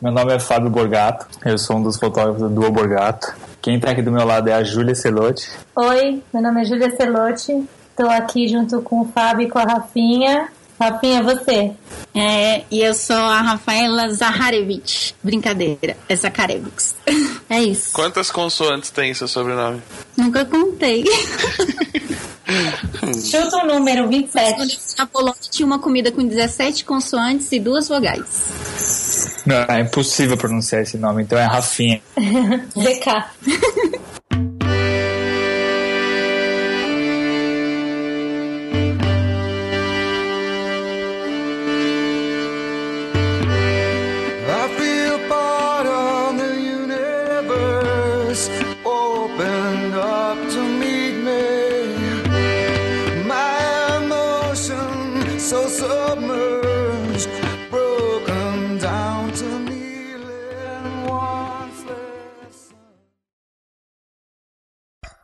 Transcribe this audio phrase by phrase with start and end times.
[0.00, 3.34] Meu nome é Fábio Borgato, eu sou um dos fotógrafos do Duo Borgato.
[3.60, 5.50] Quem tá aqui do meu lado é a Júlia Celotti.
[5.74, 9.64] Oi, meu nome é Júlia Celotti, estou aqui junto com o Fábio e com a
[9.64, 10.50] Rafinha.
[10.78, 11.72] Rafinha, você?
[12.14, 15.16] É, e eu sou a Rafaela Zaharevich.
[15.20, 16.94] Brincadeira, é Zakarevich.
[17.50, 17.94] É isso.
[17.94, 19.82] Quantas consoantes tem seu sobrenome?
[20.14, 21.02] Nunca contei.
[23.24, 24.96] Chuta o um número, 27.
[24.98, 29.07] Na Polônia tinha uma comida com 17 consoantes e duas vogais.
[29.48, 32.02] Não, é impossível pronunciar esse nome, então é Rafinha.
[32.76, 33.98] DK.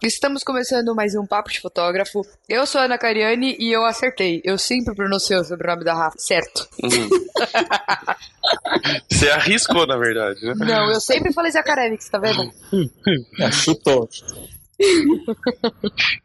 [0.04, 2.20] Estamos começando mais um Papo de Fotógrafo.
[2.46, 4.42] Eu sou a Ana Cariani e eu acertei.
[4.44, 6.68] Eu sempre pronunciei o sobrenome da Rafa certo.
[6.82, 7.08] Uhum.
[9.10, 10.52] Você arriscou, na verdade, né?
[10.58, 12.52] Não, eu sempre falei Zakarevix, tá vendo?
[13.40, 14.06] É, chutou.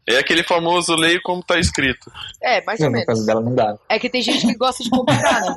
[0.06, 2.12] É aquele famoso leio como tá escrito.
[2.42, 3.06] É, mais ou No menos.
[3.06, 3.78] caso dela não dá.
[3.88, 5.56] É que tem gente que gosta de complicar, né?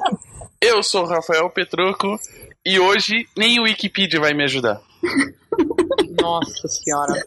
[0.61, 2.17] Eu sou o Rafael Petroco
[2.65, 4.79] e hoje nem o Wikipedia vai me ajudar.
[6.21, 7.21] Nossa senhora.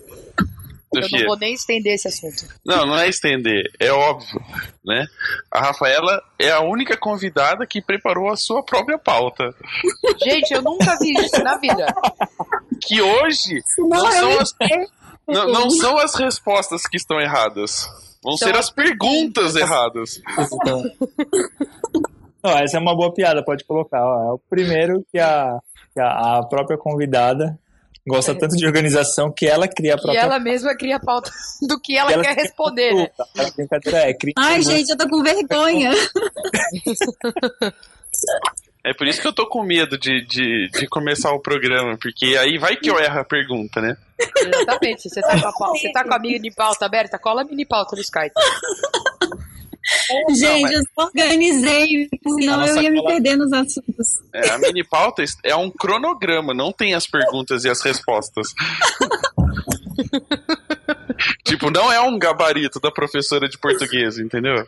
[0.95, 2.47] Eu não vou nem estender esse assunto.
[2.65, 4.41] Não, não é estender, é óbvio,
[4.85, 5.05] né?
[5.51, 9.55] A Rafaela é a única convidada que preparou a sua própria pauta.
[10.23, 11.87] Gente, eu nunca vi isso na vida.
[12.87, 14.55] Que hoje não são as,
[15.27, 17.87] não, não são as respostas que estão erradas.
[18.23, 20.21] Vão São ser as as perguntas erradas.
[22.43, 24.05] Não, essa é uma boa piada, pode colocar.
[24.05, 24.23] ó.
[24.31, 25.59] É o primeiro que a,
[25.93, 27.59] que a, a própria convidada
[28.07, 31.31] gosta tanto de organização que ela cria a E própria ela mesma cria a pauta
[31.67, 33.11] do que ela, ela quer responder, né?
[33.39, 35.91] A brincadeira é cria Ai, gente, eu tô com vergonha.
[38.85, 42.37] É por isso que eu tô com medo de, de, de começar o programa, porque
[42.37, 43.97] aí vai que eu erro a pergunta, né?
[44.37, 45.09] Exatamente.
[45.09, 47.19] Você tá com a, você tá com a mini pauta aberta?
[47.19, 48.33] Cola a mini pauta no Skype.
[50.35, 54.21] Gente, eu só organizei, senão eu ia me cola- perder nos assuntos.
[54.33, 58.49] É, a mini pauta é um cronograma, não tem as perguntas e as respostas.
[61.45, 64.65] tipo, não é um gabarito da professora de português, entendeu?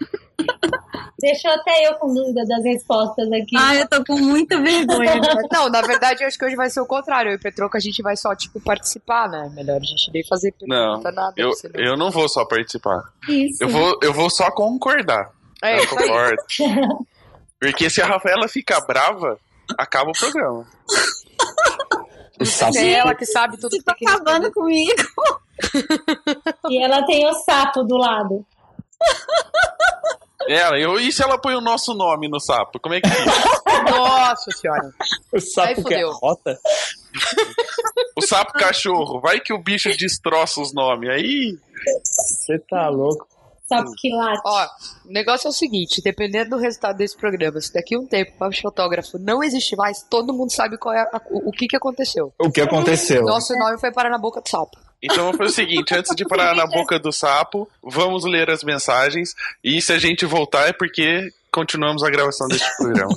[1.21, 3.57] Deixou até eu com dúvida das respostas aqui.
[3.57, 5.21] Ai, eu tô com muita vergonha.
[5.53, 7.31] Não, na verdade, eu acho que hoje vai ser o contrário.
[7.31, 9.51] Eu e o Petroco, a gente vai só, tipo, participar, né?
[9.53, 11.33] Melhor a gente nem fazer Não, pergunta, nada.
[11.37, 13.03] eu, senão- eu não vou só participar.
[13.29, 13.63] Isso.
[13.65, 15.31] Eu vou, eu vou só concordar.
[15.61, 16.43] É, eu concordo.
[17.61, 19.37] Porque se a Rafaela ficar brava,
[19.77, 20.65] acaba o programa.
[22.45, 22.79] Sapo.
[22.79, 25.03] É ela que sabe tudo Você que tá que acabando comigo.
[26.71, 28.47] E ela tem o sapo do lado.
[30.47, 32.79] Ela, eu, e se ela põe o nosso nome no sapo?
[32.81, 33.91] Como é que responder.
[33.91, 34.93] Nossa senhora.
[35.33, 36.59] O sapo que é rota.
[38.17, 41.11] O sapo cachorro, vai que o bicho destroça os nomes.
[41.11, 41.59] Aí.
[42.05, 43.27] Você tá louco.
[43.69, 44.41] Sapo que late.
[44.47, 44.67] Ó,
[45.07, 48.33] o negócio é o seguinte, dependendo do resultado desse programa, se daqui a um tempo
[48.35, 51.67] o Papo Fotógrafo não existe mais, todo mundo sabe qual é a- o, o que
[51.67, 52.33] que aconteceu.
[52.39, 53.23] O que aconteceu?
[53.25, 54.79] Nosso nome foi parar na boca do sapo.
[55.03, 58.65] Então vamos fazer o seguinte: antes de parar na boca do sapo, vamos ler as
[58.65, 59.35] mensagens.
[59.63, 63.15] E se a gente voltar é porque continuamos a gravação deste programa.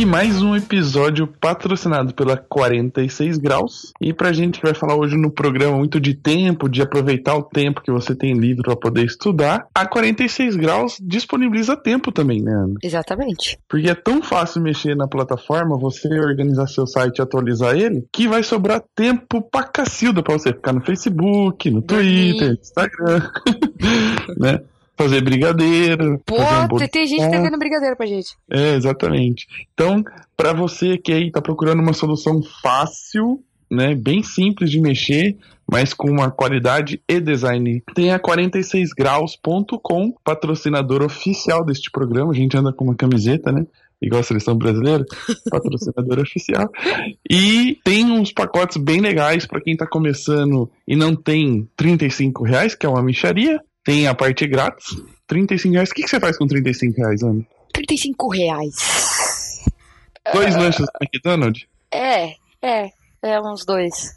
[0.05, 3.91] E mais um episódio patrocinado pela 46 Graus.
[3.99, 7.43] E pra gente que vai falar hoje no programa muito de tempo, de aproveitar o
[7.43, 12.53] tempo que você tem livre para poder estudar, a 46 Graus disponibiliza tempo também, né,
[12.53, 12.75] Ana?
[12.83, 13.59] Exatamente.
[13.67, 18.29] Porque é tão fácil mexer na plataforma, você organizar seu site e atualizar ele, que
[18.29, 23.31] vai sobrar tempo pra cacilda pra você ficar no Facebook, no Twitter, no Instagram,
[24.37, 24.61] né?
[24.97, 26.21] Fazer brigadeiro.
[26.25, 28.37] Pô, fazer tem, gente devendo brigadeiro pra gente.
[28.51, 29.47] É, exatamente.
[29.73, 30.05] Então,
[30.37, 35.37] para você que aí tá procurando uma solução fácil, né, bem simples de mexer,
[35.71, 42.33] mas com uma qualidade e design, tem a 46graus.com, patrocinador oficial deste programa.
[42.33, 43.67] A gente anda com uma camiseta, né?
[44.01, 45.05] Igual a seleção brasileira,
[45.51, 46.71] patrocinador oficial.
[47.29, 52.75] E tem uns pacotes bem legais para quem tá começando e não tem 35 reais,
[52.75, 53.61] que é uma micharia.
[53.85, 54.87] Tem a parte grátis,
[55.27, 55.91] 35 reais.
[55.91, 57.47] O que, que você faz com 35 reais, Ana?
[57.73, 58.75] 35 reais.
[60.33, 61.67] Dois lanches do McDonald's?
[61.93, 62.91] É, é,
[63.23, 64.17] é uns dois.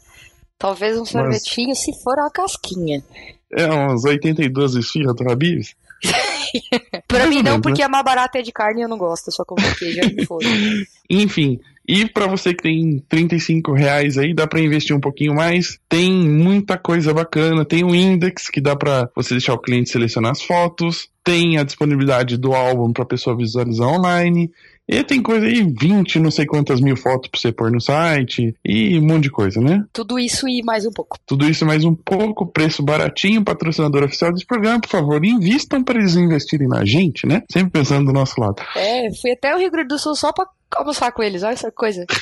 [0.58, 3.04] Talvez um sorvetinho se for uma casquinha.
[3.52, 5.74] É uns 82 esfirras do Habib's.
[7.06, 9.44] Pra mim não, porque a mais barata é de carne e eu não gosto, só
[9.44, 10.46] como queijo e foda.
[11.10, 11.58] Enfim,
[11.88, 15.78] e pra você que tem 35 reais aí, dá pra investir um pouquinho mais.
[15.88, 17.64] Tem muita coisa bacana.
[17.64, 21.08] Tem o index que dá pra você deixar o cliente selecionar as fotos.
[21.24, 24.50] Tem a disponibilidade do álbum pra pessoa visualizar online.
[24.88, 28.54] E tem coisa aí, 20, não sei quantas mil fotos pra você pôr no site.
[28.64, 29.84] E um monte de coisa, né?
[29.92, 31.18] Tudo isso e mais um pouco.
[31.26, 35.98] Tudo isso mais um pouco, preço baratinho, patrocinador oficial desse programa, por favor, invistam para
[35.98, 37.42] eles investirem na gente, né?
[37.52, 38.62] Sempre pensando do nosso lado.
[38.74, 40.46] É, fui até o Rio Grande do Sul só pra
[40.76, 42.04] almoçar com eles, olha essa coisa.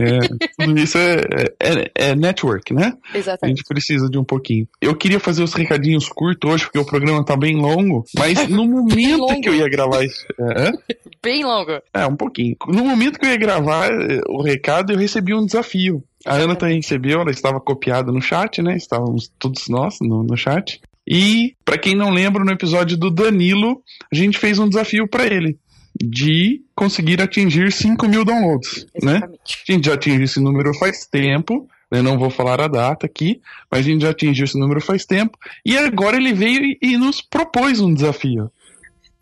[0.00, 1.20] É, isso é,
[1.58, 2.94] é, é network, né?
[3.12, 3.58] A Exatamente.
[3.58, 4.66] gente precisa de um pouquinho.
[4.80, 8.66] Eu queria fazer os recadinhos curtos hoje, porque o programa tá bem longo, mas no
[8.66, 10.24] momento que eu ia gravar isso.
[10.38, 10.72] É,
[11.22, 11.72] Bem longo.
[11.92, 12.56] é, um pouquinho.
[12.68, 16.02] No momento que eu ia gravar é, o recado, eu recebi um desafio.
[16.24, 18.76] A Ana também recebeu, ela estava copiada no chat, né?
[18.76, 20.80] Estávamos todos nós no, no chat.
[21.06, 25.26] E, pra quem não lembra, no episódio do Danilo, a gente fez um desafio pra
[25.26, 25.58] ele
[25.94, 29.20] de conseguir atingir 5 mil downloads, né?
[29.22, 32.00] A gente já atingiu esse número faz tempo, né?
[32.00, 33.40] Não vou falar a data aqui,
[33.70, 35.36] mas a gente já atingiu esse número faz tempo.
[35.64, 38.50] E agora ele veio e, e nos propôs um desafio.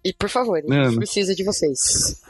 [0.04, 0.96] E por favor, gente Mano.
[0.96, 2.22] precisa de vocês.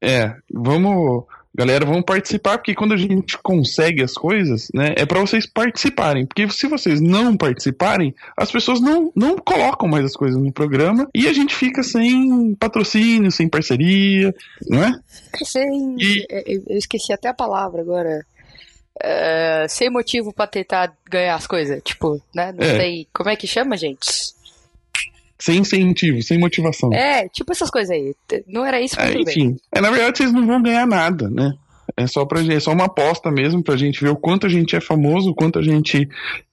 [0.00, 1.24] É, vamos,
[1.56, 6.26] galera, vamos participar, porque quando a gente consegue as coisas, né, é pra vocês participarem.
[6.26, 11.08] Porque se vocês não participarem, as pessoas não, não colocam mais as coisas no programa
[11.14, 14.34] e a gente fica sem patrocínio, sem parceria,
[14.68, 14.92] não é?
[15.44, 18.24] Sem, E- é, eu esqueci até a palavra agora.
[19.02, 21.82] É, sem motivo pra tentar ganhar as coisas.
[21.82, 22.52] Tipo, né?
[22.52, 22.76] Não É.
[22.78, 23.06] sei.
[23.12, 24.06] Como é que chama, gente?
[25.38, 26.92] Sem incentivo, sem motivação.
[26.92, 28.14] É, tipo essas coisas aí.
[28.46, 29.22] Não era isso, mas É, bem.
[29.22, 31.52] enfim, é, na verdade vocês não vão ganhar nada, né?
[31.96, 34.48] É só, pra, gente- é só uma aposta mesmo pra gente ver o quanto a
[34.48, 36.08] gente é famoso, o quanto a gente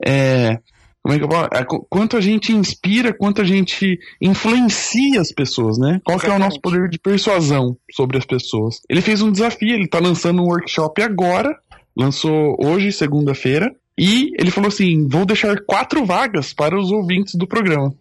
[0.06, 0.60] é.
[1.02, 1.50] Como é que eu falo?
[1.54, 6.00] É, qu- quanto a gente inspira, quanto a gente influencia as pessoas, né?
[6.04, 8.80] Qual que é o nosso poder de persuasão sobre as pessoas?
[8.90, 11.56] Ele fez um desafio, ele tá lançando um workshop agora,
[11.96, 17.48] lançou hoje, segunda-feira, e ele falou assim: vou deixar quatro vagas para os ouvintes do
[17.48, 17.94] programa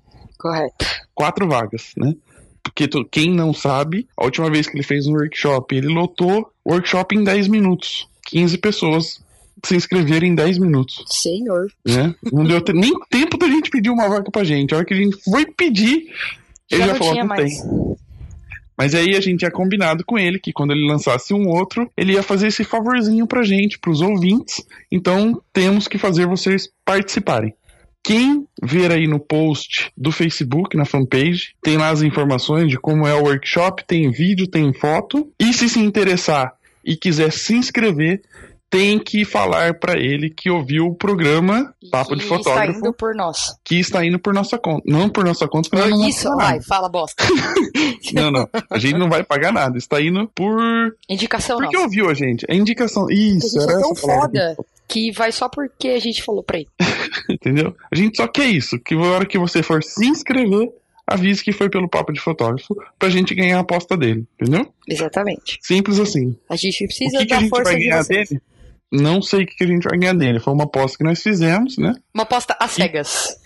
[0.42, 0.84] Correto.
[1.14, 2.12] quatro vagas, né?
[2.62, 6.50] Porque tu- quem não sabe, a última vez que ele fez um workshop, ele lotou
[6.64, 8.08] o workshop em 10 minutos.
[8.26, 9.20] 15 pessoas
[9.64, 11.66] se inscreveram em 10 minutos, Senhor.
[11.86, 12.14] né?
[12.32, 14.72] Não deu nem tempo da gente pedir uma vaga pra gente.
[14.74, 16.06] A hora que a gente foi pedir,
[16.70, 17.60] ele Já já, não falou não mais.
[17.60, 17.70] tem.
[18.76, 22.14] Mas aí a gente tinha combinado com ele que quando ele lançasse um outro, ele
[22.14, 24.64] ia fazer esse favorzinho pra gente, pros ouvintes.
[24.90, 27.54] Então temos que fazer vocês participarem.
[28.02, 33.06] Quem ver aí no post do Facebook, na fanpage, tem lá as informações de como
[33.06, 35.30] é o workshop, tem vídeo, tem foto.
[35.38, 36.52] E se se interessar
[36.84, 38.20] e quiser se inscrever,
[38.68, 43.14] tem que falar pra ele que ouviu o programa Papo de Fotógrafo, está indo por
[43.14, 43.54] nós.
[43.62, 44.82] que está indo por nossa conta.
[44.86, 47.22] Não por nossa conta, porque nós não Isso, pagar vai, fala bosta.
[48.14, 48.46] Não, não.
[48.70, 49.78] A gente não vai pagar nada.
[49.78, 50.60] Está indo por.
[51.08, 51.86] Indicação Porque nossa.
[51.86, 52.44] ouviu a gente.
[52.48, 53.06] É indicação.
[53.08, 54.56] A Isso, gente era é tão essa palavra.
[54.88, 56.68] Que vai só porque a gente falou pra ele.
[57.28, 57.74] Entendeu?
[57.90, 58.78] A gente só quer isso.
[58.78, 60.70] Que na hora que você for se inscrever,
[61.06, 64.26] avise que foi pelo papo de fotógrafo pra gente ganhar a aposta dele.
[64.40, 64.72] Entendeu?
[64.88, 65.58] Exatamente.
[65.62, 66.36] Simples assim.
[66.48, 68.28] A gente O precisa que, que a da gente força vai de ganhar vocês.
[68.28, 68.40] dele?
[68.90, 70.38] Não sei o que, a gente vai ganhar dele.
[70.40, 71.94] Foi uma aposta que nós fizemos, né?
[72.12, 73.36] Uma aposta às cegas.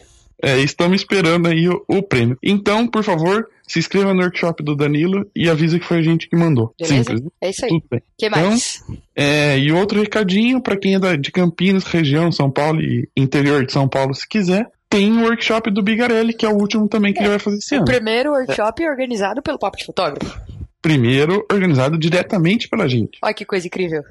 [0.43, 2.37] É, estamos esperando aí o, o prêmio.
[2.43, 6.29] Então, por favor, se inscreva no workshop do Danilo e avisa que foi a gente
[6.29, 6.73] que mandou.
[6.79, 6.97] Beleza?
[7.05, 7.21] Simples.
[7.23, 7.29] né?
[7.41, 7.69] É isso aí.
[7.71, 8.03] Tudo bem.
[8.19, 8.83] que mais?
[9.15, 13.65] É, e outro recadinho para quem é da- de Campinas, região São Paulo e interior
[13.67, 17.13] de São Paulo, se quiser, tem o workshop do Bigarelli, que é o último também
[17.13, 17.85] que ele vai fazer esse ano.
[17.85, 20.41] Primeiro workshop organizado pelo Papo de Fotógrafo.
[20.87, 23.19] Primeiro, organizado diretamente pela gente.
[23.21, 24.05] Olha que coisa incrível.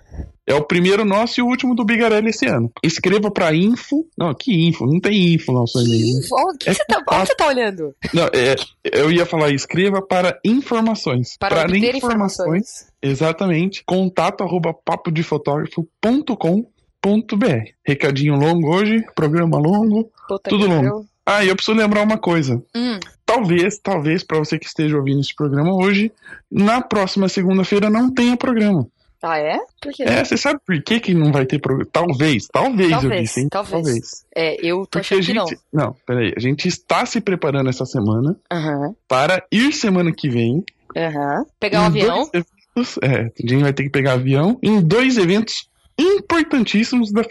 [0.46, 2.70] É o primeiro nosso e o último do Bigarelli esse ano.
[2.84, 4.06] Escreva para info.
[4.18, 4.86] Não, que info?
[4.86, 6.16] Não tem info no nosso e-mail.
[6.16, 6.20] né?
[6.34, 7.96] Onde que É você tá, onde você tá olhando?
[8.14, 11.38] Não, é, eu ia falar, escreva para informações.
[11.40, 12.88] Para Pra obter informações.
[13.02, 13.82] Exatamente.
[13.86, 17.70] Contato arroba papodefotografo.com.br.
[17.86, 20.12] Recadinho longo hoje, programa longo.
[20.28, 21.06] Puta Tudo longo.
[21.26, 22.62] Ah, e eu preciso lembrar uma coisa.
[22.76, 26.12] Hum, Talvez, talvez, para você que esteja ouvindo esse programa hoje,
[26.52, 28.88] na próxima segunda-feira não tenha programa.
[29.24, 29.58] ah, é?
[29.82, 30.04] Por quê?
[30.04, 31.90] É, você sabe por que, que não vai ter programa?
[31.92, 33.48] Talvez, talvez, eu Talvez, disse, hein?
[33.50, 34.26] talvez.
[34.36, 35.48] É, eu tô Porque a achando que não.
[35.48, 35.60] gente.
[35.74, 36.34] Não, peraí.
[36.38, 40.64] A gente está se preparando essa semana Aham, para ir semana que vem.
[40.96, 41.46] aham.
[41.60, 42.30] Pegar um avião.
[42.32, 45.68] eventos- é, a gente vai ter que pegar avião em dois eventos
[45.98, 47.24] importantíssimos da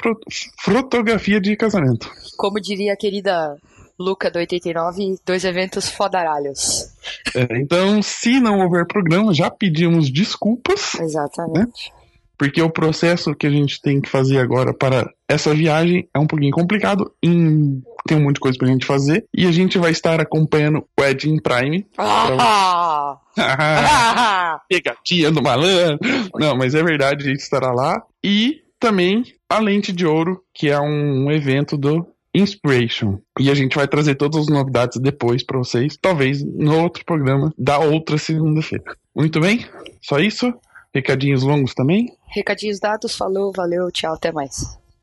[0.61, 2.11] fotografia de casamento.
[2.37, 3.57] Como diria a querida
[3.99, 6.87] Luca do 89, dois eventos fodaralhos.
[7.35, 10.95] É, então, se não houver programa, já pedimos desculpas.
[10.97, 11.93] Exatamente.
[12.37, 16.27] porque o processo que a gente tem que fazer agora para essa viagem é um
[16.27, 19.93] pouquinho complicado, em- tem um monte de coisa pra gente fazer, e a gente vai
[19.93, 21.87] estar acompanhando o Ed em Prime.
[21.97, 23.17] Ah!
[23.39, 24.61] Ah!
[24.69, 25.99] Pegadinha do malandro.
[26.35, 28.03] Não, mas é verdade, a gente estará lá.
[28.23, 33.19] E também a Lente de Ouro, que é um evento do Inspiration.
[33.39, 37.53] E a gente vai trazer todas as novidades depois pra vocês, talvez no outro programa
[37.57, 38.85] da outra segunda-feira.
[39.15, 39.65] Muito bem?
[40.03, 40.53] Só isso?
[40.93, 42.13] Recadinhos longos também?
[42.27, 44.57] Recadinhos dados, falou, valeu, tchau, até mais.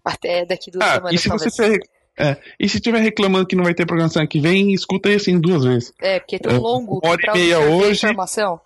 [0.04, 1.80] Até daqui duas Ah, semanas, e se você talvez.
[1.84, 5.16] tiver, é, e se tiver reclamando que não vai ter programação que vem, escuta aí
[5.16, 5.94] assim duas vezes.
[6.02, 8.06] É, porque é tão É, longo uma hora e meia hoje.
[8.06, 8.60] informação.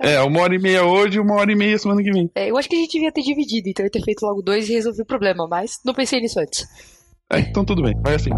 [0.00, 2.30] É, uma hora e meia hoje e uma hora e meia semana que vem.
[2.34, 4.40] É, eu acho que a gente devia ter dividido, então eu ia ter feito logo
[4.40, 6.64] dois e resolver o problema, mas não pensei nisso antes.
[7.30, 8.30] É, então tudo bem, vai assim.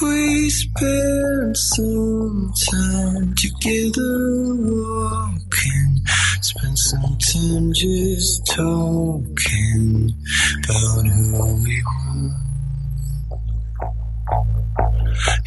[0.00, 6.02] We spent some time together walking,
[6.40, 10.14] spent some time just talking
[10.62, 12.44] about who we were.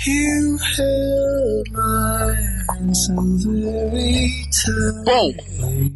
[0.06, 2.36] You held my
[2.70, 5.04] hand so very tight.
[5.04, 5.34] Bom,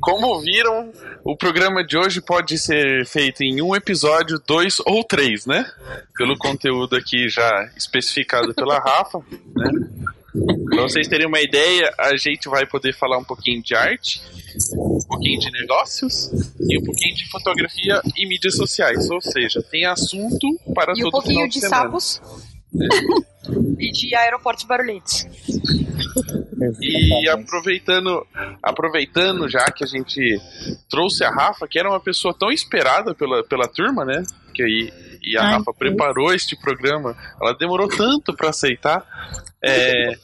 [0.01, 0.91] como viram,
[1.23, 5.65] o programa de hoje pode ser feito em um episódio, dois ou três, né?
[6.17, 9.19] Pelo conteúdo aqui já especificado pela Rafa,
[9.55, 9.71] né?
[10.69, 14.21] Pra vocês terem uma ideia, a gente vai poder falar um pouquinho de arte,
[14.73, 19.09] um pouquinho de negócios e um pouquinho de fotografia e mídias sociais.
[19.09, 21.91] Ou seja, tem assunto para E um todo final pouquinho de, de semana.
[23.79, 25.25] e de aeroportos barulhentos.
[26.79, 28.25] E aproveitando,
[28.61, 30.39] aproveitando já que a gente
[30.89, 34.23] trouxe a Rafa, que era uma pessoa tão esperada pela, pela turma, né?
[34.53, 39.05] Que aí e a Ai, Rafa preparou este programa, ela demorou tanto para aceitar.
[39.63, 40.15] É,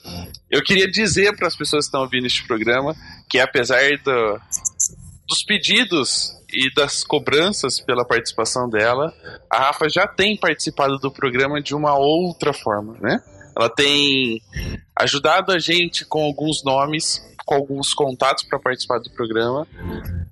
[0.50, 2.96] eu queria dizer para as pessoas que estão ouvindo este programa
[3.30, 4.42] que apesar do-
[5.28, 9.14] dos pedidos e das cobranças pela participação dela,
[9.50, 13.22] a Rafa já tem participado do programa de uma outra forma, né?
[13.56, 14.42] Ela tem
[14.96, 19.68] ajudado a gente com alguns nomes, com alguns contatos para participar do programa.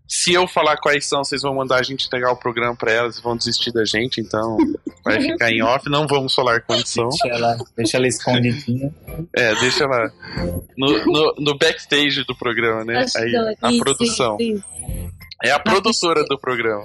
[0.07, 3.17] Se eu falar quais são, vocês vão mandar a gente entregar o programa para elas
[3.17, 4.57] e vão desistir da gente, então
[5.03, 7.09] vai ficar em off, não vamos falar quantos são.
[7.09, 8.93] Deixa ela, deixa ela escondidinha.
[9.35, 10.11] É, deixa ela
[10.77, 13.05] no, no, no backstage do programa, né?
[13.15, 14.37] Aí, a Isso, produção.
[14.39, 14.75] isso, isso.
[15.43, 16.83] É a produtora do programa.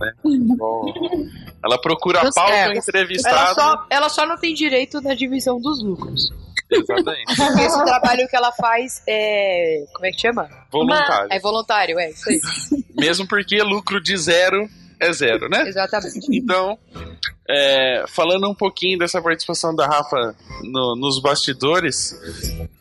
[0.00, 0.12] né?
[0.56, 0.92] Bom,
[1.64, 5.82] ela procura a pauta, o Ela só, ela só não tem direito na divisão dos
[5.82, 6.30] lucros.
[6.70, 7.36] Exatamente.
[7.36, 9.84] Porque esse trabalho que ela faz é.
[9.92, 10.48] Como é que chama?
[10.72, 11.28] Voluntário.
[11.30, 12.40] É voluntário, é isso aí.
[12.96, 14.68] Mesmo porque lucro de zero
[15.00, 15.62] é zero, né?
[15.68, 16.18] Exatamente.
[16.32, 16.78] Então,
[17.48, 22.14] é, falando um pouquinho dessa participação da Rafa no- nos bastidores,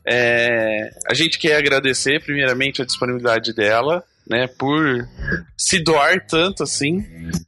[0.07, 5.07] é, a gente quer agradecer primeiramente a disponibilidade dela, né, por
[5.57, 7.03] se doar tanto assim.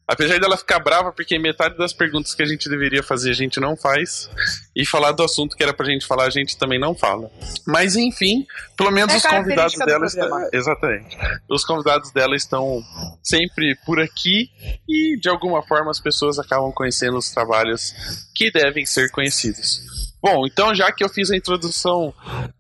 [0.08, 3.60] Apesar dela ficar brava porque metade das perguntas que a gente deveria fazer a gente
[3.60, 4.30] não faz
[4.76, 7.30] e falar do assunto que era pra gente falar a gente também não fala.
[7.66, 8.46] Mas enfim,
[8.78, 10.50] pelo menos É os convidados dela estão, programa.
[10.54, 11.18] exatamente.
[11.50, 12.82] Os convidados dela estão
[13.24, 14.50] sempre por aqui
[14.88, 17.94] e de alguma forma as pessoas acabam conhecendo os trabalhos
[18.36, 19.82] que devem ser conhecidos.
[20.22, 22.12] Bom, então já que eu fiz a introdução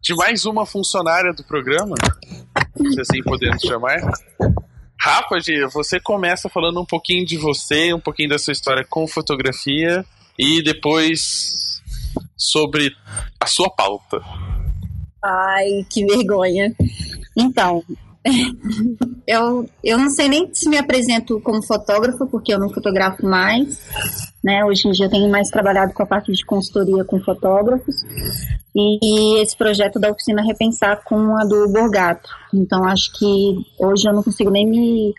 [0.01, 1.95] de mais uma funcionária do programa,
[2.75, 3.98] se assim podemos chamar,
[5.00, 5.38] Rafa,
[5.72, 10.05] você começa falando um pouquinho de você, um pouquinho da sua história com fotografia
[10.38, 11.82] e depois
[12.36, 12.96] sobre
[13.39, 14.20] a sua pauta.
[15.24, 16.74] Ai, que vergonha.
[17.36, 17.84] Então,
[19.27, 23.79] eu, eu não sei nem se me apresento como fotógrafa, porque eu não fotografo mais.
[24.45, 24.63] Né?
[24.63, 27.95] Hoje em dia eu tenho mais trabalhado com a parte de consultoria com fotógrafos.
[28.75, 32.29] E esse projeto da oficina Repensar com a do Borgato.
[32.53, 35.15] Então acho que hoje eu não consigo nem me,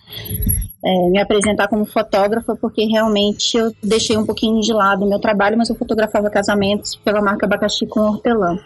[0.85, 5.19] é, me apresentar como fotógrafa, porque realmente eu deixei um pouquinho de lado o meu
[5.19, 8.57] trabalho, mas eu fotografava casamentos pela marca Abacaxi com Hortelã.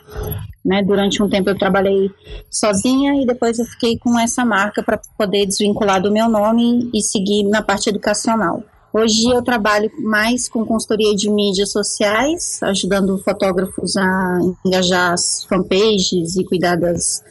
[0.62, 0.82] Né?
[0.82, 2.10] Durante um tempo eu trabalhei
[2.50, 7.00] sozinha e depois eu fiquei com essa marca para poder desvincular do meu nome e
[7.00, 8.62] seguir na parte educacional.
[8.92, 16.36] Hoje eu trabalho mais com consultoria de mídias sociais, ajudando fotógrafos a engajar as fanpages
[16.36, 17.22] e cuidar das,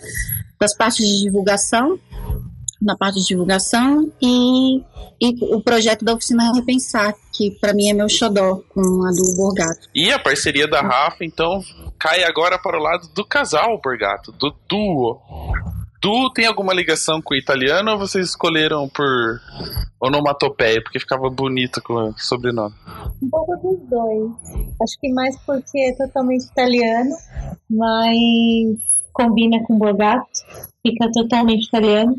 [0.58, 2.00] das partes de divulgação,
[2.82, 4.78] na parte de divulgação, e,
[5.20, 9.36] e o projeto da Oficina Repensar, que para mim é meu xodó, com a do
[9.36, 9.89] Borgato.
[9.94, 11.62] E a parceria da Rafa, então,
[12.00, 15.20] cai agora para o lado do casal Borgato, do duo.
[16.01, 19.41] Du tem alguma ligação com o italiano ou vocês escolheram por
[20.01, 22.74] onomatopeia, porque ficava bonito com o sobrenome?
[23.22, 24.32] Um pouco dos dois.
[24.82, 27.12] Acho que mais porque é totalmente italiano,
[27.70, 28.18] mas
[29.12, 30.29] combina com Borgato,
[30.82, 32.15] fica totalmente italiano.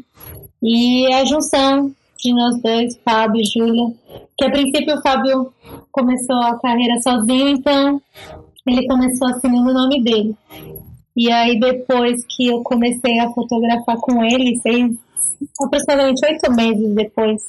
[0.63, 3.95] E a junção de nós dois, Fábio e Júlia,
[4.37, 5.55] que a princípio o Fábio
[5.91, 8.03] começou a carreira sozinho, então
[8.67, 10.37] ele começou assinando o nome dele.
[11.21, 14.97] E aí depois que eu comecei a fotografar com ele, seis,
[15.63, 17.43] aproximadamente oito meses depois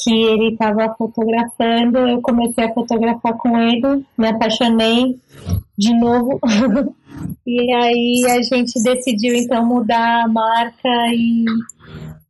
[0.00, 5.18] que ele estava fotografando, eu comecei a fotografar com ele, me apaixonei
[5.76, 6.38] de novo.
[7.44, 11.46] e aí a gente decidiu então mudar a marca e,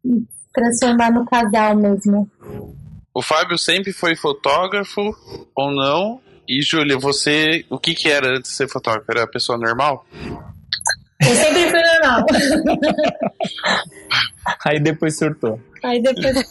[0.03, 0.25] e
[0.55, 2.27] transformar no casal mesmo.
[3.13, 5.15] O Fábio sempre foi fotógrafo
[5.55, 6.23] ou não?
[6.49, 9.11] E Júlia, você, o que que era antes de ser fotógrafo?
[9.11, 10.07] Era pessoa normal?
[11.21, 12.25] Eu sempre fui normal.
[14.65, 15.61] Aí depois surtou.
[15.85, 16.45] Aí depois eu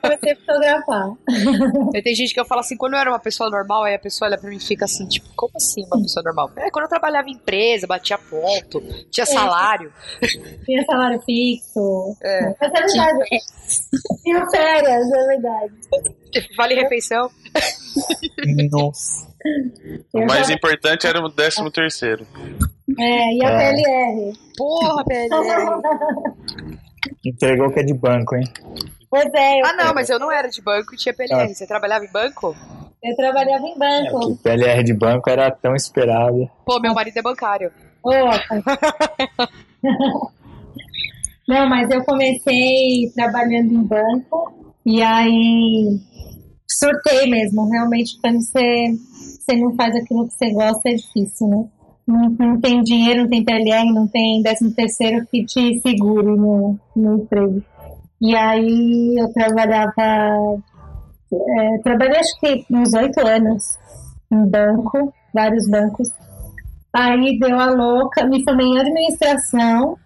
[0.00, 1.12] comecei a fotografar.
[1.94, 3.98] Aí tem gente que eu falo assim, quando eu era uma pessoa normal, aí a
[3.98, 6.50] pessoa olha pra mim e fica assim, tipo, como assim uma pessoa normal?
[6.56, 9.90] É, quando eu trabalhava em empresa, batia ponto, tinha salário.
[10.64, 12.16] Tinha salário fixo.
[12.22, 12.54] É.
[12.60, 13.18] Mas é verdade.
[14.22, 15.72] Tinha férias, é verdade.
[16.56, 17.30] Vale refeição.
[18.70, 19.26] Nossa.
[20.12, 22.26] O mais já- importante era o décimo terceiro.
[22.98, 23.72] É, e a É.
[23.72, 24.32] PLR.
[24.56, 25.82] Porra, PLR.
[27.24, 28.44] Entregou que é de banco, hein?
[29.10, 31.54] Pois é, Ah, não, mas eu não era de banco e tinha PLR.
[31.54, 32.54] Você trabalhava em banco?
[33.04, 34.36] eu trabalhava em É, banco.
[34.36, 36.48] que PLR de banco era tão esperado.
[36.64, 37.72] Pô, meu marido é bancário.
[41.48, 44.52] Não, mas eu comecei trabalhando em banco
[44.86, 46.00] e aí
[46.70, 47.68] surtei mesmo.
[47.70, 51.64] Realmente, quando você, você não faz aquilo que você gosta, é difícil, né?
[52.06, 56.78] Não, não tem dinheiro, não tem PLR, não tem 13 terceiro que te segure no,
[56.96, 57.62] no emprego.
[58.20, 60.62] E aí eu trabalhava,
[61.32, 63.62] é, trabalhei acho que uns oito anos
[64.30, 66.08] em banco, vários bancos.
[66.94, 69.96] Aí deu a louca, me formei em administração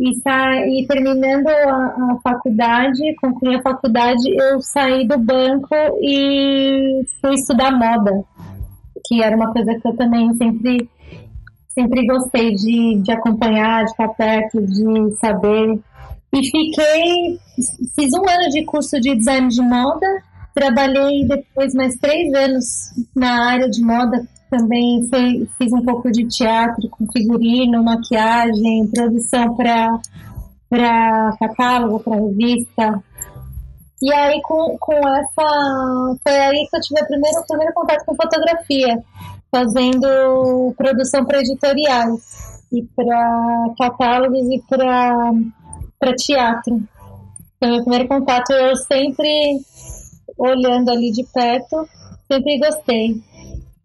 [0.00, 7.02] e, sa e terminando a, a faculdade, concluí a faculdade, eu saí do banco e
[7.20, 8.24] fui estudar moda,
[9.06, 10.88] que era uma coisa que eu também sempre,
[11.68, 15.78] sempre gostei de, de acompanhar, de estar perto, de saber.
[16.32, 17.38] E fiquei,
[17.94, 20.06] fiz um ano de curso de design de moda,
[20.54, 22.64] trabalhei depois mais três anos
[23.14, 25.08] na área de moda também
[25.56, 33.02] fiz um pouco de teatro com figurino, maquiagem, produção para catálogo, para revista.
[34.02, 36.16] E aí com, com essa.
[36.22, 39.02] Foi aí que eu tive o primeiro, primeiro contato com fotografia,
[39.50, 46.82] fazendo produção para editoriais e para catálogos e para teatro.
[47.58, 49.60] Foi meu primeiro contato, eu sempre
[50.38, 51.86] olhando ali de perto,
[52.26, 53.29] sempre gostei.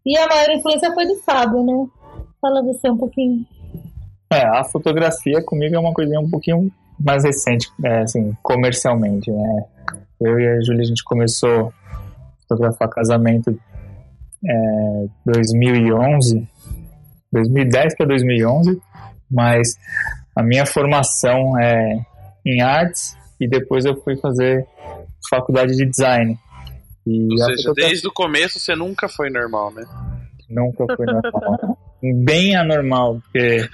[0.06, 1.88] E a maior influência foi do Fábio, né?
[2.40, 3.46] Fala você um pouquinho.
[4.32, 9.66] É, a fotografia comigo é uma coisinha um pouquinho mais recente, é, assim, comercialmente, né?
[10.22, 11.72] Eu e a Júlia, a gente começou a
[12.48, 13.58] fotografar casamento
[14.48, 16.48] é, 2011,
[17.32, 18.82] 2010 para 2011,
[19.30, 19.76] mas
[20.36, 22.00] a minha formação é
[22.46, 24.66] em artes e depois eu fui fazer
[25.30, 26.38] faculdade de design.
[27.06, 29.84] E Ou seja, desde o começo você nunca foi normal, né?
[30.50, 31.78] nunca foi normal.
[32.24, 33.68] Bem anormal, porque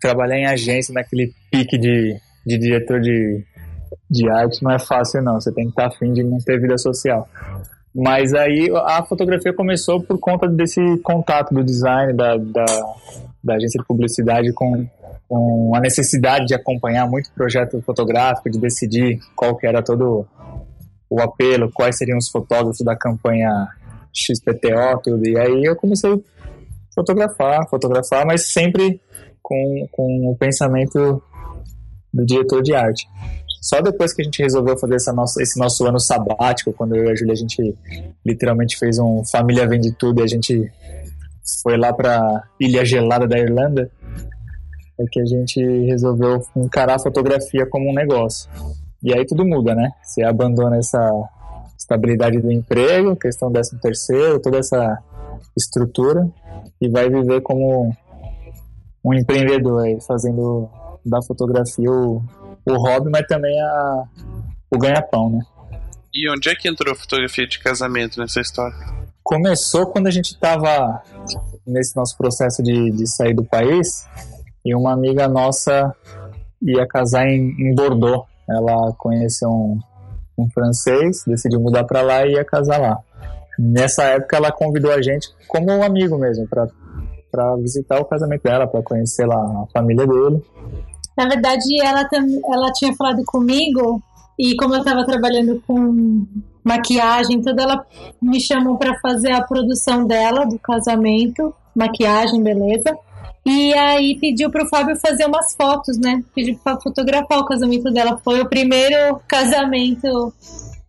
[0.00, 3.44] trabalhar em agência naquele pique de, de diretor de,
[4.10, 5.40] de arte não é fácil, não.
[5.40, 7.28] Você tem que estar afim de não ter vida social.
[7.94, 12.64] Mas aí a fotografia começou por conta desse contato do design, da, da,
[13.42, 14.86] da agência de publicidade com,
[15.28, 20.24] com a necessidade de acompanhar muito projeto fotográfico, de decidir qual que era todo
[21.10, 23.68] o apelo, quais seriam os fotógrafos da campanha
[24.14, 25.26] XPTO, tudo.
[25.26, 26.18] E aí eu comecei a
[26.94, 29.00] fotografar, fotografar, mas sempre
[29.42, 31.20] com, com o pensamento
[32.14, 33.08] do diretor de arte.
[33.60, 37.04] Só depois que a gente resolveu fazer essa nossa, esse nosso ano sabático, quando eu
[37.04, 37.74] e a Júlia, a gente
[38.24, 40.70] literalmente fez um Família Vende Tudo e a gente
[41.62, 43.90] foi lá pra Ilha Gelada da Irlanda,
[44.98, 48.48] é que a gente resolveu encarar a fotografia como um negócio.
[49.02, 49.90] E aí tudo muda, né?
[50.02, 51.10] Você abandona essa
[51.78, 54.98] estabilidade do emprego, questão décimo terceiro, toda essa
[55.56, 56.28] estrutura
[56.80, 57.94] e vai viver como
[59.04, 60.68] um empreendedor aí, fazendo
[61.04, 62.22] da fotografia o,
[62.66, 64.04] o hobby, mas também a,
[64.70, 65.40] o ganha-pão, né?
[66.12, 68.76] E onde é que entrou a fotografia de casamento nessa história?
[69.22, 71.02] Começou quando a gente estava
[71.66, 74.04] nesse nosso processo de, de sair do país
[74.64, 75.94] e uma amiga nossa
[76.60, 78.26] ia casar em, em Bordeaux.
[78.50, 79.78] Ela conheceu um,
[80.38, 82.98] um francês, decidiu mudar para lá e ia casar lá.
[83.58, 88.66] Nessa época ela convidou a gente como um amigo mesmo para visitar o casamento dela,
[88.66, 90.42] para conhecer lá a família dele.
[91.16, 92.08] Na verdade, ela,
[92.52, 94.02] ela tinha falado comigo
[94.38, 96.26] e como eu estava trabalhando com
[96.64, 97.84] maquiagem, tudo, ela
[98.22, 102.96] me chamou para fazer a produção dela do casamento, maquiagem, beleza.
[103.44, 106.22] E aí pediu pro Fábio fazer umas fotos, né?
[106.34, 108.20] Pediu para fotografar o casamento dela.
[108.22, 110.32] Foi o primeiro casamento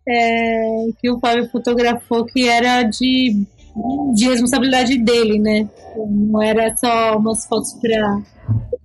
[0.08, 3.46] é, que o Fábio fotografou que era de,
[4.14, 5.70] de responsabilidade dele, né?
[5.96, 8.22] Não era só umas fotos para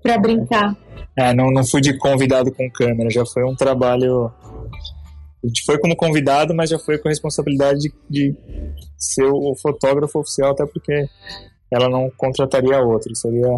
[0.03, 0.77] para brincar.
[1.19, 4.31] É, não, não fui de convidado com câmera, já foi um trabalho.
[5.43, 8.37] A gente foi como convidado, mas já foi com a responsabilidade de, de
[8.97, 11.09] ser o fotógrafo oficial, até porque
[11.71, 13.49] ela não contrataria outro, seria,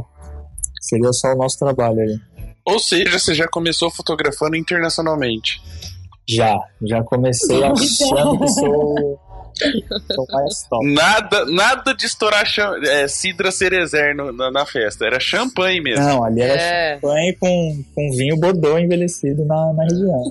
[0.81, 2.19] seria só o nosso trabalho aí.
[2.67, 5.61] Ou seja, você já começou fotografando internacionalmente.
[6.29, 9.19] Já, já comecei achando que sou.
[10.83, 15.07] Nada, nada de estourar cham- é, Cidra Cerezer no- na, na festa.
[15.07, 16.05] Era champanhe mesmo.
[16.05, 16.95] Não, ali era É.
[16.95, 20.23] champanhe com, com vinho Bordeaux envelhecido na, na região.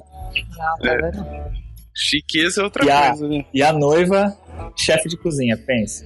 [0.58, 1.50] Não, tá?
[1.94, 3.46] Chiqueza é outra E a- coisa, né?
[3.54, 4.38] E a noiva,
[4.78, 6.06] chefe de cozinha, pensa.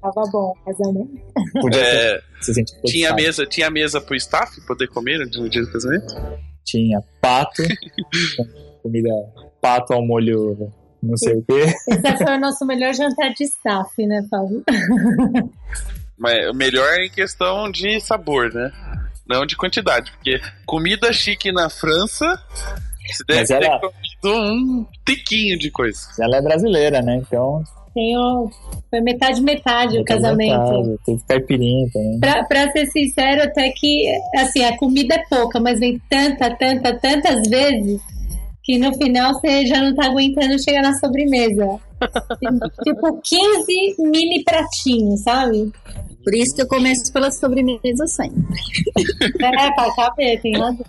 [0.00, 1.10] Tava bom, casamento.
[1.60, 6.14] Podia É, se tinha mesa, tinha mesa pro staff poder comer no dia do casamento?
[6.64, 7.62] Tinha pato,
[8.36, 8.44] com
[8.82, 9.08] comida
[9.60, 10.70] pato ao molho
[11.02, 11.74] não sei o quê.
[11.88, 14.62] Esse foi o nosso melhor jantar de staff, né, Fábio?
[16.18, 18.70] Mas o melhor é em questão de sabor, né?
[19.26, 22.26] Não de quantidade, porque comida chique na França,
[23.06, 26.00] você deve Mas ter ela- comido um tiquinho de coisa.
[26.20, 27.16] Ela é brasileira, né?
[27.16, 27.62] Então,
[27.94, 28.48] Tem o...
[28.88, 30.58] Foi metade, metade o casamento.
[30.58, 32.20] metade, Teve caipirinha também.
[32.20, 36.98] Pra, pra ser sincero, até que, assim, a comida é pouca, mas vem tanta, tanta,
[36.98, 38.00] tantas vezes
[38.62, 41.80] que no final você já não tá aguentando chegar na sobremesa.
[42.38, 42.50] Tem,
[42.84, 45.72] tipo, 15 mini pratinhos, sabe?
[46.22, 48.40] Por isso que eu começo pela sobremesa sempre.
[49.42, 50.84] É, pra caber, tem razão.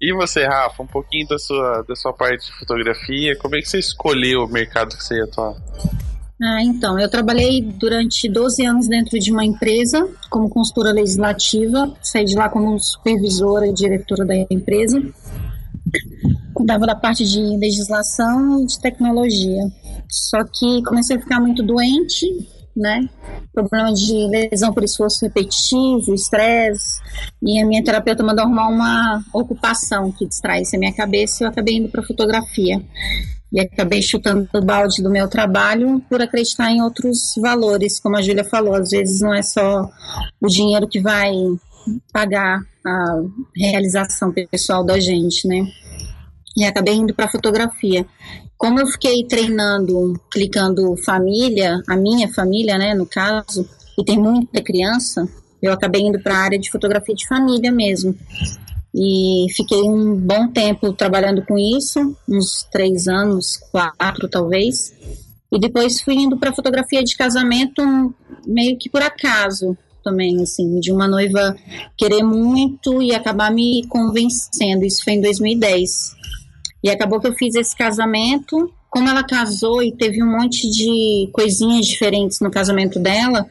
[0.00, 3.68] E você, Rafa, um pouquinho da sua, da sua parte de fotografia, como é que
[3.68, 5.54] você escolheu o mercado que você ia atuar?
[6.46, 12.26] Ah, então, eu trabalhei durante 12 anos dentro de uma empresa como consultora legislativa, saí
[12.26, 15.02] de lá como supervisora e diretora da empresa.
[16.52, 19.62] Cuidava da parte de legislação e de tecnologia.
[20.06, 22.26] Só que comecei a ficar muito doente,
[22.76, 23.08] né?
[23.54, 27.00] Problema de lesão por esforço repetitivo, estresse.
[27.42, 31.50] E a minha terapeuta mandou arrumar uma ocupação que distraísse a minha cabeça e eu
[31.50, 32.84] acabei indo para fotografia
[33.54, 38.20] e acabei chutando o balde do meu trabalho por acreditar em outros valores, como a
[38.20, 39.88] Júlia falou, às vezes não é só
[40.40, 41.32] o dinheiro que vai
[42.12, 43.20] pagar a
[43.56, 45.64] realização pessoal da gente, né?
[46.56, 48.04] E acabei indo para fotografia.
[48.58, 54.60] Como eu fiquei treinando, clicando família, a minha família, né, no caso, e tem muita
[54.62, 55.28] criança,
[55.62, 58.16] eu acabei indo para a área de fotografia de família mesmo
[58.94, 64.94] e fiquei um bom tempo trabalhando com isso, uns três anos, quatro talvez.
[65.52, 67.82] E depois fui indo para fotografia de casamento
[68.46, 71.56] meio que por acaso também, assim, de uma noiva
[71.96, 74.84] querer muito e acabar me convencendo.
[74.84, 75.90] Isso foi em 2010.
[76.84, 78.70] E acabou que eu fiz esse casamento.
[78.90, 83.44] Como ela casou e teve um monte de coisinhas diferentes no casamento dela,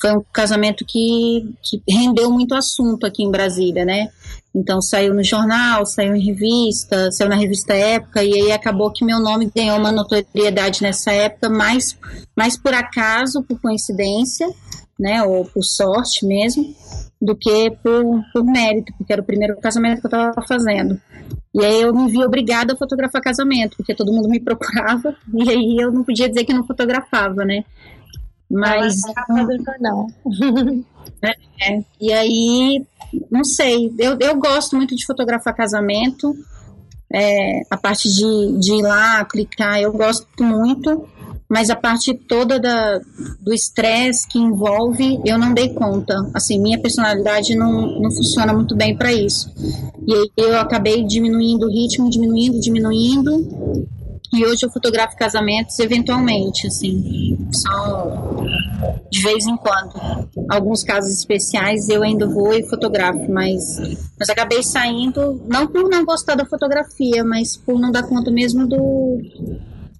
[0.00, 4.08] foi um casamento que, que rendeu muito assunto aqui em Brasília, né?
[4.54, 9.04] Então saiu no jornal, saiu em revista, saiu na revista Época, e aí acabou que
[9.04, 11.98] meu nome ganhou uma notoriedade nessa época, mais,
[12.36, 14.48] mais por acaso, por coincidência,
[14.98, 15.24] né?
[15.24, 16.72] Ou por sorte mesmo,
[17.20, 21.00] do que por, por mérito, porque era o primeiro casamento que eu estava fazendo.
[21.52, 25.50] E aí eu me vi obrigada a fotografar casamento, porque todo mundo me procurava, e
[25.50, 27.64] aí eu não podia dizer que não fotografava, né?
[28.48, 29.02] Mas.
[29.02, 30.06] Na capa do jornal.
[31.60, 32.84] É, e aí,
[33.30, 36.34] não sei, eu, eu gosto muito de fotografar casamento,
[37.12, 41.08] é, a parte de, de ir lá, clicar, eu gosto muito,
[41.48, 42.98] mas a parte toda da,
[43.40, 46.28] do estresse que envolve, eu não dei conta.
[46.34, 49.52] Assim, minha personalidade não, não funciona muito bem para isso.
[50.06, 53.78] E aí eu acabei diminuindo o ritmo, diminuindo, diminuindo.
[54.32, 58.42] E hoje eu fotografo casamentos eventualmente, assim, só
[59.10, 60.28] de vez em quando.
[60.48, 63.78] Alguns casos especiais eu ainda vou e fotografo, mas,
[64.18, 68.66] mas acabei saindo, não por não gostar da fotografia, mas por não dar conta mesmo
[68.66, 69.20] do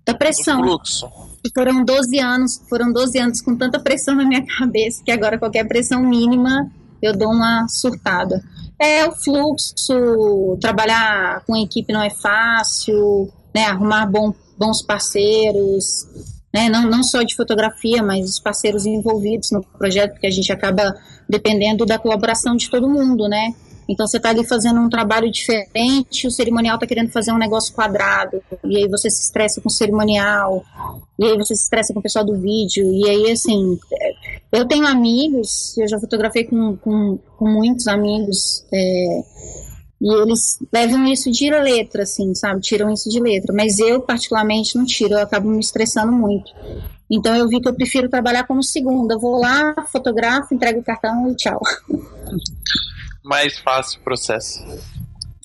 [0.05, 0.63] da pressão.
[0.63, 1.09] Fluxo.
[1.55, 5.67] Foram 12 anos, foram 12 anos com tanta pressão na minha cabeça que agora qualquer
[5.67, 6.71] pressão mínima
[7.03, 8.43] eu dou uma surtada.
[8.81, 16.07] É o fluxo, trabalhar com equipe não é fácil, né, arrumar bom, bons parceiros,
[16.55, 16.69] né?
[16.69, 20.95] Não, não só de fotografia, mas os parceiros envolvidos no projeto, porque a gente acaba
[21.29, 23.53] dependendo da colaboração de todo mundo, né?
[23.89, 27.75] Então você está ali fazendo um trabalho diferente, o cerimonial está querendo fazer um negócio
[27.75, 30.65] quadrado, e aí você se estressa com o cerimonial,
[31.19, 33.79] e aí você se estressa com o pessoal do vídeo, e aí assim,
[34.51, 39.23] eu tenho amigos, eu já fotografei com, com, com muitos amigos, é,
[40.05, 42.61] e eles levam isso de letra, assim, sabe?
[42.61, 43.55] Tiram isso de letra.
[43.55, 46.53] Mas eu, particularmente, não tiro, eu acabo me estressando muito.
[47.11, 49.17] Então eu vi que eu prefiro trabalhar como segunda.
[49.17, 51.59] Vou lá, fotografo, entrego o cartão e tchau.
[53.25, 54.63] Mais fácil o processo.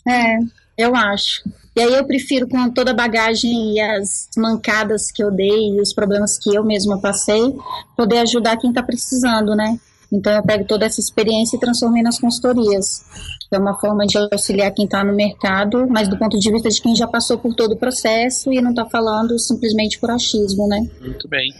[0.05, 0.39] É,
[0.77, 1.41] eu acho.
[1.73, 5.79] E aí eu prefiro, com toda a bagagem e as mancadas que eu dei e
[5.79, 7.55] os problemas que eu mesma passei,
[7.95, 9.79] poder ajudar quem está precisando, né?
[10.11, 13.05] Então eu pego toda essa experiência e transformei nas consultorias.
[13.51, 16.81] É uma forma de auxiliar quem está no mercado, mas do ponto de vista de
[16.81, 20.79] quem já passou por todo o processo e não está falando simplesmente por achismo, né?
[21.01, 21.51] Muito bem.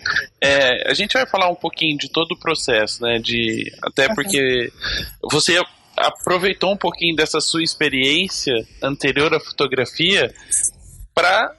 [0.42, 3.20] É, a gente vai falar um pouquinho de todo o processo, né?
[3.20, 4.72] De, até porque
[5.32, 5.60] você
[5.98, 10.34] aproveitou um pouquinho dessa sua experiência anterior à fotografia
[11.14, 11.54] para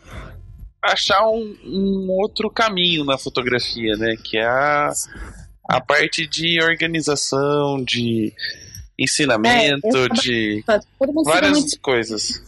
[0.82, 4.16] achar um, um, outro caminho na fotografia, né?
[4.22, 4.90] Que é a,
[5.70, 8.32] a parte de organização, de
[8.98, 10.64] ensinamento, é, de
[11.24, 12.42] várias muito, coisas.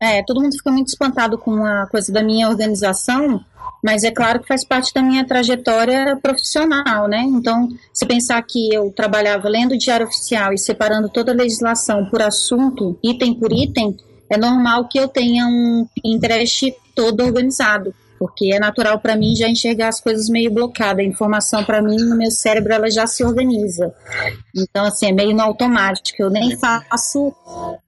[0.00, 3.44] É, todo mundo fica muito espantado com a coisa da minha organização,
[3.82, 7.22] mas é claro que faz parte da minha trajetória profissional, né?
[7.22, 12.06] Então, se pensar que eu trabalhava lendo o diário oficial e separando toda a legislação
[12.06, 13.96] por assunto, item por item,
[14.30, 19.48] é normal que eu tenha um Pinterest todo organizado porque é natural para mim já
[19.48, 21.02] enxergar as coisas meio blocadas.
[21.02, 23.94] A informação para mim no meu cérebro ela já se organiza.
[24.54, 26.22] Então assim é meio no automático.
[26.22, 27.32] Eu nem faço,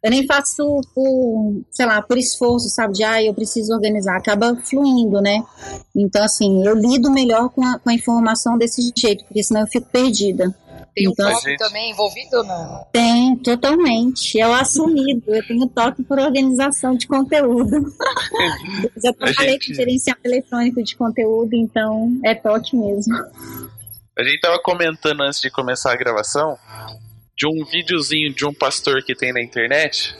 [0.02, 2.94] eu nem faço por, sei lá, por esforço, sabe?
[2.94, 4.16] De ah, eu preciso organizar.
[4.16, 5.44] Acaba fluindo, né?
[5.94, 9.66] Então assim eu lido melhor com a, com a informação desse jeito, porque senão eu
[9.66, 10.54] fico perdida.
[10.94, 11.58] Tem então, um toque gente...
[11.58, 12.86] também envolvido, não?
[12.92, 14.38] Tem, totalmente.
[14.38, 15.34] É o assumido.
[15.34, 17.70] Eu tenho toque por organização de conteúdo.
[19.02, 19.68] já trabalhei gente...
[19.68, 23.14] com gerenciamento eletrônico de conteúdo, então é toque mesmo.
[24.18, 26.58] A gente tava comentando antes de começar a gravação
[27.36, 30.14] de um videozinho de um pastor que tem na internet.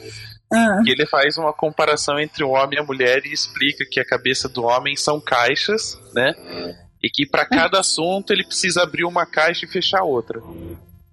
[0.50, 0.80] Ah.
[0.84, 4.04] E ele faz uma comparação entre o homem e a mulher e explica que a
[4.04, 6.34] cabeça do homem são caixas, né?
[7.02, 10.40] E que para cada assunto ele precisa abrir uma caixa e fechar outra.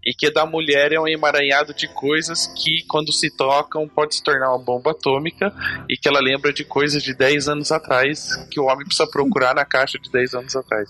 [0.06, 4.24] E que da mulher é um emaranhado de coisas que, quando se tocam, pode se
[4.24, 5.54] tornar uma bomba atômica
[5.90, 9.54] e que ela lembra de coisas de 10 anos atrás que o homem precisa procurar
[9.54, 10.90] na caixa de 10 anos atrás.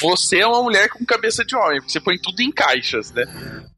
[0.00, 3.24] Você é uma mulher com cabeça de homem, porque você põe tudo em caixas, né?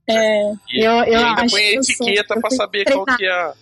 [0.09, 3.55] É, e, eu, eu e ainda põe a etiqueta para saber qual que é a.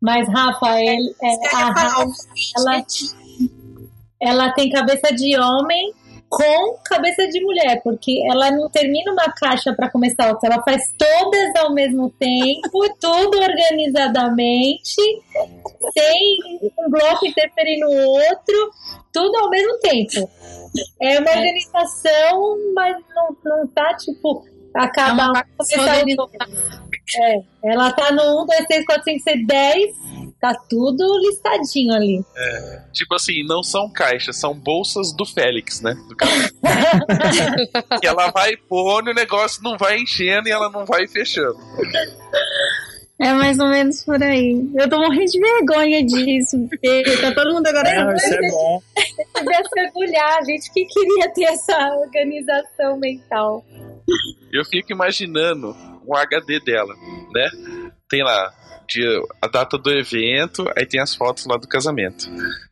[0.00, 2.06] Mas, Rafael, é, a Rafa,
[2.56, 2.86] ela,
[4.22, 5.92] ela tem cabeça de homem
[6.30, 10.80] com cabeça de mulher, porque ela não termina uma caixa para começar outra, ela faz
[10.96, 14.94] todas ao mesmo tempo, tudo organizadamente,
[15.92, 16.38] sem
[16.78, 18.70] um bloco interferir no outro,
[19.12, 20.30] tudo ao mesmo tempo.
[21.02, 25.32] É uma organização, mas não, não tá tipo acaba
[27.16, 31.92] é, é, ela tá no 1, 2, 3, 4, 5, 6, 10 Tá tudo listadinho
[31.92, 32.24] ali.
[32.34, 35.94] É, tipo assim, não são caixas, são bolsas do Félix, né?
[36.08, 36.16] Do
[38.00, 41.58] que ela vai pondo e o negócio não vai enchendo e ela não vai fechando.
[43.20, 44.66] É mais ou menos por aí.
[44.74, 48.04] Eu tô morrendo de vergonha disso, porque tá todo mundo agora.
[48.06, 48.82] Não, isso é bom.
[49.34, 53.62] Deve a gente que queria ter essa organização mental.
[54.50, 55.76] Eu fico imaginando
[56.06, 56.94] o HD dela,
[57.34, 57.50] né?
[58.08, 58.50] Tem lá
[58.90, 59.08] dia,
[59.40, 62.28] a data do evento, aí tem as fotos lá do casamento.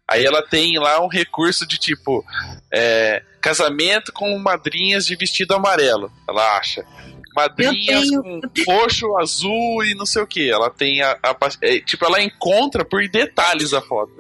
[0.07, 2.25] Aí ela tem lá um recurso de tipo
[2.73, 6.11] é, casamento com madrinhas de vestido amarelo.
[6.29, 6.85] Ela acha.
[7.35, 10.51] Madrinhas com roxo, azul e não sei o que.
[10.51, 14.13] Ela tem a, a, é, tipo, ela encontra por detalhes a foto.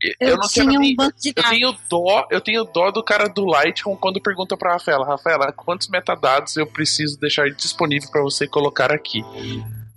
[0.00, 3.28] Eu, eu não tinha um banco de eu tenho dó, eu tenho dó do cara
[3.28, 8.46] do Lightroom quando pergunta para Rafaela, Rafaela, quantos metadados eu preciso deixar disponível para você
[8.46, 9.24] colocar aqui?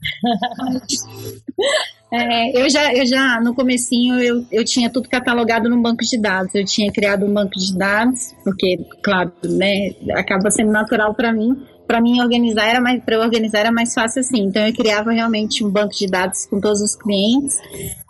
[2.14, 6.20] É, eu já, eu já no comecinho eu, eu tinha tudo catalogado num banco de
[6.20, 6.54] dados.
[6.54, 11.56] Eu tinha criado um banco de dados, porque, claro, né, acaba sendo natural para mim.
[11.88, 14.44] Para mim organizar era mais, para organizar era mais fácil assim.
[14.44, 17.58] Então eu criava realmente um banco de dados com todos os clientes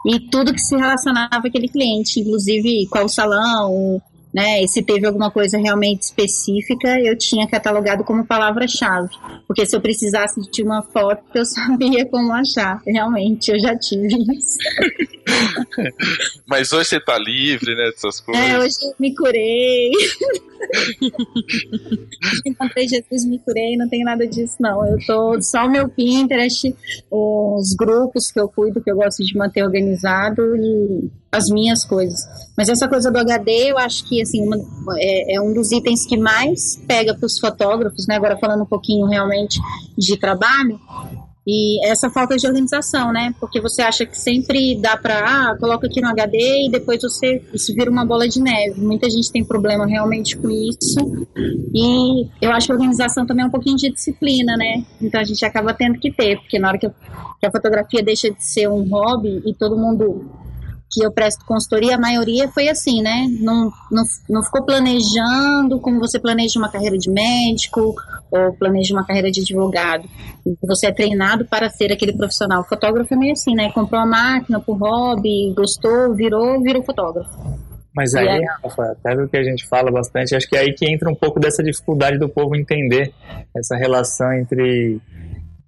[0.06, 4.01] e tudo que se relacionava àquele cliente, inclusive qual salão,
[4.33, 4.63] né?
[4.63, 9.09] E se teve alguma coisa realmente específica, eu tinha catalogado como palavra-chave.
[9.47, 12.81] Porque se eu precisasse de uma foto, eu sabia como achar.
[12.85, 14.57] Realmente, eu já tive isso.
[16.47, 18.43] Mas hoje você tá livre, né, dessas coisas.
[18.43, 19.91] É, hoje eu me curei.
[22.45, 24.85] Encontrei Jesus, me curei, não tem nada disso, não.
[24.85, 26.73] Eu tô só o meu Pinterest,
[27.09, 32.25] os grupos que eu cuido, que eu gosto de manter organizado e as minhas coisas.
[32.57, 34.57] Mas essa coisa do HD, eu acho que assim, uma,
[34.97, 38.15] é, é um dos itens que mais pega para os fotógrafos, né?
[38.15, 39.59] Agora falando um pouquinho realmente
[39.97, 40.79] de trabalho,
[41.45, 43.33] e essa falta de organização, né?
[43.39, 47.41] Porque você acha que sempre dá para, ah, coloca aqui no HD e depois você
[47.51, 48.79] isso vira uma bola de neve.
[48.79, 51.27] Muita gente tem problema realmente com isso.
[51.73, 54.85] E eu acho que a organização também é um pouquinho de disciplina, né?
[55.01, 58.29] Então a gente acaba tendo que ter, porque na hora que, que a fotografia deixa
[58.29, 60.29] de ser um hobby e todo mundo
[60.91, 63.27] que eu presto consultoria, a maioria foi assim, né?
[63.39, 67.95] Não, não, não ficou planejando como você planeja uma carreira de médico
[68.30, 70.08] ou planeja uma carreira de advogado.
[70.63, 72.62] Você é treinado para ser aquele profissional.
[72.62, 73.71] O fotógrafo é meio assim, né?
[73.71, 77.32] Comprou a máquina por hobby, gostou, virou, virou fotógrafo.
[77.95, 80.89] Mas aí, Rafa, até o que a gente fala bastante, acho que é aí que
[80.89, 83.13] entra um pouco dessa dificuldade do povo entender
[83.56, 84.99] essa relação entre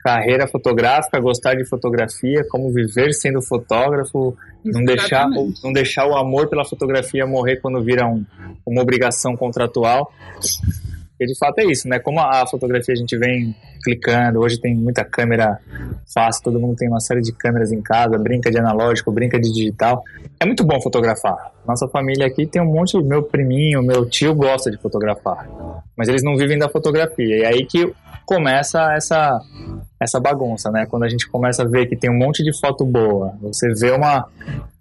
[0.04, 5.28] carreira fotográfica, gostar de fotografia, como viver sendo fotógrafo, não deixar,
[5.64, 8.26] não deixar o amor pela fotografia morrer quando vira um,
[8.66, 10.12] uma obrigação contratual.
[11.12, 12.00] Porque de fato é isso, né?
[12.00, 15.60] Como a fotografia a gente vem clicando, hoje tem muita câmera
[16.14, 19.52] fácil, todo mundo tem uma série de câmeras em casa, brinca de analógico, brinca de
[19.52, 20.04] digital.
[20.40, 21.52] É muito bom fotografar.
[21.66, 25.48] Nossa família aqui tem um monte, meu priminho, meu tio gosta de fotografar.
[25.96, 27.38] Mas eles não vivem da fotografia.
[27.38, 27.94] E é aí que
[28.26, 29.40] começa essa
[30.00, 30.86] essa bagunça, né?
[30.86, 33.92] Quando a gente começa a ver que tem um monte de foto boa, você vê
[33.92, 34.28] uma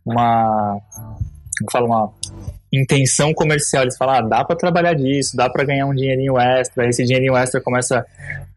[0.05, 0.81] uma
[1.71, 2.13] fala uma
[2.73, 6.89] intenção comercial, eles falam, ah, dá para trabalhar disso, dá para ganhar um dinheirinho extra,
[6.89, 8.05] esse dinheirinho extra começa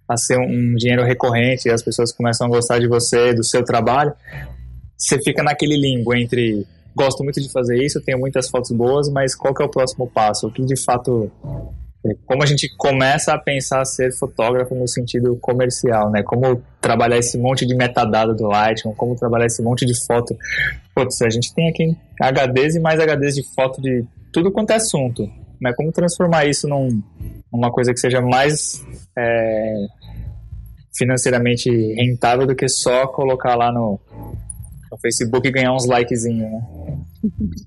[0.07, 4.13] a ser um dinheiro recorrente, as pessoas começam a gostar de você, do seu trabalho,
[4.97, 9.35] você fica naquele limbo entre gosto muito de fazer isso, tenho muitas fotos boas, mas
[9.35, 10.47] qual que é o próximo passo?
[10.47, 11.29] O que de fato
[12.25, 16.21] como a gente começa a pensar ser fotógrafo no sentido comercial, né?
[16.23, 20.35] Como trabalhar esse monte de metadado do Lightroom, como trabalhar esse monte de foto.
[20.93, 24.75] Putz, a gente tem aqui HDs e mais HDs de foto de tudo quanto é
[24.75, 25.27] assunto.
[25.59, 25.73] Né?
[25.75, 27.01] Como transformar isso num,
[27.51, 28.83] numa coisa que seja mais
[29.17, 29.85] é,
[30.95, 33.99] financeiramente rentável do que só colocar lá no,
[34.91, 36.61] no Facebook e ganhar uns likezinhos, né?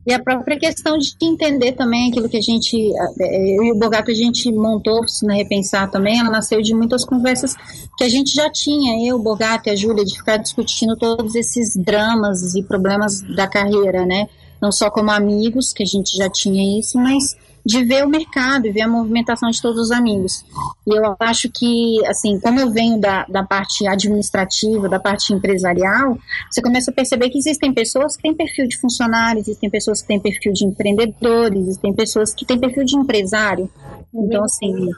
[0.07, 2.77] E a própria questão de entender também aquilo que a gente,
[3.21, 7.05] é, eu e o Bogato, a gente montou na Repensar também, ela nasceu de muitas
[7.05, 7.55] conversas
[7.97, 11.35] que a gente já tinha, eu, o Bogato e a Júlia, de ficar discutindo todos
[11.35, 14.29] esses dramas e problemas da carreira, né?
[14.61, 17.37] Não só como amigos, que a gente já tinha isso, mas
[17.69, 20.43] de ver o mercado e ver a movimentação de todos os amigos.
[20.87, 26.19] E eu acho que, assim, como eu venho da, da parte administrativa, da parte empresarial,
[26.51, 30.09] você começa a perceber que existem pessoas que têm perfil de funcionário, existem pessoas que
[30.09, 33.71] têm perfil de empreendedor, existem pessoas que têm perfil de empresário.
[34.15, 34.89] Então, assim,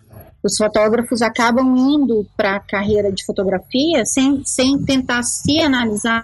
[0.40, 6.22] os fotógrafos acabam indo para a carreira de fotografia sem, sem tentar se analisar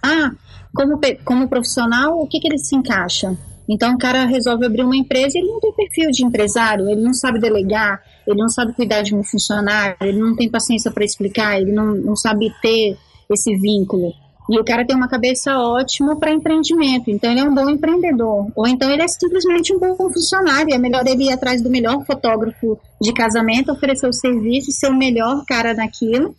[0.73, 3.37] como, como profissional o que, que ele se encaixa.
[3.69, 7.01] Então o cara resolve abrir uma empresa e ele não tem perfil de empresário, ele
[7.01, 11.05] não sabe delegar, ele não sabe cuidar de um funcionário, ele não tem paciência para
[11.05, 12.97] explicar, ele não, não sabe ter
[13.29, 14.13] esse vínculo.
[14.49, 18.47] E o cara tem uma cabeça ótima para empreendimento, então ele é um bom empreendedor.
[18.55, 20.73] Ou então ele é simplesmente um bom funcionário.
[20.73, 24.97] É melhor ele ir atrás do melhor fotógrafo de casamento, oferecer o serviço, ser o
[24.97, 26.35] melhor cara naquilo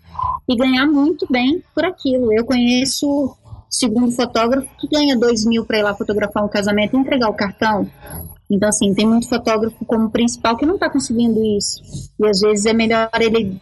[0.48, 2.32] e ganhar muito bem por aquilo.
[2.32, 3.36] Eu conheço
[3.70, 7.36] segundo fotógrafo que ganha dois mil para ir lá fotografar um casamento e entregar o
[7.36, 7.88] cartão.
[8.50, 11.82] Então, assim, tem muito fotógrafo como principal que não está conseguindo isso.
[12.20, 13.60] E às vezes é melhor ele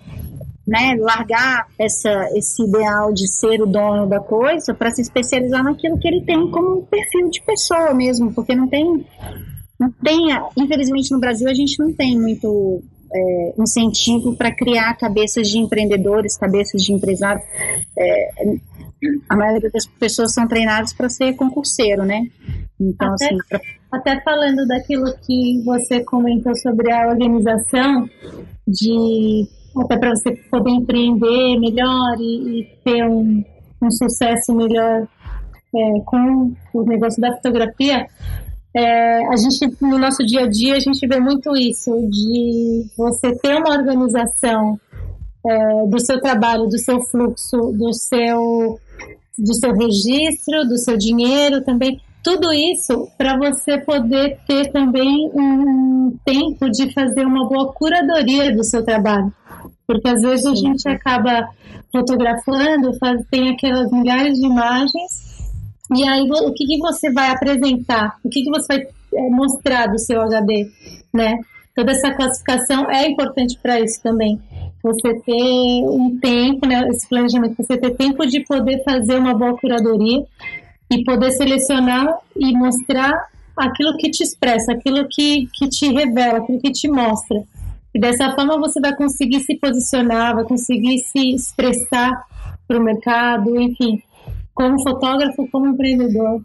[0.68, 6.00] né, largar essa, esse ideal de ser o dono da coisa para se especializar naquilo
[6.00, 9.06] que ele tem como perfil de pessoa mesmo, porque não tem,
[9.80, 12.84] não tem, infelizmente no Brasil a gente não tem muito
[13.16, 17.46] é, incentivo para criar cabeças de empreendedores, cabeças de empresários.
[17.98, 18.30] É,
[19.30, 22.28] a maioria das pessoas são treinadas para ser concurseiro, né?
[22.80, 23.60] Então, até, assim, pra...
[23.92, 28.10] até falando daquilo que você comentou sobre a organização,
[28.68, 29.48] de
[29.78, 33.44] até para você poder empreender melhor e, e ter um,
[33.82, 35.08] um, sucesso melhor
[35.76, 38.08] é, com o negócio da fotografia,
[38.76, 43.34] é, a gente no nosso dia a dia a gente vê muito isso de você
[43.38, 44.78] ter uma organização
[45.46, 48.78] é, do seu trabalho, do seu fluxo, do seu
[49.38, 52.02] do seu registro, do seu dinheiro também.
[52.22, 58.64] Tudo isso para você poder ter também um tempo de fazer uma boa curadoria do
[58.64, 59.32] seu trabalho.
[59.88, 61.48] Porque às vezes a gente acaba
[61.92, 65.35] fotografando, faz, tem aquelas milhares de imagens
[65.94, 68.18] E aí, o que, que você vai apresentar?
[68.24, 70.70] O que, que você vai é, mostrar do seu HD,
[71.14, 71.38] né?
[71.76, 74.40] Toda essa classificação é importante para isso também.
[74.82, 79.58] Você ter um tempo, né, esse planejamento, você ter tempo de poder fazer uma boa
[79.58, 80.24] curadoria
[80.90, 83.12] e poder selecionar e mostrar
[83.58, 87.44] aquilo que te expressa, aquilo que, que te revela, aquilo que te mostra.
[87.94, 92.12] E dessa forma você vai conseguir se posicionar, vai conseguir se expressar
[92.68, 94.02] para o mercado, enfim,
[94.56, 96.42] como fotógrafo, como empreendedor.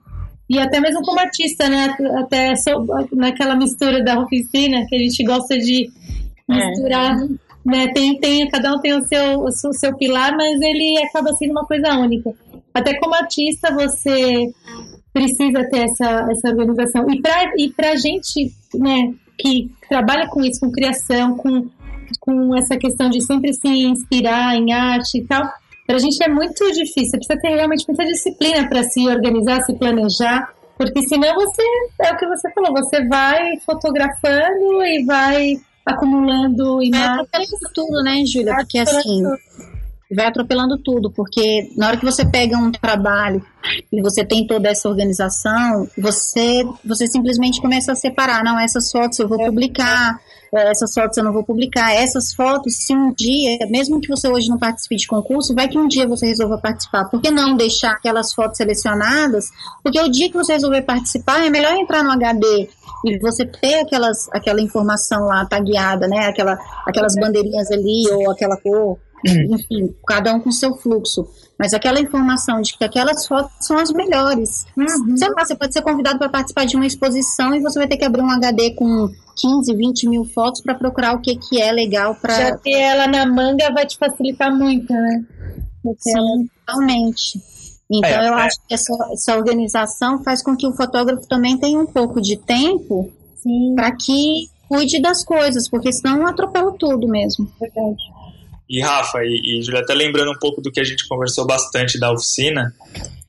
[0.51, 1.95] E até mesmo como artista, né?
[2.19, 5.89] Até so, naquela mistura da oficina, que a gente gosta de
[6.49, 7.29] misturar, é.
[7.65, 7.89] né?
[7.95, 11.65] Tem, tem, cada um tem o seu, o seu pilar, mas ele acaba sendo uma
[11.65, 12.35] coisa única.
[12.75, 14.53] Até como artista, você
[15.13, 17.09] precisa ter essa, essa organização.
[17.09, 21.69] E para e a gente, né, que trabalha com isso, com criação, com,
[22.19, 25.49] com essa questão de sempre se inspirar em arte e tal,
[25.91, 27.18] para a gente é muito difícil.
[27.18, 31.62] Precisa ter realmente muita disciplina para se organizar, se planejar, porque senão você,
[32.01, 37.28] é o que você falou, você vai fotografando e vai acumulando imagens.
[37.34, 38.55] É tudo, né, Júlia?
[38.55, 39.24] Porque assim,
[40.15, 43.45] vai atropelando tudo, porque na hora que você pega um trabalho
[43.93, 49.19] e você tem toda essa organização, você, você simplesmente começa a separar, não, essas fotos
[49.19, 50.19] eu vou publicar,
[50.53, 54.29] é, essas fotos eu não vou publicar, essas fotos, se um dia, mesmo que você
[54.29, 57.57] hoje não participe de concurso, vai que um dia você resolva participar, por que não
[57.57, 59.47] deixar aquelas fotos selecionadas?
[59.83, 62.69] Porque o dia que você resolver participar, é melhor entrar no HD
[63.05, 68.57] e você ter aquelas, aquela informação lá tagueada, né, aquela, aquelas bandeirinhas ali, ou aquela
[68.57, 68.99] cor,
[69.51, 71.27] enfim, cada um com seu fluxo.
[71.59, 74.64] Mas aquela informação de que aquelas fotos são as melhores.
[74.77, 75.16] Uhum.
[75.16, 77.99] Sei lá, você pode ser convidado para participar de uma exposição e você vai ter
[77.99, 81.71] que abrir um HD com 15, 20 mil fotos para procurar o que, que é
[81.71, 82.35] legal para.
[82.35, 85.25] Já ter ela na manga vai te facilitar muito, né?
[85.99, 87.39] Sim, totalmente.
[87.91, 88.43] Então, é, eu é.
[88.43, 92.37] acho que essa, essa organização faz com que o fotógrafo também tenha um pouco de
[92.37, 93.11] tempo
[93.75, 97.51] para que cuide das coisas, porque senão atropela tudo mesmo.
[97.59, 98.03] Verdade.
[98.71, 101.99] E Rafa e, e Julia, até lembrando um pouco do que a gente conversou bastante
[101.99, 102.73] da oficina,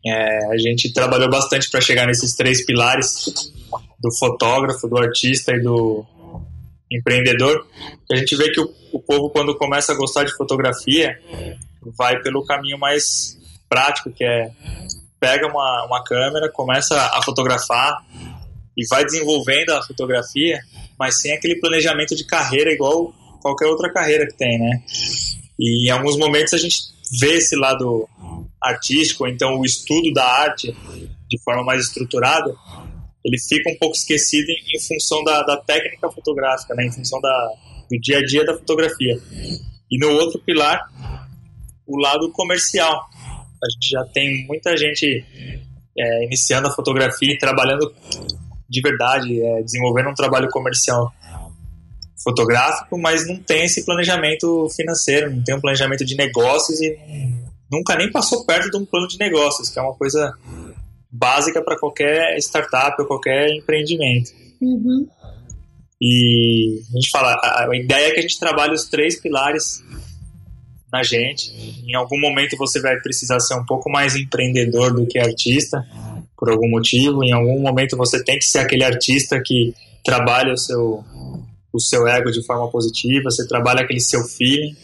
[0.06, 3.52] é, a gente trabalhou bastante para chegar nesses três pilares
[4.00, 6.06] do fotógrafo, do artista e do
[6.92, 7.66] empreendedor.
[8.12, 11.20] A gente vê que o, o povo, quando começa a gostar de fotografia,
[11.98, 13.36] vai pelo caminho mais
[13.68, 14.52] prático, que é
[15.20, 18.04] pega uma, uma câmera, começa a fotografar
[18.76, 20.60] e vai desenvolvendo a fotografia,
[21.00, 24.84] mas sem aquele planejamento de carreira igual qualquer outra carreira que tem, né?
[25.60, 26.78] E em alguns momentos a gente
[27.20, 28.08] vê esse lado
[28.62, 30.76] artístico, então o estudo da arte
[31.30, 32.54] de forma mais estruturada,
[33.24, 36.86] ele fica um pouco esquecido em, em função da, da, técnica fotográfica, né?
[36.86, 37.52] em função da,
[37.90, 39.20] do dia a dia da fotografia.
[39.90, 40.90] E no outro pilar,
[41.92, 43.10] o lado comercial.
[43.64, 45.24] A gente já tem muita gente
[45.98, 47.94] é, iniciando a fotografia e trabalhando
[48.68, 51.14] de verdade, é, desenvolvendo um trabalho comercial
[52.24, 56.98] fotográfico, mas não tem esse planejamento financeiro, não tem um planejamento de negócios e
[57.72, 60.34] nunca nem passou perto de um plano de negócios, que é uma coisa
[61.12, 64.32] básica para qualquer startup ou qualquer empreendimento.
[64.62, 65.08] Uhum.
[66.00, 69.84] E a gente fala, a, a ideia é que a gente trabalhe os três pilares
[70.92, 71.52] na gente.
[71.88, 75.86] Em algum momento você vai precisar ser um pouco mais empreendedor do que artista,
[76.38, 77.24] por algum motivo.
[77.24, 81.04] Em algum momento você tem que ser aquele artista que trabalha o seu
[81.74, 84.76] o seu ego de forma positiva, você trabalha aquele seu feeling.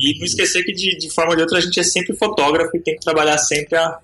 [0.00, 2.76] E não esquecer que de, de forma ou de outra a gente é sempre fotógrafo
[2.76, 3.98] e tem que trabalhar sempre a,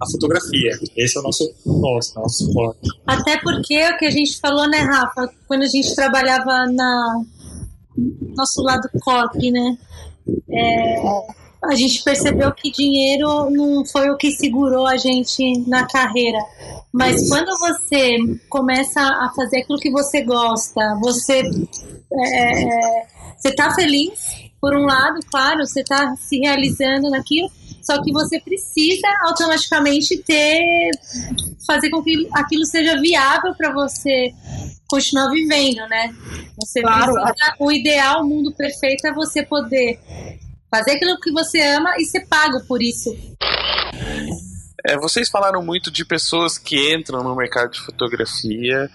[0.00, 0.78] a fotografia.
[0.96, 2.88] Esse é o nosso, nosso, nosso forte.
[3.04, 5.28] Até porque é o que a gente falou, né, Rafa?
[5.48, 7.24] Quando a gente trabalhava na
[8.36, 9.76] nosso lado copy, né?
[10.50, 11.02] É,
[11.62, 16.38] a gente percebeu que dinheiro não foi o que segurou a gente na carreira.
[16.92, 18.16] Mas quando você
[18.48, 21.42] começa a fazer aquilo que você gosta, você
[22.12, 23.06] é, é
[23.36, 27.48] você tá feliz, por um lado, claro, você está se realizando naquilo,
[27.82, 30.90] só que você precisa automaticamente ter
[31.66, 34.32] fazer com que aquilo seja viável para você
[34.88, 36.12] continuar vivendo, né?
[36.56, 37.12] Você claro.
[37.12, 40.00] precisa, o ideal, o mundo perfeito é você poder
[40.70, 43.16] fazer aquilo que você ama e ser pago por isso.
[44.86, 48.88] É, vocês falaram muito de pessoas que entram no mercado de fotografia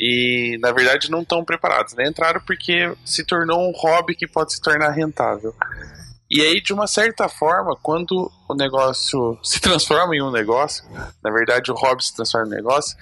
[0.00, 1.94] e, na verdade, não estão preparados.
[1.94, 2.08] Né?
[2.08, 5.54] Entraram porque se tornou um hobby que pode se tornar rentável.
[6.28, 10.84] E aí, de uma certa forma, quando o negócio se transforma em um negócio,
[11.22, 12.96] na verdade, o hobby se transforma em um negócio,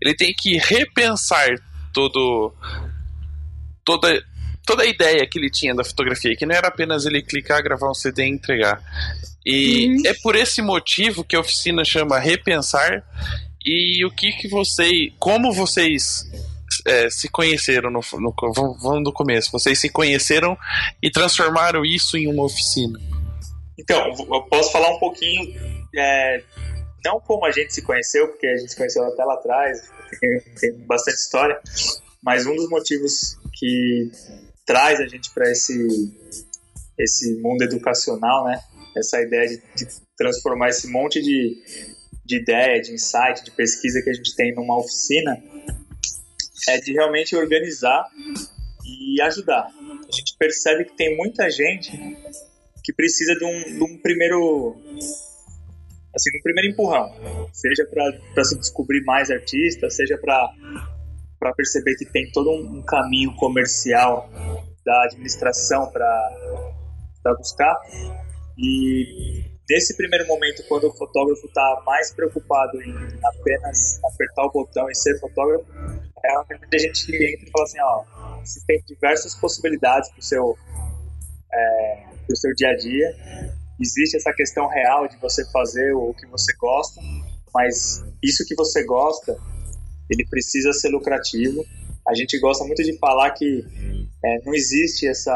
[0.00, 1.48] ele tem que repensar
[1.92, 2.54] todo,
[3.84, 4.08] toda
[4.70, 7.90] toda a ideia que ele tinha da fotografia, que não era apenas ele clicar, gravar
[7.90, 8.80] um CD e entregar.
[9.44, 13.04] E é por esse motivo que a oficina chama Repensar.
[13.66, 16.24] E o que que vocês, como vocês
[16.86, 20.56] é, se conheceram no, no vamos vamos do começo, vocês se conheceram
[21.02, 22.98] e transformaram isso em uma oficina?
[23.76, 25.52] Então, eu posso falar um pouquinho,
[25.96, 26.42] é,
[27.04, 29.80] não como a gente se conheceu, porque a gente se conheceu até lá atrás,
[30.20, 31.60] tem, tem bastante história,
[32.22, 34.10] mas um dos motivos que
[34.70, 35.74] traz a gente para esse,
[36.96, 38.60] esse mundo educacional, né?
[38.96, 41.60] Essa ideia de, de transformar esse monte de,
[42.24, 45.42] de ideia, de insight, de pesquisa que a gente tem numa oficina,
[46.68, 48.06] é de realmente organizar
[48.86, 49.66] e ajudar.
[49.66, 51.90] A gente percebe que tem muita gente
[52.84, 54.76] que precisa de um, de um primeiro
[56.14, 57.12] assim, um primeiro empurrão,
[57.52, 60.52] seja para se descobrir mais artistas, seja para
[61.40, 64.28] para perceber que tem todo um caminho comercial
[64.84, 67.74] da administração para buscar.
[68.58, 74.90] E nesse primeiro momento, quando o fotógrafo está mais preocupado em apenas apertar o botão
[74.90, 75.64] e ser fotógrafo,
[76.22, 78.04] é onde a gente entra e fala assim, ó,
[78.44, 80.58] você tem diversas possibilidades para o seu,
[81.50, 83.16] é, seu dia a dia.
[83.80, 87.00] Existe essa questão real de você fazer o que você gosta,
[87.54, 89.34] mas isso que você gosta
[90.10, 91.64] ele precisa ser lucrativo.
[92.06, 93.64] A gente gosta muito de falar que
[94.24, 95.32] é, não existe essa.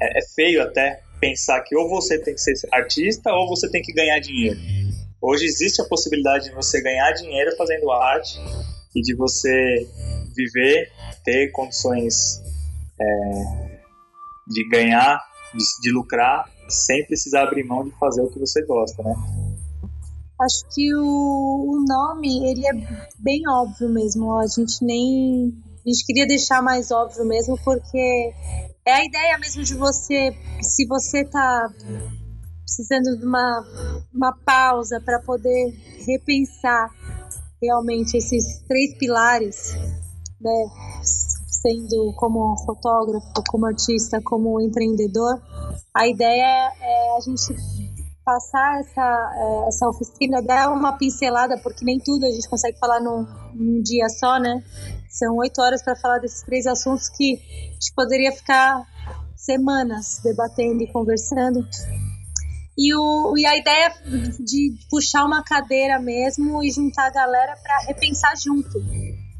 [0.00, 3.82] É, é, feio até pensar que ou você tem que ser artista ou você tem
[3.82, 4.58] que ganhar dinheiro.
[5.20, 8.38] Hoje existe a possibilidade de você ganhar dinheiro fazendo arte
[8.94, 9.86] e de você
[10.34, 10.90] viver,
[11.24, 12.42] ter condições
[13.00, 13.80] é,
[14.48, 15.20] de ganhar,
[15.54, 19.14] de, de lucrar, sem precisar abrir mão de fazer o que você gosta, né?
[20.42, 22.72] Acho que o, o nome, ele é
[23.20, 24.32] bem óbvio mesmo.
[24.38, 25.52] A gente nem.
[25.86, 28.32] A gente queria deixar mais óbvio mesmo, porque
[28.84, 30.36] é a ideia mesmo de você.
[30.60, 31.68] Se você tá
[32.64, 33.64] precisando de uma,
[34.12, 35.72] uma pausa para poder
[36.06, 36.90] repensar
[37.62, 39.74] realmente esses três pilares,
[40.40, 40.64] né?
[41.02, 45.40] Sendo como fotógrafo, como artista, como empreendedor,
[45.94, 47.54] a ideia é a gente
[48.24, 53.00] passar essa, é, essa oficina, dar uma pincelada, porque nem tudo a gente consegue falar
[53.00, 54.62] num, num dia só, né?
[55.08, 58.86] São oito horas para falar desses três assuntos que a gente poderia ficar
[59.36, 61.66] semanas debatendo e conversando.
[62.78, 63.92] E, o, e a ideia
[64.40, 68.78] de puxar uma cadeira mesmo e juntar a galera para repensar junto.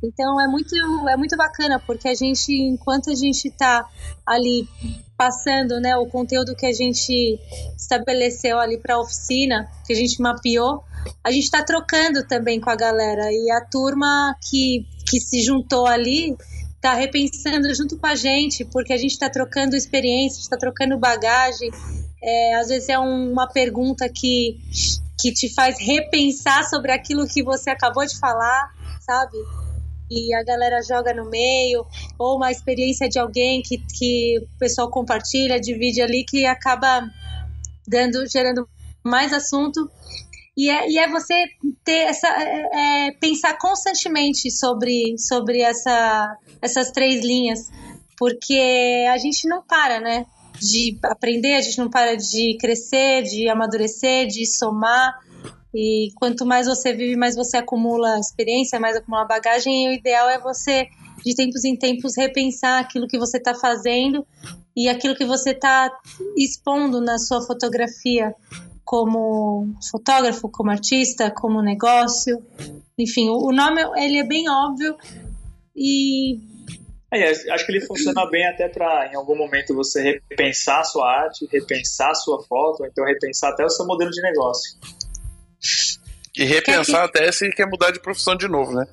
[0.03, 0.75] Então é muito,
[1.09, 3.87] é muito bacana, porque a gente, enquanto a gente está
[4.27, 4.69] ali
[5.17, 7.39] passando né, o conteúdo que a gente
[7.77, 10.83] estabeleceu ali para a oficina, que a gente mapeou,
[11.23, 13.33] a gente está trocando também com a galera.
[13.33, 16.37] E a turma que, que se juntou ali
[16.75, 21.71] está repensando junto com a gente, porque a gente está trocando experiência, está trocando bagagem.
[22.21, 24.59] É, às vezes é um, uma pergunta que,
[25.21, 29.37] que te faz repensar sobre aquilo que você acabou de falar, sabe?
[30.13, 31.87] E a galera joga no meio,
[32.19, 37.03] ou uma experiência de alguém que, que o pessoal compartilha, divide ali, que acaba
[37.87, 38.69] dando, gerando
[39.03, 39.91] mais assunto.
[40.57, 41.47] E é, e é você
[41.83, 42.29] ter essa.
[42.29, 47.71] É, é, pensar constantemente sobre, sobre essa, essas três linhas,
[48.19, 50.27] porque a gente não para, né?
[50.61, 55.19] De aprender, a gente não para de crescer, de amadurecer, de somar.
[55.75, 59.87] E quanto mais você vive, mais você acumula experiência, mais acumula bagagem.
[59.87, 60.89] E o ideal é você,
[61.25, 64.27] de tempos em tempos, repensar aquilo que você está fazendo
[64.77, 65.91] e aquilo que você está
[66.37, 68.35] expondo na sua fotografia,
[68.85, 72.43] como fotógrafo, como artista, como negócio.
[72.99, 74.97] Enfim, o nome ele é bem óbvio
[75.75, 76.39] e
[77.13, 81.25] é, acho que ele funciona bem até para, em algum momento, você repensar a sua
[81.25, 84.79] arte, repensar a sua foto, então repensar até o seu modelo de negócio.
[86.35, 88.87] E repensar até se quer mudar de profissão de novo, né?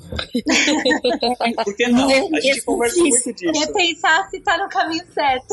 [1.64, 2.10] Por que não?
[2.36, 3.60] A gente conversa muito disso.
[3.62, 5.48] Repensar se tá no caminho certo.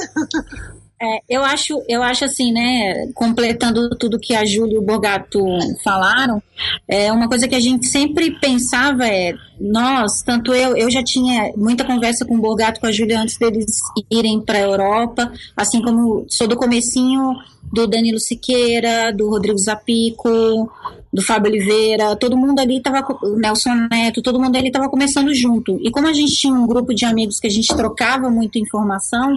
[1.01, 5.39] É, eu acho, eu acho assim, né, completando tudo que a Júlia e o Bogato
[5.85, 6.43] falaram,
[6.89, 11.53] é uma coisa que a gente sempre pensava é, nós, tanto eu, eu já tinha
[11.55, 13.67] muita conversa com o Bogato, com a Júlia antes deles
[14.11, 17.35] irem para a Europa, assim como sou do comecinho
[17.71, 20.71] do Danilo Siqueira, do Rodrigo Zapico,
[21.13, 25.79] do Fábio Oliveira, todo mundo ali estava, Nelson Neto, todo mundo ali estava começando junto.
[25.83, 29.31] E como a gente tinha um grupo de amigos que a gente trocava muita informação,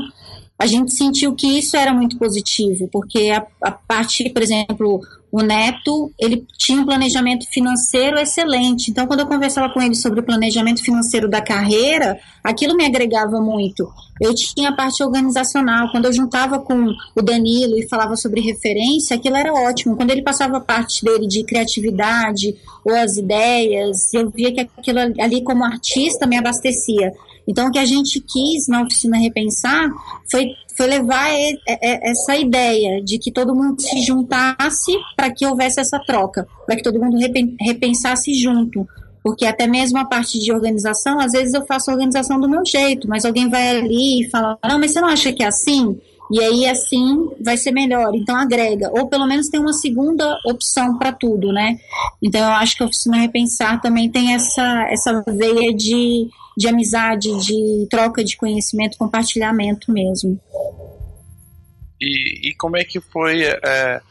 [0.59, 4.99] a gente sentiu que isso era muito positivo, porque a, a parte, por exemplo,
[5.31, 8.91] o Neto, ele tinha um planejamento financeiro excelente.
[8.91, 13.39] Então, quando eu conversava com ele sobre o planejamento financeiro da carreira, aquilo me agregava
[13.39, 13.89] muito.
[14.19, 15.91] Eu tinha a parte organizacional.
[15.91, 19.95] Quando eu juntava com o Danilo e falava sobre referência, aquilo era ótimo.
[19.95, 22.53] Quando ele passava a parte dele de criatividade
[22.83, 27.13] ou as ideias, eu via que aquilo ali, como artista, me abastecia.
[27.49, 29.89] Então, o que a gente quis na oficina Repensar
[30.31, 31.31] foi, foi levar
[31.65, 36.83] essa ideia de que todo mundo se juntasse para que houvesse essa troca, para que
[36.83, 37.17] todo mundo
[37.59, 38.87] repensasse junto.
[39.23, 42.63] Porque até mesmo a parte de organização, às vezes eu faço a organização do meu
[42.63, 45.99] jeito, mas alguém vai ali e fala: não, mas você não acha que é assim?
[46.31, 50.97] E aí assim vai ser melhor, então agrega, ou pelo menos tem uma segunda opção
[50.97, 51.79] para tudo, né?
[52.21, 57.29] Então eu acho que a oficina repensar também tem essa essa veia de, de amizade,
[57.39, 60.39] de troca de conhecimento, compartilhamento mesmo.
[61.99, 63.43] E, e como é que foi?
[63.43, 64.01] É,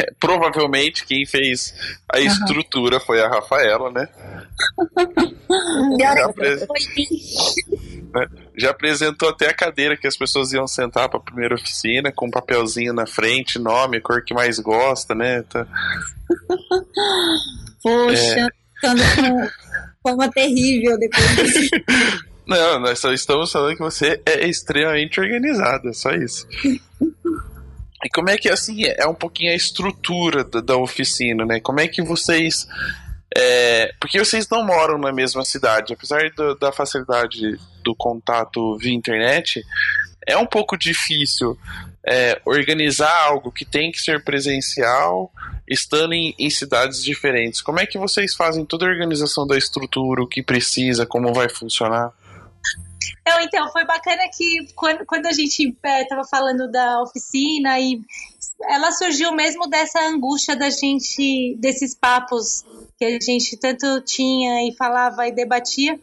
[0.00, 1.74] é, provavelmente quem fez
[2.12, 2.26] a uhum.
[2.26, 4.08] estrutura foi a Rafaela, né?
[8.14, 8.43] Né?
[8.56, 12.26] Já apresentou até a cadeira que as pessoas iam sentar para a primeira oficina, com
[12.26, 15.42] um papelzinho na frente, nome, cor que mais gosta, né?
[15.42, 15.66] Tá...
[17.82, 18.48] Poxa,
[18.84, 19.50] é...
[20.02, 21.70] forma terrível depois disso.
[22.46, 26.46] Não, nós só estamos falando que você é extremamente organizada, só isso.
[26.62, 31.58] E como é que, assim, é um pouquinho a estrutura da, da oficina, né?
[31.58, 32.68] Como é que vocês.
[33.34, 38.94] É, porque vocês não moram na mesma cidade, apesar do, da facilidade do contato via
[38.94, 39.62] internet,
[40.26, 41.56] é um pouco difícil
[42.06, 45.30] é, organizar algo que tem que ser presencial,
[45.68, 47.62] estando em, em, cidades diferentes.
[47.62, 51.48] Como é que vocês fazem toda a organização da estrutura, o que precisa, como vai
[51.48, 52.12] funcionar?
[53.40, 58.00] Então, foi bacana que quando, quando a gente estava é, falando da oficina e
[58.68, 62.64] ela surgiu mesmo dessa angústia da gente, desses papos
[62.98, 65.98] que a gente tanto tinha e falava e debatia,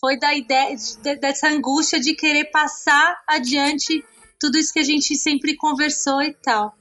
[0.00, 4.02] foi da ideia, de, dessa angústia de querer passar adiante
[4.40, 6.74] tudo isso que a gente sempre conversou e tal.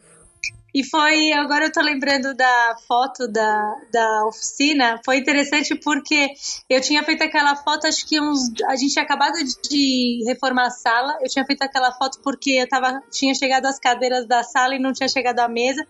[0.74, 6.30] E foi, agora eu tô lembrando da foto da, da oficina, foi interessante porque
[6.70, 9.34] eu tinha feito aquela foto, acho que uns, a gente tinha acabado
[9.68, 13.80] de reformar a sala, eu tinha feito aquela foto porque eu tava, tinha chegado às
[13.80, 15.86] cadeiras da sala e não tinha chegado à mesa,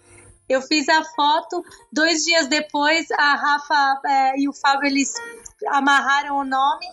[0.48, 1.62] eu fiz a foto,
[1.92, 5.14] dois dias depois a Rafa é, e o Fábio, eles
[5.68, 6.86] amarraram o nome,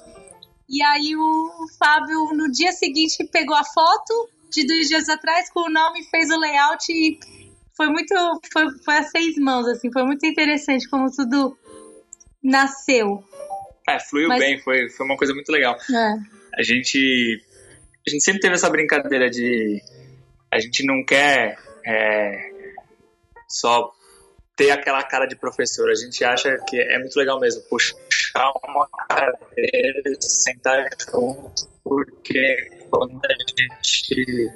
[0.69, 5.61] e aí o Fábio, no dia seguinte, pegou a foto de dois dias atrás com
[5.61, 7.19] o nome, fez o layout e
[7.77, 8.15] foi muito.
[8.53, 11.57] Foi, foi a seis mãos, assim, foi muito interessante como tudo
[12.43, 13.23] nasceu.
[13.89, 14.41] É, fluiu Mas...
[14.41, 15.77] bem, foi, foi uma coisa muito legal.
[15.77, 16.15] É.
[16.59, 17.43] A gente.
[18.07, 19.81] A gente sempre teve essa brincadeira de.
[20.53, 22.51] A gente não quer é,
[23.49, 23.93] só
[24.57, 25.91] ter aquela cara de professor.
[25.91, 27.97] A gente acha que é muito legal mesmo puxar
[28.65, 34.51] uma cadeira, sentar junto, porque quando a gente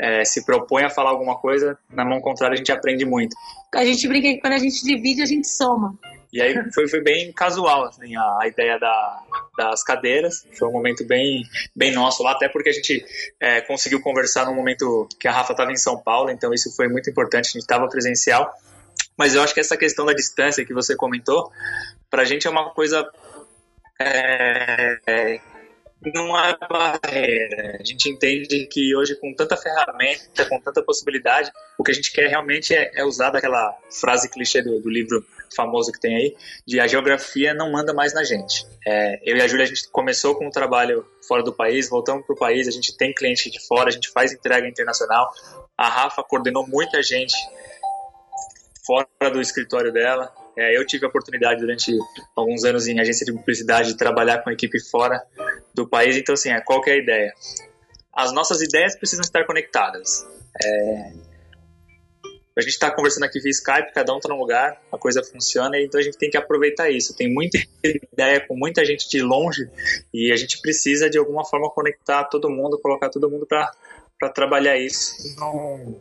[0.00, 3.36] é, se propõe a falar alguma coisa, na mão contrária a gente aprende muito.
[3.74, 5.98] A gente brinca que quando a gente divide, a gente soma.
[6.32, 9.22] E aí foi, foi bem casual, assim, a, a ideia da,
[9.56, 10.46] das cadeiras.
[10.58, 11.42] Foi um momento bem,
[11.74, 13.04] bem nosso lá, até porque a gente
[13.40, 16.88] é, conseguiu conversar no momento que a Rafa estava em São Paulo, então isso foi
[16.88, 18.52] muito importante, a gente estava presencial.
[19.16, 21.50] Mas eu acho que essa questão da distância que você comentou,
[22.10, 23.08] para a gente é uma coisa
[23.98, 25.40] é, é,
[26.04, 27.78] não é barreira.
[27.80, 32.12] A gente entende que hoje, com tanta ferramenta, com tanta possibilidade, o que a gente
[32.12, 36.36] quer realmente é, é usar daquela frase clichê do, do, livro famoso que tem aí,
[36.66, 38.66] de a geografia não manda mais na gente.
[38.86, 42.26] É, eu e a Júlia, a gente começou com um trabalho fora do país, voltamos
[42.26, 45.30] para o país, a gente tem cliente de fora, a gente faz entrega internacional.
[45.76, 47.34] A Rafa coordenou muita gente
[48.86, 50.32] fora do escritório dela.
[50.56, 51.92] É, eu tive a oportunidade durante
[52.34, 55.22] alguns anos em agência de publicidade de trabalhar com equipe fora
[55.74, 56.16] do país.
[56.16, 57.32] Então, assim, é, qual é a ideia?
[58.12, 60.26] As nossas ideias precisam estar conectadas.
[60.64, 61.12] É,
[62.58, 65.78] a gente está conversando aqui via Skype, cada um está num lugar, a coisa funciona,
[65.78, 67.14] então a gente tem que aproveitar isso.
[67.14, 69.68] Tem muita ideia com muita gente de longe
[70.12, 74.78] e a gente precisa de alguma forma conectar todo mundo, colocar todo mundo para trabalhar
[74.78, 76.00] isso num,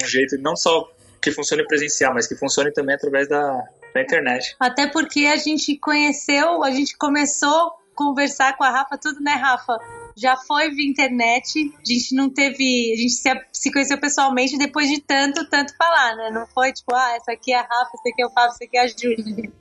[0.00, 0.88] num jeito não só
[1.22, 3.62] que funcione presencial, mas que funcione também através da,
[3.94, 4.56] da internet.
[4.58, 9.32] Até porque a gente conheceu, a gente começou a conversar com a Rafa, tudo, né,
[9.32, 9.78] Rafa?
[10.16, 12.92] Já foi via internet, a gente não teve.
[12.92, 16.30] A gente se, se conheceu pessoalmente depois de tanto, tanto falar, né?
[16.30, 18.64] Não foi tipo, ah, essa aqui é a Rafa, essa aqui é o Fábio, essa
[18.64, 19.52] aqui é a Júlia.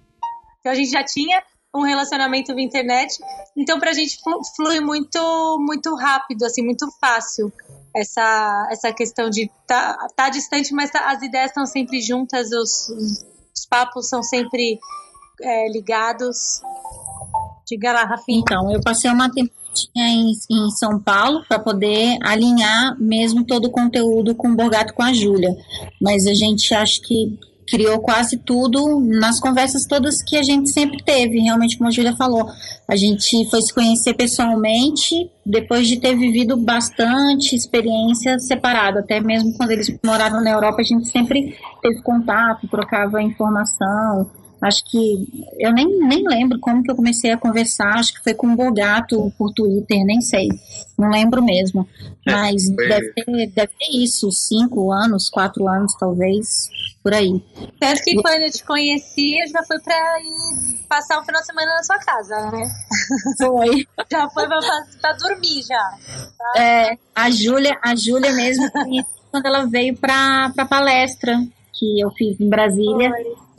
[0.60, 1.44] Então a gente já tinha
[1.74, 3.14] um relacionamento via internet,
[3.56, 4.18] então pra gente
[4.56, 7.54] flui muito, muito rápido, assim, muito fácil.
[7.96, 12.90] Essa, essa questão de tá, tá distante, mas tá- as ideias estão sempre juntas, os,
[13.56, 14.80] os papos são sempre
[15.42, 16.62] é, ligados.
[17.68, 18.40] Diga lá, Rafinha.
[18.40, 19.60] Então, eu passei uma temporada
[19.96, 25.04] em, em São Paulo para poder alinhar mesmo todo o conteúdo com o Borgato com
[25.04, 25.56] a Júlia.
[26.02, 27.38] Mas a gente acho que
[27.70, 32.16] criou quase tudo nas conversas todas que a gente sempre teve, realmente como a Júlia
[32.16, 32.50] falou.
[32.88, 39.56] A gente foi se conhecer pessoalmente depois de ter vivido bastante experiência separada, até mesmo
[39.56, 44.30] quando eles moravam na Europa, a gente sempre teve contato, trocava informação.
[44.62, 48.34] Acho que eu nem, nem lembro como que eu comecei a conversar, acho que foi
[48.34, 50.50] com o Bogato por Twitter, nem sei,
[50.98, 51.88] não lembro mesmo.
[52.26, 56.70] Mas foi- deve, ter, deve ter isso, cinco anos, quatro anos talvez,
[57.02, 57.42] por aí.
[57.80, 61.48] Tanto que quando eu te conheci, eu já fui pra ir passar um final de
[61.48, 62.70] semana na sua casa, né?
[63.38, 63.86] Foi.
[64.12, 64.60] Já foi pra,
[65.02, 65.92] pra dormir já.
[66.58, 68.68] É, a Júlia, a Júlia mesmo,
[69.32, 71.38] quando ela veio para a palestra
[71.74, 73.12] que eu fiz em Brasília,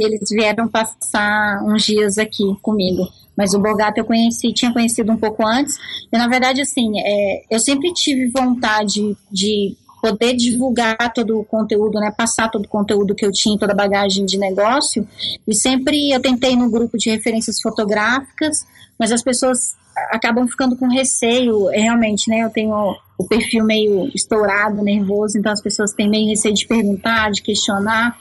[0.04, 3.08] eles vieram passar uns dias aqui comigo.
[3.36, 5.76] Mas o Bogato eu conheci, tinha conhecido um pouco antes.
[6.12, 12.00] E na verdade, assim, é, eu sempre tive vontade de poder divulgar todo o conteúdo,
[12.00, 15.06] né, passar todo o conteúdo que eu tinha, toda a bagagem de negócio.
[15.46, 18.66] E sempre eu tentei no grupo de referências fotográficas,
[18.98, 19.76] mas as pessoas
[20.10, 22.40] acabam ficando com receio, realmente, né?
[22.40, 27.30] Eu tenho o perfil meio estourado, nervoso, então as pessoas têm meio receio de perguntar,
[27.30, 28.18] de questionar.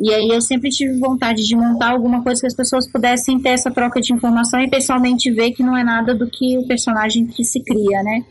[0.00, 3.50] E aí eu sempre tive vontade de montar alguma coisa que as pessoas pudessem ter
[3.50, 7.24] essa troca de informação e pessoalmente ver que não é nada do que o personagem
[7.24, 8.24] que se cria, né?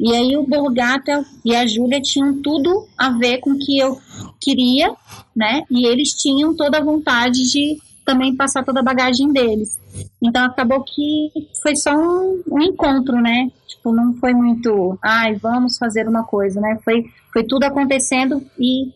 [0.00, 3.98] E aí o Borgata e a Júlia tinham tudo a ver com o que eu
[4.40, 4.94] queria,
[5.36, 5.62] né?
[5.70, 9.78] E eles tinham toda a vontade de também passar toda a bagagem deles.
[10.22, 11.30] Então acabou que
[11.62, 13.50] foi só um, um encontro, né?
[13.74, 16.78] Tipo, não foi muito, ai, vamos fazer uma coisa, né?
[16.84, 18.88] Foi, foi tudo acontecendo e,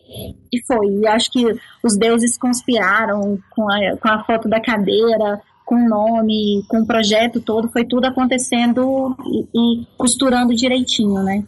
[0.51, 0.87] e foi.
[0.87, 1.45] E acho que
[1.83, 6.87] os deuses conspiraram com a, com a foto da cadeira, com o nome, com o
[6.87, 11.43] projeto todo, foi tudo acontecendo e, e costurando direitinho, né?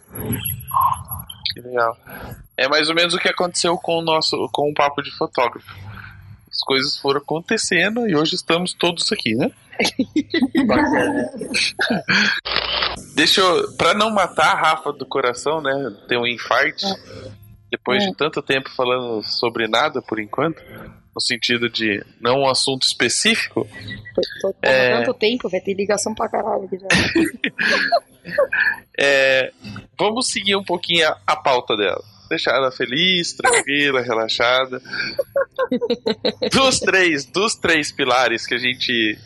[1.54, 1.96] Que legal.
[2.56, 5.74] É mais ou menos o que aconteceu com o nosso, com o papo de fotógrafo.
[6.60, 9.50] As coisas foram acontecendo e hoje estamos todos aqui, né?
[10.66, 11.30] Bacana.
[13.14, 15.72] Deixa eu, pra não matar a Rafa do coração, né?
[16.06, 16.84] Ter um infarte.
[17.70, 20.60] Depois de tanto tempo falando sobre nada por enquanto,
[21.14, 23.66] no sentido de não um assunto específico,
[24.14, 24.98] Tô, tô, É.
[24.98, 26.88] tanto tempo, vai ter ligação pra caralho aqui já.
[28.98, 29.50] é,
[29.98, 32.02] vamos seguir um pouquinho a, a pauta dela.
[32.30, 34.80] Deixar ela feliz, tranquila, relaxada.
[36.52, 39.18] Dos três, dos três pilares que a gente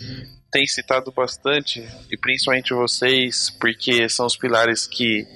[0.51, 5.27] tem citado bastante, e principalmente vocês, porque são os pilares que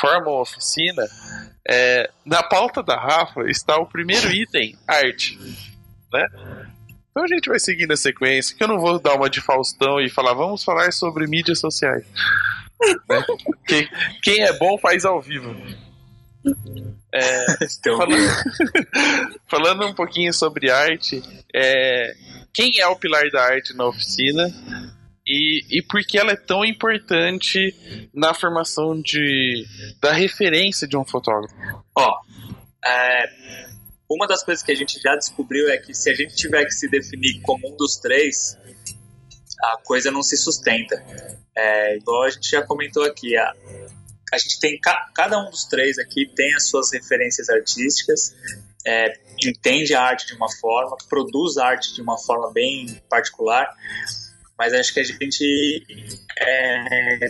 [0.00, 1.02] formam a oficina,
[1.68, 5.38] é, na pauta da Rafa está o primeiro item, arte.
[6.12, 6.26] Né?
[7.10, 10.00] Então a gente vai seguir na sequência, que eu não vou dar uma de Faustão
[10.00, 12.06] e falar, vamos falar sobre mídias sociais.
[13.08, 13.24] Né?
[13.64, 13.88] Quem,
[14.24, 15.54] quem é bom faz ao vivo.
[17.12, 17.46] É,
[17.84, 18.16] falando,
[19.48, 21.22] falando um pouquinho sobre arte,
[21.54, 22.14] é,
[22.52, 24.52] quem é o pilar da arte na oficina
[25.26, 27.74] e, e por que ela é tão importante
[28.12, 29.64] na formação de,
[30.00, 31.54] da referência de um fotógrafo?
[31.96, 32.20] Ó,
[32.84, 33.24] é,
[34.10, 36.72] uma das coisas que a gente já descobriu é que se a gente tiver que
[36.72, 38.58] se definir como um dos três,
[39.62, 41.02] a coisa não se sustenta.
[41.56, 43.54] É, igual a gente já comentou aqui, a,
[44.32, 48.34] a gente tem ca- cada um dos três aqui tem as suas referências artísticas,
[48.84, 53.68] é, entende a arte de uma forma, produz arte de uma forma bem particular,
[54.58, 55.86] mas acho que a gente
[56.38, 57.28] é,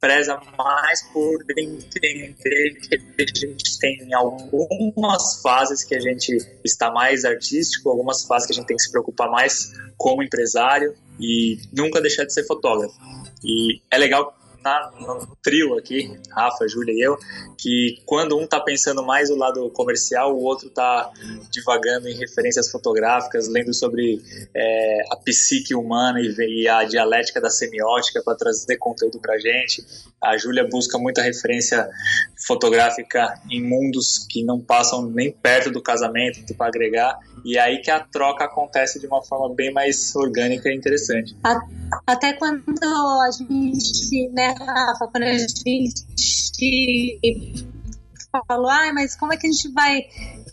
[0.00, 7.24] preza mais por entender que a gente tem algumas fases que a gente está mais
[7.24, 12.00] artístico, algumas fases que a gente tem que se preocupar mais como empresário e nunca
[12.00, 12.94] deixar de ser fotógrafo.
[13.42, 17.16] E é legal na, no trio aqui, Rafa, Júlia e eu,
[17.58, 21.10] que quando um tá pensando mais o lado comercial, o outro tá
[21.50, 24.20] divagando em referências fotográficas, lendo sobre
[24.54, 29.84] é, a psique humana e, a dialética da semiótica para trazer conteúdo pra gente.
[30.22, 31.88] A Júlia busca muita referência
[32.46, 37.82] fotográfica em mundos que não passam nem perto do casamento para agregar, e é aí
[37.82, 41.36] que a troca acontece de uma forma bem mais orgânica e interessante.
[42.06, 46.04] Até quando a gente, né, Rafa, quando a gente
[48.48, 49.98] falou, ai, mas como é que a gente vai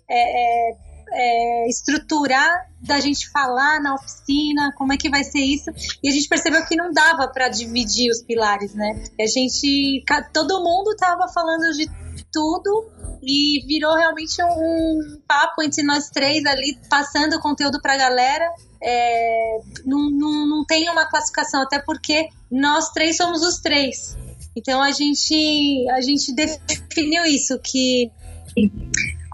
[0.10, 0.78] é, é,
[1.14, 5.70] é, estruturar da gente falar na oficina, como é que vai ser isso.
[6.04, 9.04] E a gente percebeu que não dava para dividir os pilares, né?
[9.20, 11.90] A gente, todo mundo tava falando de
[12.32, 12.90] tudo
[13.22, 18.46] e virou realmente um papo entre nós três ali, passando conteúdo pra galera.
[18.82, 24.18] É, não, não, não tem uma classificação, até porque nós três somos os três.
[24.56, 28.12] Então a gente, a gente definiu isso, que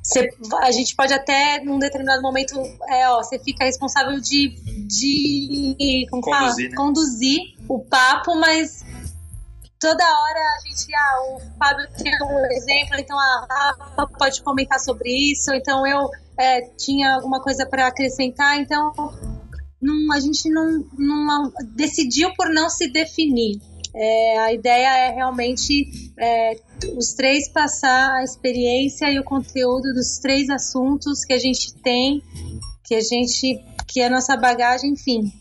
[0.03, 0.29] você-
[0.61, 2.55] a gente pode até, num determinado momento,
[2.89, 4.49] é, ó, você fica responsável de,
[4.87, 6.39] de como fala?
[6.47, 6.75] Conduzir, né?
[6.75, 8.85] conduzir o papo, mas
[9.79, 14.79] toda hora a gente, ah, o Fábio tem um exemplo, então a Rafa pode comentar
[14.79, 18.93] sobre isso, então eu é, tinha alguma coisa para acrescentar, então
[19.81, 23.59] não, a gente não, não decidiu por não se definir.
[23.95, 26.59] É, a ideia é realmente é,
[26.95, 32.21] os três passar a experiência e o conteúdo dos três assuntos que a gente tem,
[32.83, 35.31] que a gente, que é a nossa bagagem, enfim.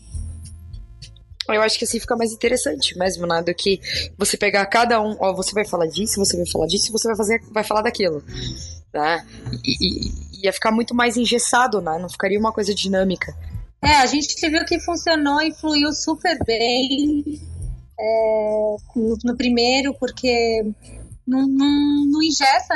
[1.55, 3.41] Eu acho que assim fica mais interessante mesmo, né?
[3.41, 3.79] Do que
[4.17, 7.17] você pegar cada um, ó, você vai falar disso, você vai falar disso, você vai
[7.17, 8.23] fazer, vai falar daquilo.
[8.93, 9.25] Né?
[9.63, 11.97] E, e- ia ficar muito mais engessado, né?
[11.99, 13.35] Não ficaria uma coisa dinâmica.
[13.81, 17.39] É, a gente viu que funcionou e fluiu super bem
[17.99, 20.63] é, no, no primeiro, porque
[21.27, 22.19] não, não, não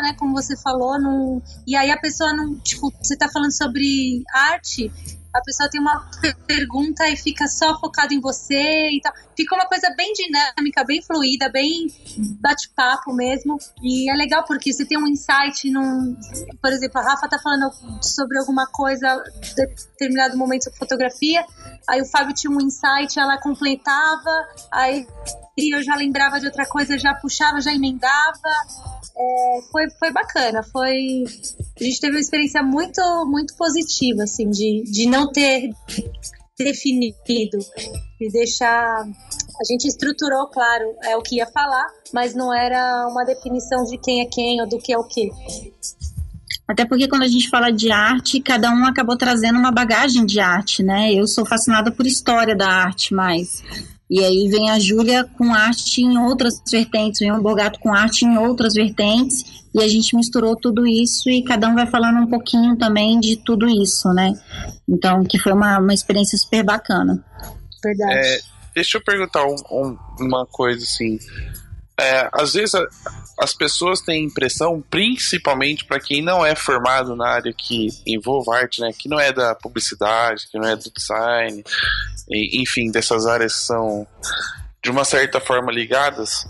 [0.01, 0.13] né?
[0.17, 4.91] Como você falou, não, e aí a pessoa não, tipo, você tá falando sobre arte,
[5.33, 6.09] a pessoa tem uma
[6.45, 9.13] pergunta e fica só focado em você e tal.
[9.35, 11.87] Fica uma coisa bem dinâmica, bem fluida, bem
[12.39, 13.57] bate-papo mesmo.
[13.81, 16.15] E é legal porque você tem um insight num.
[16.61, 17.71] Por exemplo, a Rafa tá falando
[18.01, 19.23] sobre alguma coisa,
[19.55, 21.45] determinado momento sobre fotografia.
[21.89, 25.07] Aí o Fábio tinha um insight, ela completava, aí
[25.57, 28.49] eu já lembrava de outra coisa, já puxava, já emendava.
[29.15, 31.23] É, foi, foi bacana, foi.
[31.79, 35.69] A gente teve uma experiência muito, muito positiva, assim, de, de não ter
[36.57, 37.57] definido
[38.19, 39.03] e deixar.
[39.03, 43.97] A gente estruturou, claro, é o que ia falar, mas não era uma definição de
[43.97, 45.29] quem é quem ou do que é o que.
[46.67, 50.39] Até porque quando a gente fala de arte, cada um acabou trazendo uma bagagem de
[50.39, 51.13] arte, né?
[51.13, 53.61] Eu sou fascinada por história da arte, mas.
[54.11, 58.25] E aí vem a Júlia com arte em outras vertentes, vem o Borgato com arte
[58.25, 62.27] em outras vertentes, e a gente misturou tudo isso e cada um vai falando um
[62.27, 64.33] pouquinho também de tudo isso, né?
[64.85, 67.23] Então, que foi uma, uma experiência super bacana.
[67.81, 68.13] Verdade.
[68.13, 68.39] É,
[68.75, 71.17] deixa eu perguntar um- um- uma coisa assim.
[71.97, 72.87] É, às vezes a-
[73.39, 78.81] as pessoas têm impressão, principalmente para quem não é formado na área que envolve arte,
[78.81, 81.63] né, que não é da publicidade, que não é do design,
[82.31, 84.07] enfim, dessas áreas são
[84.83, 86.45] de uma certa forma ligadas,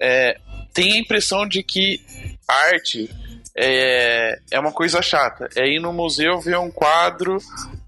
[0.00, 0.38] é,
[0.74, 2.00] tem a impressão de que
[2.46, 3.08] arte
[3.56, 5.48] é, é uma coisa chata.
[5.56, 7.38] É ir no museu ver um quadro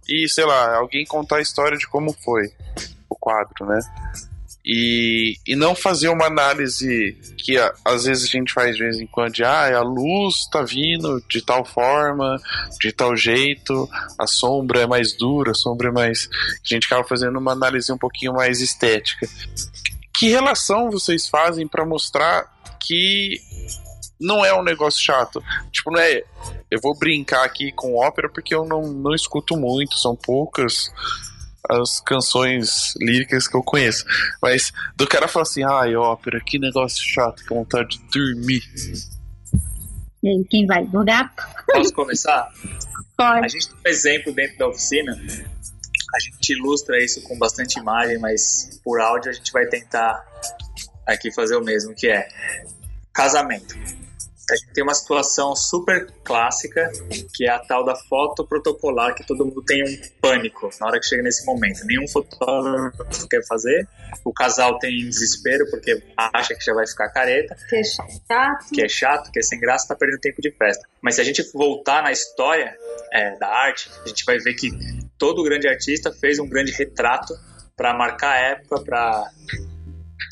[0.09, 2.51] e, sei lá, alguém contar a história de como foi
[3.09, 3.79] o quadro, né?
[4.71, 9.01] E, e não fazer uma análise que a- às vezes a gente faz de vez
[9.01, 12.37] em quando de ah, a luz tá vindo de tal forma,
[12.79, 13.89] de tal jeito,
[14.19, 16.29] a sombra é mais dura, a sombra é mais.
[16.63, 19.27] A gente acaba fazendo uma análise um pouquinho mais estética.
[20.19, 22.45] Que relação vocês fazem para mostrar
[22.87, 23.41] que
[24.21, 25.43] não é um negócio chato?
[25.73, 26.23] Tipo, não é.
[26.71, 30.91] Eu vou brincar aqui com ópera porque eu não, não escuto muito, são poucas
[31.69, 34.05] as canções líricas que eu conheço.
[34.43, 38.63] Mas do cara falar assim, ai, ópera, que negócio chato, que vontade de dormir.
[40.23, 40.85] E aí, quem vai?
[40.85, 41.43] Borgato?
[41.67, 42.51] Posso começar?
[43.17, 43.45] Pode.
[43.45, 45.13] A gente tem um exemplo dentro da oficina.
[45.13, 50.25] A gente ilustra isso com bastante imagem, mas por áudio a gente vai tentar
[51.07, 52.29] aqui fazer o mesmo, que é
[53.13, 53.77] casamento.
[54.51, 56.91] A gente tem uma situação super clássica,
[57.35, 60.99] que é a tal da foto protocolar, que todo mundo tem um pânico na hora
[60.99, 61.85] que chega nesse momento.
[61.85, 63.87] Nenhum fotógrafo quer fazer,
[64.25, 68.71] o casal tem desespero porque acha que já vai ficar careta, Que é chato.
[68.73, 70.89] que é chato, que é sem graça, tá perdendo tempo de festa.
[71.03, 72.75] Mas se a gente voltar na história
[73.13, 74.71] é, da arte, a gente vai ver que
[75.19, 77.35] todo grande artista fez um grande retrato
[77.77, 79.31] para marcar a época, para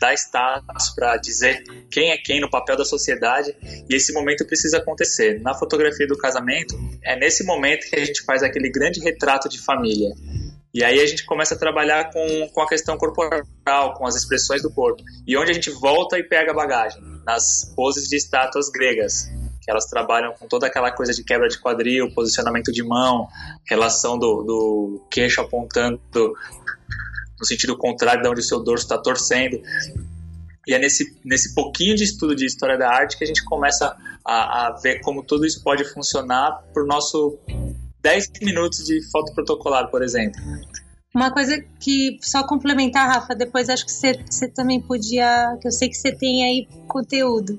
[0.01, 3.55] dar status, para dizer quem é quem no papel da sociedade.
[3.89, 5.41] E esse momento precisa acontecer.
[5.41, 6.75] Na fotografia do casamento,
[7.05, 10.11] é nesse momento que a gente faz aquele grande retrato de família.
[10.77, 14.61] E aí a gente começa a trabalhar com, com a questão corporal, com as expressões
[14.61, 15.03] do corpo.
[15.27, 17.03] E onde a gente volta e pega a bagagem?
[17.25, 19.31] Nas poses de estátuas gregas,
[19.63, 23.27] que elas trabalham com toda aquela coisa de quebra de quadril, posicionamento de mão,
[23.67, 25.99] relação do, do queixo apontando
[27.39, 29.61] no sentido contrário de onde o seu dorso está torcendo.
[30.67, 33.97] E é nesse, nesse pouquinho de estudo de história da arte que a gente começa
[34.25, 37.39] a, a ver como tudo isso pode funcionar para o nosso
[38.03, 40.41] 10 minutos de foto protocolar, por exemplo.
[41.15, 45.73] Uma coisa que, só complementar, Rafa, depois acho que você, você também podia, que eu
[45.73, 47.57] sei que você tem aí conteúdo.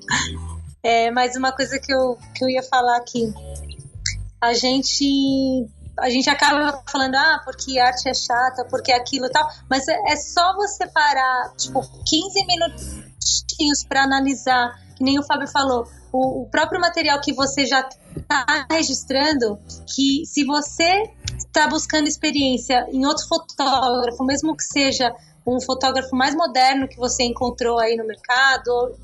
[0.82, 3.32] É, mas uma coisa que eu, que eu ia falar aqui,
[4.40, 5.66] a gente
[6.00, 10.12] a gente acaba falando, ah, porque arte é chata, porque aquilo e tal, mas é,
[10.12, 16.42] é só você parar, tipo, 15 minutinhos para analisar, que nem o Fábio falou, o,
[16.42, 19.58] o próprio material que você já está registrando,
[19.94, 25.14] que se você está buscando experiência em outro fotógrafo, mesmo que seja
[25.46, 28.94] um fotógrafo mais moderno que você encontrou aí no mercado,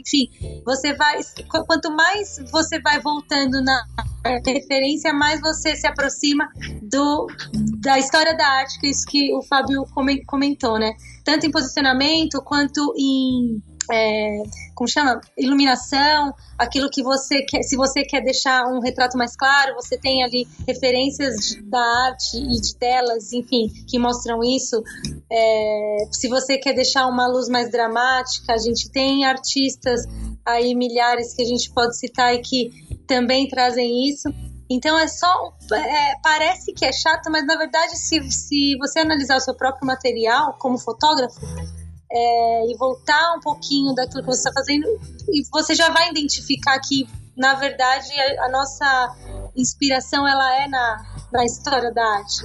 [0.00, 0.28] enfim,
[0.64, 1.20] você vai.
[1.66, 3.84] Quanto mais você vai voltando na
[4.46, 6.48] referência, mais você se aproxima
[6.82, 7.26] do,
[7.80, 9.84] da história da arte, que é isso que o Fábio
[10.26, 10.92] comentou, né?
[11.24, 14.42] Tanto em posicionamento quanto em é,
[14.74, 15.20] como chama?
[15.36, 20.22] Iluminação, aquilo que você quer, se você quer deixar um retrato mais claro, você tem
[20.22, 24.82] ali referências da arte e de telas, enfim, que mostram isso.
[25.30, 30.02] É, se você quer deixar uma luz mais dramática, a gente tem artistas
[30.44, 32.70] aí, milhares que a gente pode citar e que
[33.06, 34.28] também trazem isso.
[34.68, 35.52] Então é só.
[35.72, 39.84] É, parece que é chato, mas na verdade, se, se você analisar o seu próprio
[39.84, 41.40] material como fotógrafo,
[42.12, 44.86] é, e voltar um pouquinho daquilo que você está fazendo,
[45.28, 47.06] e você já vai identificar que,
[47.36, 49.16] na verdade, a, a nossa
[49.56, 52.42] inspiração ela é na, na história da arte.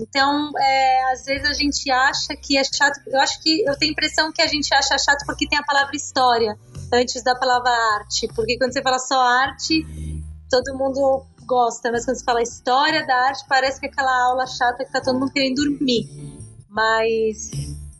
[0.00, 3.00] Então, é, às vezes a gente acha que é chato.
[3.06, 5.62] Eu acho que eu tenho a impressão que a gente acha chato porque tem a
[5.62, 6.58] palavra história
[6.92, 8.26] antes da palavra arte.
[8.34, 9.86] Porque quando você fala só arte,
[10.50, 14.46] todo mundo gosta, mas quando você fala história da arte, parece que é aquela aula
[14.46, 16.08] chata que tá todo mundo querendo dormir.
[16.68, 17.50] Mas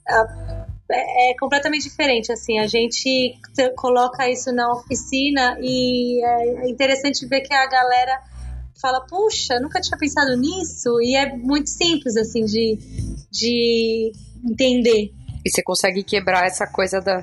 [0.09, 3.35] a, é, é completamente diferente, assim, a gente
[3.77, 8.21] coloca isso na oficina e é interessante ver que a galera
[8.81, 12.79] fala, puxa, nunca tinha pensado nisso, e é muito simples, assim, de,
[13.31, 14.13] de
[14.45, 15.13] entender.
[15.45, 17.23] E você consegue quebrar essa coisa da,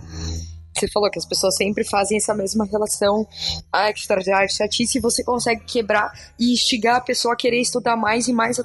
[0.79, 3.27] você falou que as pessoas sempre fazem essa mesma relação.
[3.71, 7.37] Ah, que história de arte chatice, e você consegue quebrar e instigar a pessoa a
[7.37, 8.59] querer estudar mais e mais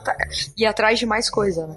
[0.56, 1.76] e atrás de mais coisa, né?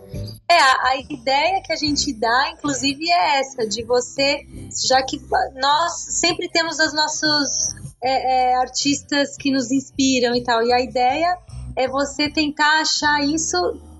[0.50, 4.46] É, a, a ideia que a gente dá, inclusive, é essa, de você,
[4.88, 5.20] já que
[5.56, 10.80] nós sempre temos os nossos é, é, artistas que nos inspiram e tal, e a
[10.80, 11.38] ideia
[11.76, 13.58] é você tentar achar isso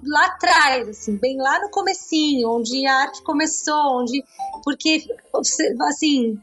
[0.08, 4.24] lá atrás, assim, bem lá no comecinho, onde a arte começou, onde
[4.64, 5.06] porque
[5.88, 6.40] assim,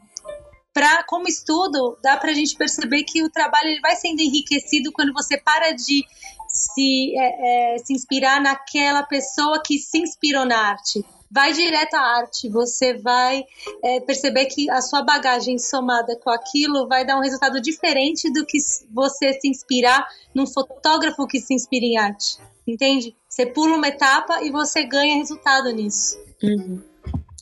[0.73, 4.91] para como estudo, dá para a gente perceber que o trabalho ele vai sendo enriquecido
[4.91, 6.03] quando você para de
[6.49, 11.03] se, é, é, se inspirar naquela pessoa que se inspirou na arte.
[11.31, 13.43] Vai direto à arte, você vai
[13.83, 18.45] é, perceber que a sua bagagem somada com aquilo vai dar um resultado diferente do
[18.45, 18.57] que
[18.93, 22.37] você se inspirar num fotógrafo que se inspira em arte.
[22.67, 23.15] Entende?
[23.35, 26.17] Você pula uma etapa e você ganha resultado nisso.
[26.41, 26.81] Uhum.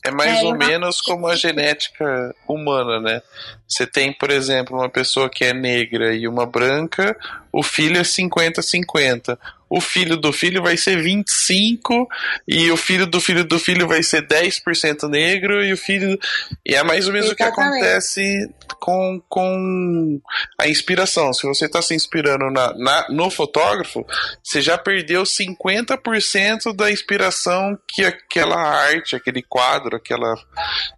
[0.04, 3.22] É mais é, ou menos como a genética humana, né?
[3.68, 7.16] Você tem, por exemplo, uma pessoa que é negra e uma branca,
[7.54, 9.38] o filho é 50-50
[9.74, 12.08] o filho do filho vai ser 25
[12.46, 16.16] e o filho do filho do filho vai ser 10% negro e o filho
[16.64, 17.52] e é mais ou menos Exatamente.
[17.52, 18.50] o que acontece
[18.80, 20.20] com, com
[20.58, 21.32] a inspiração.
[21.32, 24.06] Se você está se inspirando na, na, no fotógrafo,
[24.42, 30.34] você já perdeu 50% da inspiração que aquela arte, aquele quadro, aquela,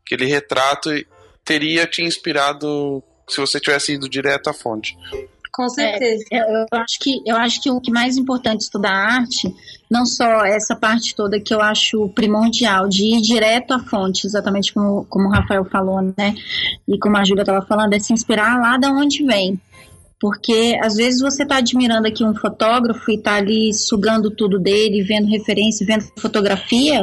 [0.04, 0.90] aquele retrato
[1.44, 4.96] teria te inspirado se você tivesse ido direto à fonte.
[5.56, 6.22] Com certeza.
[6.30, 9.50] É, eu, acho que, eu acho que o que mais importante estudar arte,
[9.90, 14.74] não só essa parte toda que eu acho primordial, de ir direto à fonte, exatamente
[14.74, 16.34] como, como o Rafael falou, né?
[16.86, 19.58] E como a Júlia estava falando, é se inspirar lá da onde vem.
[20.20, 25.04] Porque às vezes você está admirando aqui um fotógrafo e está ali sugando tudo dele,
[25.04, 27.02] vendo referência, vendo fotografia,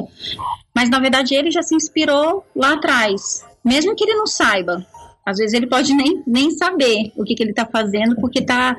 [0.76, 4.86] mas na verdade ele já se inspirou lá atrás, mesmo que ele não saiba.
[5.26, 8.76] Às vezes ele pode nem, nem saber o que, que ele está fazendo, porque tá,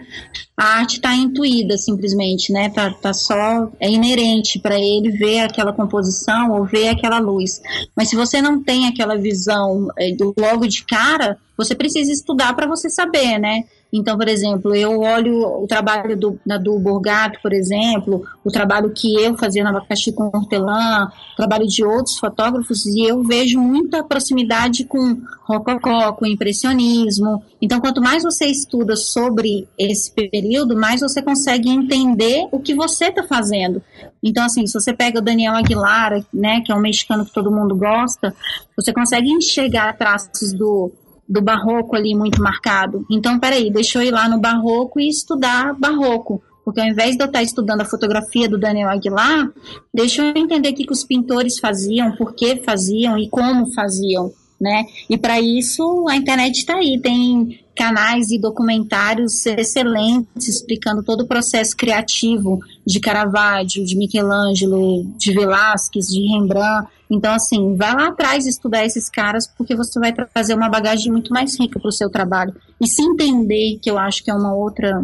[0.57, 2.69] a arte está intuída simplesmente, né?
[2.69, 7.63] Tá, tá só, é inerente para ele ver aquela composição ou ver aquela luz.
[7.97, 12.55] Mas se você não tem aquela visão é, do logo de cara, você precisa estudar
[12.55, 13.65] para você saber, né?
[13.97, 18.91] Então, por exemplo, eu olho o trabalho do, da, do Borgato, por exemplo, o trabalho
[18.91, 23.61] que eu fazia na Abacaxi com hortelã, o trabalho de outros fotógrafos, e eu vejo
[23.61, 27.41] muita proximidade com rococó, com impressionismo.
[27.63, 33.07] Então, quanto mais você estuda sobre esse período, mais você consegue entender o que você
[33.07, 33.81] está fazendo.
[34.21, 37.49] Então, assim, se você pega o Daniel Aguilar, né, que é um mexicano que todo
[37.49, 38.35] mundo gosta,
[38.77, 40.91] você consegue enxergar traços do
[41.29, 43.05] do barroco ali muito marcado.
[43.11, 46.43] Então, peraí, deixa eu ir lá no barroco e estudar barroco.
[46.65, 49.51] Porque ao invés de eu estar estudando a fotografia do Daniel Aguilar,
[49.93, 54.33] deixa eu entender o que, que os pintores faziam, por que faziam e como faziam,
[54.59, 54.87] né?
[55.11, 61.27] E para isso a internet está aí, tem canais e documentários excelentes explicando todo o
[61.27, 66.89] processo criativo de Caravaggio, de Michelangelo, de Velázquez, de Rembrandt.
[67.11, 71.33] Então, assim, vai lá atrás estudar esses caras, porque você vai trazer uma bagagem muito
[71.33, 72.55] mais rica para o seu trabalho.
[72.81, 75.03] E se entender, que eu acho que é uma outra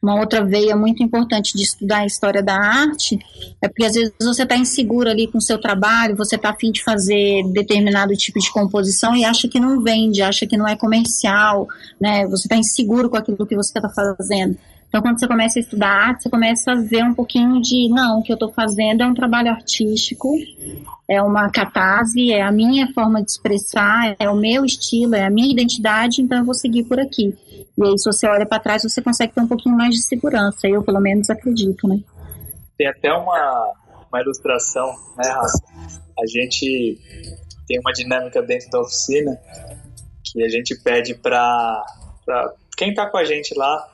[0.00, 3.18] uma outra veia muito importante de estudar a história da arte
[3.60, 6.70] é porque às vezes você está inseguro ali com o seu trabalho, você está afim
[6.70, 10.76] de fazer determinado tipo de composição e acha que não vende, acha que não é
[10.76, 11.66] comercial,
[12.00, 12.26] né?
[12.28, 14.56] Você está inseguro com aquilo que você está fazendo.
[14.88, 18.20] Então, quando você começa a estudar arte, você começa a ver um pouquinho de, não,
[18.20, 20.34] o que eu estou fazendo é um trabalho artístico,
[21.06, 25.30] é uma catarse, é a minha forma de expressar, é o meu estilo, é a
[25.30, 27.36] minha identidade, então eu vou seguir por aqui.
[27.76, 30.66] E aí, se você olha para trás, você consegue ter um pouquinho mais de segurança.
[30.66, 32.00] Eu, pelo menos, acredito, né?
[32.78, 33.72] Tem até uma,
[34.10, 34.86] uma ilustração,
[35.18, 35.62] né, Raça?
[36.18, 36.98] A gente
[37.66, 39.38] tem uma dinâmica dentro da oficina
[40.24, 41.84] que a gente pede para
[42.76, 43.86] quem está com a gente lá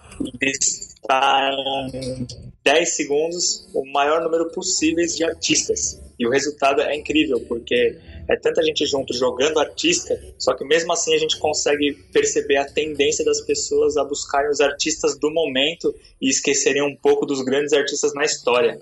[1.05, 1.53] listar
[1.93, 2.27] em
[2.65, 6.01] 10 segundos o maior número possível de artistas.
[6.19, 7.99] E o resultado é incrível, porque
[8.29, 12.65] é tanta gente junto jogando artista, só que mesmo assim a gente consegue perceber a
[12.65, 17.73] tendência das pessoas a buscarem os artistas do momento e esquecerem um pouco dos grandes
[17.73, 18.81] artistas na história.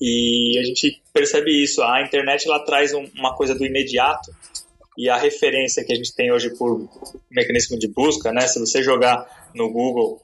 [0.00, 1.82] E a gente percebe isso.
[1.82, 4.32] A internet ela traz um, uma coisa do imediato
[4.96, 6.88] e a referência que a gente tem hoje por
[7.30, 8.46] mecanismo de busca, né?
[8.46, 10.20] Se você jogar no Google,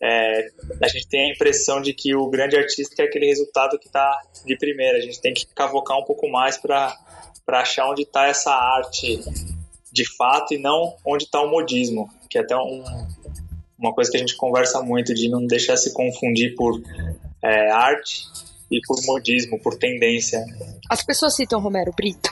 [0.00, 0.48] é,
[0.82, 4.20] a gente tem a impressão de que o grande artista é aquele resultado que está
[4.44, 4.98] de primeira.
[4.98, 6.96] A gente tem que cavocar um pouco mais para
[7.48, 9.20] achar onde está essa arte
[9.92, 12.82] de fato e não onde está o modismo, que é até um,
[13.78, 16.80] uma coisa que a gente conversa muito de não deixar se confundir por
[17.42, 18.24] é, arte
[18.70, 20.44] e por modismo, por tendência.
[20.88, 22.30] As pessoas citam Romero Brito.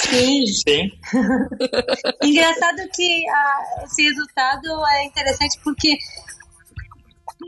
[0.00, 0.46] Sim.
[0.46, 0.90] Sim.
[2.22, 5.96] Engraçado que ah, esse resultado é interessante porque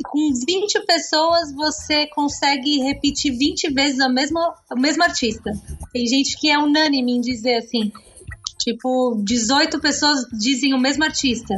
[0.05, 5.51] com 20 pessoas você consegue repetir 20 vezes a mesma, o mesmo artista.
[5.92, 7.92] Tem gente que é unânime em dizer assim,
[8.59, 11.55] tipo, 18 pessoas dizem o mesmo artista.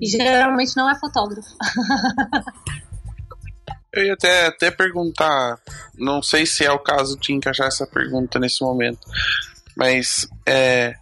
[0.00, 1.48] E geralmente não é fotógrafo.
[3.96, 5.58] Eu ia até, até perguntar,
[5.96, 9.00] não sei se é o caso de encaixar essa pergunta nesse momento,
[9.74, 10.94] mas é,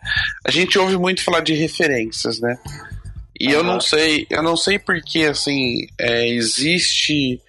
[0.45, 2.57] a gente ouve muito falar de referências, né?
[3.39, 7.41] E eu não sei, eu não sei porque assim é, existe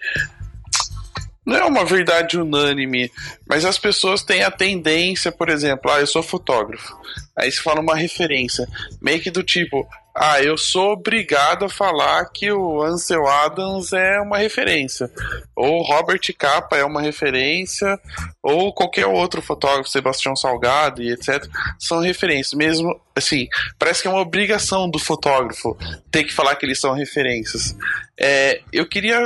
[1.45, 3.11] não é uma verdade unânime,
[3.47, 6.97] mas as pessoas têm a tendência, por exemplo, ah, eu sou fotógrafo.
[7.37, 8.67] Aí se fala uma referência,
[8.99, 9.87] meio que do tipo,
[10.17, 15.11] ah, eu sou obrigado a falar que o Ansel Adams é uma referência,
[15.53, 17.99] ou Robert Capa é uma referência,
[18.41, 21.45] ou qualquer outro fotógrafo, Sebastião Salgado e etc,
[21.77, 22.53] são referências.
[22.53, 25.77] Mesmo assim, parece que é uma obrigação do fotógrafo
[26.09, 27.75] ter que falar que eles são referências.
[28.17, 29.19] É, eu queria,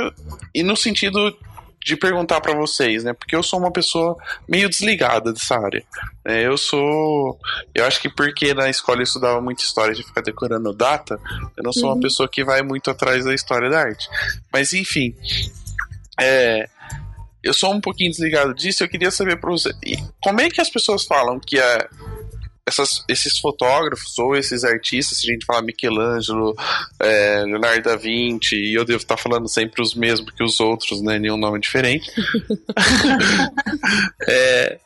[0.52, 1.36] e no sentido
[1.84, 3.12] de perguntar para vocês, né?
[3.12, 4.16] Porque eu sou uma pessoa
[4.48, 5.82] meio desligada dessa área.
[6.24, 6.46] Né?
[6.46, 7.38] Eu sou.
[7.74, 11.18] Eu acho que porque na escola eu estudava muita história de ficar decorando data,
[11.56, 11.94] eu não sou Uhum.
[11.94, 14.08] uma pessoa que vai muito atrás da história da arte.
[14.52, 15.14] Mas enfim.
[16.20, 16.68] É.
[17.42, 18.84] Eu sou um pouquinho desligado disso.
[18.84, 19.72] Eu queria saber para você.
[20.22, 21.88] Como é que as pessoas falam que é
[22.66, 26.54] essas, esses fotógrafos ou esses artistas, se a gente falar Michelangelo,
[27.00, 31.02] é, Leonardo da Vinci, e eu devo estar falando sempre os mesmos que os outros,
[31.02, 31.18] né?
[31.18, 32.10] Nenhum nome diferente.
[34.28, 34.78] É,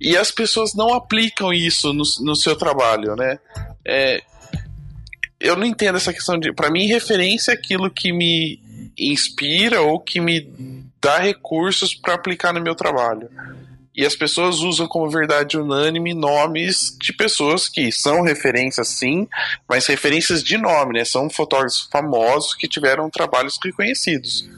[0.00, 3.38] e as pessoas não aplicam isso no, no seu trabalho, né?
[3.86, 4.20] É,
[5.40, 6.52] eu não entendo essa questão de.
[6.52, 8.60] Para mim, referência é aquilo que me
[8.98, 13.30] inspira ou que me dá recursos para aplicar no meu trabalho.
[13.94, 19.28] E as pessoas usam como verdade unânime nomes de pessoas que são referências sim,
[19.68, 21.04] mas referências de nome, né?
[21.04, 24.48] São fotógrafos famosos que tiveram trabalhos reconhecidos.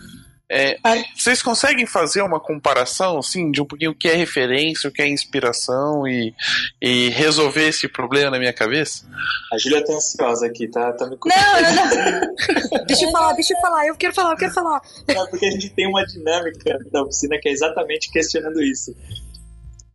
[0.56, 0.76] É,
[1.16, 5.00] vocês conseguem fazer uma comparação, assim, de um pouquinho o que é referência, o que
[5.00, 6.34] é inspiração e,
[6.80, 9.06] e resolver esse problema na minha cabeça?
[9.52, 12.84] A Júlia tá ansiosa aqui, tá, tá me Não, eu não.
[12.86, 14.82] Deixa eu falar, deixa eu falar, eu quero falar, eu quero falar.
[15.08, 18.94] Não, porque a gente tem uma dinâmica da oficina que é exatamente questionando isso.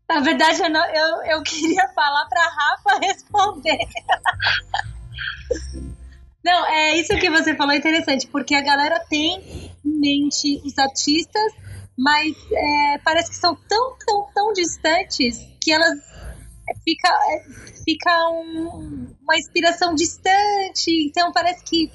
[0.10, 3.78] Na verdade, eu, não, eu, eu queria falar pra Rafa responder.
[6.44, 10.78] Não, é isso que você falou é interessante, porque a galera tem em mente os
[10.80, 11.54] artistas,
[11.98, 16.00] mas é, parece que são tão, tão, tão distantes que elas
[16.70, 17.44] é, fica, é,
[17.84, 20.90] fica um- uma inspiração distante.
[21.08, 21.92] Então parece que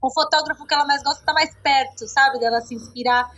[0.00, 2.38] o fotógrafo que ela mais gosta está mais perto, sabe?
[2.38, 3.28] Dela se inspirar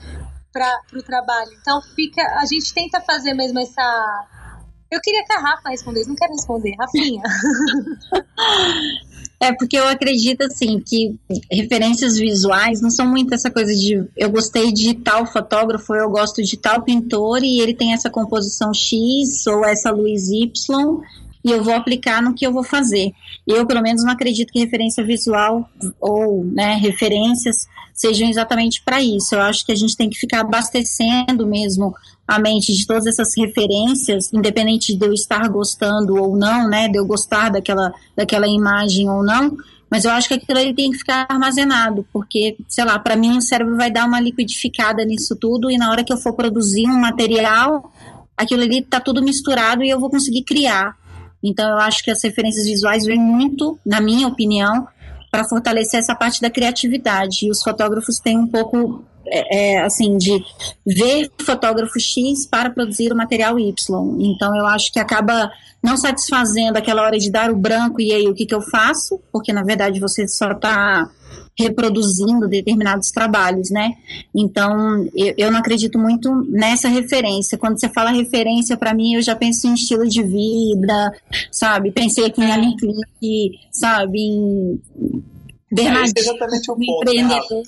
[0.53, 1.51] para o trabalho.
[1.61, 4.29] Então fica, a gente tenta fazer mesmo essa.
[4.91, 7.23] Eu queria que a Rafa respondesse, não quero responder, Rafinha.
[9.43, 11.19] É porque eu acredito assim que
[11.51, 16.41] referências visuais não são muito essa coisa de eu gostei de tal fotógrafo, eu gosto
[16.45, 21.03] de tal pintor e ele tem essa composição X ou essa luz Y
[21.45, 23.13] e eu vou aplicar no que eu vou fazer.
[23.47, 25.69] Eu, pelo menos, não acredito que referência visual
[26.01, 29.35] ou né, referências sejam exatamente para isso.
[29.35, 31.95] Eu acho que a gente tem que ficar abastecendo mesmo
[32.27, 36.99] a mente de todas essas referências, independente de eu estar gostando ou não, né, de
[36.99, 39.57] eu gostar daquela, daquela imagem ou não,
[39.91, 43.37] mas eu acho que aquilo ali tem que ficar armazenado, porque, sei lá, para mim
[43.37, 46.87] o cérebro vai dar uma liquidificada nisso tudo e na hora que eu for produzir
[46.87, 47.93] um material,
[48.35, 50.97] aquilo ali tá tudo misturado e eu vou conseguir criar.
[51.43, 54.87] Então eu acho que as referências visuais vêm muito, na minha opinião,
[55.31, 57.47] para fortalecer essa parte da criatividade.
[57.47, 60.45] E os fotógrafos têm um pouco é, é, assim, de
[60.87, 63.75] ver fotógrafo X para produzir o material Y.
[64.21, 65.51] Então, eu acho que acaba
[65.83, 69.21] não satisfazendo aquela hora de dar o branco e aí o que, que eu faço,
[69.33, 71.11] porque na verdade você só está
[71.59, 73.95] reproduzindo determinados trabalhos, né?
[74.35, 77.59] Então, eu, eu, não acredito muito nessa referência.
[77.59, 81.13] Quando você fala referência, para mim, eu já penso em estilo de vida,
[81.51, 81.91] sabe?
[81.91, 84.19] Pensei aqui em Alan Click, sabe?
[84.19, 84.81] Em
[85.71, 87.63] Bernardinho, é, é exatamente o ponto, empreendedor.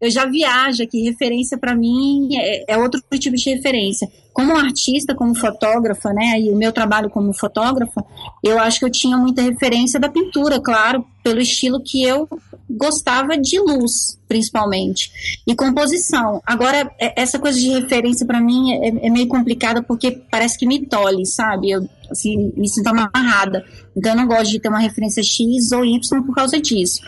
[0.00, 4.08] Eu já viajo aqui, referência para mim é, é, outro tipo de referência.
[4.32, 8.02] Como artista, como fotógrafa, né, e o meu trabalho como fotógrafa,
[8.42, 12.28] eu acho que eu tinha muita referência da pintura, claro, pelo estilo que eu
[12.68, 15.12] gostava de luz, principalmente,
[15.46, 16.40] e composição.
[16.46, 20.66] Agora, é, essa coisa de referência para mim é, é, meio complicada porque parece que
[20.66, 21.70] me tolhe, sabe?
[21.70, 23.64] Eu assim, me sinto amarrada.
[23.96, 27.00] Então, eu não gosto de ter uma referência X ou Y por causa disso.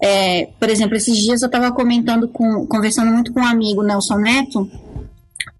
[0.00, 4.18] É, por exemplo, esses dias eu estava comentando com, conversando muito com um amigo, Nelson
[4.18, 4.70] Neto,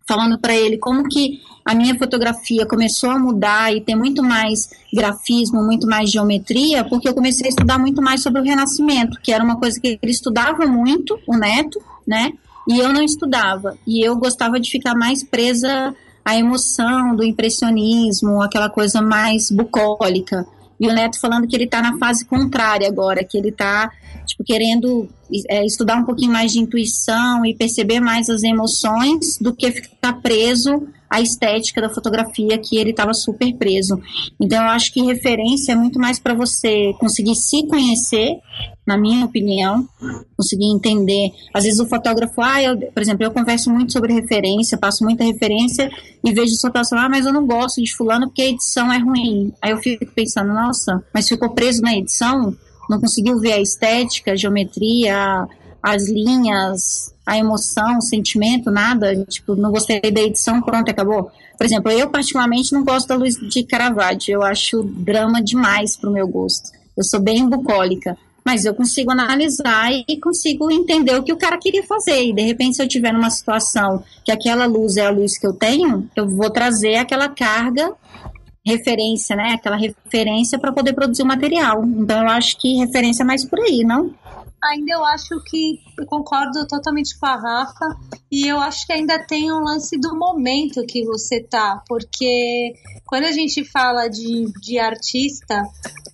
[0.06, 4.70] falando para ele como que a minha fotografia começou a mudar e ter muito mais
[4.90, 9.30] grafismo, muito mais geometria, porque eu comecei a estudar muito mais sobre o Renascimento, que
[9.30, 12.32] era uma coisa que ele estudava muito, o Neto, né?
[12.66, 13.76] E eu não estudava.
[13.86, 20.46] E eu gostava de ficar mais presa à emoção do impressionismo, aquela coisa mais bucólica.
[20.80, 23.90] E o Neto falando que ele está na fase contrária agora, que ele está
[24.26, 25.08] tipo, querendo
[25.48, 30.14] é, estudar um pouquinho mais de intuição e perceber mais as emoções do que ficar
[30.20, 34.01] preso à estética da fotografia que ele estava super preso.
[34.40, 38.39] Então eu acho que referência é muito mais para você conseguir se conhecer,
[38.86, 39.86] na minha opinião,
[40.36, 41.30] conseguir entender.
[41.55, 45.24] Às vezes o fotógrafo, ah, eu, por exemplo, eu converso muito sobre referência, passo muita
[45.24, 45.90] referência
[46.24, 48.98] e vejo o fotógrafo, ah, mas eu não gosto de fulano porque a edição é
[48.98, 49.52] ruim.
[49.62, 52.55] Aí eu fico pensando, nossa, mas ficou preso na edição?
[52.89, 55.47] Não conseguiu ver a estética, a geometria,
[55.82, 59.24] as linhas, a emoção, o sentimento, nada.
[59.26, 61.30] Tipo, não gostei da edição, pronto, acabou.
[61.56, 64.34] Por exemplo, eu particularmente não gosto da luz de Caravaggio.
[64.34, 66.70] Eu acho drama demais pro meu gosto.
[66.96, 68.16] Eu sou bem bucólica.
[68.44, 72.28] Mas eu consigo analisar e consigo entender o que o cara queria fazer.
[72.28, 75.46] E de repente, se eu tiver numa situação que aquela luz é a luz que
[75.46, 77.92] eu tenho, eu vou trazer aquela carga
[78.64, 79.52] referência, né?
[79.52, 81.84] Aquela referência para poder produzir o material.
[81.84, 84.14] Então eu acho que referência é mais por aí, não?
[84.62, 87.97] Ainda eu acho que eu concordo totalmente com a Rafa
[88.30, 92.74] e eu acho que ainda tem um lance do momento que você tá, porque
[93.06, 95.62] quando a gente fala de, de artista,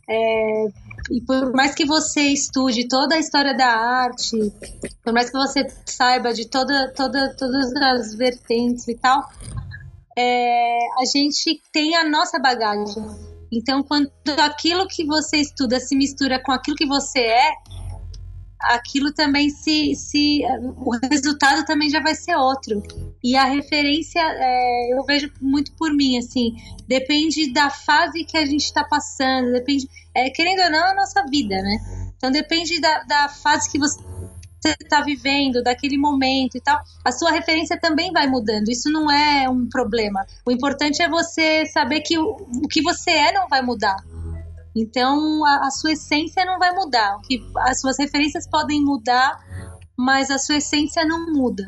[0.09, 0.67] é,
[1.11, 4.37] e por mais que você estude toda a história da arte,
[5.03, 9.23] por mais que você saiba de toda, toda, todas as vertentes e tal,
[10.17, 13.05] é, a gente tem a nossa bagagem.
[13.53, 14.11] Então, quando
[14.43, 17.53] aquilo que você estuda se mistura com aquilo que você é,
[18.73, 20.41] aquilo também se, se
[20.77, 22.83] o resultado também já vai ser outro
[23.23, 26.55] e a referência é, eu vejo muito por mim assim
[26.87, 31.25] depende da fase que a gente está passando depende é, querendo ou não a nossa
[31.27, 31.79] vida né
[32.17, 34.03] então depende da, da fase que você
[34.81, 38.69] está vivendo, daquele momento e tal, a sua referência também vai mudando.
[38.69, 40.27] Isso não é um problema.
[40.47, 43.97] O importante é você saber que o, o que você é não vai mudar.
[44.75, 47.19] Então, a, a, sua essência não vai mudar.
[47.27, 49.39] Que, as suas referências podem mudar,
[49.97, 51.65] mas a sua essência não muda.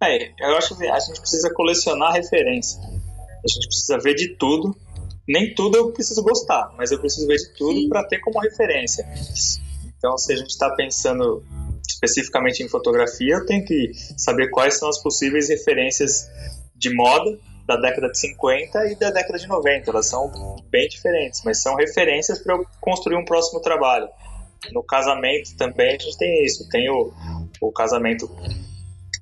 [0.00, 2.80] É, eu acho que a gente precisa colecionar referência.
[2.80, 4.76] A gente precisa ver de tudo.
[5.26, 9.06] Nem tudo eu preciso gostar, mas eu preciso ver de tudo para ter como referência.
[9.98, 11.44] Então, se a gente está pensando
[11.86, 16.28] especificamente em fotografia, eu tenho que saber quais são as possíveis referências
[16.76, 17.38] de moda
[17.68, 19.90] da década de 50 e da década de 90.
[19.90, 24.08] Elas são bem diferentes, mas são referências para eu construir um próximo trabalho.
[24.72, 26.66] no casamento também a gente tem isso.
[26.70, 27.12] Tem o,
[27.60, 28.28] o casamento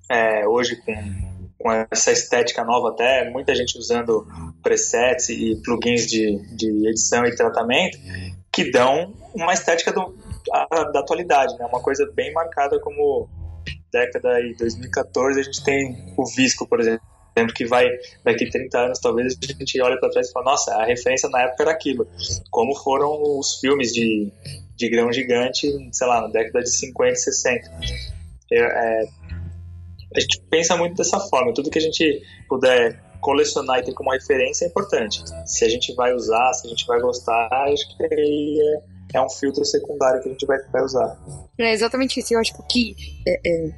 [0.08, 0.94] é, hoje com,
[1.58, 4.24] com essa estética nova até, muita gente usando
[4.62, 7.98] presets e plugins de, de edição e tratamento
[8.52, 10.16] que dão uma estética do,
[10.52, 11.66] a, da atualidade, né?
[11.66, 13.28] Uma coisa bem marcada como
[13.92, 17.15] década de 2014 a gente tem o Visco, por exemplo,
[17.54, 17.86] que vai
[18.24, 21.42] daqui 30 anos talvez a gente olha para trás e fala, nossa, a referência na
[21.42, 22.06] época era aquilo.
[22.50, 24.32] Como foram os filmes de,
[24.76, 27.70] de grão gigante, sei lá, na década de 50 e 60.
[28.52, 29.08] É, é,
[30.14, 34.12] a gente pensa muito dessa forma, tudo que a gente puder colecionar e ter como
[34.12, 35.22] referência é importante.
[35.46, 38.58] Se a gente vai usar, se a gente vai gostar, acho que aí
[39.14, 41.18] é, é um filtro secundário que a gente vai, vai usar.
[41.58, 42.34] É exatamente isso.
[42.34, 42.94] Eu acho que
[43.26, 43.70] é, é,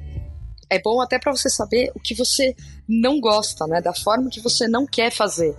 [0.69, 2.55] é bom até para você saber o que você
[2.87, 3.81] não gosta, né?
[3.81, 5.55] Da forma que você não quer fazer.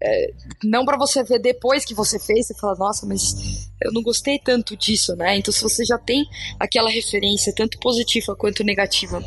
[0.00, 0.32] É,
[0.62, 4.38] não para você ver depois que você fez, você fala, nossa, mas eu não gostei
[4.38, 5.36] tanto disso, né?
[5.36, 6.24] Então, se você já tem
[6.58, 9.20] aquela referência, tanto positiva quanto negativa,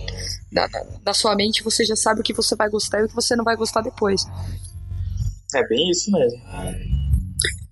[0.49, 3.09] na, na, na sua mente, você já sabe o que você vai gostar e o
[3.09, 4.25] que você não vai gostar depois.
[5.53, 6.41] É bem isso mesmo.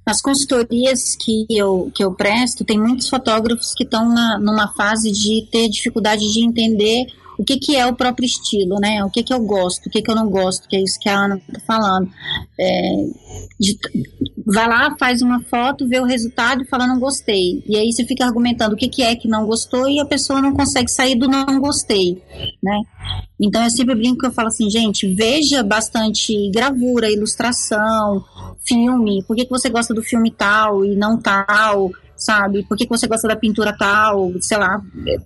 [0.06, 4.10] Nas consultorias que eu, que eu presto, tem muitos fotógrafos que estão
[4.40, 7.06] numa fase de ter dificuldade de entender
[7.40, 9.02] o que, que é o próprio estilo, né?
[9.06, 11.08] O que, que eu gosto, o que, que eu não gosto, que é isso que
[11.08, 12.12] a Ana está falando.
[12.60, 13.06] É,
[13.58, 13.80] de,
[14.46, 17.64] vai lá, faz uma foto, vê o resultado e fala não gostei.
[17.66, 20.42] E aí você fica argumentando o que, que é que não gostou e a pessoa
[20.42, 22.22] não consegue sair do não gostei,
[22.62, 22.82] né?
[23.40, 28.22] Então eu sempre brinco eu falo assim, gente, veja bastante gravura, ilustração,
[28.68, 31.90] filme, por que, que você gosta do filme tal e não tal,
[32.20, 32.64] sabe?
[32.68, 34.32] Por que, que você gosta da pintura tal?
[34.42, 34.82] Sei lá,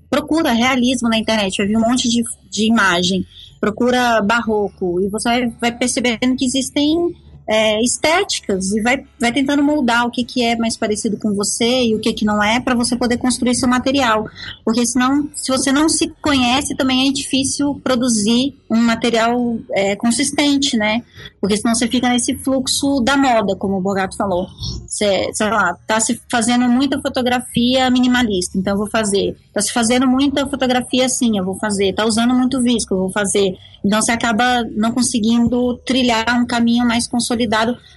[0.09, 3.25] procura realismo na internet, vai vir um monte de, de imagem,
[3.59, 7.13] procura barroco, e você vai percebendo que existem
[7.47, 11.85] é, estéticas e vai, vai tentando moldar o que, que é mais parecido com você
[11.85, 14.27] e o que, que não é para você poder construir seu material.
[14.63, 20.77] Porque senão, se você não se conhece, também é difícil produzir um material é, consistente,
[20.77, 21.03] né?
[21.39, 24.47] Porque senão você fica nesse fluxo da moda, como o Bogato falou.
[24.87, 29.35] Você, sei lá, tá se fazendo muita fotografia minimalista, então eu vou fazer.
[29.53, 31.93] Tá se fazendo muita fotografia assim, eu vou fazer.
[31.93, 33.57] Tá usando muito visco, eu vou fazer.
[33.85, 37.32] Então você acaba não conseguindo trilhar um caminho mais consolidado.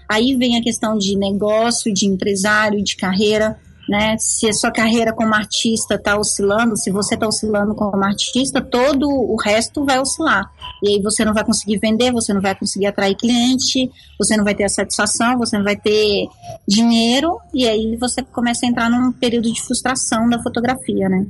[0.08, 3.56] Aí vem a questão de negócio, de empresário, de carreira
[3.88, 4.16] né?
[4.18, 9.08] Se a sua carreira como artista está oscilando, se você está oscilando como artista, todo
[9.08, 10.44] o resto vai oscilar.
[10.82, 14.44] E aí você não vai conseguir vender, você não vai conseguir atrair cliente, você não
[14.44, 16.28] vai ter a satisfação, você não vai ter
[16.66, 21.26] dinheiro, e aí você começa a entrar num período de frustração da fotografia, né?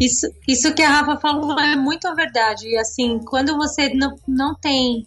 [0.00, 2.66] Isso, isso que a Rafa falou é muito verdade.
[2.66, 5.06] E assim, quando você não, não tem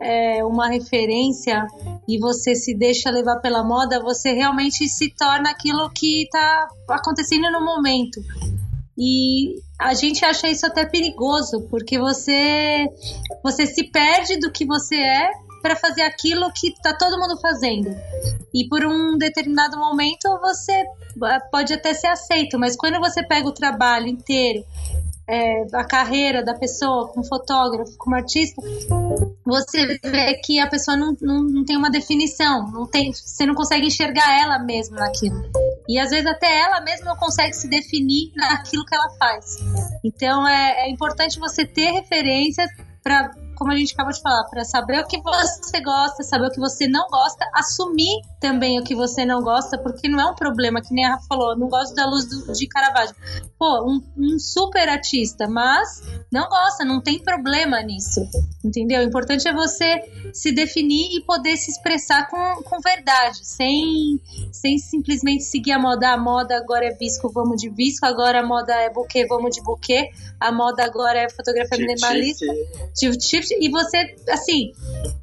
[0.00, 1.66] é, uma referência
[2.08, 7.50] e você se deixa levar pela moda, você realmente se torna aquilo que está acontecendo
[7.50, 8.20] no momento.
[8.98, 12.86] E a gente acha isso até perigoso, porque você
[13.42, 15.30] você se perde do que você é
[15.62, 17.90] para fazer aquilo que está todo mundo fazendo.
[18.54, 20.84] E por um determinado momento você
[21.50, 24.64] pode até ser aceito, mas quando você pega o trabalho inteiro
[25.28, 28.62] é, a carreira da pessoa como fotógrafo, como artista,
[29.44, 33.54] você vê que a pessoa não, não, não, tem uma definição, não tem, você não
[33.54, 35.42] consegue enxergar ela mesma naquilo.
[35.88, 39.56] E às vezes até ela mesma não consegue se definir naquilo que ela faz.
[40.04, 42.70] Então é, é importante você ter referências
[43.02, 46.50] para como a gente acabou de falar, para saber o que você gosta, saber o
[46.50, 50.34] que você não gosta, assumir também o que você não gosta, porque não é um
[50.34, 53.16] problema, que nem a Rafa falou, não gosto da luz do, de Caravaggio.
[53.58, 58.20] Pô, um, um, super artista, mas não gosta, não tem problema nisso,
[58.62, 59.00] entendeu?
[59.00, 60.02] O importante é você
[60.32, 64.20] se definir e poder se expressar com, com verdade, sem,
[64.52, 66.10] sem simplesmente seguir a moda.
[66.10, 69.62] A moda agora é visco, vamos de visco, agora a moda é buquê, vamos de
[69.62, 72.46] buquê, a moda agora é fotografia minimalista,
[73.60, 74.72] e você, assim,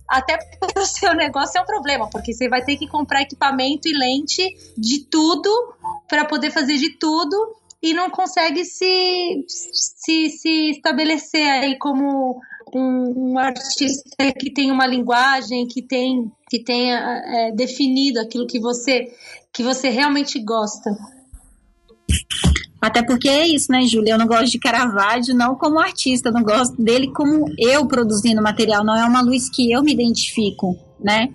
[0.07, 0.37] até
[0.77, 4.43] o seu negócio é um problema, porque você vai ter que comprar equipamento e lente
[4.77, 5.49] de tudo
[6.07, 7.35] para poder fazer de tudo
[7.81, 12.39] e não consegue se, se, se estabelecer aí como
[12.73, 18.59] um, um, artista que tem uma linguagem, que tem que tenha é, definido aquilo que
[18.59, 19.11] você
[19.51, 20.91] que você realmente gosta.
[22.84, 24.11] Até porque é isso, né, Júlia?
[24.11, 28.43] Eu não gosto de Caravaggio não como artista, eu não gosto dele como eu produzindo
[28.43, 31.30] material, não é uma luz que eu me identifico, né?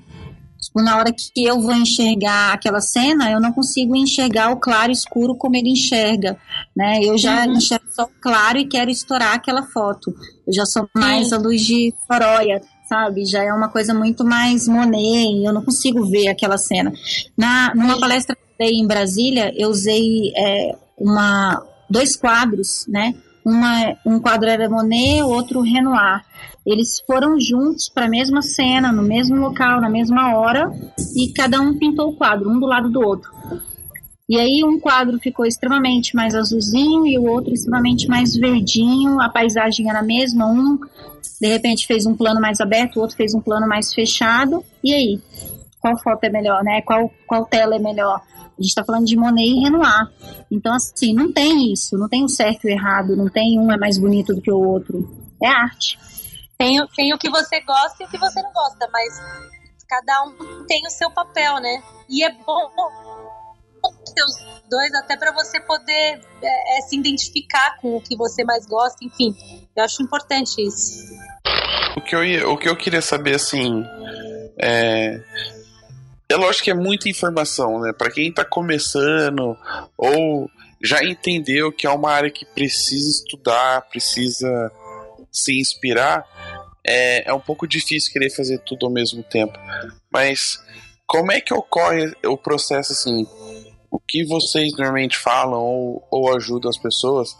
[0.60, 4.90] Tipo, na hora que eu vou enxergar aquela cena, eu não consigo enxergar o claro
[4.90, 6.36] e escuro como ele enxerga,
[6.76, 7.00] né?
[7.02, 7.54] Eu já uhum.
[7.54, 10.14] enxergo só o claro e quero estourar aquela foto.
[10.46, 11.34] Eu já sou mais Sim.
[11.34, 13.24] a luz de Foroia, sabe?
[13.24, 16.92] Já é uma coisa muito mais Monet, eu não consigo ver aquela cena.
[17.34, 23.14] Na, numa palestra em Brasília, eu usei é, uma, dois quadros, né?
[23.44, 26.24] Uma, um quadro era Monet, outro Renoir.
[26.66, 30.70] Eles foram juntos para a mesma cena, no mesmo local, na mesma hora,
[31.16, 33.30] e cada um pintou o quadro, um do lado do outro.
[34.28, 39.30] E aí um quadro ficou extremamente mais azulzinho e o outro extremamente mais verdinho, a
[39.30, 40.78] paisagem era a mesma, um
[41.40, 44.62] de repente fez um plano mais aberto, o outro fez um plano mais fechado.
[44.84, 45.20] E aí?
[45.80, 46.82] Qual foto é melhor, né?
[46.82, 48.20] Qual, qual tela é melhor?
[48.58, 50.10] A gente está falando de Monet e Renoir.
[50.50, 53.58] Então, assim, não tem isso, não tem o um certo e o errado, não tem
[53.58, 55.08] um é mais bonito do que o outro.
[55.40, 55.96] É arte.
[56.58, 59.14] Tem, tem o que você gosta e o que você não gosta, mas
[59.88, 61.82] cada um tem o seu papel, né?
[62.08, 62.68] E é bom
[64.12, 68.42] ter os dois até para você poder é, é, se identificar com o que você
[68.44, 69.34] mais gosta, enfim.
[69.76, 71.14] Eu acho importante isso.
[71.96, 73.84] O que eu, o que eu queria saber, assim,
[74.58, 75.20] é,
[76.30, 77.92] é lógico que é muita informação, né?
[77.92, 79.56] Para quem tá começando
[79.96, 80.50] ou
[80.82, 84.70] já entendeu que é uma área que precisa estudar, precisa
[85.32, 86.24] se inspirar,
[86.86, 89.58] é, é um pouco difícil querer fazer tudo ao mesmo tempo.
[90.12, 90.58] Mas
[91.06, 93.26] como é que ocorre o processo assim?
[93.90, 97.30] O que vocês normalmente falam ou, ou ajudam as pessoas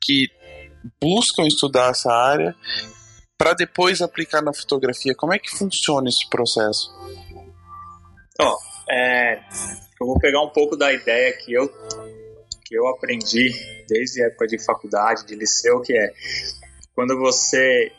[0.00, 0.28] que
[1.00, 2.54] buscam estudar essa área
[3.36, 5.14] para depois aplicar na fotografia?
[5.16, 6.90] Como é que funciona esse processo?
[8.40, 8.58] Ó,
[8.90, 9.40] é,
[10.00, 11.68] eu vou pegar um pouco da ideia que eu
[12.64, 13.52] que eu aprendi
[13.88, 16.12] desde a época de faculdade, de liceu, que é
[16.94, 17.90] quando você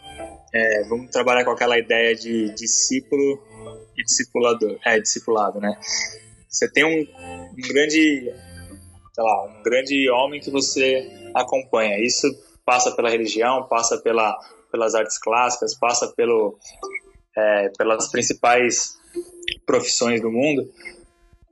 [0.54, 3.42] é, vamos trabalhar com aquela ideia de discípulo
[3.98, 5.78] e discipulador, é discipulado, né?
[6.50, 8.34] Você tem um, um grande,
[9.14, 11.98] sei lá, um grande homem que você acompanha.
[12.00, 12.28] Isso
[12.66, 14.38] passa pela religião, passa pela,
[14.72, 16.58] pelas artes clássicas, passa pelo,
[17.38, 19.01] é, pelas principais
[19.66, 20.70] profissões do mundo,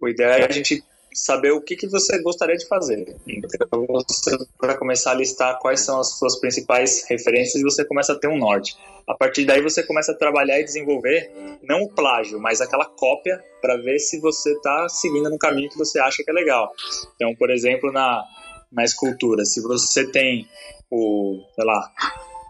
[0.01, 3.15] o ideal é a gente saber o que, que você gostaria de fazer.
[3.27, 8.13] Então, você vai começar a listar quais são as suas principais referências e você começa
[8.13, 8.75] a ter um norte.
[9.07, 11.31] A partir daí, você começa a trabalhar e desenvolver
[11.63, 15.77] não o plágio, mas aquela cópia para ver se você está seguindo no caminho que
[15.77, 16.71] você acha que é legal.
[17.15, 18.23] Então, por exemplo, na,
[18.71, 20.47] na escultura, se você tem
[20.91, 21.91] o, sei lá,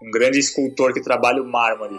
[0.03, 1.97] um grande escultor que trabalha o mármore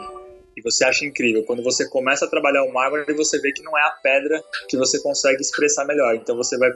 [0.61, 1.43] e você acha incrível.
[1.45, 4.77] Quando você começa a trabalhar o mármore, você vê que não é a pedra que
[4.77, 6.15] você consegue expressar melhor.
[6.15, 6.71] Então você vai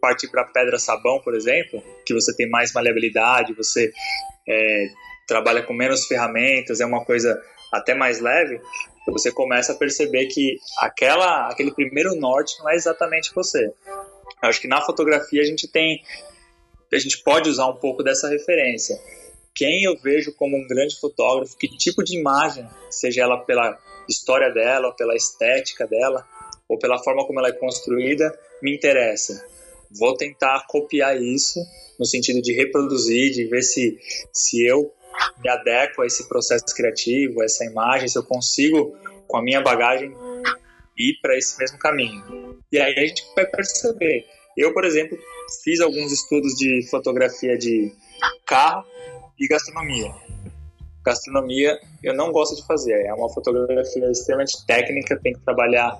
[0.00, 3.90] partir para pedra sabão, por exemplo, que você tem mais maleabilidade, você
[4.46, 4.86] é,
[5.26, 7.42] trabalha com menos ferramentas, é uma coisa
[7.72, 8.60] até mais leve.
[9.08, 13.64] Você começa a perceber que aquela, aquele primeiro norte não é exatamente você.
[14.42, 16.02] Eu acho que na fotografia a gente tem,
[16.92, 18.96] a gente pode usar um pouco dessa referência
[19.60, 23.78] quem eu vejo como um grande fotógrafo, que tipo de imagem, seja ela pela
[24.08, 26.26] história dela, pela estética dela,
[26.66, 29.46] ou pela forma como ela é construída, me interessa.
[29.90, 31.60] Vou tentar copiar isso
[31.98, 33.98] no sentido de reproduzir, de ver se,
[34.32, 34.90] se eu
[35.44, 38.96] me adequo a esse processo criativo, a essa imagem, se eu consigo,
[39.28, 40.10] com a minha bagagem,
[40.96, 42.58] ir para esse mesmo caminho.
[42.72, 44.24] E aí a gente vai perceber.
[44.56, 45.18] Eu, por exemplo,
[45.62, 47.92] fiz alguns estudos de fotografia de
[48.46, 48.86] carro
[49.40, 50.12] e gastronomia.
[51.04, 55.98] Gastronomia eu não gosto de fazer, é uma fotografia extremamente técnica, tem que trabalhar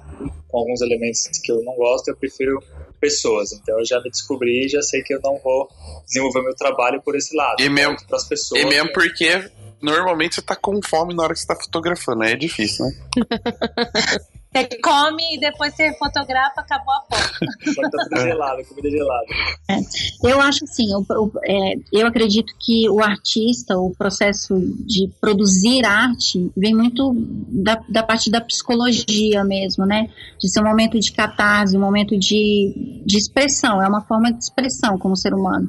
[0.49, 2.63] com alguns elementos que eu não gosto, eu prefiro
[3.01, 3.53] pessoas.
[3.53, 5.69] Então eu já me descobri e já sei que eu não vou
[6.05, 7.61] desenvolver meu trabalho por esse lado.
[7.61, 9.51] E mesmo, pras pessoas, e mesmo porque
[9.81, 12.93] normalmente você tá com fome na hora que você tá fotografando, é difícil, né?
[14.53, 17.73] Você come e depois você fotografa, acabou a foto.
[17.73, 19.27] Só tá tudo gelado, comida gelada.
[19.69, 25.09] É, eu acho assim, eu, eu, é, eu acredito que o artista, o processo de
[25.21, 30.11] produzir arte, vem muito da, da parte da psicologia mesmo, né?
[30.41, 34.43] De ser um momento de catarse, um momento de, de expressão, é uma forma de
[34.43, 35.69] expressão como ser humano.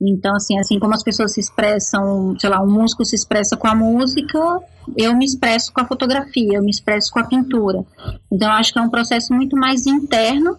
[0.00, 3.68] Então, assim, assim como as pessoas se expressam, sei lá, um músico se expressa com
[3.68, 4.60] a música,
[4.96, 7.84] eu me expresso com a fotografia, eu me expresso com a pintura.
[8.30, 10.56] Então, acho que é um processo muito mais interno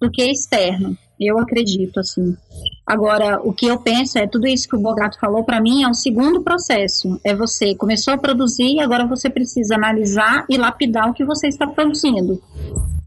[0.00, 0.96] do que externo.
[1.18, 2.36] Eu acredito, assim.
[2.86, 5.88] Agora, o que eu penso é tudo isso que o Bogato falou para mim é
[5.88, 7.20] um segundo processo.
[7.24, 11.66] É você começou a produzir, agora você precisa analisar e lapidar o que você está
[11.66, 12.42] produzindo.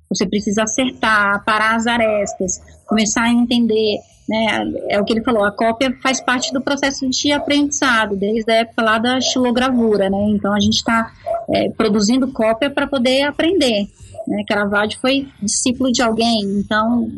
[0.10, 5.46] Você precisa acertar, parar as arestas, começar a entender né, é o que ele falou,
[5.46, 10.18] a cópia faz parte do processo de aprendizado, desde a época lá da xilogravura, né?
[10.30, 11.12] Então a gente está
[11.50, 13.88] é, produzindo cópia para poder aprender.
[14.28, 14.44] Né?
[14.46, 17.10] Caravaggio foi discípulo de alguém, então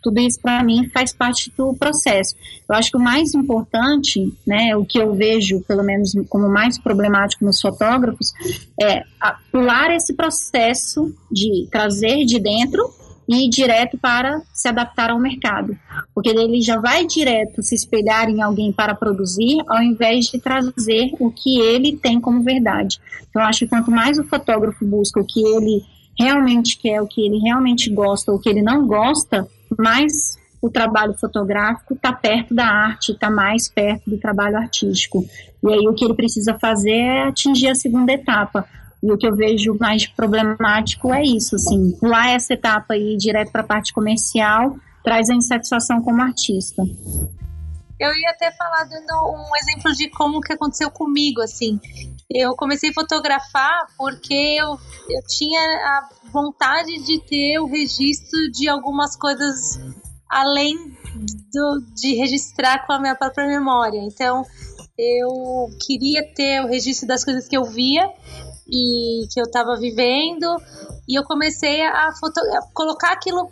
[0.00, 2.36] tudo isso para mim faz parte do processo.
[2.68, 6.78] Eu acho que o mais importante, né, o que eu vejo pelo menos como mais
[6.78, 8.32] problemático nos fotógrafos,
[8.80, 9.02] é
[9.50, 12.88] pular esse processo de trazer de dentro
[13.28, 15.76] e ir direto para se adaptar ao mercado,
[16.14, 21.10] porque ele já vai direto se espelhar em alguém para produzir, ao invés de trazer
[21.18, 22.98] o que ele tem como verdade.
[23.28, 25.82] Então, eu acho que quanto mais o fotógrafo busca o que ele
[26.18, 29.46] realmente quer, o que ele realmente gosta, o que ele não gosta,
[29.78, 35.22] mais o trabalho fotográfico está perto da arte, está mais perto do trabalho artístico.
[35.62, 38.66] E aí o que ele precisa fazer é atingir a segunda etapa,
[39.04, 43.52] e o que eu vejo mais problemático é isso, assim, pular essa etapa aí direto
[43.52, 46.82] para a parte comercial traz a insatisfação como artista.
[48.00, 51.78] Eu ia até falar dando um exemplo de como que aconteceu comigo, assim.
[52.30, 54.70] Eu comecei a fotografar porque eu,
[55.10, 59.78] eu tinha a vontade de ter o registro de algumas coisas
[60.30, 60.76] além
[61.52, 64.00] do, de registrar com a minha própria memória.
[64.00, 64.44] Então,
[64.98, 68.08] eu queria ter o registro das coisas que eu via
[68.68, 70.56] e que eu estava vivendo
[71.08, 73.50] e eu comecei a, foto, a colocar aquilo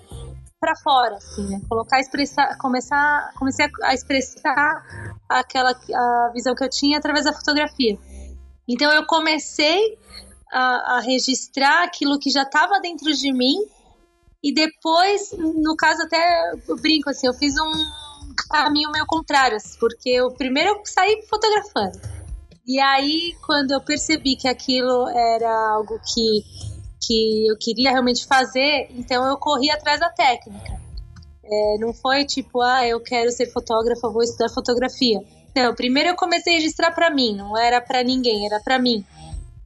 [0.59, 1.61] para fora, assim, né?
[1.69, 4.85] Colocar, expressar, começar, comecei a expressar
[5.29, 7.99] aquela a visão que eu tinha através da fotografia.
[8.69, 9.99] Então eu comecei
[10.53, 13.57] a, a registrar aquilo que já estava dentro de mim
[14.43, 17.73] e depois, no caso até eu brinco assim, eu fiz um
[18.49, 21.99] caminho meio contrário, assim, porque eu primeiro eu saí fotografando.
[22.67, 26.45] E aí, quando eu percebi que aquilo era algo que,
[27.05, 30.81] que eu queria realmente fazer, então eu corri atrás da técnica.
[31.45, 35.21] É, não foi tipo, ah, eu quero ser fotógrafa, vou estudar fotografia.
[35.55, 39.05] Não, primeiro eu comecei a registrar para mim, não era para ninguém, era para mim.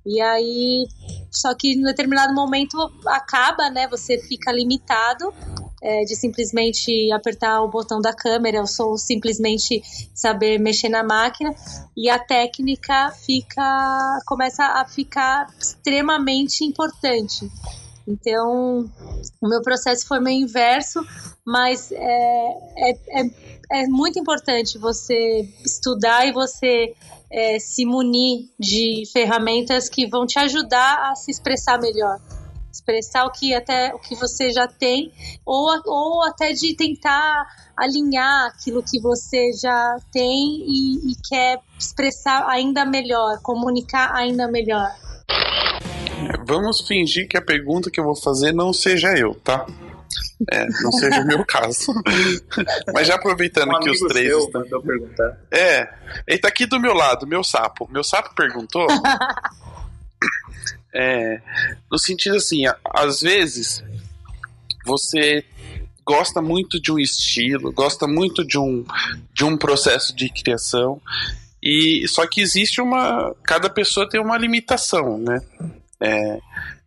[0.05, 0.87] E aí,
[1.31, 3.87] só que em determinado momento acaba, né?
[3.89, 5.35] Você fica limitado
[5.83, 9.83] é, de simplesmente apertar o botão da câmera ou simplesmente
[10.15, 11.55] saber mexer na máquina
[11.97, 17.51] e a técnica fica começa a ficar extremamente importante.
[18.09, 18.89] Então,
[19.41, 21.01] o meu processo foi meio inverso,
[21.45, 21.97] mas é,
[22.77, 26.95] é, é, é muito importante você estudar e você
[27.31, 32.21] é, se munir de ferramentas que vão te ajudar a se expressar melhor
[32.77, 35.13] expressar o que até o que você já tem
[35.45, 37.47] ou, ou até de tentar
[37.77, 44.91] alinhar aquilo que você já tem e, e quer expressar ainda melhor, comunicar ainda melhor.
[46.47, 49.67] Vamos fingir que a pergunta que eu vou fazer não seja eu, tá?
[50.51, 51.93] É, não seja o meu caso.
[52.95, 54.61] Mas já aproveitando Um que os três seu estão.
[54.63, 55.39] mandou perguntar.
[55.51, 55.89] É,
[56.27, 57.89] ele tá aqui do meu lado, meu sapo.
[57.91, 58.87] Meu sapo perguntou.
[60.97, 61.41] é,
[61.91, 63.85] no sentido assim, às vezes
[64.85, 65.45] você
[66.05, 68.85] gosta muito de um estilo, gosta muito de um,
[69.35, 71.01] de um processo de criação,
[71.63, 73.35] e só que existe uma.
[73.43, 75.43] Cada pessoa tem uma limitação, né?
[76.01, 76.39] É,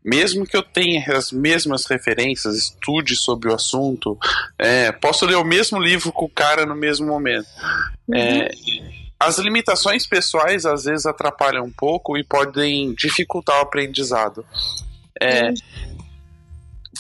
[0.03, 4.18] mesmo que eu tenha as mesmas referências, estude sobre o assunto,
[4.57, 7.48] é, posso ler o mesmo livro com o cara no mesmo momento.
[8.14, 8.49] É,
[9.20, 14.46] as limitações pessoais às vezes atrapalham um pouco e podem dificultar o aprendizado.
[15.22, 15.54] É,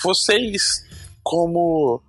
[0.03, 0.85] vocês,
[1.23, 2.01] como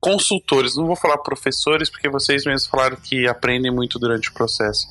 [0.00, 4.86] consultores, não vou falar professores, porque vocês mesmos falaram que aprendem muito durante o processo.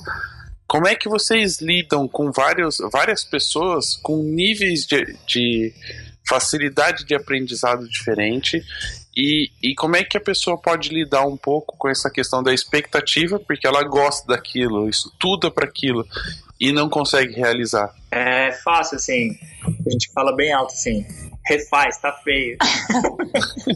[0.66, 5.74] Como é que vocês lidam com vários, várias pessoas com níveis de, de
[6.28, 8.62] facilidade de aprendizado diferente?
[9.16, 12.52] E, e como é que a pessoa pode lidar um pouco com essa questão da
[12.52, 16.04] expectativa, porque ela gosta daquilo, estuda para aquilo
[16.60, 17.94] e não consegue realizar?
[18.10, 19.30] É fácil, assim.
[19.86, 21.06] A gente fala bem alto, assim.
[21.46, 22.56] Refaz, tá feio.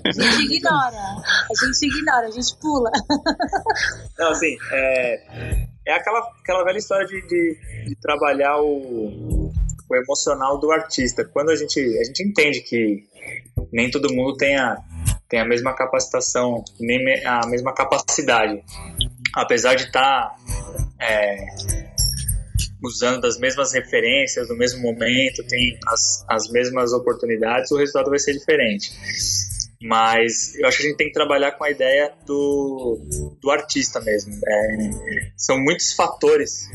[0.05, 2.91] A gente ignora, a gente ignora, a gente pula.
[4.19, 7.59] Não, assim, é, é aquela, aquela velha história de, de,
[7.89, 9.53] de trabalhar o,
[9.91, 11.25] o emocional do artista.
[11.25, 13.05] Quando a gente, a gente entende que
[13.73, 14.77] nem todo mundo tem a,
[15.29, 18.63] tem a mesma capacitação, nem a mesma capacidade.
[19.35, 20.35] Apesar de estar
[22.83, 28.19] usando das mesmas referências, no mesmo momento, tem as, as mesmas oportunidades, o resultado vai
[28.19, 28.93] ser diferente.
[29.81, 32.99] Mas eu acho que a gente tem que trabalhar com a ideia do,
[33.41, 34.35] do artista mesmo.
[34.45, 34.91] É,
[35.37, 36.69] são muitos fatores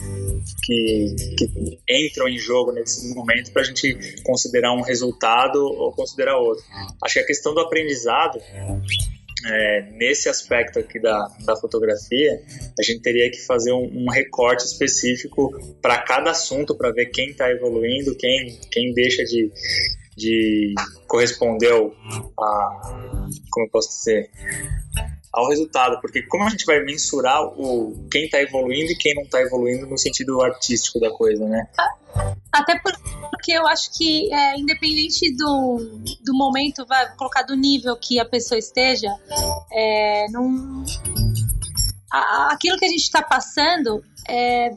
[0.63, 6.37] que, que entram em jogo nesse momento para a gente considerar um resultado ou considerar
[6.37, 6.63] outro.
[7.03, 8.39] Acho que a questão do aprendizado,
[9.45, 12.41] é, nesse aspecto aqui da, da fotografia,
[12.79, 15.51] a gente teria que fazer um, um recorte específico
[15.81, 19.51] para cada assunto para ver quem está evoluindo, quem, quem deixa de,
[20.15, 20.73] de
[21.07, 21.71] corresponder
[22.39, 22.81] a,
[23.49, 24.29] como eu posso dizer,
[25.33, 29.23] ao resultado, porque como a gente vai mensurar o quem está evoluindo e quem não
[29.23, 31.67] está evoluindo no sentido artístico da coisa, né?
[32.51, 35.77] Até porque eu acho que, é, independente do,
[36.23, 39.09] do momento, vai colocar do nível que a pessoa esteja,
[39.71, 40.83] é, não,
[42.51, 44.69] aquilo que a gente está passando é,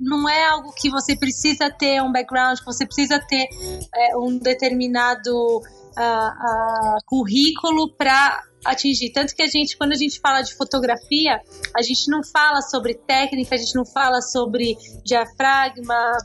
[0.00, 3.46] não é algo que você precisa ter um background, que você precisa ter
[3.94, 5.60] é, um determinado
[5.96, 9.12] ah, ah, currículo para atingir.
[9.12, 11.40] Tanto que a gente, quando a gente fala de fotografia,
[11.76, 16.18] a gente não fala sobre técnica, a gente não fala sobre diafragma,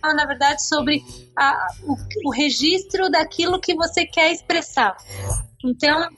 [0.00, 1.04] fala, na verdade, sobre
[1.36, 1.96] a- o,
[2.28, 4.96] o registro daquilo que você quer expressar.
[5.64, 6.08] Então,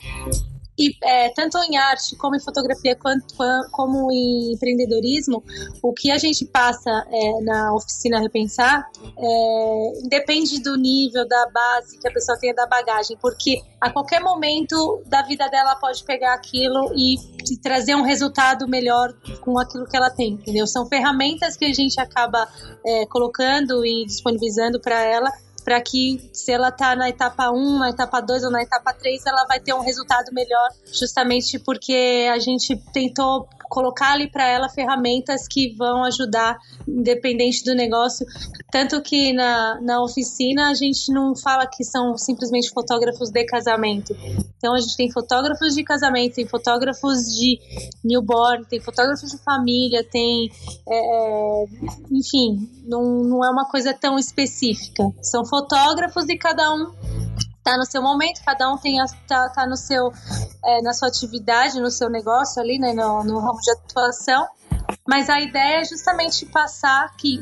[0.80, 5.42] e, é, tanto em arte como em fotografia quanto, quan- como em empreendedorismo,
[5.82, 8.88] o que a gente passa é, na oficina Repensar
[9.18, 14.20] é, independe do nível, da base que a pessoa tenha da bagagem, porque a qualquer
[14.22, 17.16] momento da vida dela pode pegar aquilo e,
[17.52, 20.66] e trazer um resultado melhor com aquilo que ela tem, entendeu?
[20.66, 22.48] São ferramentas que a gente acaba
[22.86, 25.30] é, colocando e disponibilizando para ela
[25.70, 29.24] para que se ela tá na etapa 1, na etapa 2 ou na etapa 3,
[29.24, 34.68] ela vai ter um resultado melhor, justamente porque a gente tentou colocar ali para ela
[34.68, 38.26] ferramentas que vão ajudar, independente do negócio.
[38.72, 44.12] Tanto que na, na oficina a gente não fala que são simplesmente fotógrafos de casamento.
[44.58, 47.60] Então a gente tem fotógrafos de casamento, tem fotógrafos de
[48.02, 50.50] newborn, tem fotógrafos de família, tem.
[50.88, 51.64] é, é,
[52.10, 55.04] enfim, não, não é uma coisa tão específica.
[55.22, 56.92] São fotógrafos e cada um
[57.62, 60.12] tá no seu momento, cada um tem a, tá, tá no seu
[60.64, 64.46] é, na sua atividade, no seu negócio ali, né, no, no ramo de atuação.
[65.08, 67.38] Mas a ideia é justamente passar que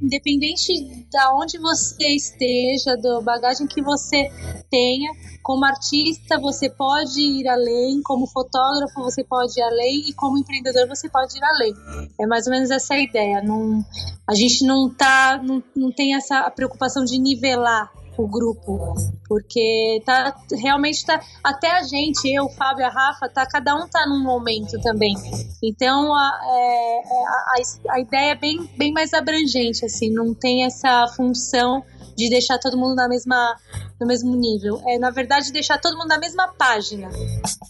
[0.00, 4.30] independente da onde você esteja, da bagagem que você
[4.70, 5.10] tenha,
[5.42, 10.88] como artista você pode ir além, como fotógrafo você pode ir além e como empreendedor
[10.88, 11.74] você pode ir além.
[12.18, 13.42] É mais ou menos essa a ideia.
[13.42, 13.84] Não,
[14.28, 17.90] a gente não tá, não, não tem essa preocupação de nivelar
[18.22, 18.94] o grupo,
[19.28, 24.06] porque tá realmente tá até a gente, eu, Fábio, a Rafa, tá cada um tá
[24.06, 25.14] num momento também.
[25.62, 30.64] Então a, é, é, a, a ideia é bem, bem mais abrangente, assim, não tem
[30.64, 31.82] essa função
[32.16, 33.56] de deixar todo mundo na mesma
[34.00, 34.80] no mesmo nível.
[34.86, 37.08] É na verdade deixar todo mundo na mesma página,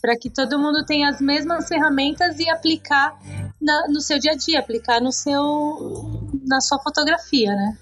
[0.00, 3.18] para que todo mundo tenha as mesmas ferramentas e aplicar
[3.60, 7.76] na- no seu dia a dia, aplicar no seu na sua fotografia, né?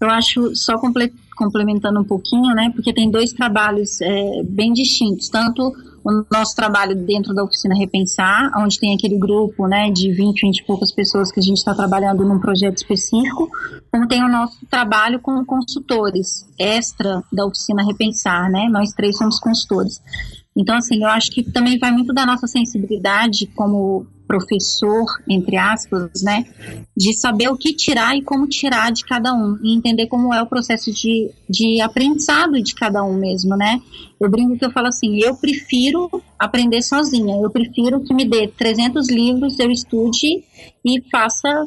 [0.00, 5.28] Eu acho, só comple- complementando um pouquinho, né, porque tem dois trabalhos é, bem distintos,
[5.28, 5.72] tanto
[6.02, 10.58] o nosso trabalho dentro da oficina Repensar, onde tem aquele grupo, né, de 20, 20
[10.58, 13.50] e poucas pessoas que a gente está trabalhando num projeto específico,
[13.92, 19.38] como tem o nosso trabalho com consultores, extra da oficina Repensar, né, nós três somos
[19.38, 20.00] consultores.
[20.56, 26.22] Então, assim, eu acho que também vai muito da nossa sensibilidade como professor, entre aspas,
[26.22, 26.46] né,
[26.96, 30.40] de saber o que tirar e como tirar de cada um, e entender como é
[30.40, 33.80] o processo de, de aprendizado de cada um mesmo, né.
[34.20, 36.08] Eu brinco que eu falo assim, eu prefiro
[36.38, 40.44] aprender sozinha, eu prefiro que me dê 300 livros, eu estude
[40.84, 41.66] e faça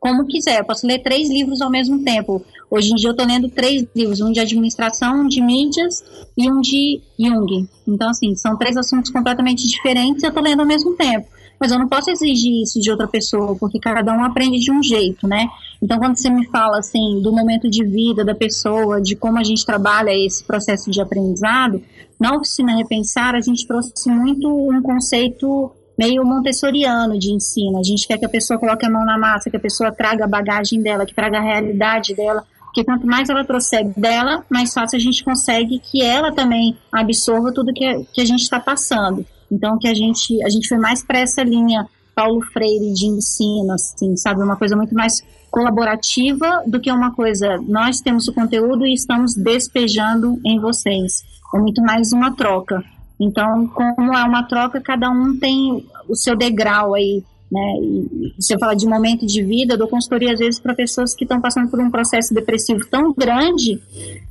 [0.00, 0.60] como quiser.
[0.60, 2.42] Eu posso ler três livros ao mesmo tempo.
[2.70, 6.02] Hoje em dia eu estou lendo três livros, um de administração, um de mídias
[6.36, 7.68] e um de Jung.
[7.86, 11.28] Então, assim, são três assuntos completamente diferentes e eu estou lendo ao mesmo tempo.
[11.60, 14.82] Mas eu não posso exigir isso de outra pessoa, porque cada um aprende de um
[14.82, 15.46] jeito, né?
[15.82, 19.44] Então, quando você me fala, assim, do momento de vida da pessoa, de como a
[19.44, 21.82] gente trabalha esse processo de aprendizado,
[22.18, 27.78] na oficina Repensar, a gente trouxe muito um conceito meio montessoriano de ensino.
[27.78, 30.24] A gente quer que a pessoa coloque a mão na massa, que a pessoa traga
[30.24, 34.72] a bagagem dela, que traga a realidade dela, porque quanto mais ela trouxer dela, mais
[34.72, 39.26] fácil a gente consegue que ela também absorva tudo que, que a gente está passando.
[39.50, 43.72] Então, que a gente, a gente foi mais para essa linha Paulo Freire de ensino,
[43.72, 44.42] assim, sabe?
[44.42, 49.34] Uma coisa muito mais colaborativa do que uma coisa, nós temos o conteúdo e estamos
[49.34, 51.24] despejando em vocês.
[51.54, 52.84] É muito mais uma troca.
[53.18, 57.74] Então, como é uma troca, cada um tem o seu degrau aí, né?
[57.82, 61.14] E, se eu falar de momento de vida, eu dou consultoria às vezes para pessoas
[61.14, 63.80] que estão passando por um processo depressivo tão grande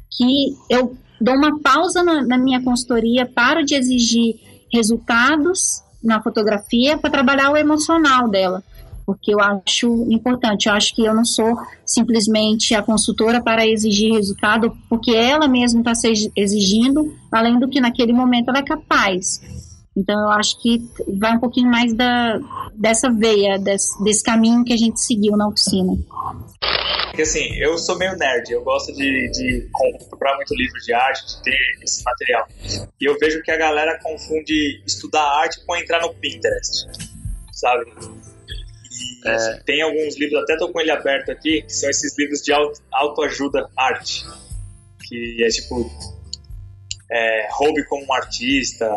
[0.10, 4.40] que eu dou uma pausa na, na minha consultoria, paro de exigir
[4.72, 8.64] resultados na fotografia para trabalhar o emocional dela
[9.10, 10.70] porque eu acho importante.
[10.70, 15.80] Eu acho que eu não sou simplesmente a consultora para exigir resultado, porque ela mesma
[15.80, 19.41] está se exigindo, além do que naquele momento ela é capaz.
[19.98, 20.88] Então eu acho que
[21.18, 22.40] vai um pouquinho mais da,
[22.76, 25.94] dessa veia, desse, desse caminho que a gente seguiu na oficina.
[27.20, 31.28] Porque assim, eu sou meio nerd, eu gosto de, de comprar muito livro de arte,
[31.28, 32.48] de ter esse material.
[32.98, 36.88] E eu vejo que a galera confunde estudar arte com entrar no Pinterest,
[37.52, 37.91] sabe?
[39.26, 42.41] E assim, tem alguns livros, até tô com ele aberto aqui, que são esses livros
[42.41, 44.24] de auto- autoajuda arte.
[45.06, 45.91] Que é tipo.
[47.12, 48.90] É, Roube como um artista,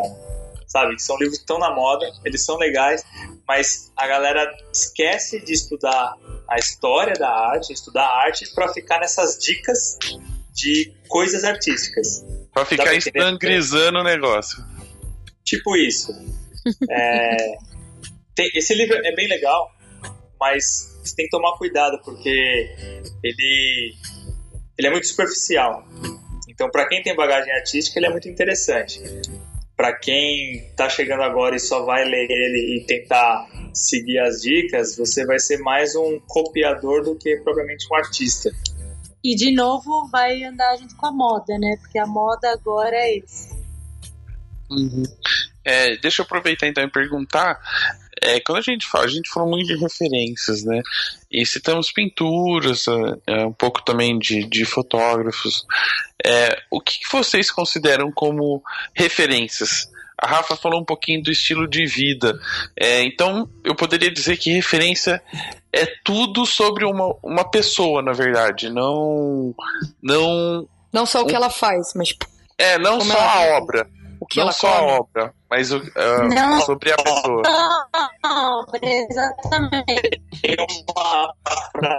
[0.65, 0.95] sabe?
[0.95, 3.03] Que são livros que estão na moda, eles são legais,
[3.45, 6.15] mas a galera esquece de estudar
[6.47, 9.97] a história da arte, estudar a arte para ficar nessas dicas
[10.53, 12.23] de coisas artísticas.
[12.53, 14.63] Pra ficar estangrizando o negócio.
[15.43, 16.11] Tipo isso.
[16.89, 17.57] É,
[18.33, 19.69] tem- esse livro é bem legal,
[20.39, 22.29] mas você tem que tomar cuidado porque
[23.21, 23.93] ele,
[24.77, 25.85] ele é muito superficial.
[26.47, 29.01] Então, para quem tem bagagem artística, ele é muito interessante.
[29.75, 34.95] Para quem tá chegando agora e só vai ler ele e tentar seguir as dicas,
[34.95, 38.51] você vai ser mais um copiador do que propriamente um artista.
[39.23, 41.77] E de novo vai andar junto com a moda, né?
[41.81, 43.55] Porque a moda agora é isso.
[45.63, 47.59] É, deixa eu aproveitar então e perguntar.
[48.23, 50.81] É, quando a gente fala, a gente falou muito de referências, né?
[51.29, 55.65] E citamos pinturas, é, é, um pouco também de, de fotógrafos.
[56.25, 58.63] É, o que vocês consideram como
[58.95, 59.91] referências?
[60.17, 62.39] A Rafa falou um pouquinho do estilo de vida.
[62.79, 65.21] É, então, eu poderia dizer que referência
[65.73, 68.69] é tudo sobre uma, uma pessoa, na verdade.
[68.69, 69.53] Não.
[70.01, 70.67] Não.
[70.93, 72.25] Não só o que ela faz, mas tipo,
[72.57, 73.89] É, não só a vive, obra.
[74.23, 74.91] O que não ela só come.
[74.91, 75.81] a obra, mas o,
[76.33, 76.61] Não.
[76.61, 77.41] sobre a pessoa.
[78.23, 80.21] Não, exatamente.
[80.41, 80.55] Tem
[80.95, 81.33] uma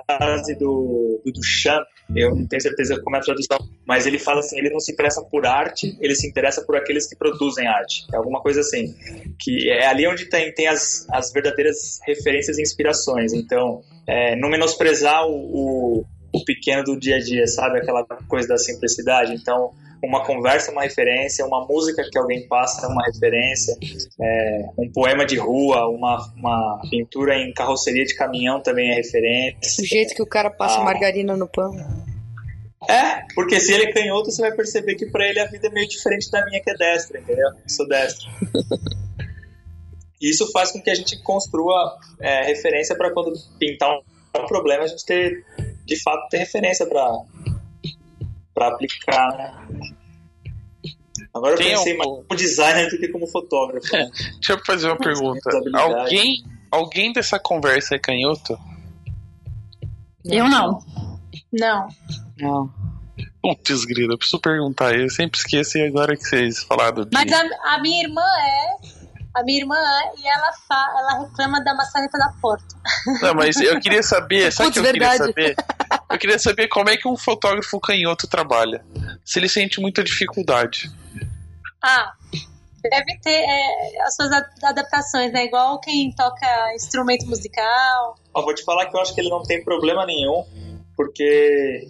[0.06, 1.84] frase do, do Duchamp,
[2.16, 4.90] eu não tenho certeza como é a tradução, mas ele fala assim, ele não se
[4.90, 8.06] interessa por arte, ele se interessa por aqueles que produzem arte.
[8.12, 8.94] É alguma coisa assim.
[9.38, 13.34] Que é ali onde tem, tem as, as verdadeiras referências e inspirações.
[13.34, 17.80] Então, é, não menosprezar o, o, o pequeno do dia a dia, sabe?
[17.80, 19.34] Aquela coisa da simplicidade.
[19.34, 19.72] Então,
[20.04, 23.76] uma conversa é uma referência, uma música que alguém passa é uma referência,
[24.20, 29.82] é, um poema de rua, uma, uma pintura em carroceria de caminhão também é referência.
[29.82, 30.84] o jeito que o cara passa Ah.
[30.84, 31.74] margarina no pão.
[32.88, 35.70] É, porque se ele é canhoto, você vai perceber que pra ele a vida é
[35.70, 37.48] meio diferente da minha que é destra, entendeu?
[37.48, 38.28] Eu sou destro.
[40.20, 44.84] E Isso faz com que a gente construa é, referência para quando pintar um, problema,
[44.84, 45.44] a gente ter,
[45.86, 47.22] de fato, ter referência para
[48.52, 49.93] para aplicar, né?
[51.34, 53.86] Agora eu Tem pensei algum- mais como designer do que como fotógrafo.
[53.90, 55.50] Deixa eu fazer uma pergunta.
[55.74, 58.56] Alguém, alguém dessa conversa é canhoto?
[60.24, 60.78] Eu não.
[61.52, 61.88] Não.
[62.38, 62.70] Não.
[63.42, 64.94] Putz, grilo, eu preciso perguntar.
[64.98, 67.10] Eu sempre esqueço e agora que vocês falaram de.
[67.12, 69.04] Mas a, a minha irmã é.
[69.34, 72.64] A minha irmã é, e ela, fa, ela reclama da maçaneta da porta.
[73.20, 74.52] Não, mas eu queria saber.
[74.52, 75.30] Sabe o que eu queria verdade.
[75.32, 75.56] saber?
[76.08, 78.84] Eu queria saber como é que um fotógrafo canhoto trabalha.
[79.24, 80.88] Se ele sente muita dificuldade.
[81.86, 82.14] Ah,
[82.82, 84.30] deve ter é, as suas
[84.62, 85.44] adaptações, né?
[85.44, 88.16] Igual quem toca instrumento musical.
[88.32, 90.44] Ó, vou te falar que eu acho que ele não tem problema nenhum,
[90.96, 91.86] porque.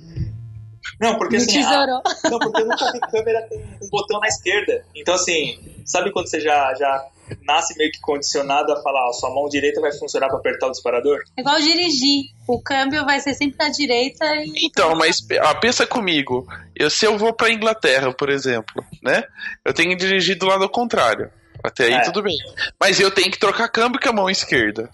[1.01, 1.63] Não, porque assim.
[1.63, 1.87] a-.
[2.31, 4.85] Não, porque eu nunca vi câmera com um botão na esquerda.
[4.95, 7.07] Então, assim, sabe quando você já, já
[7.43, 10.71] nasce meio que condicionado a falar, ó, sua mão direita vai funcionar para apertar o
[10.71, 11.19] disparador?
[11.37, 12.25] É igual dirigir.
[12.47, 14.53] O câmbio vai ser sempre na direita e.
[14.67, 16.47] Então, mas pe- ah, pensa comigo.
[16.77, 19.25] Eu, se eu vou pra Inglaterra, por exemplo, né?
[19.65, 21.31] Eu tenho que dirigir do lado contrário.
[21.63, 22.01] Até aí É.
[22.03, 22.37] tudo bem.
[22.79, 24.91] Mas eu tenho que trocar câmbio com a mão esquerda.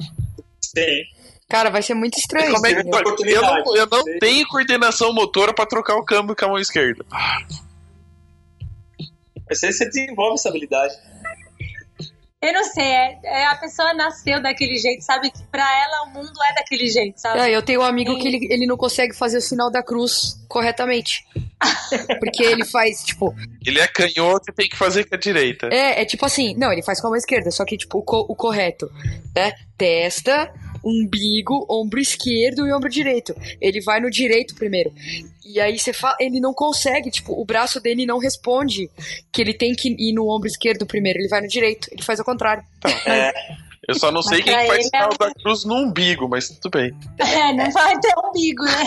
[0.62, 1.02] Sim.
[1.48, 2.52] Cara, vai ser muito estranho.
[2.52, 6.44] Como é que eu não, eu não tenho coordenação motora pra trocar o câmbio com
[6.44, 7.05] a mão esquerda.
[9.48, 10.94] Mas aí você desenvolve essa habilidade.
[12.43, 15.31] Eu não sei, é, é a pessoa nasceu daquele jeito, sabe?
[15.31, 17.39] Que pra ela o mundo é daquele jeito, sabe?
[17.39, 20.43] É, eu tenho um amigo que ele, ele não consegue fazer o sinal da cruz
[20.49, 21.27] corretamente.
[22.19, 23.35] Porque ele faz, tipo,
[23.65, 25.66] Ele é canhoto e tem que fazer com a direita.
[25.73, 28.03] É, é tipo assim, não, ele faz com a mão esquerda, só que tipo o,
[28.03, 28.91] co- o correto,
[29.35, 29.53] né?
[29.77, 30.53] Testa,
[30.85, 33.35] umbigo, ombro esquerdo e ombro direito.
[33.61, 34.93] Ele vai no direito primeiro.
[35.45, 38.89] E aí você fala, ele não consegue, tipo, o braço dele não responde
[39.32, 42.19] que ele tem que ir no ombro esquerdo primeiro, ele vai no direito, ele faz
[42.19, 42.62] ao contrário.
[43.91, 46.71] Eu só não sei Mas quem faz sinal é- da cruz no umbigo, mas tudo
[46.71, 46.95] bem.
[47.19, 48.87] É, não vai ter umbigo, né?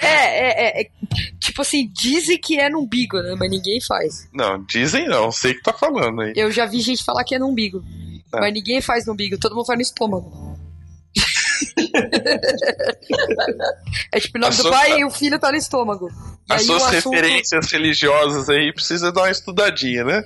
[0.00, 0.90] É, é, é, é,
[1.40, 3.34] tipo assim, dizem que é no umbigo, né?
[3.36, 4.28] Mas ninguém faz.
[4.32, 6.32] Não, dizem não, sei que tá falando aí.
[6.36, 7.82] Eu já vi gente falar que é no umbigo.
[8.32, 8.40] É.
[8.40, 10.55] Mas ninguém faz no umbigo, todo mundo faz no estômago.
[14.12, 16.08] é tipo o nome A do pai e o filho tá no estômago.
[16.48, 20.22] E As suas assunto- referências religiosas aí precisa dar uma estudadinha, né?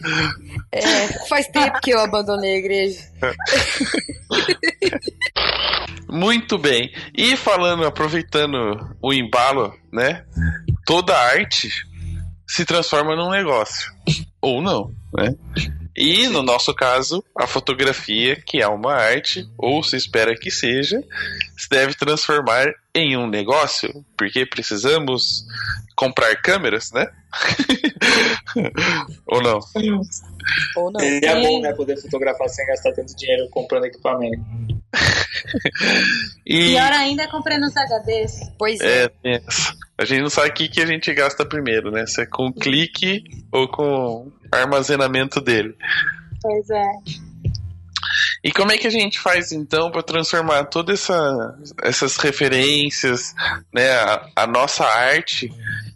[0.73, 3.01] É, faz tempo que eu abandonei a igreja.
[6.09, 6.90] Muito bem.
[7.16, 8.57] E falando, aproveitando
[9.01, 10.24] o embalo, né?
[10.85, 11.69] Toda arte
[12.48, 13.93] se transforma num negócio.
[14.43, 15.32] Ou não, né?
[16.01, 21.05] E no nosso caso, a fotografia, que é uma arte, ou se espera que seja,
[21.55, 25.44] se deve transformar em um negócio, porque precisamos
[25.94, 27.06] comprar câmeras, né?
[29.27, 29.60] ou não?
[30.77, 31.01] Ou não.
[31.01, 31.74] Seria bom, né?
[31.74, 34.43] Poder fotografar sem gastar tanto dinheiro comprando equipamento.
[36.47, 38.52] E Pior ainda é comprando os HDs.
[38.59, 39.10] Pois é.
[39.22, 39.43] é,
[39.98, 42.06] a gente não sabe o que, que a gente gasta primeiro, né?
[42.06, 43.22] Se é com clique
[43.52, 45.77] ou com armazenamento dele.
[46.43, 46.90] Pois é.
[48.43, 53.35] E como é que a gente faz então para transformar todas essa, essas referências,
[53.72, 55.52] né, a, a nossa arte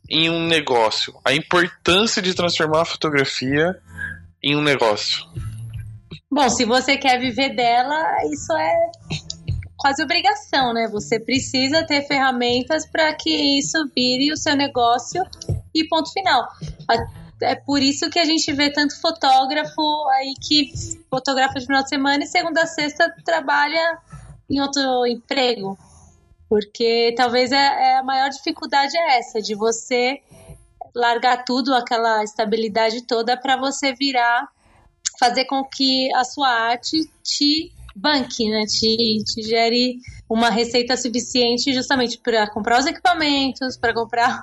[0.09, 1.15] em um negócio?
[1.25, 3.75] A importância de transformar a fotografia
[4.43, 5.25] em um negócio.
[6.31, 8.75] Bom, se você quer viver dela, isso é
[9.79, 10.89] quase obrigação, né?
[10.93, 15.23] Você precisa ter ferramentas para que isso vire o seu negócio
[15.75, 16.43] e ponto final.
[16.89, 20.73] A- É por isso que a gente vê tanto fotógrafo aí que
[21.11, 23.99] fotografa de final de semana e segunda a sexta trabalha
[24.49, 25.79] em outro emprego.
[26.49, 30.21] Porque talvez é, é a maior dificuldade é essa, de você
[30.95, 34.49] largar tudo, aquela estabilidade toda, para você virar
[35.19, 38.65] fazer com que a sua arte te banque, né?
[38.67, 39.99] Te, te gere
[40.29, 44.43] uma receita suficiente justamente para comprar os equipamentos, para comprar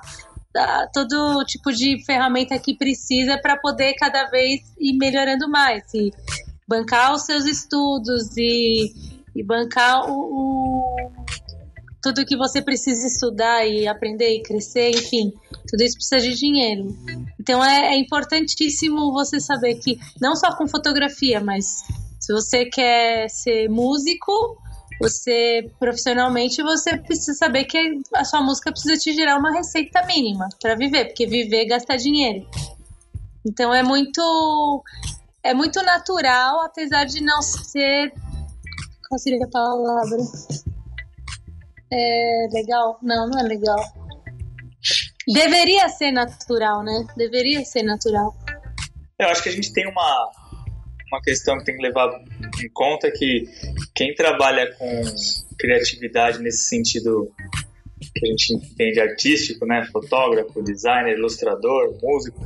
[0.92, 6.12] todo tipo de ferramenta que precisa para poder cada vez ir melhorando mais e
[6.68, 8.92] bancar os seus estudos e,
[9.34, 11.12] e bancar o, o-
[12.02, 15.32] tudo que você precisa estudar e aprender e crescer, enfim,
[15.68, 16.88] tudo isso precisa de dinheiro.
[17.40, 21.84] Então é, é importantíssimo você saber que, não só com fotografia, mas
[22.18, 24.58] se você quer ser músico,
[25.02, 30.48] você profissionalmente, você precisa saber que a sua música precisa te gerar uma receita mínima
[30.60, 32.48] para viver, porque viver gasta dinheiro.
[33.44, 34.84] Então é muito
[35.42, 38.12] é muito natural, apesar de não ser
[39.08, 40.18] qual seria a palavra?
[41.92, 42.98] É legal?
[43.02, 43.78] Não, não é legal.
[45.26, 47.06] Deveria ser natural, né?
[47.16, 48.34] Deveria ser natural.
[49.18, 50.30] Eu acho que a gente tem uma,
[51.10, 52.08] uma questão que tem que levar
[52.62, 53.44] em conta que
[53.94, 55.02] quem trabalha com
[55.58, 57.32] criatividade nesse sentido
[58.14, 62.40] que a gente entende artístico, né, fotógrafo, designer, ilustrador, músico,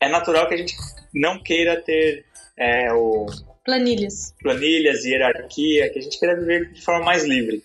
[0.00, 0.74] é natural que a gente
[1.12, 2.24] não queira ter
[2.56, 3.26] é, o
[3.64, 4.34] Planilhas.
[4.40, 7.62] planilhas, hierarquia, que a gente queira viver de forma mais livre.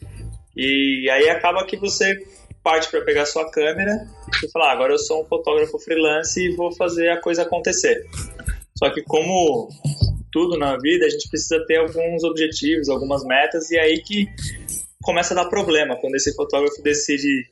[0.55, 2.15] E aí acaba que você
[2.63, 4.07] parte para pegar sua câmera
[4.43, 8.05] e falar, "Ah, agora eu sou um fotógrafo freelance e vou fazer a coisa acontecer.
[8.77, 9.69] Só que como
[10.37, 14.27] tudo na vida, a gente precisa ter alguns objetivos, algumas metas, e é aí que
[15.01, 17.49] começa a dar problema, quando esse fotógrafo decide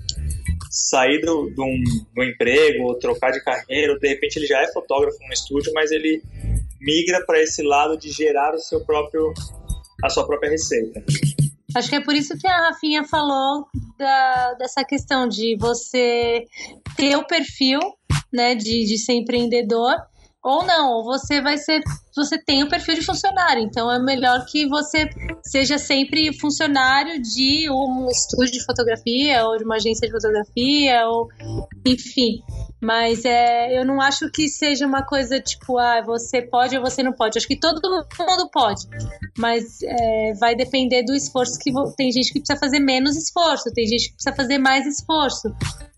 [0.70, 1.84] sair do, de, um,
[2.16, 5.74] um emprego, ou trocar de carreira, ou de repente ele já é fotógrafo no estúdio,
[5.74, 6.22] mas ele
[6.80, 9.34] migra para esse lado de gerar o seu próprio
[10.04, 11.04] a sua própria receita.
[11.76, 13.66] Acho que é por isso que a Rafinha falou
[13.98, 16.46] da, dessa questão de você
[16.96, 17.80] ter o perfil,
[18.32, 19.96] né, de, de ser empreendedor,
[20.46, 21.82] ou não, ou você vai ser,
[22.16, 25.10] você tem o perfil de funcionário, então é melhor que você
[25.42, 31.28] seja sempre funcionário de um estúdio de fotografia, ou de uma agência de fotografia, ou
[31.84, 32.44] enfim.
[32.80, 37.02] Mas é, eu não acho que seja uma coisa tipo, ah, você pode ou você
[37.02, 37.40] não pode.
[37.40, 38.86] Acho que todo mundo pode.
[39.36, 43.88] Mas é, vai depender do esforço que tem gente que precisa fazer menos esforço, tem
[43.88, 45.52] gente que precisa fazer mais esforço,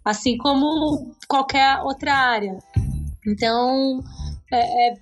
[0.06, 2.58] assim como qualquer outra área.
[3.28, 4.02] Então
[4.52, 4.94] é, é,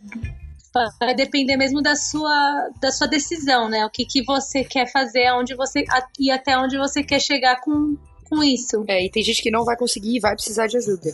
[1.00, 3.86] vai depender mesmo da sua da sua decisão, né?
[3.86, 5.84] O que, que você quer fazer, aonde você
[6.20, 7.98] e até onde você quer chegar com,
[8.30, 8.84] com isso.
[8.88, 11.14] É, e tem gente que não vai conseguir e vai precisar de ajuda.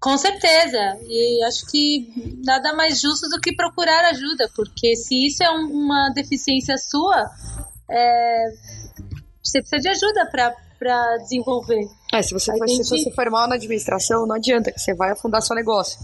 [0.00, 0.98] Com certeza.
[1.06, 2.12] E acho que
[2.44, 7.30] nada mais justo do que procurar ajuda, porque se isso é um- uma deficiência sua,
[7.88, 8.44] é,
[9.42, 10.28] você precisa de ajuda
[10.78, 11.86] para desenvolver.
[12.12, 15.12] É, se você, for, se você for mal na administração, não adianta, que você vai
[15.12, 15.98] afundar seu negócio.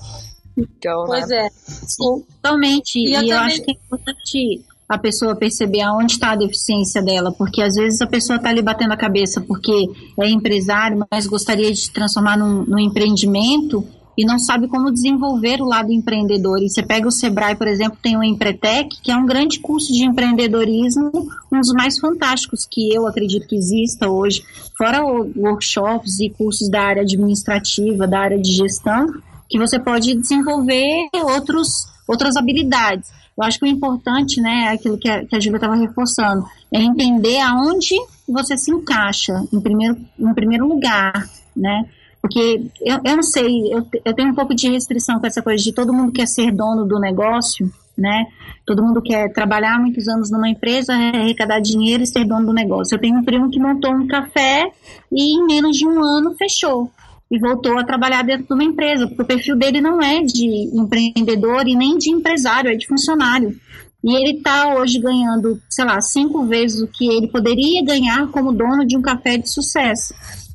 [0.59, 1.47] Então, Pois né?
[1.47, 1.49] é.
[1.51, 2.97] Sim, totalmente.
[2.99, 6.37] E E, eu eu, também- acho que é importante a pessoa perceber aonde está a
[6.37, 9.87] deficiência dela, porque às vezes a pessoa está ali batendo a cabeça porque
[10.19, 13.85] é empresário, mas gostaria de se transformar num, num empreendimento
[14.17, 16.61] e não sabe como desenvolver o lado empreendedor.
[16.61, 19.93] E você pega o Sebrae, por exemplo, tem o Empretec, que é um grande curso
[19.93, 21.13] de empreendedorismo,
[21.53, 24.43] um dos mais fantásticos que eu acredito que exista hoje,
[24.77, 25.03] fora
[25.37, 29.07] workshops e cursos da área administrativa, da área de gestão,
[29.49, 31.69] que você pode desenvolver outros,
[32.07, 33.11] outras habilidades.
[33.37, 36.45] Eu acho que o importante, né, é aquilo que a, que a Júlia estava reforçando,
[36.73, 37.95] é entender aonde
[38.29, 41.87] você se encaixa em primeiro, em primeiro lugar, né?
[42.21, 45.63] Porque eu, eu não sei, eu, eu tenho um pouco de restrição com essa coisa
[45.63, 48.27] de todo mundo quer ser dono do negócio, né?
[48.67, 52.97] Todo mundo quer trabalhar muitos anos numa empresa, arrecadar dinheiro e ser dono do negócio.
[52.97, 54.69] Eu tenho um primo que montou um café
[55.13, 56.91] e em menos de um ano fechou
[57.31, 60.71] e voltou a trabalhar dentro de uma empresa, porque o perfil dele não é de
[60.73, 63.55] empreendedor e nem de empresário, é de funcionário.
[64.03, 68.53] E ele está hoje ganhando, sei lá, cinco vezes o que ele poderia ganhar como
[68.53, 70.15] dono de um café de sucesso.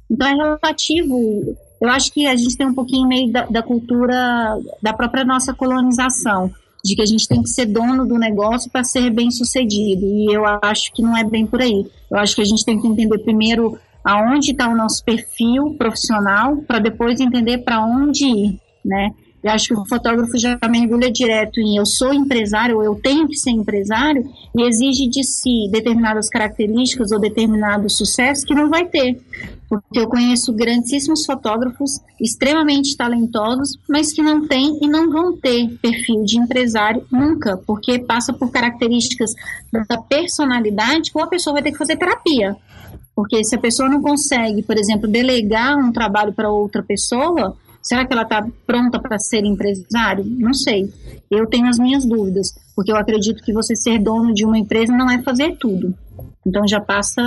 [0.10, 1.56] Então é relativo.
[1.80, 5.54] Eu acho que a gente tem um pouquinho meio da, da cultura da própria nossa
[5.54, 6.50] colonização,
[6.84, 10.06] de que a gente tem que ser dono do negócio para ser bem sucedido.
[10.06, 11.86] E eu acho que não é bem por aí.
[12.10, 16.58] Eu acho que a gente tem que entender primeiro aonde está o nosso perfil profissional
[16.68, 19.12] para depois entender para onde ir, né?
[19.44, 23.28] Eu acho que o fotógrafo já mergulha direto em eu sou empresário, ou eu tenho
[23.28, 24.24] que ser empresário,
[24.58, 29.22] e exige de si determinadas características ou determinado sucesso que não vai ter.
[29.68, 35.68] Porque eu conheço grandíssimos fotógrafos extremamente talentosos, mas que não têm e não vão ter
[35.82, 39.32] perfil de empresário nunca, porque passa por características
[39.90, 42.56] da personalidade que a pessoa vai ter que fazer terapia.
[43.16, 48.08] Porque se a pessoa não consegue, por exemplo, delegar um trabalho para outra pessoa, Será
[48.08, 50.24] que ela está pronta para ser empresário?
[50.26, 50.90] Não sei.
[51.30, 54.96] Eu tenho as minhas dúvidas, porque eu acredito que você ser dono de uma empresa
[54.96, 55.94] não é fazer tudo.
[56.48, 57.22] Então já passa,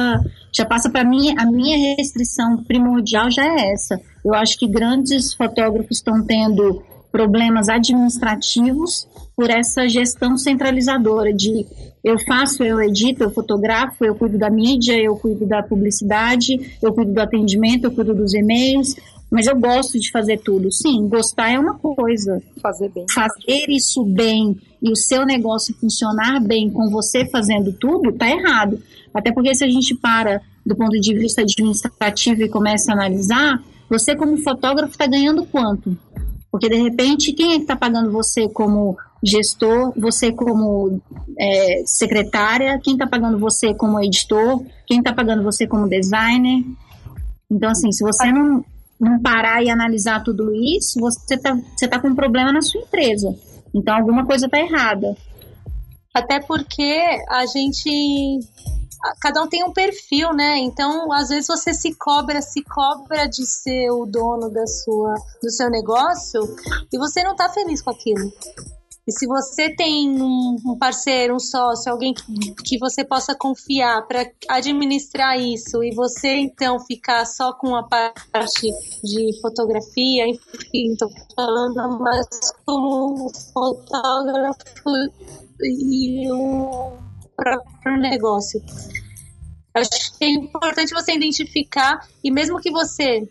[0.51, 4.01] já passa para mim a minha restrição primordial já é essa.
[4.25, 6.83] Eu acho que grandes fotógrafos estão tendo
[7.13, 9.07] problemas administrativos
[9.37, 11.67] por essa gestão centralizadora de
[12.03, 16.93] eu faço, eu edito, eu fotografo, eu cuido da mídia, eu cuido da publicidade, eu
[16.95, 18.97] cuido do atendimento, eu cuido dos e-mails,
[19.31, 20.73] mas eu gosto de fazer tudo.
[20.73, 22.43] Sim, gostar é uma coisa.
[22.63, 23.05] Fazer bem.
[23.13, 28.81] Fazer isso bem e o seu negócio funcionar bem com você fazendo tudo, tá errado.
[29.13, 33.63] Até porque se a gente para do ponto de vista administrativo e começa a analisar,
[33.89, 35.97] você como fotógrafo está ganhando quanto?
[36.57, 41.03] Porque de repente, quem é que está pagando você como gestor, você como
[41.39, 46.65] é, secretária, quem está pagando você como editor, quem está pagando você como designer?
[47.51, 48.65] Então, assim, se você não,
[48.99, 52.81] não parar e analisar tudo isso, você está você tá com um problema na sua
[52.81, 53.37] empresa.
[53.75, 55.15] Então alguma coisa está errada.
[56.15, 58.41] Até porque a gente.
[59.21, 60.59] Cada um tem um perfil, né?
[60.59, 65.51] Então, às vezes você se cobra, se cobra de ser o dono da sua, do
[65.51, 66.41] seu negócio
[66.93, 68.33] e você não está feliz com aquilo.
[69.07, 74.29] E se você tem um, parceiro, um sócio, alguém que, que você possa confiar para
[74.49, 78.69] administrar isso e você então ficar só com a parte
[79.05, 82.27] de fotografia, enfim, estou falando mais
[82.65, 84.57] como um fotógrafo
[85.63, 87.06] e um
[87.37, 88.63] próprio negócio.
[89.75, 93.29] Acho que é importante você identificar e mesmo que você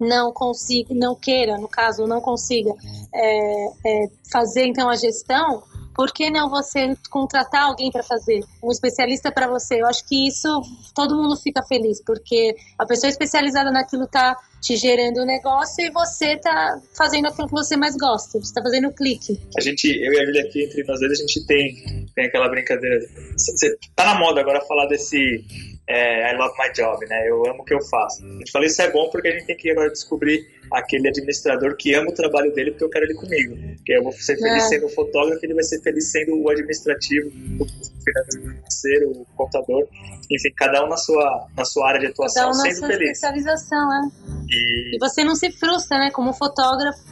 [0.00, 2.72] não consiga, não queira, no caso, não consiga
[3.12, 5.62] é, é, fazer então a gestão,
[5.94, 9.80] por que não você contratar alguém para fazer, um especialista para você?
[9.80, 10.48] Eu acho que isso
[10.94, 15.90] todo mundo fica feliz, porque a pessoa especializada naquilo está te gerando um negócio e
[15.90, 19.38] você está fazendo aquilo que você mais gosta, você está fazendo o clique.
[19.58, 22.48] A gente, eu e a Julia aqui, entre nós dois, a gente tem, tem aquela
[22.48, 22.98] brincadeira.
[23.36, 25.44] Você, tá na moda agora falar desse
[25.86, 27.28] é, I love my job, né?
[27.28, 28.24] Eu amo o que eu faço.
[28.24, 31.76] A gente fala isso é bom porque a gente tem que agora descobrir aquele administrador
[31.76, 33.54] que ama o trabalho dele porque eu quero ele comigo.
[33.84, 34.68] Que eu vou ser feliz é.
[34.68, 37.28] sendo o fotógrafo, ele vai ser feliz sendo o administrativo,
[37.60, 37.66] o
[38.02, 39.86] financeiro, o contador.
[40.30, 43.10] Enfim, cada um na sua, na sua área de atuação, cada um na sua feliz.
[43.10, 44.10] especialização, né?
[44.50, 44.96] E...
[44.96, 46.10] e você não se frustra, né?
[46.10, 47.02] Como fotógrafo,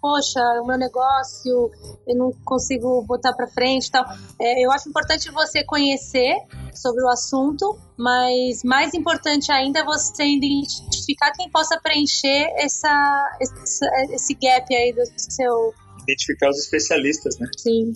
[0.00, 1.70] poxa, o meu negócio,
[2.06, 4.04] eu não consigo botar para frente e tal.
[4.40, 6.34] É, eu acho importante você conhecer
[6.74, 13.84] sobre o assunto, mas mais importante ainda é você identificar quem possa preencher essa, esse,
[14.14, 15.74] esse gap aí do seu
[16.10, 17.46] identificar os especialistas, né?
[17.56, 17.92] Sim.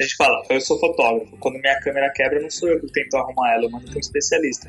[0.00, 3.14] A gente fala, eu sou fotógrafo, quando minha câmera quebra, não sou eu que tento
[3.16, 4.68] arrumar ela, eu mando para um especialista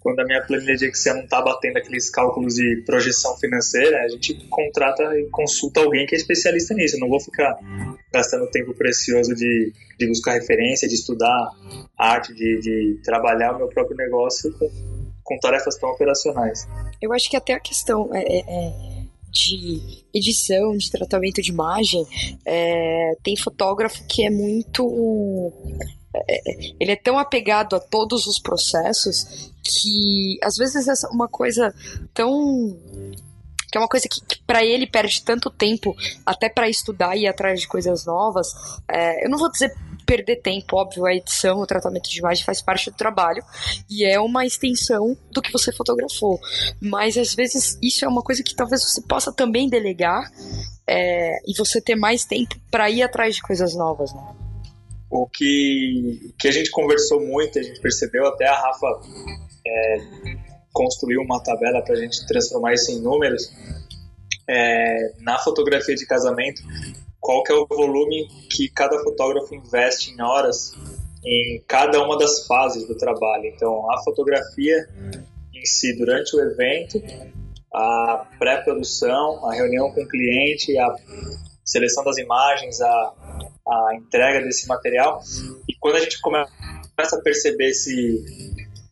[0.00, 4.08] quando a minha planilha de Excel não está batendo aqueles cálculos de projeção financeira, a
[4.08, 6.96] gente contrata e consulta alguém que é especialista nisso.
[6.96, 7.58] Eu não vou ficar
[8.12, 11.50] gastando tempo precioso de, de buscar referência, de estudar
[11.98, 14.70] arte, de, de trabalhar o meu próprio negócio com,
[15.22, 16.66] com tarefas tão operacionais.
[17.00, 18.89] Eu acho que até a questão é, é, é
[19.30, 22.04] de edição, de tratamento de imagem,
[22.44, 25.52] é, tem fotógrafo que é muito
[26.14, 31.72] é, ele é tão apegado a todos os processos que às vezes é uma coisa
[32.12, 32.76] tão
[33.70, 35.94] que é uma coisa que, que para ele perde tanto tempo
[36.26, 38.48] até para estudar e ir atrás de coisas novas.
[38.88, 39.72] É, eu não vou dizer
[40.10, 43.44] perder tempo, óbvio, a edição, o tratamento de imagem faz parte do trabalho
[43.88, 46.40] e é uma extensão do que você fotografou.
[46.80, 50.28] Mas às vezes isso é uma coisa que talvez você possa também delegar
[50.84, 54.20] é, e você ter mais tempo para ir atrás de coisas novas, né?
[55.08, 59.00] o que, que a gente conversou muito, a gente percebeu, até a Rafa
[59.66, 59.96] é,
[60.72, 63.52] construiu uma tabela para a gente transformar isso em números.
[64.48, 66.62] É, na fotografia de casamento,
[67.20, 70.74] qual que é o volume que cada fotógrafo investe em horas
[71.24, 73.46] em cada uma das fases do trabalho.
[73.46, 74.88] Então, a fotografia
[75.54, 77.00] em si durante o evento,
[77.72, 80.94] a pré-produção, a reunião com o cliente, a
[81.64, 85.20] seleção das imagens, a, a entrega desse material.
[85.68, 86.50] E quando a gente começa
[87.12, 88.24] a perceber esse,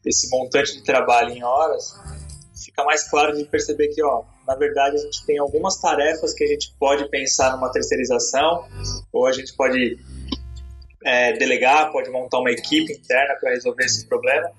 [0.04, 1.94] esse montante de trabalho em horas,
[2.64, 6.42] fica mais claro de perceber que, ó, na verdade, a gente tem algumas tarefas que
[6.42, 8.64] a gente pode pensar numa terceirização,
[9.12, 9.98] ou a gente pode
[11.04, 14.50] é, delegar, pode montar uma equipe interna para resolver esse problema.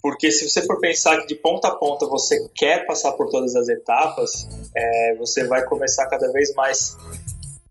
[0.00, 3.54] Porque se você for pensar que de ponta a ponta você quer passar por todas
[3.54, 6.96] as etapas, é, você vai começar cada vez mais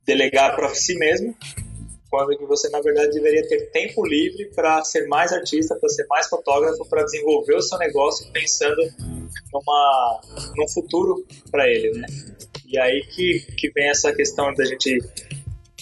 [0.06, 1.36] delegar para si mesmo,
[2.10, 6.06] quando que você na verdade deveria ter tempo livre para ser mais artista, para ser
[6.08, 8.82] mais fotógrafo, para desenvolver o seu negócio pensando
[9.54, 10.22] numa
[10.58, 12.08] num futuro para ele, né?
[12.66, 15.00] E aí que, que vem essa questão da gente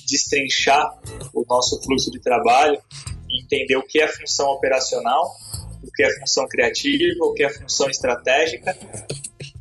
[0.09, 0.97] destrinchar
[1.33, 2.81] o nosso fluxo de trabalho,
[3.29, 5.31] entender o que é função operacional,
[5.83, 8.75] o que é função criativa, o que é função estratégica,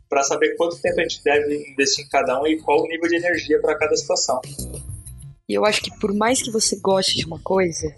[0.09, 3.09] para saber quanto tempo a gente deve investir em cada um e qual o nível
[3.09, 4.40] de energia para cada situação.
[5.48, 7.94] E eu acho que por mais que você goste de uma coisa,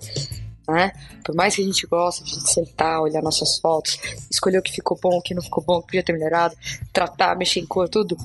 [0.69, 0.93] né?
[1.25, 3.99] Por mais que a gente goste de sentar, olhar nossas fotos,
[4.31, 6.55] escolher o que ficou bom, o que não ficou bom, o que podia ter melhorado,
[6.93, 8.17] tratar, mexer em cor, tudo,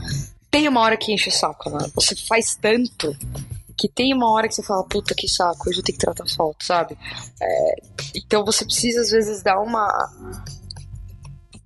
[0.52, 1.90] tem uma hora que enche o saco, né?
[1.95, 3.16] Você faz tanto
[3.78, 6.28] que tem uma hora que você fala, puta que saco, hoje eu tenho que tratar
[6.28, 6.98] foto, sabe?
[7.41, 7.76] É,
[8.14, 9.88] então você precisa às vezes dar uma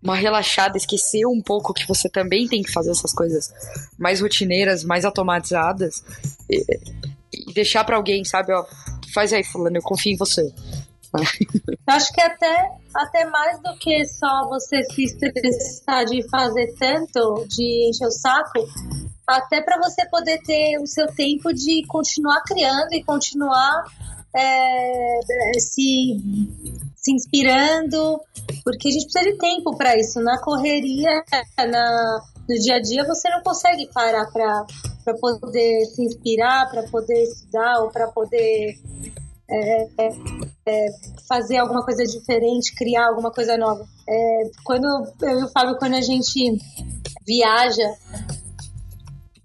[0.01, 3.51] uma relaxada, esquecer um pouco que você também tem que fazer essas coisas
[3.97, 6.03] mais rotineiras, mais automatizadas
[7.33, 8.65] e deixar para alguém, sabe, ó,
[9.13, 10.53] faz aí, fulano, eu confio em você.
[11.87, 17.89] Acho que até, até mais do que só você se estressar de fazer tanto, de
[17.89, 18.67] encher o saco,
[19.25, 23.83] até para você poder ter o seu tempo de continuar criando e continuar
[24.35, 25.19] é,
[25.59, 26.17] se,
[26.95, 28.19] se inspirando,
[28.63, 30.19] porque a gente precisa de tempo para isso.
[30.21, 31.23] Na correria,
[31.57, 37.23] na, no dia a dia, você não consegue parar para poder se inspirar, para poder
[37.23, 38.75] estudar ou para poder
[39.49, 40.09] é, é,
[40.65, 40.87] é,
[41.27, 43.85] fazer alguma coisa diferente, criar alguma coisa nova.
[44.07, 44.85] É, quando
[45.21, 46.57] eu e o Fábio, quando a gente
[47.25, 47.93] viaja,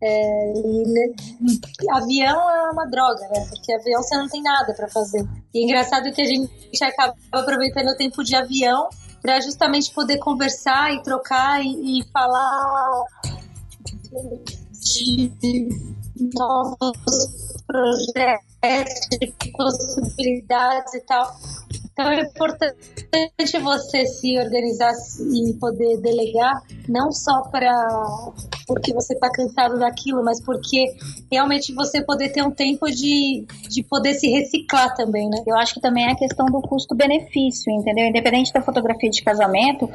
[0.02, 1.14] é, e, né,
[1.92, 3.46] avião é uma droga, né?
[3.48, 5.24] Porque avião você não tem nada para fazer.
[5.54, 6.50] E é engraçado que a gente
[6.82, 8.88] acaba aproveitando o tempo de avião
[9.22, 13.04] para justamente poder conversar e trocar e, e falar
[15.40, 15.68] de
[16.34, 16.96] novos
[17.66, 21.34] projetos, de possibilidades e tal.
[21.92, 28.32] Então é importante você se organizar e poder delegar, não só para
[28.72, 30.94] porque você está cansado daquilo, mas porque
[31.30, 35.42] realmente você poder ter um tempo de, de poder se reciclar também, né?
[35.46, 38.06] Eu acho que também é a questão do custo-benefício, entendeu?
[38.06, 39.90] Independente da fotografia de casamento,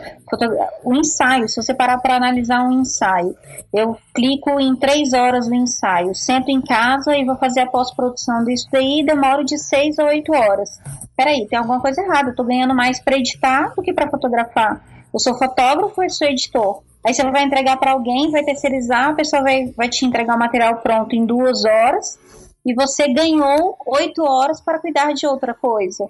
[0.83, 3.35] o ensaio, se você parar para analisar um ensaio,
[3.73, 8.43] eu clico em três horas no ensaio, sento em casa e vou fazer a pós-produção
[8.43, 10.69] disso daí, demoro de seis a oito horas.
[11.15, 14.85] Peraí, tem alguma coisa errada, eu tô ganhando mais para editar do que para fotografar.
[15.11, 16.86] Eu sou fotógrafo e sou editor.
[17.07, 20.39] Aí você vai entregar para alguém, vai terceirizar, a pessoa vai, vai te entregar o
[20.39, 22.19] material pronto em duas horas
[22.65, 26.09] e você ganhou oito horas para cuidar de outra coisa.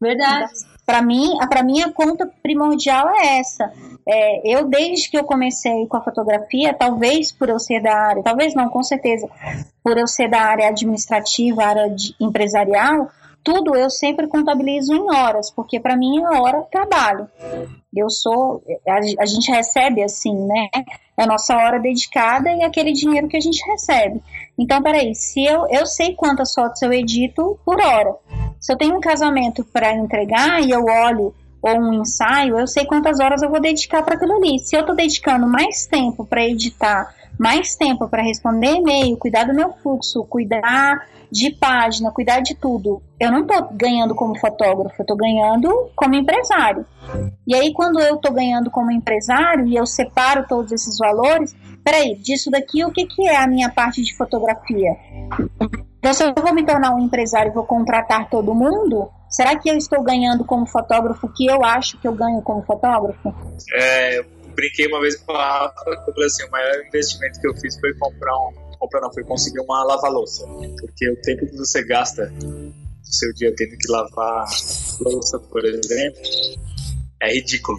[0.00, 0.52] Verdade.
[0.86, 3.72] Para mim, para mim a conta primordial é essa.
[4.08, 8.22] É, eu desde que eu comecei com a fotografia, talvez por eu ser da área,
[8.22, 9.28] talvez não, com certeza,
[9.82, 13.10] por eu ser da área administrativa, área empresarial,
[13.42, 17.28] tudo eu sempre contabilizo em horas, porque para mim é hora trabalho.
[17.94, 20.68] Eu sou, a, a, gente recebe assim, né?
[21.16, 24.22] É a nossa hora dedicada e aquele dinheiro que a gente recebe.
[24.58, 28.14] Então, peraí, se eu, eu sei quantas fotos eu edito por hora.
[28.60, 32.84] Se eu tenho um casamento para entregar e eu olho ou um ensaio, eu sei
[32.84, 34.58] quantas horas eu vou dedicar para aquilo ali.
[34.60, 39.54] Se eu estou dedicando mais tempo para editar, mais tempo para responder e-mail, cuidar do
[39.54, 43.02] meu fluxo, cuidar de página, cuidar de tudo.
[43.18, 46.84] Eu não estou ganhando como fotógrafo, eu estou ganhando como empresário.
[47.46, 52.14] E aí, quando eu estou ganhando como empresário e eu separo todos esses valores, peraí,
[52.16, 54.94] disso daqui, o que, que é a minha parte de fotografia?
[55.98, 59.70] Então, se eu vou me tornar um empresário e vou contratar todo mundo, será que
[59.70, 63.34] eu estou ganhando como fotógrafo o que eu acho que eu ganho como fotógrafo?
[63.74, 64.24] É,
[64.54, 67.78] brinquei uma vez com a Rafa, eu falei assim, o maior investimento que eu fiz
[67.78, 70.46] foi comprar um comprar não, foi conseguir uma lava-louça.
[70.80, 74.46] Porque o tempo que você gasta do seu dia tendo que lavar
[75.00, 76.20] louça, por exemplo,
[77.20, 77.78] é ridículo.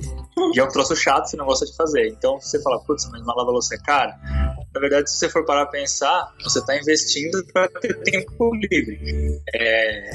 [0.53, 2.07] E é um troço chato, você não gosta de fazer.
[2.07, 4.18] Então você fala, putz, mas uma lava-louça é cara.
[4.73, 9.41] Na verdade, se você for parar a pensar, você está investindo para ter tempo livre.
[9.53, 10.09] É,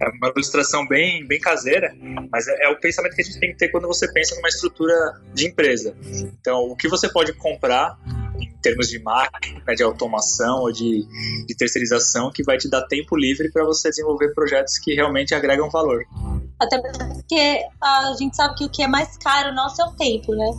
[0.00, 1.94] é uma ilustração bem, bem caseira,
[2.30, 4.48] mas é, é o pensamento que a gente tem que ter quando você pensa numa
[4.48, 5.94] estrutura de empresa.
[6.40, 7.98] Então, o que você pode comprar
[8.60, 11.06] termos de máquina, de automação ou de,
[11.46, 15.70] de terceirização que vai te dar tempo livre para você desenvolver projetos que realmente agregam
[15.70, 16.04] valor.
[16.60, 20.34] Até porque a gente sabe que o que é mais caro nosso é o tempo,
[20.34, 20.50] né?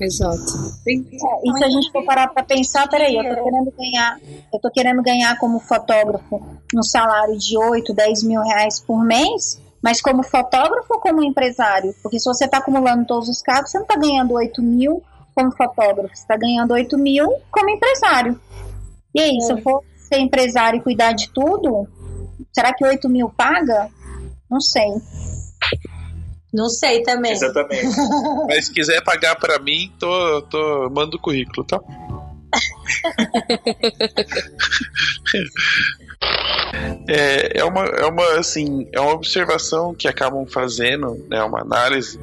[0.00, 0.42] Exato.
[0.88, 4.18] É, e se a gente for parar para pensar, peraí, eu tô querendo ganhar,
[4.52, 6.42] eu tô querendo ganhar como fotógrafo
[6.74, 11.94] um salário de 8, 10 mil reais por mês, mas como fotógrafo ou como empresário?
[12.02, 15.02] Porque se você está acumulando todos os cargos, você não está ganhando 8 mil
[15.34, 18.40] como fotógrafo, você está ganhando 8 mil como empresário.
[19.14, 21.88] E aí, se eu for ser empresário e cuidar de tudo,
[22.52, 23.88] será que 8 mil paga?
[24.50, 24.88] Não sei.
[26.52, 27.32] Não sei também.
[27.32, 27.96] Exatamente.
[28.46, 31.80] Mas se quiser pagar pra mim, tô, tô, manda o currículo, tá?
[37.08, 42.18] É, é, uma, é uma assim é uma observação que acabam fazendo né uma análise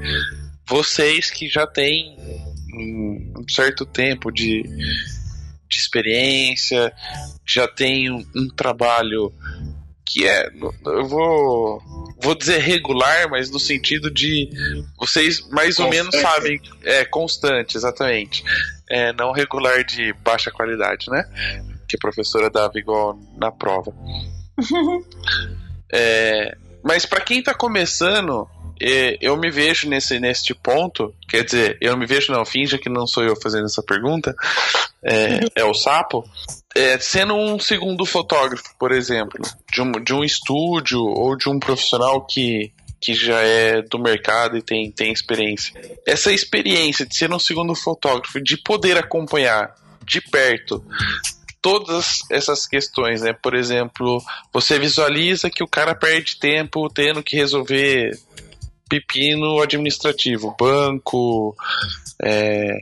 [0.65, 2.17] vocês que já têm
[2.73, 6.93] um, um certo tempo de, de experiência
[7.45, 9.33] já têm um, um trabalho
[10.05, 10.49] que é
[10.85, 11.81] eu vou
[12.21, 14.49] vou dizer regular, mas no sentido de
[14.97, 18.43] vocês mais ou menos sabem é constante, exatamente.
[18.89, 21.23] É, não regular de baixa qualidade, né?
[21.87, 23.93] Que a professora dava igual na prova.
[25.93, 28.47] É, mas para quem tá começando,
[29.21, 31.13] eu me vejo nesse, neste ponto.
[31.27, 34.35] Quer dizer, eu me vejo, não, finja que não sou eu fazendo essa pergunta.
[35.03, 36.27] É, é o sapo.
[36.75, 39.39] É, sendo um segundo fotógrafo, por exemplo,
[39.71, 44.57] de um, de um estúdio ou de um profissional que, que já é do mercado
[44.57, 45.79] e tem, tem experiência.
[46.05, 50.83] Essa experiência de ser um segundo fotógrafo, de poder acompanhar de perto
[51.61, 53.33] todas essas questões, né?
[53.33, 54.21] Por exemplo,
[54.51, 58.17] você visualiza que o cara perde tempo tendo que resolver
[58.91, 61.55] pepino administrativo, banco,
[62.21, 62.81] é,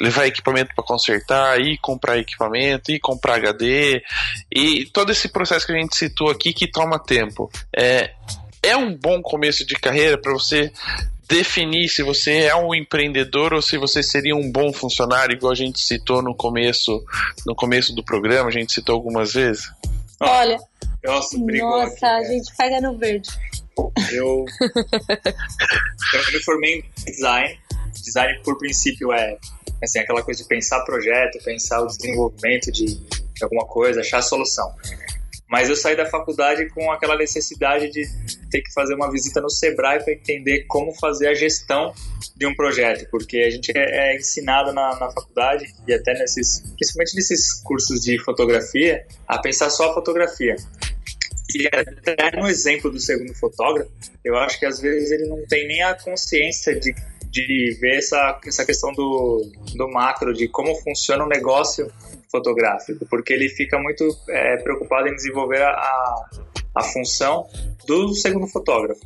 [0.00, 4.02] levar equipamento para consertar, ir comprar equipamento, ir comprar HD
[4.52, 7.48] e todo esse processo que a gente citou aqui que toma tempo.
[7.76, 8.10] É,
[8.60, 10.72] é um bom começo de carreira para você
[11.28, 15.56] definir se você é um empreendedor ou se você seria um bom funcionário, igual a
[15.56, 17.00] gente citou no começo,
[17.46, 19.70] no começo do programa, a gente citou algumas vezes.
[20.20, 20.58] Olha,
[21.04, 22.24] Nossa, nossa, aqui, a né?
[22.24, 23.30] gente pega no verde.
[24.12, 24.44] Eu,
[26.14, 27.58] eu me formei em design.
[28.02, 29.38] Design, por princípio, é
[29.82, 34.22] assim, aquela coisa de pensar projeto, pensar o desenvolvimento de, de alguma coisa, achar a
[34.22, 34.74] solução.
[35.48, 38.04] Mas eu saí da faculdade com aquela necessidade de
[38.50, 41.92] ter que fazer uma visita no Sebrae para entender como fazer a gestão
[42.34, 46.60] de um projeto, porque a gente é, é ensinado na, na faculdade e até nesses,
[46.76, 50.56] principalmente nesses cursos de fotografia, a pensar só a fotografia.
[51.54, 53.90] E até no exemplo do segundo fotógrafo,
[54.24, 56.92] eu acho que às vezes ele não tem nem a consciência de,
[57.30, 61.90] de ver essa, essa questão do, do macro, de como funciona o negócio
[62.30, 66.30] fotográfico, porque ele fica muito é, preocupado em desenvolver a, a,
[66.74, 67.46] a função
[67.86, 69.00] do segundo fotógrafo.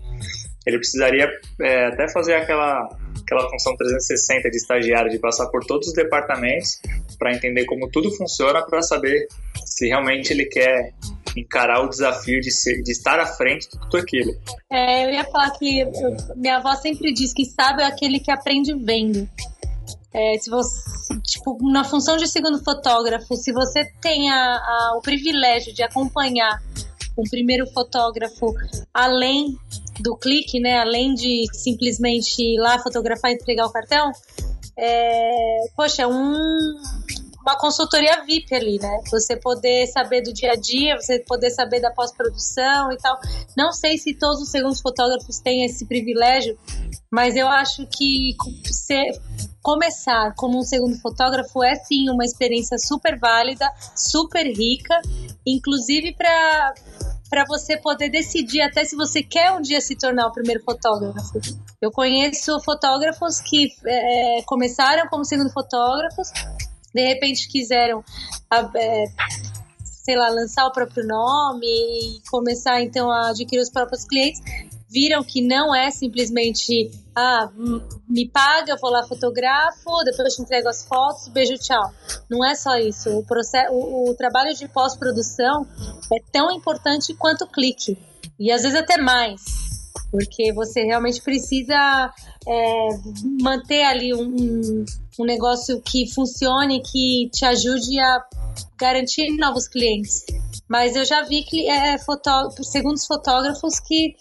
[0.67, 1.31] Ele precisaria
[1.61, 2.89] é, até fazer aquela,
[3.23, 6.81] aquela função 360 de estagiário, de passar por todos os departamentos
[7.19, 9.27] para entender como tudo funciona, para saber
[9.65, 10.93] se realmente ele quer
[11.37, 14.33] encarar o desafio de, ser, de estar à frente de tudo aquilo.
[14.71, 15.85] É, eu ia falar que
[16.37, 19.29] minha avó sempre diz que sabe é aquele que aprende vendo.
[20.13, 25.03] É, se você, tipo, na função de segundo fotógrafo, se você tem a- a- o
[25.03, 26.63] privilégio de acompanhar
[27.17, 28.55] um primeiro fotógrafo
[28.95, 29.57] além
[30.01, 34.11] do clique, né, além de simplesmente ir lá fotografar e entregar o cartão,
[34.79, 36.35] é, poxa, é um,
[37.49, 39.01] uma consultoria VIP ali, né?
[39.11, 43.19] Você poder saber do dia a dia, você poder saber da pós-produção e tal.
[43.57, 46.59] Não sei se todos os segundos fotógrafos têm esse privilégio,
[47.11, 48.37] mas eu acho que
[48.71, 49.19] ser,
[49.63, 53.67] começar como um segundo fotógrafo é sim uma experiência super válida,
[53.97, 55.01] super rica,
[55.47, 56.75] inclusive para
[57.31, 61.39] para você poder decidir até se você quer um dia se tornar o primeiro fotógrafo.
[61.79, 66.31] Eu conheço fotógrafos que é, começaram como segundo fotógrafos,
[66.99, 68.03] de repente quiseram
[68.51, 69.05] a- é,
[69.85, 74.41] sei lá, lançar o próprio nome e começar então a adquirir os próprios clientes,
[74.91, 77.51] viram que não é simplesmente ah,
[78.09, 81.93] me paga, eu vou lá fotografo, depois te entrego as fotos, beijo, tchau.
[82.31, 83.11] Não é só isso.
[83.11, 85.67] O, processo, o, o trabalho de pós-produção
[86.13, 87.99] é tão importante quanto o clique.
[88.41, 89.41] E às vezes até mais.
[90.11, 92.13] Porque você realmente precisa
[92.47, 92.89] é,
[93.43, 94.85] manter ali um,
[95.19, 98.25] um, negócio que funcione, que te ajude a
[98.79, 100.25] garantir novos clientes.
[100.67, 104.17] Mas eu já vi que é, fotó segundos fotógrafos que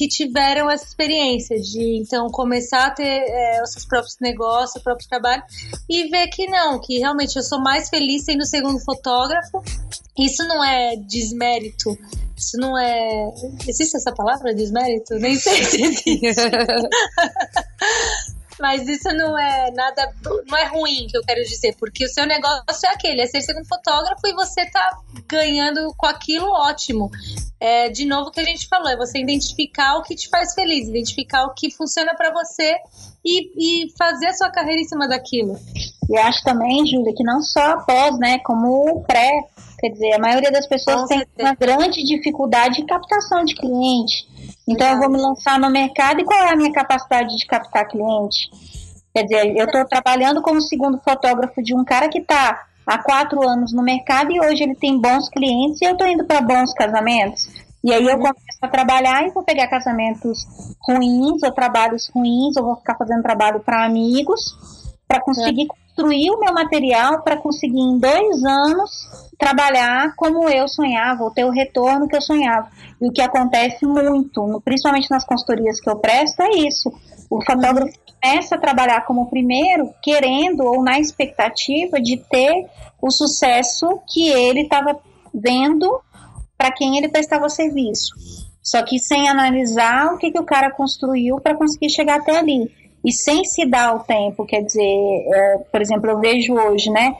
[0.00, 4.82] que tiveram essa experiência de então começar a ter é, os seus próprios negócios, o
[4.82, 5.42] próprio trabalho
[5.90, 9.62] e ver que não, que realmente eu sou mais feliz sendo segundo fotógrafo.
[10.18, 11.90] Isso não é desmérito.
[12.34, 13.30] Isso não é.
[13.68, 15.16] Existe essa palavra, desmérito?
[15.16, 16.32] Nem sei se existe.
[18.60, 20.14] Mas isso não é nada,
[20.46, 23.40] não é ruim que eu quero dizer, porque o seu negócio é aquele, é ser
[23.40, 27.10] segundo fotógrafo e você tá ganhando com aquilo ótimo.
[27.58, 30.54] É, de novo o que a gente falou, é você identificar o que te faz
[30.54, 32.76] feliz, identificar o que funciona para você
[33.24, 35.58] e, e fazer a sua carreira em cima daquilo.
[36.08, 39.30] E acho também, Júlia, que não só após, né, como pré,
[39.78, 41.48] quer dizer, a maioria das pessoas Com tem certeza.
[41.48, 44.26] uma grande dificuldade de captação de cliente.
[44.70, 47.88] Então eu vou me lançar no mercado e qual é a minha capacidade de captar
[47.88, 48.48] cliente?
[49.12, 53.42] Quer dizer, eu estou trabalhando como segundo fotógrafo de um cara que está há quatro
[53.46, 56.72] anos no mercado e hoje ele tem bons clientes e eu estou indo para bons
[56.72, 57.48] casamentos.
[57.82, 60.46] E aí eu começo a trabalhar e vou pegar casamentos
[60.86, 64.54] ruins ou trabalhos ruins, ou vou ficar fazendo trabalho para amigos,
[65.10, 71.24] para conseguir construir o meu material, para conseguir em dois anos trabalhar como eu sonhava,
[71.24, 72.68] ou ter o retorno que eu sonhava.
[73.02, 76.92] E o que acontece muito, principalmente nas consultorias que eu presto, é isso.
[77.28, 77.92] O fotógrafo
[78.22, 82.68] começa a trabalhar como primeiro, querendo ou na expectativa de ter
[83.02, 84.96] o sucesso que ele estava
[85.34, 86.00] vendo
[86.56, 88.14] para quem ele prestava serviço.
[88.62, 92.70] Só que sem analisar o que, que o cara construiu para conseguir chegar até ali.
[93.04, 97.16] E sem se dar o tempo, quer dizer, é, por exemplo, eu vejo hoje, né?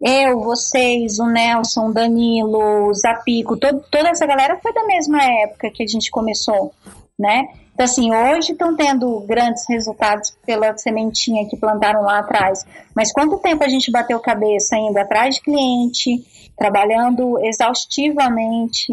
[0.00, 5.22] Eu, vocês, o Nelson, o Danilo, o Zapico, todo, toda essa galera foi da mesma
[5.22, 6.72] época que a gente começou,
[7.18, 7.46] né?
[7.72, 12.64] Então, assim, hoje estão tendo grandes resultados pela sementinha que plantaram lá atrás.
[12.94, 16.24] Mas quanto tempo a gente bateu cabeça indo atrás de cliente,
[16.56, 18.92] trabalhando exaustivamente,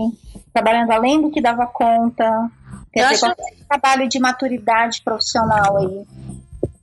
[0.53, 2.49] trabalhando além do que dava conta?
[2.93, 6.05] Quer Eu dizer, acho- qual é trabalho de maturidade profissional aí?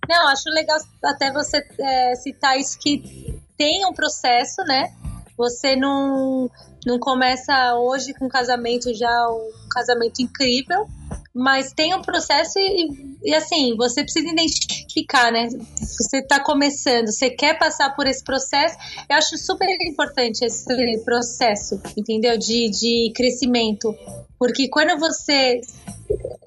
[0.08, 4.92] Não, acho legal até você é, citar isso que tem um processo, né?
[5.36, 6.48] Você não,
[6.86, 10.88] não começa hoje com um casamento já um casamento incrível,
[11.36, 15.48] mas tem um processo e, e, assim, você precisa identificar, né?
[15.50, 18.74] Você está começando, você quer passar por esse processo,
[19.06, 20.64] eu acho super importante esse
[21.04, 22.38] processo, entendeu?
[22.38, 23.94] De, de crescimento.
[24.38, 25.60] Porque quando você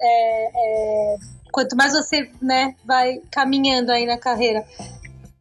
[0.02, 1.16] é, é,
[1.52, 4.64] quanto mais você né, vai caminhando aí na carreira,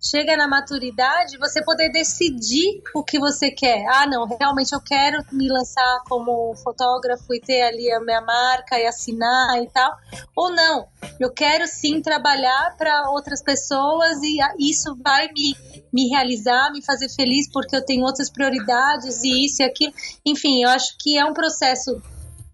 [0.01, 3.85] chega na maturidade, você poder decidir o que você quer.
[3.87, 8.79] Ah, não, realmente eu quero me lançar como fotógrafo e ter ali a minha marca
[8.79, 9.91] e assinar e tal.
[10.35, 10.87] Ou não,
[11.19, 15.55] eu quero sim trabalhar para outras pessoas e isso vai me,
[15.91, 19.93] me realizar, me fazer feliz porque eu tenho outras prioridades e isso e aquilo.
[20.25, 22.01] Enfim, eu acho que é um processo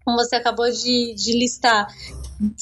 [0.04, 1.88] como você acabou de, de listar,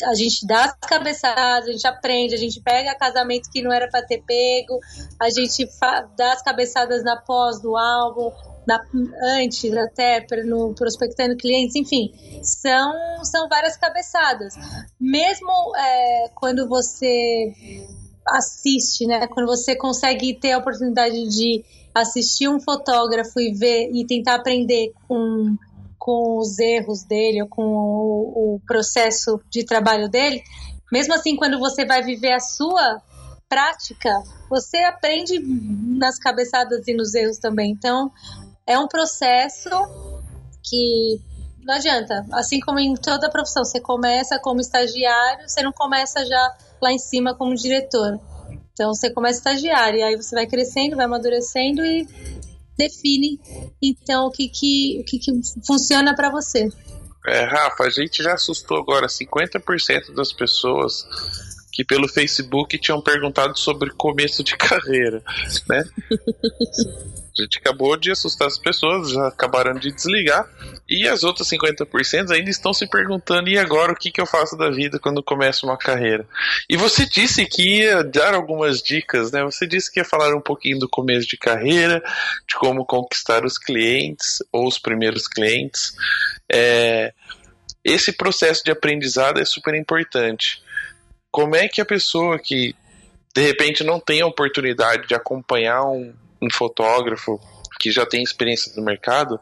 [0.05, 3.89] a gente dá as cabeçadas, a gente aprende, a gente pega casamento que não era
[3.89, 4.79] para ter pego,
[5.19, 5.67] a gente
[6.15, 8.31] dá as cabeçadas na pós do álbum,
[8.67, 8.81] na,
[9.37, 12.13] antes até no prospectando clientes, enfim,
[12.43, 14.53] são, são várias cabeçadas.
[14.99, 17.53] Mesmo é, quando você
[18.27, 19.27] assiste, né?
[19.27, 21.63] Quando você consegue ter a oportunidade de
[21.93, 25.55] assistir um fotógrafo e ver e tentar aprender com
[26.03, 30.43] com os erros dele ou com o, o processo de trabalho dele,
[30.91, 33.01] mesmo assim, quando você vai viver a sua
[33.47, 34.11] prática,
[34.49, 37.71] você aprende nas cabeçadas e nos erros também.
[37.71, 38.11] Então,
[38.67, 39.69] é um processo
[40.61, 41.21] que
[41.63, 42.25] não adianta.
[42.33, 46.99] Assim como em toda profissão, você começa como estagiário, você não começa já lá em
[46.99, 48.19] cima como diretor.
[48.73, 52.05] Então, você começa estagiário, e aí você vai crescendo, vai amadurecendo e
[52.77, 53.39] define
[53.81, 55.31] então o que que, o que, que
[55.65, 56.69] funciona para você.
[57.25, 61.07] É, Rafa, a gente já assustou agora 50% das pessoas
[61.73, 65.23] que pelo Facebook tinham perguntado sobre começo de carreira,
[65.67, 65.83] né?
[67.37, 70.47] A gente acabou de assustar as pessoas, já acabaram de desligar.
[70.87, 74.55] E as outras 50% ainda estão se perguntando: e agora o que, que eu faço
[74.55, 76.27] da vida quando começo uma carreira?
[76.69, 79.43] E você disse que ia dar algumas dicas, né?
[79.43, 82.03] Você disse que ia falar um pouquinho do começo de carreira,
[82.47, 85.95] de como conquistar os clientes ou os primeiros clientes.
[86.51, 87.13] É,
[87.83, 90.62] esse processo de aprendizado é super importante.
[91.33, 92.75] Como é que a pessoa que
[93.33, 97.41] de repente não tem a oportunidade de acompanhar um, um fotógrafo
[97.79, 99.39] que já tem experiência no mercado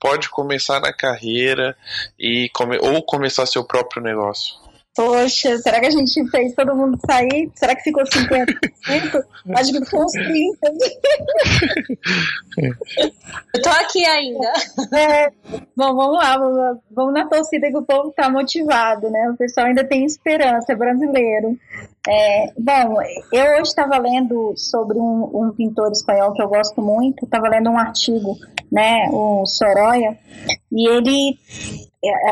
[0.00, 1.76] pode começar na carreira
[2.18, 4.56] e come, ou começar seu próprio negócio?
[4.98, 7.48] Poxa, será que a gente fez todo mundo sair?
[7.54, 8.48] Será que ficou 50%?
[9.54, 10.58] Acho que ficou uns 30%.
[13.54, 14.52] Eu tô aqui ainda.
[14.92, 15.30] É,
[15.76, 19.30] bom, vamos lá, vamos, vamos na torcida que o povo tá motivado, né?
[19.30, 21.56] O pessoal ainda tem esperança, é brasileiro.
[22.08, 22.96] É, bom,
[23.32, 27.70] eu hoje estava lendo sobre um, um, pintor espanhol que eu gosto muito, estava lendo
[27.70, 28.36] um artigo,
[28.72, 30.16] né, o Soroya,
[30.72, 31.38] e ele,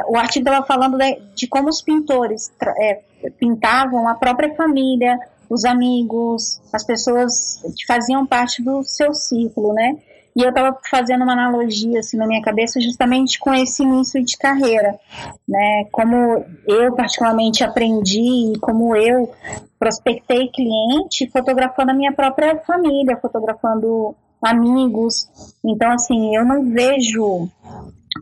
[0.09, 3.03] o artigo estava falando de, de, como os pintores é,
[3.39, 5.19] pintavam a própria família,
[5.51, 9.97] os amigos, as pessoas que faziam parte do seu círculo, né?
[10.37, 14.37] E eu estava fazendo uma analogia assim na minha cabeça justamente com esse início de
[14.37, 14.99] carreira,
[15.49, 15.87] né?
[15.91, 19.33] Como eu particularmente aprendi e como eu
[19.79, 25.27] prospectei cliente fotografando a minha própria família, fotografando amigos.
[25.65, 27.49] Então assim, eu não vejo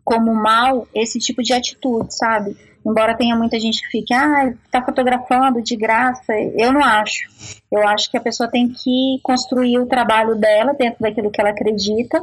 [0.05, 2.57] como mal esse tipo de atitude, sabe?
[2.87, 7.29] Embora tenha muita gente que fique, ah, tá fotografando de graça, eu não acho.
[7.73, 11.51] Eu acho que a pessoa tem que construir o trabalho dela dentro daquilo que ela
[11.51, 12.21] acredita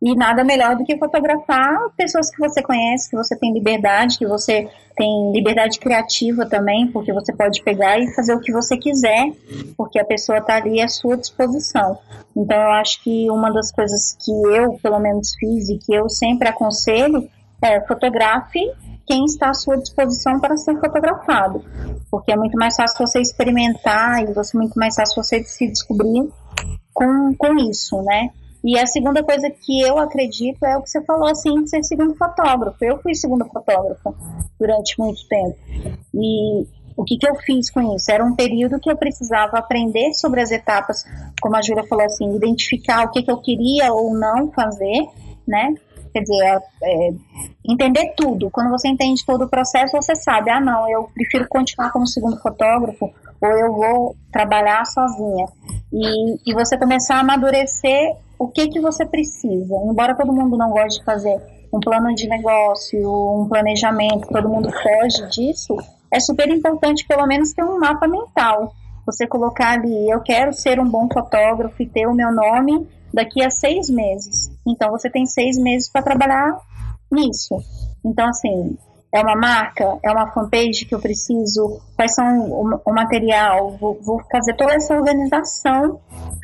[0.00, 4.26] e nada melhor do que fotografar pessoas que você conhece, que você tem liberdade, que
[4.26, 9.32] você tem liberdade criativa também, porque você pode pegar e fazer o que você quiser,
[9.76, 11.98] porque a pessoa está ali à sua disposição.
[12.36, 16.08] Então eu acho que uma das coisas que eu, pelo menos, fiz e que eu
[16.10, 17.28] sempre aconselho
[17.62, 18.60] é fotografe
[19.06, 21.64] quem está à sua disposição para ser fotografado,
[22.10, 26.28] porque é muito mais fácil você experimentar e você muito mais fácil você se descobrir
[26.92, 28.30] com, com isso, né?
[28.64, 31.82] E a segunda coisa que eu acredito é o que você falou, assim, de ser
[31.82, 32.76] segundo fotógrafo.
[32.80, 34.14] Eu fui segundo fotógrafo
[34.58, 35.56] durante muito tempo.
[36.14, 36.64] E
[36.96, 38.12] o que, que eu fiz com isso?
[38.12, 41.04] Era um período que eu precisava aprender sobre as etapas,
[41.40, 45.08] como a Júlia falou assim, identificar o que, que eu queria ou não fazer,
[45.46, 45.74] né?
[46.12, 47.10] Quer dizer, é, é,
[47.66, 48.50] entender tudo.
[48.50, 52.38] Quando você entende todo o processo, você sabe, ah, não, eu prefiro continuar como segundo
[52.40, 53.10] fotógrafo
[53.40, 55.46] ou eu vou trabalhar sozinha.
[55.92, 59.74] E, e você começar a amadurecer o que, que você precisa.
[59.86, 61.40] Embora todo mundo não goste de fazer
[61.72, 65.76] um plano de negócio, um planejamento, todo mundo foge disso,
[66.10, 68.74] é super importante pelo menos ter um mapa mental.
[69.06, 73.44] Você colocar ali, eu quero ser um bom fotógrafo e ter o meu nome daqui
[73.44, 74.50] a seis meses.
[74.66, 76.56] Então você tem seis meses para trabalhar
[77.10, 77.56] nisso.
[78.04, 78.76] Então, assim,
[79.14, 84.00] é uma marca, é uma fanpage que eu preciso, quais são o, o material, vou,
[84.02, 86.00] vou, fazer toda essa organização,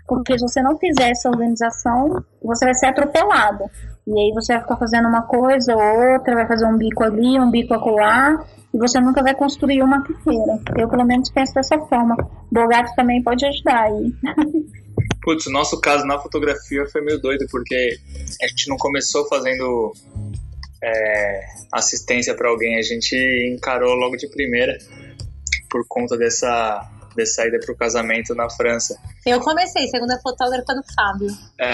[0.07, 3.65] porque se você não fizer essa organização, você vai ser atropelado.
[4.07, 7.41] E aí você vai ficar fazendo uma coisa ou outra, vai fazer um bico ali,
[7.41, 10.61] um bico acolá, e você nunca vai construir uma carreira.
[10.77, 12.17] Eu, pelo menos, penso dessa forma.
[12.53, 14.13] Bogato também pode ajudar aí.
[15.29, 18.01] Putz, o nosso caso na fotografia foi meio doido, porque
[18.43, 19.93] a gente não começou fazendo
[20.83, 21.41] é,
[21.71, 23.15] assistência para alguém, a gente
[23.55, 24.79] encarou logo de primeira
[25.69, 26.81] por conta dessa,
[27.15, 28.99] dessa ida para o casamento na França.
[29.27, 31.29] Eu comecei, segunda fotógrafa do Fábio.
[31.59, 31.73] É.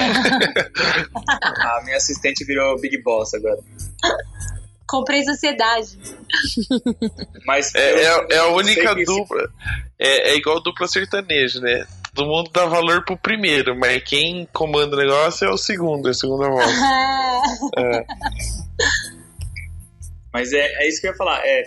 [1.78, 3.60] a minha assistente virou Big Boss agora.
[4.84, 5.96] Comprei sociedade.
[7.46, 9.48] Mas é, eu, é, é a única dupla.
[9.96, 11.86] É, é igual dupla sertaneja, né?
[12.14, 16.12] Todo mundo dá valor pro primeiro, mas quem comanda o negócio é o segundo, é
[16.12, 16.70] a segunda voz.
[17.76, 18.06] é.
[20.32, 21.40] Mas é, é isso que eu ia falar.
[21.44, 21.64] É,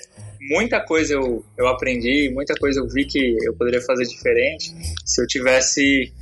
[0.50, 4.74] muita coisa eu, eu aprendi, muita coisa eu vi que eu poderia fazer diferente
[5.06, 6.14] se eu tivesse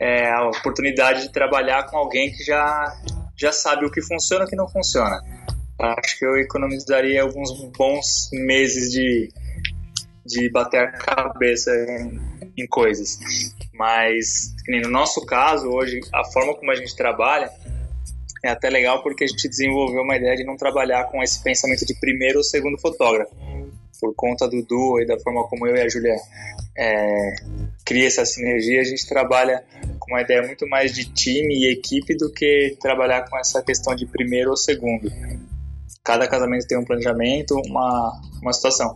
[0.00, 2.94] é, a oportunidade de trabalhar com alguém que já,
[3.36, 5.20] já sabe o que funciona e o que não funciona.
[5.78, 9.28] Acho que eu economizaria alguns bons meses de,
[10.24, 13.18] de bater a cabeça em, em coisas.
[13.74, 17.50] Mas, no nosso caso, hoje, a forma como a gente trabalha
[18.42, 21.84] é até legal porque a gente desenvolveu uma ideia de não trabalhar com esse pensamento
[21.84, 23.34] de primeiro ou segundo fotógrafo.
[24.00, 26.14] Por conta do duo e da forma como eu e a Júlia
[26.76, 27.34] é,
[27.84, 29.64] cria essa sinergia, a gente trabalha
[29.98, 33.94] com uma ideia muito mais de time e equipe do que trabalhar com essa questão
[33.94, 35.10] de primeiro ou segundo.
[36.04, 38.94] Cada casamento tem um planejamento, uma, uma situação.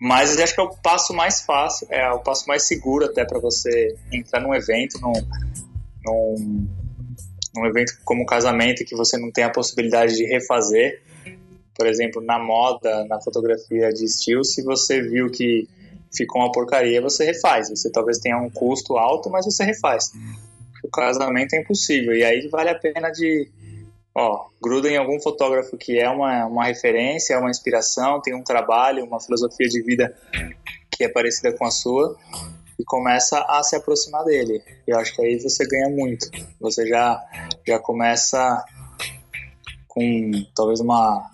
[0.00, 3.24] Mas eu acho que é o passo mais fácil, é o passo mais seguro até
[3.24, 5.12] para você entrar num evento, num,
[6.04, 6.68] num,
[7.56, 11.02] num evento como um casamento que você não tem a possibilidade de refazer.
[11.74, 15.68] Por exemplo, na moda, na fotografia de estilo, se você viu que
[16.14, 17.68] ficou uma porcaria, você refaz.
[17.68, 20.12] Você talvez tenha um custo alto, mas você refaz.
[20.82, 22.14] O casamento é impossível.
[22.14, 23.48] E aí vale a pena de
[24.18, 28.42] ó, gruda em algum fotógrafo que é uma, uma referência, é uma inspiração, tem um
[28.42, 30.12] trabalho, uma filosofia de vida
[30.90, 32.16] que é parecida com a sua
[32.76, 34.60] e começa a se aproximar dele.
[34.86, 36.28] Eu acho que aí você ganha muito.
[36.60, 37.20] Você já,
[37.66, 38.64] já começa
[39.86, 41.30] com talvez uma,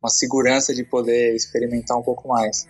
[0.00, 2.68] uma segurança de poder experimentar um pouco mais.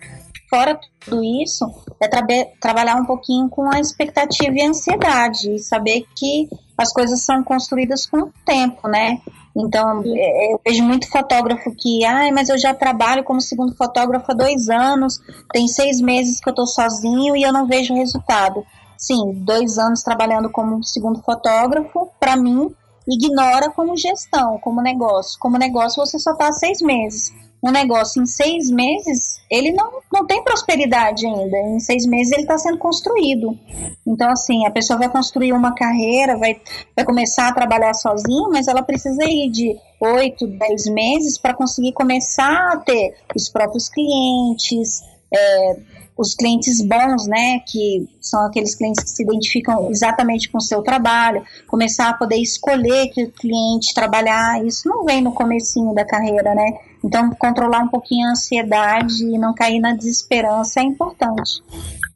[0.49, 1.65] Fora tudo isso,
[1.99, 2.23] é tra
[2.59, 6.47] trabalhar um pouquinho com a expectativa e a ansiedade, e saber que
[6.77, 9.19] as coisas são construídas com o tempo, né?
[9.55, 14.31] Então, é, eu vejo muito fotógrafo que, ai, mas eu já trabalho como segundo fotógrafo
[14.31, 15.19] há dois anos,
[15.51, 18.65] tem seis meses que eu estou sozinho e eu não vejo resultado.
[18.97, 22.73] Sim, dois anos trabalhando como segundo fotógrafo, para mim,
[23.07, 25.37] ignora como gestão, como negócio.
[25.39, 27.31] Como negócio, você só está seis meses
[27.63, 31.57] um negócio em seis meses, ele não, não tem prosperidade ainda.
[31.57, 33.57] Em seis meses ele está sendo construído.
[34.05, 36.59] Então, assim, a pessoa vai construir uma carreira, vai,
[36.93, 41.93] vai começar a trabalhar sozinha, mas ela precisa ir de oito, dez meses para conseguir
[41.93, 45.01] começar a ter os próprios clientes,
[45.33, 45.77] é,
[46.17, 50.81] os clientes bons, né, que são aqueles clientes que se identificam exatamente com o seu
[50.83, 56.53] trabalho, começar a poder escolher que cliente trabalhar, isso não vem no comecinho da carreira,
[56.53, 56.71] né?
[57.03, 61.61] Então, controlar um pouquinho a ansiedade e não cair na desesperança é importante.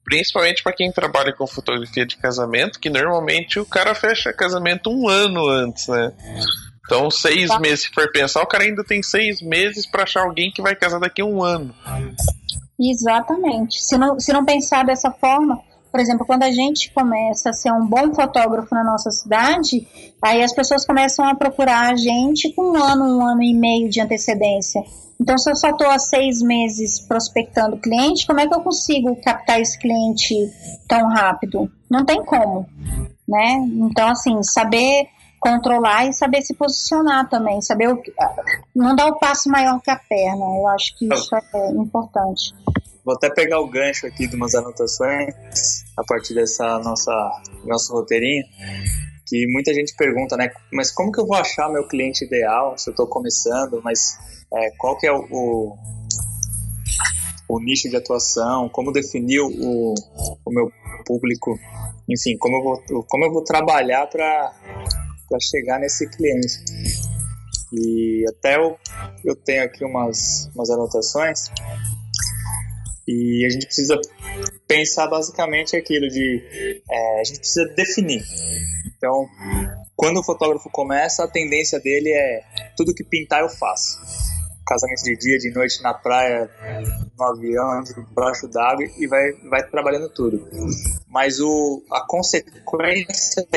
[0.03, 5.09] Principalmente para quem trabalha com fotografia de casamento, que normalmente o cara fecha casamento um
[5.09, 6.13] ano antes, né?
[6.85, 7.59] Então, seis tá.
[7.59, 10.73] meses, se for pensar, o cara ainda tem seis meses para achar alguém que vai
[10.73, 11.75] casar daqui a um ano.
[12.79, 13.83] Exatamente.
[13.83, 15.61] Se não, se não pensar dessa forma,
[15.91, 19.87] por exemplo, quando a gente começa a ser um bom fotógrafo na nossa cidade,
[20.21, 23.89] aí as pessoas começam a procurar a gente com um ano, um ano e meio
[23.89, 24.83] de antecedência.
[25.19, 29.15] Então, se eu só estou há seis meses prospectando cliente, como é que eu consigo
[29.21, 30.35] captar esse cliente
[30.87, 31.71] tão rápido?
[31.89, 32.67] Não tem como,
[33.27, 33.55] né?
[33.89, 35.07] Então, assim, saber
[35.39, 38.01] controlar e saber se posicionar também, saber o,
[38.75, 40.45] não dar o passo maior que a perna.
[40.45, 42.53] Eu acho que isso é importante.
[43.07, 45.33] Vou até pegar o gancho aqui de umas anotações
[45.95, 47.13] a partir dessa nossa
[47.63, 48.43] nosso roteirinho,
[49.25, 50.49] que muita gente pergunta, né?
[50.73, 53.81] Mas como que eu vou achar meu cliente ideal se eu estou começando?
[53.81, 54.17] Mas
[54.53, 55.77] é, qual que é o, o,
[57.47, 58.67] o, nicho de atuação?
[58.67, 59.93] Como definir o,
[60.45, 60.69] o meu
[61.05, 61.57] público?
[62.09, 64.51] Enfim, como eu vou, como eu vou trabalhar para
[65.39, 66.61] chegar nesse cliente?
[67.71, 68.77] E até eu,
[69.23, 71.49] eu tenho aqui umas, umas anotações
[73.07, 73.99] e a gente precisa
[74.67, 78.21] pensar basicamente aquilo de é, a gente precisa definir.
[78.97, 79.25] Então,
[79.95, 82.41] quando o fotógrafo começa, a tendência dele é
[82.75, 83.97] tudo que pintar eu faço.
[84.65, 86.49] Casamento de dia, de noite na praia,
[87.17, 90.45] no avião, debaixo d'água e vai, vai trabalhando tudo.
[91.07, 93.47] Mas o, a consequência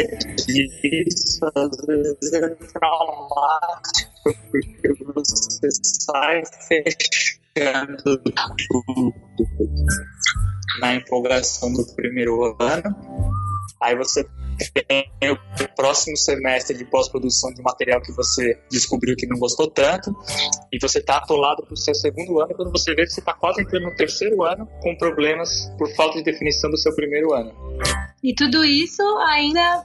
[0.47, 7.40] disso às vezes é traumático porque você sai fechando
[8.03, 8.23] tudo
[10.81, 12.97] na empolgação do primeiro ano.
[13.81, 14.27] Aí você
[14.69, 20.15] tem o próximo semestre de pós-produção de material que você descobriu que não gostou tanto,
[20.73, 23.33] e você está atolado para o seu segundo ano, quando você vê que você está
[23.33, 27.53] quase entrando no terceiro ano com problemas por falta de definição do seu primeiro ano.
[28.23, 29.85] E tudo isso ainda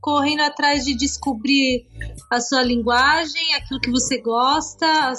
[0.00, 1.86] correndo atrás de descobrir
[2.30, 5.12] a sua linguagem, aquilo que você gosta,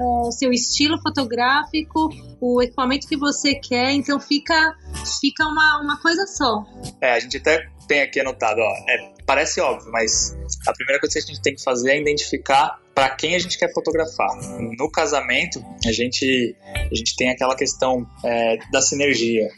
[0.00, 2.08] o seu estilo fotográfico,
[2.40, 4.74] o equipamento que você quer, então fica,
[5.20, 6.64] fica uma, uma coisa só.
[7.00, 10.36] É, a gente até tem aqui anotado, ó, é, parece óbvio, mas
[10.66, 13.58] a primeira coisa que a gente tem que fazer é identificar para quem a gente
[13.58, 14.28] quer fotografar.
[14.76, 19.48] No casamento, a gente, a gente tem aquela questão é, da sinergia.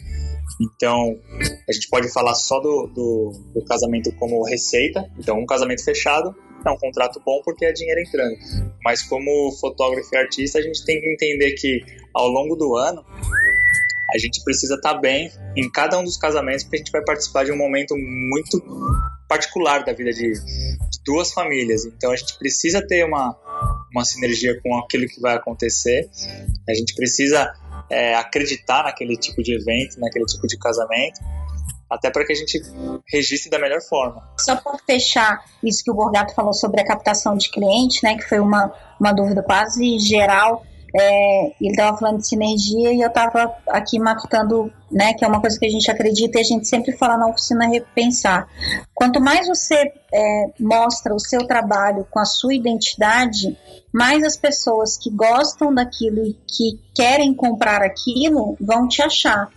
[0.60, 1.18] Então,
[1.68, 5.10] a gente pode falar só do, do, do, casamento como receita.
[5.18, 6.34] Então, um casamento fechado
[6.66, 8.36] é um contrato bom porque é dinheiro entrando.
[8.84, 11.80] Mas, como fotógrafo e artista, a gente tem que entender que
[12.12, 13.02] ao longo do ano
[14.14, 17.02] a gente precisa estar tá bem em cada um dos casamentos, porque a gente vai
[17.02, 18.62] participar de um momento muito
[19.28, 21.84] particular da vida de, de duas famílias.
[21.84, 23.36] Então a gente precisa ter uma,
[23.92, 26.08] uma sinergia com aquilo que vai acontecer.
[26.68, 27.52] A gente precisa
[27.88, 31.20] é, acreditar naquele tipo de evento, naquele tipo de casamento
[31.90, 32.62] até para que a gente
[33.12, 34.22] registre da melhor forma.
[34.38, 38.22] Só para fechar isso que o Borgato falou sobre a captação de cliente, né, que
[38.28, 40.64] foi uma, uma dúvida quase geral
[40.94, 45.40] é, ele estava falando de sinergia e eu estava aqui matutando, né, que é uma
[45.40, 48.48] coisa que a gente acredita e a gente sempre fala na oficina repensar.
[48.94, 53.56] Quanto mais você é, mostra o seu trabalho com a sua identidade,
[53.92, 59.48] mais as pessoas que gostam daquilo e que querem comprar aquilo vão te achar.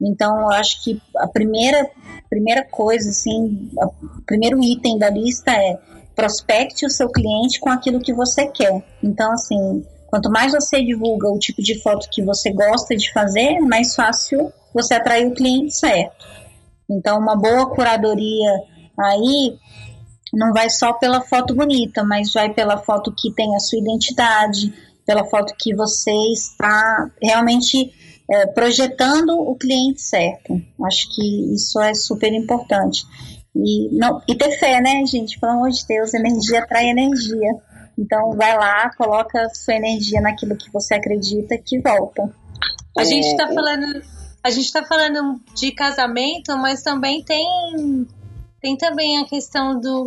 [0.00, 1.90] Então, eu acho que a primeira,
[2.30, 5.76] primeira coisa, assim, o primeiro item da lista é
[6.14, 8.82] prospecte o seu cliente com aquilo que você quer.
[9.02, 13.60] Então, assim, Quanto mais você divulga o tipo de foto que você gosta de fazer,
[13.60, 16.26] mais fácil você atrair o cliente certo.
[16.90, 18.50] Então, uma boa curadoria
[18.98, 19.58] aí
[20.32, 24.72] não vai só pela foto bonita, mas vai pela foto que tem a sua identidade,
[25.06, 27.92] pela foto que você está realmente
[28.30, 30.60] é, projetando o cliente certo.
[30.84, 33.04] Acho que isso é super importante.
[33.54, 35.38] E, não, e ter fé, né, gente?
[35.38, 37.54] Pelo amor de Deus, energia atrai energia.
[37.98, 42.32] Então vai lá, coloca sua energia naquilo que você acredita que volta.
[42.96, 44.02] A gente está falando,
[44.42, 48.06] a gente tá falando de casamento, mas também tem
[48.60, 50.06] tem também a questão do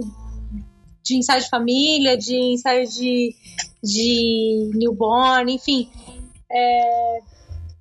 [1.04, 3.36] de ensaio de família, de ensaio de,
[3.84, 5.90] de newborn, enfim.
[6.50, 7.20] É,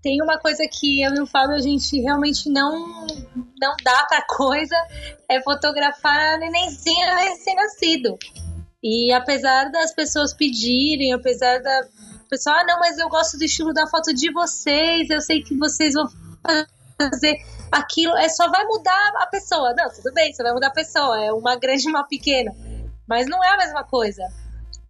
[0.02, 3.06] tem uma coisa que eu e o Fábio a gente realmente não
[3.60, 4.74] não dá pra coisa
[5.28, 8.18] é fotografar nenenzinho recém-nascido.
[8.82, 11.82] E apesar das pessoas pedirem, apesar da
[12.28, 15.56] pessoa, ah, não, mas eu gosto do estilo da foto de vocês, eu sei que
[15.56, 16.08] vocês vão
[16.96, 17.36] fazer
[17.70, 19.74] aquilo, é só vai mudar a pessoa.
[19.76, 22.52] Não, tudo bem, você vai mudar a pessoa, é uma grande e uma pequena.
[23.06, 24.22] Mas não é a mesma coisa.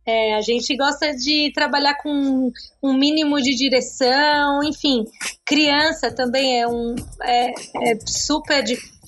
[0.07, 2.51] É, a gente gosta de trabalhar com
[2.83, 5.05] um mínimo de direção, enfim.
[5.45, 9.00] Criança também é um é, é super difícil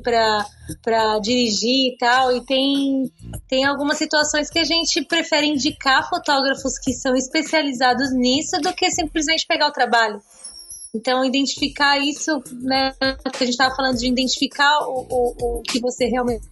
[0.00, 2.36] para dirigir e tal.
[2.36, 3.10] E tem,
[3.48, 8.90] tem algumas situações que a gente prefere indicar fotógrafos que são especializados nisso do que
[8.90, 10.20] simplesmente pegar o trabalho.
[10.94, 12.92] Então, identificar isso, né?
[13.00, 16.46] A gente estava falando de identificar o, o, o que você realmente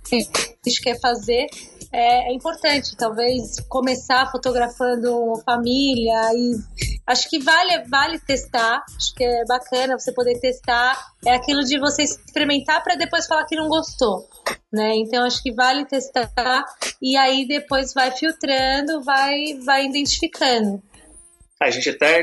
[0.82, 1.46] quer fazer
[1.92, 2.96] é, é, importante.
[2.96, 6.54] Talvez começar fotografando família e
[7.06, 8.84] acho que vale, vale testar.
[8.96, 10.98] Acho que é bacana você poder testar.
[11.24, 14.28] É aquilo de você experimentar para depois falar que não gostou.
[14.72, 14.96] Né?
[14.96, 16.64] Então acho que vale testar
[17.00, 20.82] e aí depois vai filtrando, vai, vai identificando.
[21.60, 22.22] A gente até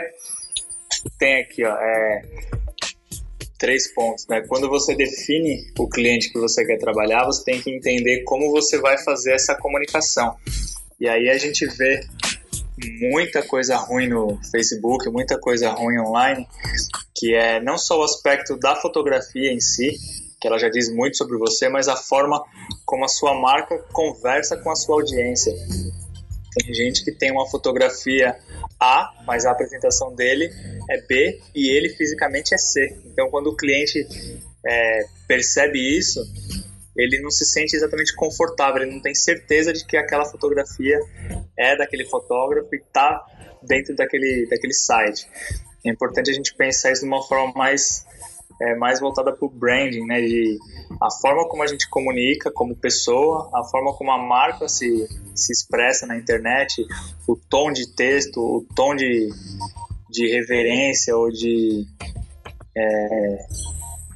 [1.17, 2.21] tem aqui, ó, é,
[3.57, 4.41] três pontos, né?
[4.47, 8.77] Quando você define o cliente que você quer trabalhar, você tem que entender como você
[8.79, 10.35] vai fazer essa comunicação.
[10.99, 12.01] E aí a gente vê
[12.99, 16.47] muita coisa ruim no Facebook, muita coisa ruim online,
[17.15, 19.97] que é não só o aspecto da fotografia em si,
[20.41, 22.43] que ela já diz muito sobre você, mas a forma
[22.85, 25.53] como a sua marca conversa com a sua audiência.
[26.55, 28.35] Tem gente que tem uma fotografia
[28.79, 30.49] A, mas a apresentação dele
[30.89, 32.95] é B e ele fisicamente é C.
[33.05, 34.05] Então, quando o cliente
[34.65, 36.19] é, percebe isso,
[36.95, 40.99] ele não se sente exatamente confortável, ele não tem certeza de que aquela fotografia
[41.57, 43.25] é daquele fotógrafo e está
[43.63, 45.27] dentro daquele, daquele site.
[45.85, 48.05] É importante a gente pensar isso de uma forma mais
[48.63, 50.21] é, mais voltada para o branding, né?
[50.21, 50.57] De
[51.01, 55.51] a forma como a gente comunica como pessoa, a forma como a marca se, se
[55.51, 56.85] expressa na internet,
[57.27, 59.29] o tom de texto, o tom de,
[60.09, 61.85] de reverência ou de,
[62.75, 63.37] é,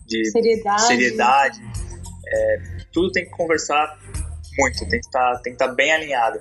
[0.05, 1.61] de seriedade, seriedade
[2.27, 2.57] é,
[2.91, 3.97] tudo tem que conversar
[4.57, 6.39] muito, tem que estar, que estar bem alinhado.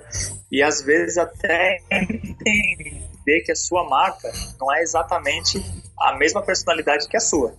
[0.51, 5.63] E às vezes até entender que a sua marca não é exatamente
[5.99, 7.53] a mesma personalidade que a sua.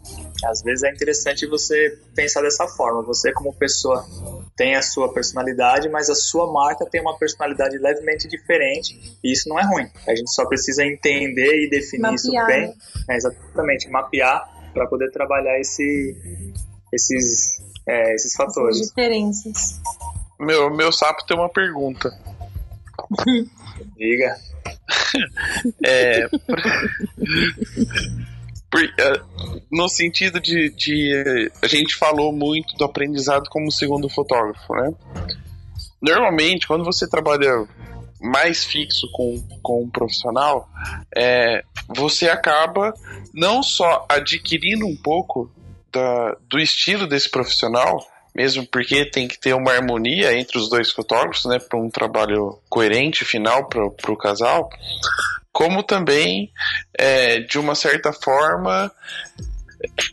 [0.45, 3.03] Às vezes é interessante você pensar dessa forma.
[3.03, 4.07] Você, como pessoa,
[4.57, 9.19] tem a sua personalidade, mas a sua marca tem uma personalidade levemente diferente.
[9.23, 9.89] E isso não é ruim.
[10.07, 12.73] A gente só precisa entender e definir mapear, isso bem.
[13.11, 16.17] É, exatamente, mapear para poder trabalhar esse,
[16.93, 18.77] esses, é, esses fatores.
[18.77, 19.81] Essas diferenças.
[20.39, 22.17] Meu, meu sapo tem uma pergunta.
[23.97, 24.37] Diga.
[25.85, 26.29] é.
[28.77, 29.21] É,
[29.73, 34.93] no sentido de, de, A gente falou muito do aprendizado como segundo fotógrafo, né?
[36.03, 37.67] Normalmente, quando você trabalha
[38.21, 40.69] mais fixo com, com um profissional,
[41.17, 42.93] é, você acaba
[43.33, 45.51] não só adquirindo um pouco
[45.91, 48.05] da, do estilo desse profissional,
[48.39, 52.57] mesmo porque tem que ter uma harmonia entre os dois fotógrafos, né, para um trabalho
[52.69, 54.71] coerente final para o casal,
[55.53, 56.53] como também,
[56.97, 58.93] é, de uma certa forma,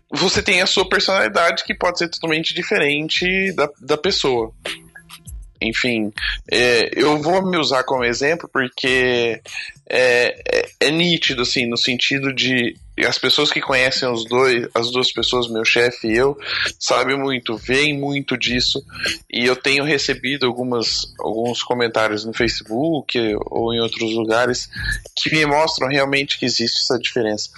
[0.10, 4.52] você tem a sua personalidade que pode ser totalmente diferente da, da pessoa.
[5.62, 6.12] Enfim,
[6.52, 9.40] é, eu vou me usar como exemplo porque
[9.88, 14.92] é, é, é, nítido, assim, no sentido de as pessoas que conhecem os dois, as
[14.92, 16.38] duas pessoas, meu chefe e eu,
[16.80, 18.82] sabem muito, veem muito disso,
[19.30, 23.18] e eu tenho recebido algumas, alguns comentários no Facebook
[23.48, 24.70] ou em outros lugares
[25.16, 27.50] que me mostram realmente que existe essa diferença.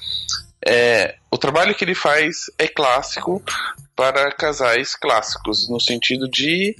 [0.65, 3.43] É, o trabalho que ele faz é clássico
[3.95, 6.75] para casais clássicos, no sentido de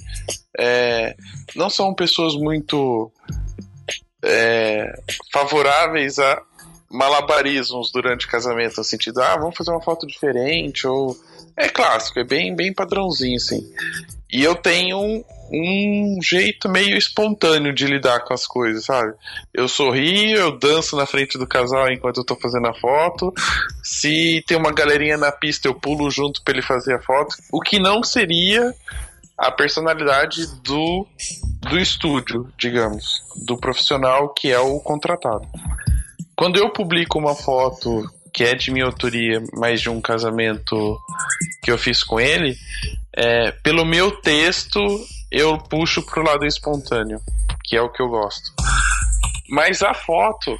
[0.58, 1.14] é,
[1.54, 3.12] não são pessoas muito
[4.22, 4.92] é,
[5.32, 6.42] favoráveis a
[6.90, 11.16] malabarismos durante o casamento, no sentido, ah, vamos fazer uma foto diferente, ou.
[11.56, 13.68] É clássico, é bem, bem padrãozinho, assim.
[14.30, 19.12] E eu tenho um, um jeito meio espontâneo de lidar com as coisas, sabe?
[19.52, 23.32] Eu sorrio, eu danço na frente do casal enquanto eu tô fazendo a foto.
[23.82, 27.34] Se tem uma galerinha na pista, eu pulo junto pra ele fazer a foto.
[27.50, 28.74] O que não seria
[29.38, 31.06] a personalidade do,
[31.60, 35.48] do estúdio, digamos, do profissional que é o contratado.
[36.38, 40.96] Quando eu publico uma foto que é de minha autoria, mas de um casamento
[41.60, 42.56] que eu fiz com ele,
[43.12, 44.78] é, pelo meu texto
[45.32, 47.20] eu puxo pro lado espontâneo,
[47.64, 48.52] que é o que eu gosto.
[49.50, 50.56] Mas a foto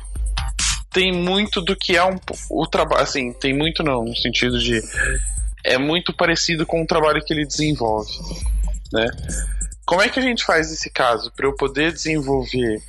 [0.92, 2.18] tem muito do que é um,
[2.50, 4.82] o trabalho, assim, tem muito não, no sentido de
[5.64, 8.10] é muito parecido com o trabalho que ele desenvolve,
[8.92, 9.06] né?
[9.86, 12.82] Como é que a gente faz nesse caso para eu poder desenvolver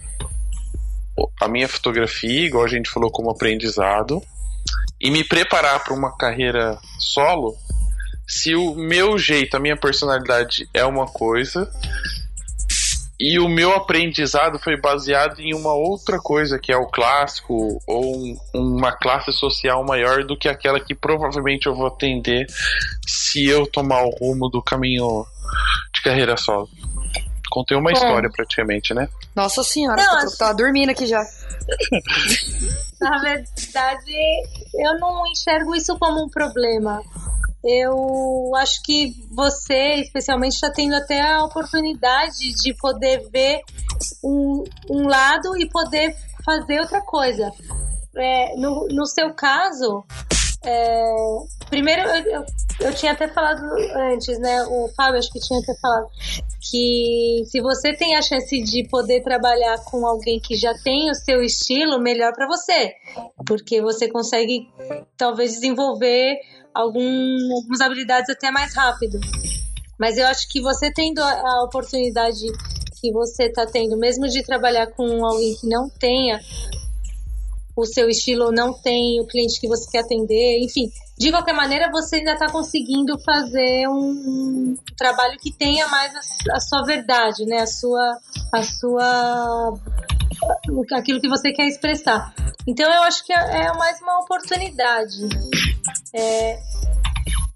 [1.42, 4.22] a minha fotografia, igual a gente falou, como aprendizado,
[5.00, 7.56] e me preparar para uma carreira solo,
[8.28, 11.72] se o meu jeito, a minha personalidade é uma coisa
[13.20, 18.16] e o meu aprendizado foi baseado em uma outra coisa que é o clássico ou
[18.16, 22.46] um, uma classe social maior do que aquela que provavelmente eu vou atender
[23.06, 25.26] se eu tomar o rumo do caminho
[25.94, 26.70] de carreira solo.
[27.50, 27.98] Contei uma Bom.
[27.98, 29.08] história praticamente, né?
[29.36, 31.22] Nossa senhora, Não, eu acho- tava dormindo aqui já.
[33.00, 34.14] Na verdade,
[34.76, 37.02] eu não enxergo isso como um problema.
[37.64, 43.60] Eu acho que você, especialmente, está tendo até a oportunidade de poder ver
[44.24, 47.52] um, um lado e poder fazer outra coisa.
[48.16, 50.04] É, no, no seu caso,
[50.64, 51.04] é,
[51.70, 52.46] primeiro eu, eu,
[52.82, 53.62] eu tinha até falado
[54.12, 54.64] antes, né?
[54.64, 56.08] O Fábio acho que tinha até falado
[56.70, 61.16] que se você tem a chance de poder trabalhar com alguém que já tem o
[61.16, 62.94] seu estilo, melhor para você,
[63.48, 64.68] porque você consegue
[65.18, 66.38] talvez desenvolver
[66.74, 69.20] algum, algumas habilidades até mais rápido.
[69.98, 72.46] Mas eu acho que você tendo a, a oportunidade
[73.00, 76.40] que você está tendo, mesmo de trabalhar com alguém que não tenha
[77.80, 81.92] o seu estilo não tem o cliente que você quer atender, enfim, de qualquer maneira
[81.92, 86.14] você ainda está conseguindo fazer um, trabalho que tenha mais
[86.52, 87.60] a, sua verdade, né?
[87.60, 88.18] A sua,
[88.54, 89.80] a sua,
[90.94, 92.34] aquilo que você quer expressar.
[92.68, 95.18] Então eu acho que é, é mais uma oportunidade.
[96.14, 96.60] É,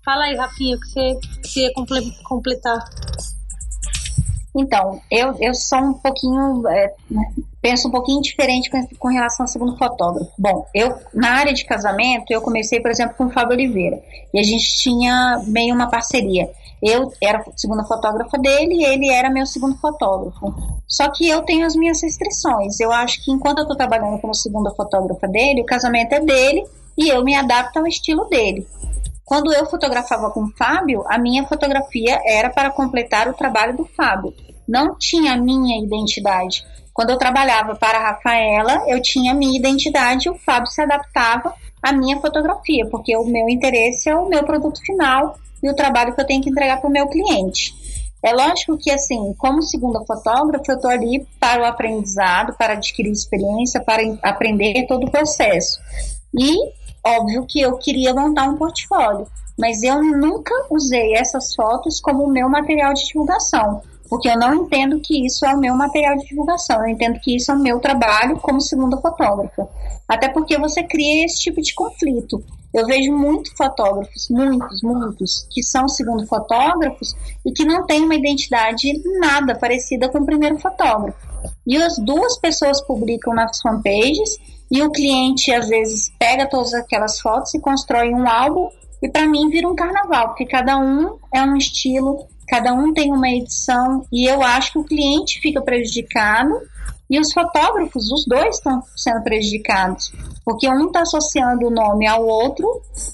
[0.04, 2.80] fala aí, Rafinha, o que você, que você ia comple- completar.
[4.56, 6.94] Então, eu, eu sou um pouquinho, é,
[7.62, 10.32] penso um pouquinho diferente com, com relação ao segundo fotógrafo.
[10.38, 14.00] Bom, eu, na área de casamento, eu comecei, por exemplo, com o Fábio Oliveira,
[14.32, 16.52] e a gente tinha meio uma parceria.
[16.82, 20.54] Eu era a segunda fotógrafa dele e ele era meu segundo fotógrafo.
[20.86, 22.78] Só que eu tenho as minhas restrições.
[22.78, 26.66] Eu acho que enquanto eu estou trabalhando como segunda fotógrafa dele, o casamento é dele
[26.98, 28.68] e eu me adapto ao estilo dele.
[29.34, 33.84] Quando eu fotografava com o Fábio, a minha fotografia era para completar o trabalho do
[33.84, 34.32] Fábio.
[34.68, 36.64] Não tinha a minha identidade.
[36.94, 40.84] Quando eu trabalhava para a Rafaela, eu tinha a minha identidade e o Fábio se
[40.84, 45.76] adaptava à minha fotografia, porque o meu interesse é o meu produto final e o
[45.76, 47.74] trabalho que eu tenho que entregar para o meu cliente.
[48.22, 53.12] É lógico que, assim, como segunda fotógrafa, eu estou ali para o aprendizado, para adquirir
[53.12, 55.80] experiência, para aprender todo o processo.
[56.40, 56.56] E,
[57.06, 62.50] óbvio que eu queria montar um portfólio, mas eu nunca usei essas fotos como meu
[62.50, 66.82] material de divulgação, porque eu não entendo que isso é o meu material de divulgação,
[66.82, 69.68] eu entendo que isso é o meu trabalho como segunda fotógrafa.
[70.08, 72.44] Até porque você cria esse tipo de conflito.
[72.74, 77.16] Eu vejo muitos fotógrafos, muitos, muitos, que são segundo fotógrafos
[77.46, 81.18] e que não têm uma identidade nada parecida com o primeiro fotógrafo.
[81.66, 84.38] E as duas pessoas publicam nas fanpages
[84.72, 88.70] e o cliente às vezes pega todas aquelas fotos e constrói um álbum
[89.02, 93.12] e para mim vira um carnaval, porque cada um é um estilo, cada um tem
[93.12, 96.54] uma edição e eu acho que o cliente fica prejudicado
[97.10, 100.12] e os fotógrafos, os dois estão sendo prejudicados,
[100.44, 102.66] porque um está associando o nome ao outro,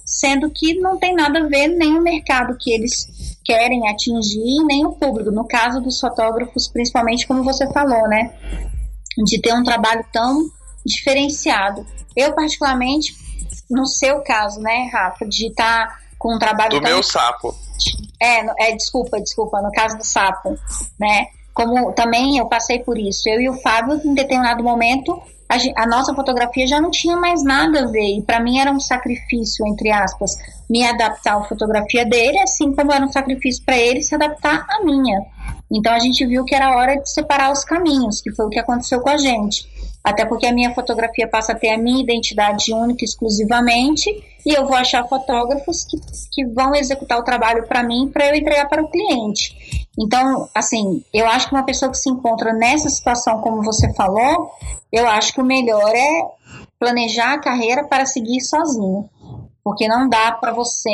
[0.05, 4.85] sendo que não tem nada a ver nem o mercado que eles querem atingir, nem
[4.85, 5.31] o público.
[5.31, 8.31] No caso dos fotógrafos, principalmente como você falou, né?
[9.17, 10.47] De ter um trabalho tão
[10.89, 11.85] diferenciado.
[12.15, 13.15] Eu, particularmente,
[13.69, 17.55] no seu caso, né, Rafa, de estar com um trabalho Do tão meu sapo.
[18.21, 20.57] é, é, desculpa, desculpa, no caso do sapo,
[20.99, 21.27] né?
[21.53, 23.27] Como também eu passei por isso.
[23.27, 27.43] Eu e o Fábio, em determinado momento, a, a nossa fotografia já não tinha mais
[27.43, 28.17] nada a ver.
[28.17, 30.35] E para mim era um sacrifício, entre aspas,
[30.69, 34.83] me adaptar à fotografia dele, assim como era um sacrifício para ele se adaptar à
[34.83, 35.21] minha.
[35.71, 38.59] Então a gente viu que era hora de separar os caminhos, que foi o que
[38.59, 39.67] aconteceu com a gente.
[40.03, 44.09] Até porque a minha fotografia passa a ter a minha identidade única exclusivamente
[44.45, 45.97] e eu vou achar fotógrafos que,
[46.31, 49.87] que vão executar o trabalho para mim para eu entregar para o cliente.
[49.99, 54.49] Então, assim, eu acho que uma pessoa que se encontra nessa situação, como você falou,
[54.91, 56.21] eu acho que o melhor é
[56.79, 59.09] planejar a carreira para seguir sozinho.
[59.61, 60.89] Porque não dá para você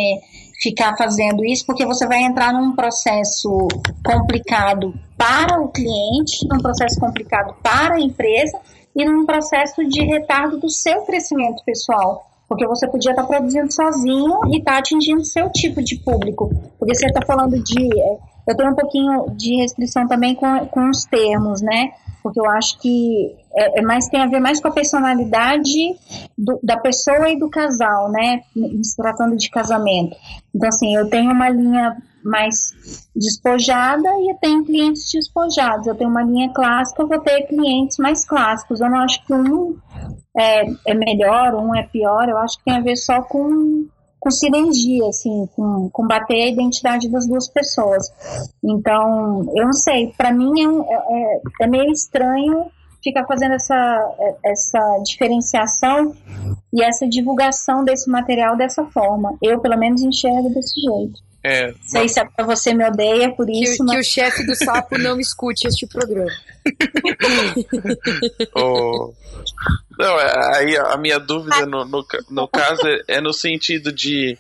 [0.62, 3.68] ficar fazendo isso, porque você vai entrar num processo
[4.04, 8.60] complicado para o cliente, num processo complicado para a empresa
[8.96, 12.28] e num processo de retardo do seu crescimento pessoal.
[12.48, 16.50] Porque você podia estar produzindo sozinho e estar atingindo seu tipo de público.
[16.78, 18.00] Porque você está falando de.
[18.00, 18.18] é,
[18.48, 21.92] Eu tenho um pouquinho de restrição também com, com os termos, né?
[22.22, 25.96] Porque eu acho que é, é mais, tem a ver mais com a personalidade
[26.38, 28.42] do- da pessoa e do casal, né?
[28.84, 30.16] Se tratando de casamento.
[30.54, 32.74] Então, assim, eu tenho uma linha mais
[33.16, 35.86] despojada e eu tenho clientes despojados.
[35.88, 38.82] Eu tenho uma linha clássica, eu vou ter clientes mais clássicos.
[38.82, 39.78] Eu não acho que um
[40.38, 42.28] é, é melhor, um é pior.
[42.28, 43.86] Eu acho que tem a ver só com,
[44.20, 48.12] com sinergia, assim, com, com bater a identidade das duas pessoas.
[48.64, 50.96] Então, eu não sei, para mim é, é,
[51.36, 52.66] é- é meio estranho
[53.06, 56.16] ficar fazendo essa, essa diferenciação
[56.74, 59.38] e essa divulgação desse material dessa forma.
[59.42, 61.24] Eu, pelo menos, enxergo desse jeito.
[61.44, 64.08] É, Não sei se é pra você me odeia por Que, isso, que o mas
[64.08, 66.32] chefe do sapo não escute este programa.
[68.56, 69.14] o-
[69.98, 74.38] Não, é- aí a minha dúvida no, no, no caso é, é no sentido de.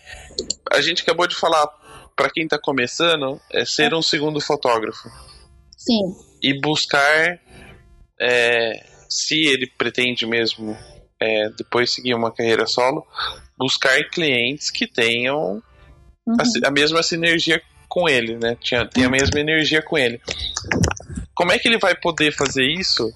[0.72, 1.68] A gente acabou de falar,
[2.16, 5.08] pra quem tá começando, é ser um segundo fotógrafo.
[5.78, 6.02] sim,
[6.42, 7.40] E buscar.
[8.20, 10.78] É, se ele pretende mesmo
[11.20, 13.06] é, depois seguir uma carreira solo,
[13.58, 15.62] buscar clientes que tenham
[16.28, 16.38] Uhum.
[16.64, 18.58] a, a mesma sinergia com ele, né?
[18.60, 20.20] Tinha, tem a mesma energia com ele.
[21.36, 23.14] Como é que ele vai poder fazer isso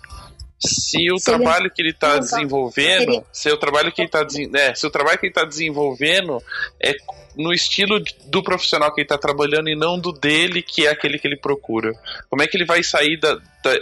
[0.59, 2.19] se o Se ele- trabalho que ele está tá.
[2.19, 5.33] desenvolvendo, Seria- se o trabalho que ele tá, desen- é, se o trabalho que ele
[5.33, 6.37] tá desenvolvendo
[6.83, 6.93] é
[7.35, 11.17] no estilo do profissional que ele está trabalhando e não do dele, que é aquele
[11.17, 11.91] que ele procura.
[12.29, 13.79] Como é que ele vai sair da, da,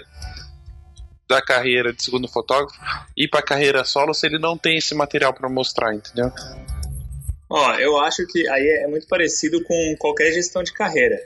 [1.29, 2.73] da carreira de segundo fotógrafo
[3.15, 6.31] e ir para a carreira solo se ele não tem esse material para mostrar, entendeu?
[7.49, 11.17] Ó, eu acho que aí é muito parecido com qualquer gestão de carreira.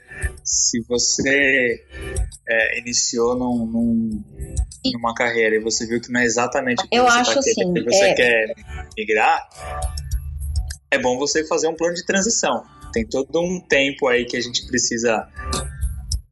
[0.43, 1.83] Se você
[2.47, 4.23] é, iniciou num, num-
[4.93, 7.73] numa carreira e você viu que não é exatamente o que Eu você, acho assim,
[7.73, 8.13] que você é.
[8.13, 8.55] quer
[8.95, 9.49] migrar,
[10.91, 12.63] é bom você fazer um plano de transição.
[12.93, 15.27] Tem todo um tempo aí que a gente precisa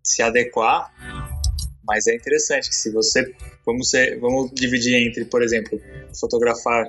[0.04, 0.92] se adequar,
[1.90, 3.34] mas é interessante que se você
[3.66, 5.82] vamos ser, vamos dividir entre, por exemplo,
[6.20, 6.86] fotografar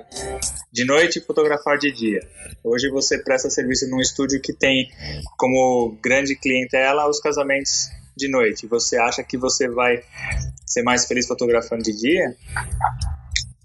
[0.71, 2.19] de noite e fotografar de dia.
[2.63, 4.87] Hoje você presta serviço num estúdio que tem
[5.39, 8.67] como grande clientela os casamentos de noite.
[8.67, 10.03] Você acha que você vai
[10.67, 12.35] ser mais feliz fotografando de dia?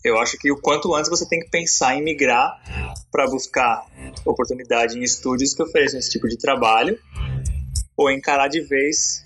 [0.03, 2.51] Eu acho que o quanto antes você tem que pensar em migrar
[3.13, 3.85] para buscar
[4.25, 6.99] oportunidade em estúdios que ofereçam esse tipo de trabalho
[7.95, 9.26] ou encarar de vez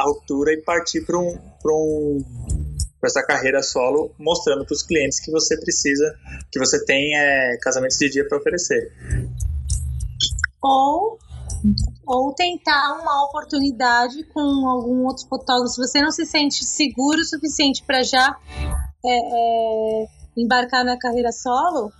[0.00, 2.18] a ruptura e partir para um, pra um
[3.00, 6.14] para essa carreira solo, mostrando para os clientes que você precisa,
[6.52, 8.92] que você tem é, casamentos de dia para oferecer.
[10.62, 11.18] ou
[12.06, 15.68] ou tentar uma oportunidade com algum outro fotógrafo.
[15.68, 18.36] Se você não se sente seguro o suficiente para já
[19.04, 20.06] é, é,
[20.36, 21.92] embarcar na carreira solo,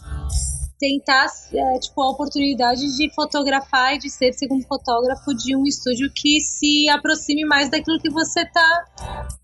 [0.81, 6.10] tentar é, tipo a oportunidade de fotografar e de ser segundo fotógrafo de um estúdio
[6.12, 8.84] que se aproxime mais daquilo que você tá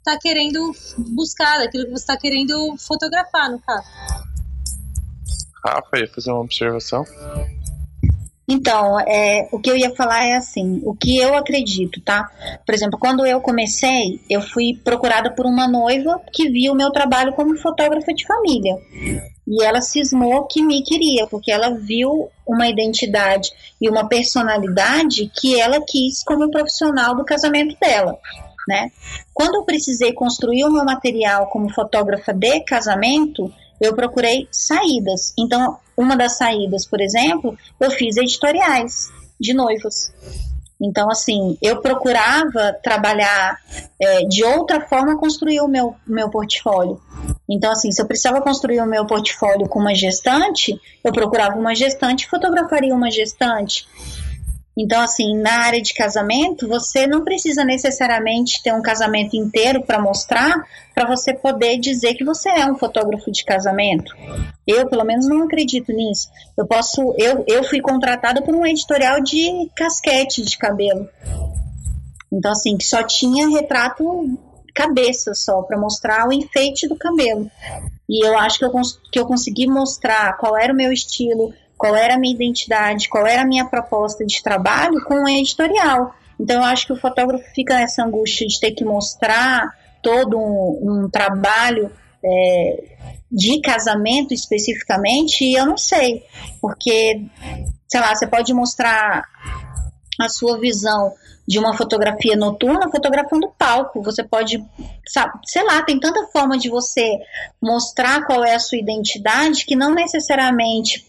[0.02, 0.72] tá querendo
[1.14, 3.86] buscar, daquilo que você tá querendo fotografar, no caso.
[5.62, 7.04] Rafa, ia fazer uma observação.
[8.48, 12.30] Então, é, o que eu ia falar é assim, o que eu acredito, tá?
[12.64, 16.92] Por exemplo, quando eu comecei, eu fui procurada por uma noiva que viu o meu
[16.92, 18.76] trabalho como fotógrafa de família.
[19.46, 23.50] E ela cismou que me queria, porque ela viu uma identidade
[23.80, 28.18] e uma personalidade que ela quis como profissional do casamento dela.
[28.68, 28.90] Né?
[29.32, 35.32] Quando eu precisei construir o meu material como fotógrafa de casamento, eu procurei saídas.
[35.38, 40.12] Então, uma das saídas, por exemplo, eu fiz editoriais de noivas.
[40.80, 43.58] Então, assim, eu procurava trabalhar
[44.00, 47.00] é, de outra forma, construir o meu, meu portfólio.
[47.48, 51.74] Então, assim, se eu precisava construir o meu portfólio com uma gestante, eu procurava uma
[51.74, 53.86] gestante fotografaria uma gestante.
[54.78, 59.98] Então, assim, na área de casamento, você não precisa necessariamente ter um casamento inteiro para
[59.98, 60.54] mostrar,
[60.94, 64.14] para você poder dizer que você é um fotógrafo de casamento.
[64.66, 66.28] Eu, pelo menos, não acredito nisso.
[66.58, 71.08] Eu posso, eu, eu fui contratada por um editorial de casquete de cabelo.
[72.30, 74.38] Então, assim, que só tinha retrato
[74.76, 77.50] cabeça só para mostrar o enfeite do cabelo.
[78.08, 78.72] E eu acho que eu,
[79.10, 83.26] que eu consegui mostrar qual era o meu estilo, qual era a minha identidade, qual
[83.26, 86.14] era a minha proposta de trabalho com o editorial.
[86.38, 89.66] Então eu acho que o fotógrafo fica nessa angústia de ter que mostrar
[90.02, 91.90] todo um, um trabalho
[92.22, 92.84] é,
[93.32, 96.22] de casamento especificamente, e eu não sei,
[96.60, 97.22] porque,
[97.88, 99.24] sei lá, você pode mostrar
[100.20, 101.12] a sua visão
[101.46, 104.02] de uma fotografia noturna fotografando palco.
[104.02, 104.62] Você pode,
[105.06, 107.18] sabe, sei lá, tem tanta forma de você
[107.62, 111.04] mostrar qual é a sua identidade que não necessariamente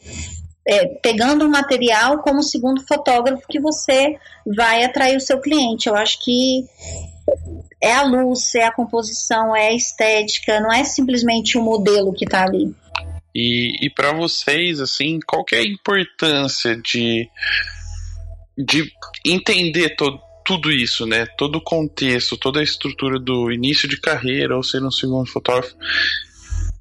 [0.67, 5.87] é, pegando um material como segundo fotógrafo que você vai atrair o seu cliente.
[5.87, 6.65] Eu acho que
[7.81, 12.25] é a luz, é a composição, é a estética, não é simplesmente o modelo que
[12.25, 12.75] está ali.
[13.33, 17.29] E, e para vocês, assim, qual é a importância de,
[18.57, 18.91] de
[19.25, 21.25] entender todo, tudo isso, né?
[21.37, 25.75] Todo o contexto, toda a estrutura do início de carreira ou ser um segundo fotógrafo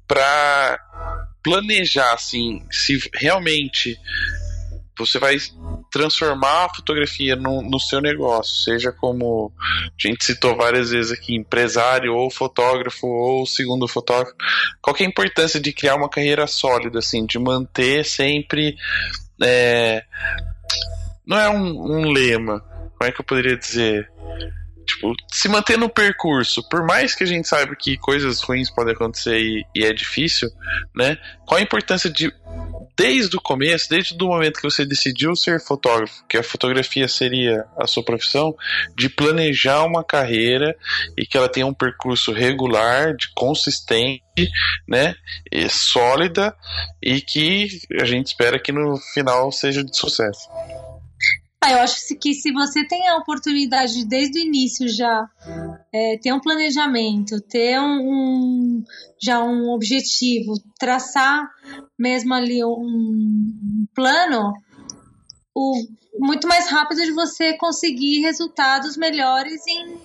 [0.07, 0.79] para
[1.43, 3.99] planejar assim, se realmente
[4.97, 5.37] você vai
[5.91, 11.35] transformar a fotografia no, no, seu negócio, seja como a gente citou várias vezes aqui,
[11.35, 14.33] empresário ou fotógrafo ou segundo fotógrafo.
[14.81, 18.77] Qual é a importância de criar uma carreira sólida, assim, de manter sempre.
[19.43, 20.03] É,
[21.25, 22.63] não é um, um lema,
[22.97, 24.09] como é que eu poderia dizer?
[24.87, 28.93] Tipo, se manter no percurso, por mais que a gente saiba que coisas ruins podem
[28.93, 30.49] acontecer e, e, é difícil,
[30.95, 31.17] né?
[31.45, 32.33] Qual a importância de,
[32.97, 37.65] desde o começo, desde o momento que você decidiu ser fotógrafo, que a fotografia seria
[37.77, 38.55] a sua profissão,
[38.95, 40.73] de planejar uma carreira
[41.17, 44.23] e que ela tenha um percurso regular, de consistente,
[44.87, 45.15] né?
[45.51, 46.55] E sólida
[47.03, 47.67] e que
[47.99, 50.47] a gente espera que no final seja de sucesso.
[51.59, 55.27] Ah, eu acho que se você tem a oportunidade desde o início já
[55.91, 58.83] é, ter um planejamento, ter um, um,
[59.21, 61.49] já um objetivo, traçar
[61.97, 64.53] mesmo ali um, plano,
[65.53, 65.73] o,
[66.19, 69.97] muito mais rápido de você conseguir resultados melhores em,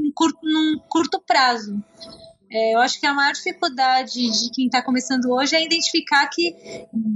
[0.00, 1.80] em curto, num curto prazo.
[2.50, 6.54] É, eu acho que a maior dificuldade de quem está começando hoje é identificar que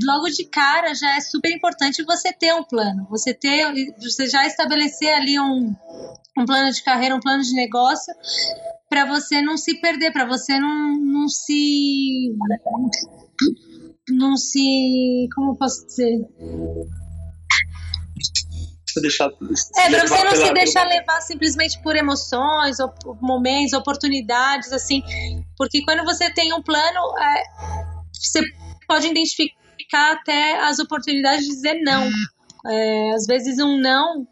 [0.04, 4.46] logo de cara já é super importante você ter um plano, você ter, você já
[4.46, 5.74] estabelecer ali um,
[6.36, 8.12] um plano de carreira, um plano de negócio,
[8.90, 12.34] para você não se perder, para você não, não se
[14.10, 16.28] não se como posso dizer
[18.92, 19.26] se deixar.
[19.26, 25.02] é, pra você não se deixar levar simplesmente por emoções, ou momentos, oportunidades, assim.
[25.56, 27.42] Porque quando você tem um plano, é,
[28.12, 28.40] você
[28.86, 32.08] pode identificar até as oportunidades de dizer não.
[32.64, 34.26] É, às vezes um não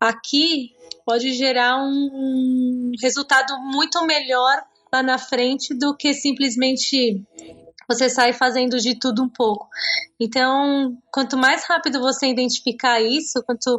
[0.00, 0.72] aqui
[1.04, 4.60] pode gerar um resultado muito melhor
[4.92, 7.22] lá na frente do que simplesmente
[7.88, 9.68] você sai fazendo de tudo um pouco.
[10.20, 13.78] Então, quanto mais rápido você identificar isso, quanto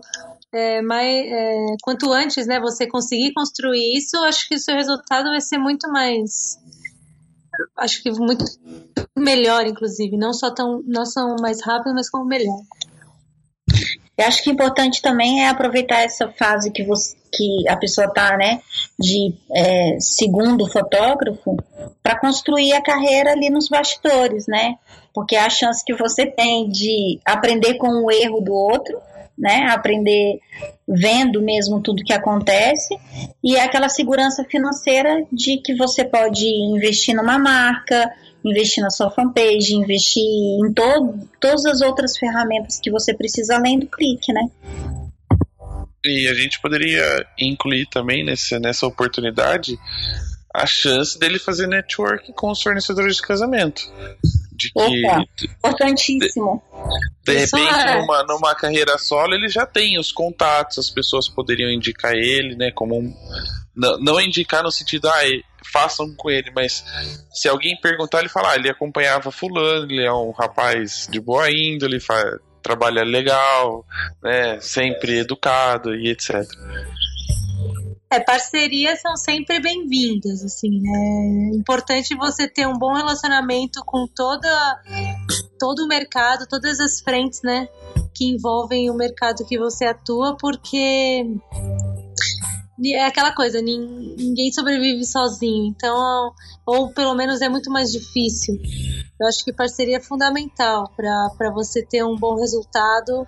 [0.54, 5.30] é, mais, é, quanto antes, né, você conseguir construir isso, acho que o seu resultado
[5.30, 6.58] vai ser muito mais,
[7.78, 8.46] acho que muito
[9.18, 12.62] melhor, inclusive, não só tão, não só mais rápido, mas como melhor.
[14.18, 18.38] Eu acho que importante também é aproveitar essa fase que você, que a pessoa tá,
[18.38, 18.60] né,
[19.00, 21.58] de é, segundo fotógrafo,
[22.02, 24.76] para construir a carreira ali nos bastidores, né?
[25.14, 29.00] Porque é a chance que você tem de aprender com o erro do outro,
[29.38, 29.68] né?
[29.70, 30.40] Aprender
[30.88, 32.98] vendo mesmo tudo que acontece
[33.44, 38.10] e é aquela segurança financeira de que você pode investir numa marca,
[38.44, 43.78] investir na sua fanpage, investir em todo, todas as outras ferramentas que você precisa além
[43.80, 44.50] do clique, né?
[46.04, 49.78] E a gente poderia incluir também nesse, nessa oportunidade
[50.54, 53.82] a chance dele fazer network com os fornecedores de casamento.
[54.52, 56.64] De que, Opa, importantíssimo.
[57.24, 58.00] De, de repente, é.
[58.00, 62.72] numa, numa carreira solo, ele já tem os contatos, as pessoas poderiam indicar ele, né?
[62.72, 63.14] Como um,
[63.76, 65.22] não, não indicar no sentido, ah,
[65.72, 66.84] façam com ele, mas
[67.32, 71.52] se alguém perguntar, ele fala, ah, ele acompanhava fulano, ele é um rapaz de boa
[71.52, 73.86] índole, faz, trabalha legal,
[74.22, 76.46] né, sempre educado e etc.
[78.12, 84.82] É, parcerias são sempre bem-vindas, assim, é importante você ter um bom relacionamento com toda
[85.58, 87.70] todo o mercado, todas as frentes, né,
[88.14, 91.26] que envolvem o mercado que você atua, porque
[92.86, 96.32] é aquela coisa, ninguém sobrevive sozinho, então,
[96.66, 98.56] ou pelo menos é muito mais difícil.
[99.20, 103.28] Eu acho que parceria é fundamental para você ter um bom resultado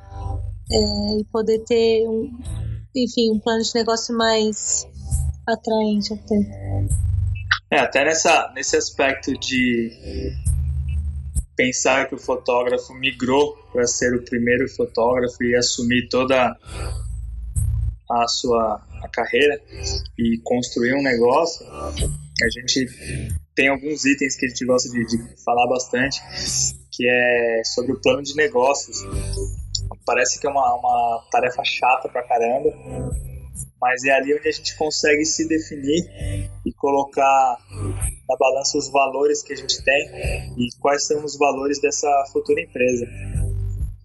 [0.72, 2.30] é, e poder ter, um,
[2.96, 4.86] enfim, um plano de negócio mais
[5.48, 6.90] atraente até.
[7.72, 10.36] É, até nessa, nesse aspecto de
[11.56, 16.56] pensar que o fotógrafo migrou para ser o primeiro fotógrafo e assumir toda
[18.10, 19.62] a sua a carreira
[20.18, 22.88] e construir um negócio, a gente
[23.56, 26.22] tem alguns itens que a gente gosta de, de falar bastante,
[26.92, 28.98] que é sobre o plano de negócios.
[30.06, 32.72] Parece que é uma, uma tarefa chata pra caramba,
[33.82, 36.04] mas é ali onde a gente consegue se definir
[36.66, 37.58] e colocar
[38.28, 42.62] na balança os valores que a gente tem e quais são os valores dessa futura
[42.62, 43.08] empresa.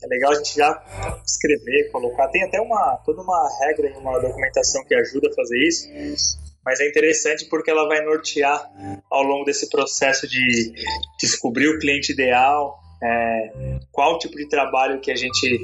[0.04, 2.28] É legal a gente já escrever, colocar.
[2.28, 5.88] Tem até uma toda uma regra e uma documentação que ajuda a fazer isso,
[6.64, 8.70] mas é interessante porque ela vai nortear
[9.10, 10.74] ao longo desse processo de
[11.18, 15.58] descobrir o cliente ideal, é, qual tipo de trabalho que a gente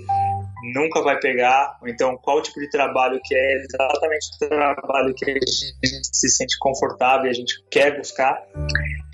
[0.74, 5.30] nunca vai pegar, ou então qual tipo de trabalho que é exatamente o trabalho que
[5.30, 8.42] a gente se sente confortável e a gente quer buscar.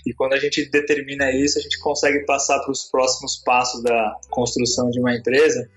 [0.07, 4.17] E quando a gente determina isso, a gente consegue passar para os próximos passos da
[4.31, 5.69] construção de uma empresa,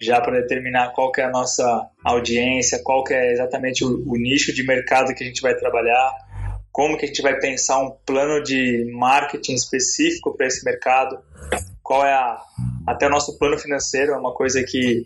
[0.00, 4.16] já para determinar qual que é a nossa audiência, qual que é exatamente o, o
[4.16, 6.10] nicho de mercado que a gente vai trabalhar,
[6.72, 11.18] como que a gente vai pensar um plano de marketing específico para esse mercado,
[11.86, 12.42] qual é a,
[12.84, 15.04] até o nosso plano financeiro, é uma coisa que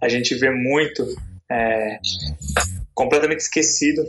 [0.00, 1.06] a gente vê muito
[1.50, 1.98] é,
[2.94, 4.02] completamente esquecido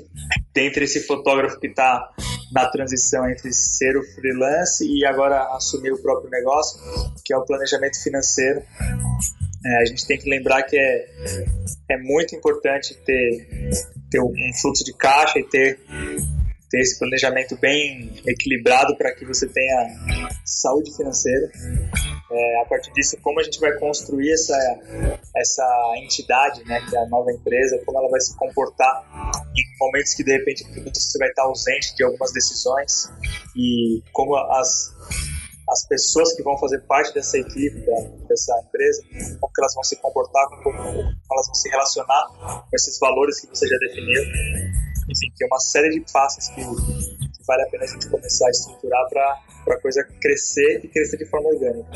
[0.53, 2.09] dentre esse fotógrafo que está
[2.53, 6.79] na transição entre ser o freelance e agora assumir o próprio negócio,
[7.25, 8.63] que é o planejamento financeiro.
[9.65, 11.05] É, a gente tem que lembrar que é,
[11.91, 13.47] é muito importante ter,
[14.09, 15.77] ter um fluxo de caixa e ter
[16.73, 21.51] ter esse planejamento bem equilibrado para que você tenha saúde financeira.
[22.35, 24.57] É, a partir disso, como a gente vai construir essa,
[25.35, 29.03] essa entidade, né, que é a nova empresa, como ela vai se comportar
[29.55, 33.07] em momentos que de repente você vai estar ausente de algumas decisões
[33.55, 34.91] e como as
[35.69, 37.85] as pessoas que vão fazer parte dessa equipe,
[38.27, 39.01] dessa empresa,
[39.39, 42.27] como elas vão se comportar, como elas vão se relacionar
[42.69, 44.23] com esses valores que você já definiu.
[45.09, 46.61] Enfim, tem uma série de passos que
[47.47, 51.25] vale a pena a gente começar a estruturar para a coisa crescer e crescer de
[51.25, 51.89] forma orgânica.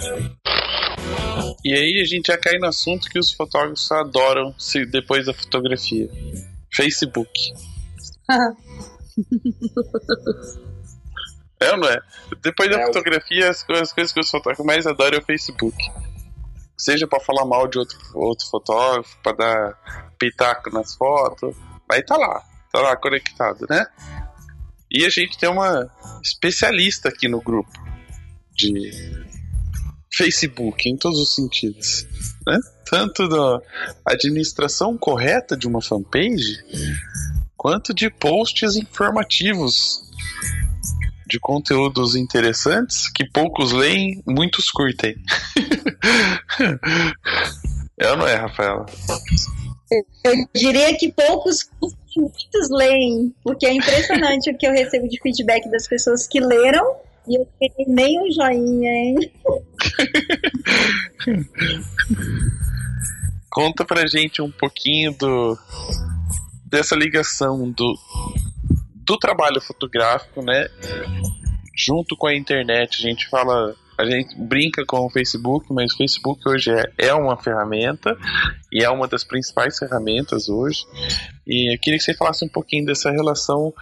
[1.64, 5.34] E aí a gente já cai no assunto que os fotógrafos adoram se depois da
[5.34, 6.10] fotografia.
[6.76, 7.32] Facebook.
[11.60, 12.00] é ou não é?
[12.42, 15.26] Depois da É, fotografia, as coisas, as coisas que os fotógrafos mais adoram é o
[15.26, 15.76] Facebook.
[16.78, 21.56] Seja pra falar mal de outro, outro fotógrafo, pra dar pitaco nas fotos.
[21.92, 23.86] Aí tá lá, tá lá conectado, né?
[24.92, 25.90] E a gente tem uma
[26.24, 27.72] especialista aqui no grupo
[28.56, 28.92] de
[30.14, 32.06] Facebook, em todos os sentidos.
[32.46, 32.58] Né?
[32.90, 33.62] Tanto da
[34.06, 36.58] administração correta de uma fanpage,
[37.56, 40.08] quanto de posts informativos
[41.28, 45.16] de conteúdos interessantes que poucos leem, muitos curtem.
[48.00, 48.86] é ou não é, Rafaela?
[50.24, 51.70] Eu diria que poucos,
[52.16, 56.96] muitos leem, porque é impressionante o que eu recebo de feedback das pessoas que leram
[57.28, 59.32] e eu tenho nem um joinha, hein?
[63.50, 65.58] Conta pra gente um pouquinho do
[66.66, 67.98] dessa ligação do
[68.94, 70.68] do trabalho fotográfico, né?
[71.76, 75.98] Junto com a internet, a gente fala, a gente brinca com o Facebook, mas o
[75.98, 78.16] Facebook hoje é, é uma ferramenta
[78.72, 80.86] e é uma das principais ferramentas hoje.
[81.48, 83.74] E eu queria que você falasse um pouquinho dessa relação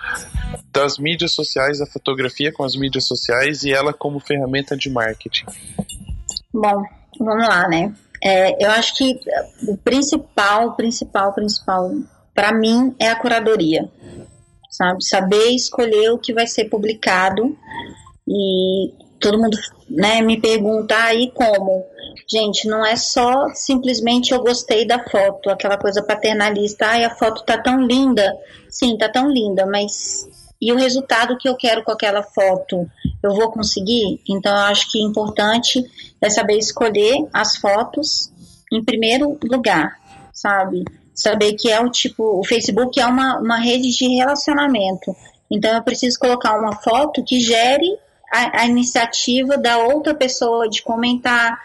[0.71, 5.45] das mídias sociais, da fotografia com as mídias sociais e ela como ferramenta de marketing.
[6.53, 6.83] Bom,
[7.19, 7.93] vamos lá, né?
[8.23, 9.19] É, eu acho que
[9.67, 11.91] o principal, principal, principal,
[12.33, 13.89] para mim, é a curadoria,
[14.71, 15.03] sabe?
[15.03, 17.55] Saber escolher o que vai ser publicado
[18.27, 19.57] e todo mundo,
[19.89, 21.83] né, me pergunta aí como.
[22.29, 27.43] Gente, não é só simplesmente eu gostei da foto, aquela coisa paternalista, ai, a foto
[27.43, 28.31] tá tão linda.
[28.69, 30.27] Sim, tá tão linda, mas
[30.61, 32.87] e o resultado que eu quero com aquela foto,
[33.23, 34.21] eu vou conseguir?
[34.29, 35.83] Então, eu acho que importante
[36.21, 38.31] é saber escolher as fotos
[38.71, 39.99] em primeiro lugar,
[40.33, 40.83] sabe?
[41.13, 45.15] Saber que é o tipo, o Facebook é uma, uma rede de relacionamento.
[45.51, 50.81] Então, eu preciso colocar uma foto que gere a, a iniciativa da outra pessoa de
[50.81, 51.59] comentar,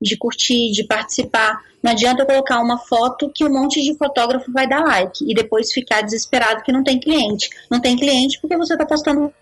[0.00, 1.60] de curtir, de participar.
[1.82, 5.34] Não adianta eu colocar uma foto que um monte de fotógrafo vai dar like e
[5.34, 7.50] depois ficar desesperado que não tem cliente.
[7.70, 9.32] Não tem cliente porque você está postando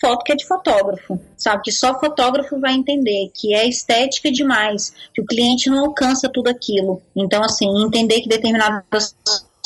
[0.00, 1.62] foto que é de fotógrafo, sabe?
[1.64, 6.48] Que só fotógrafo vai entender, que é estética demais, que o cliente não alcança tudo
[6.48, 7.02] aquilo.
[7.16, 9.14] Então, assim, entender que determinadas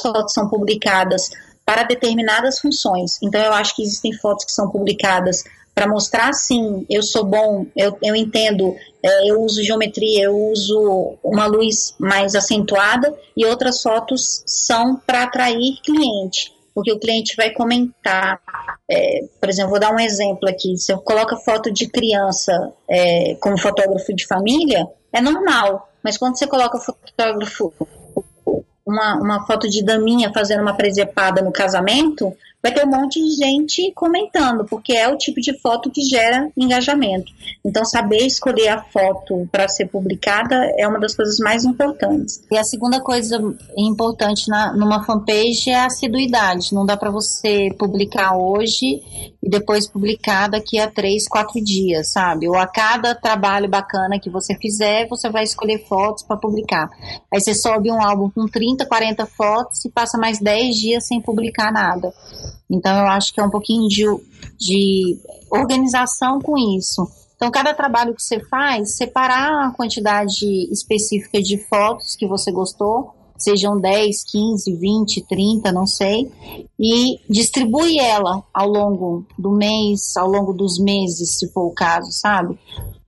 [0.00, 1.30] fotos são publicadas
[1.64, 3.18] para determinadas funções.
[3.22, 5.44] Então, eu acho que existem fotos que são publicadas
[5.74, 11.16] para mostrar, sim, eu sou bom, eu, eu entendo, é, eu uso geometria, eu uso
[11.24, 17.50] uma luz mais acentuada, e outras fotos são para atrair cliente, porque o cliente vai
[17.50, 18.40] comentar.
[18.90, 23.36] É, por exemplo, vou dar um exemplo aqui: se eu coloco foto de criança é,
[23.40, 27.72] como fotógrafo de família, é normal, mas quando você coloca fotógrafo
[28.84, 33.34] uma, uma foto de daminha fazendo uma presepada no casamento, vai ter um monte de
[33.34, 37.32] gente comentando, porque é o tipo de foto que gera engajamento.
[37.64, 42.42] Então, saber escolher a foto para ser publicada é uma das coisas mais importantes.
[42.50, 43.38] E a segunda coisa
[43.76, 46.72] importante na, numa fanpage é a assiduidade.
[46.72, 49.02] Não dá para você publicar hoje
[49.42, 52.48] e depois publicar daqui a três, quatro dias, sabe?
[52.48, 56.88] Ou a cada trabalho bacana que você fizer, você vai escolher fotos para publicar.
[57.32, 61.20] Aí você sobe um álbum com 30, 40 fotos e passa mais 10 dias sem
[61.20, 62.12] publicar nada.
[62.70, 64.04] Então, eu acho que é um pouquinho de,
[64.58, 65.18] de
[65.50, 67.06] organização com isso.
[67.36, 73.14] Então, cada trabalho que você faz, separar a quantidade específica de fotos que você gostou,
[73.36, 76.30] sejam 10, 15, 20, 30, não sei,
[76.78, 82.12] e distribui ela ao longo do mês, ao longo dos meses, se for o caso,
[82.12, 82.56] sabe?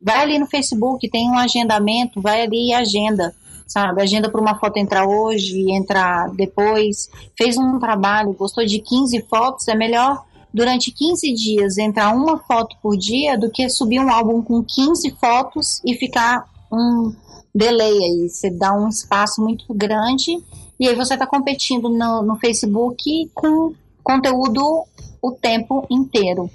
[0.03, 3.33] Vai ali no Facebook, tem um agendamento, vai ali e agenda
[3.67, 4.03] sabe?
[4.03, 7.09] Agenda para uma foto entrar hoje, entrar depois.
[7.37, 12.77] Fez um trabalho, gostou de 15 fotos, é melhor durante 15 dias entrar uma foto
[12.81, 17.13] por dia do que subir um álbum com 15 fotos e ficar um
[17.53, 18.29] delay aí.
[18.29, 20.39] Você dá um espaço muito grande
[20.79, 24.85] e aí você está competindo no, no Facebook com conteúdo
[25.21, 26.49] o tempo inteiro.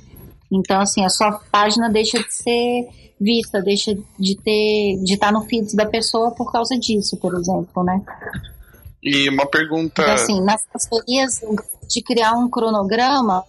[0.52, 2.88] Então, assim, a sua página deixa de ser
[3.20, 7.84] vista, deixa de ter, de estar no feed da pessoa por causa disso, por exemplo,
[7.84, 8.02] né?
[9.02, 10.02] E uma pergunta.
[10.02, 11.42] Então, assim, nas consultorias
[11.88, 13.44] de criar um cronograma,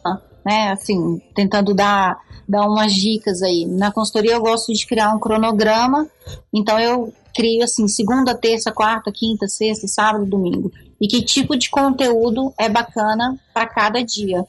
[0.45, 2.19] né, assim, tentando dar,
[2.49, 3.67] dar umas dicas aí.
[3.67, 6.09] Na consultoria eu gosto de criar um cronograma,
[6.53, 10.73] então eu crio assim, segunda, terça, quarta, quinta, sexta, sábado, domingo.
[11.01, 14.45] E que tipo de conteúdo é bacana para cada dia,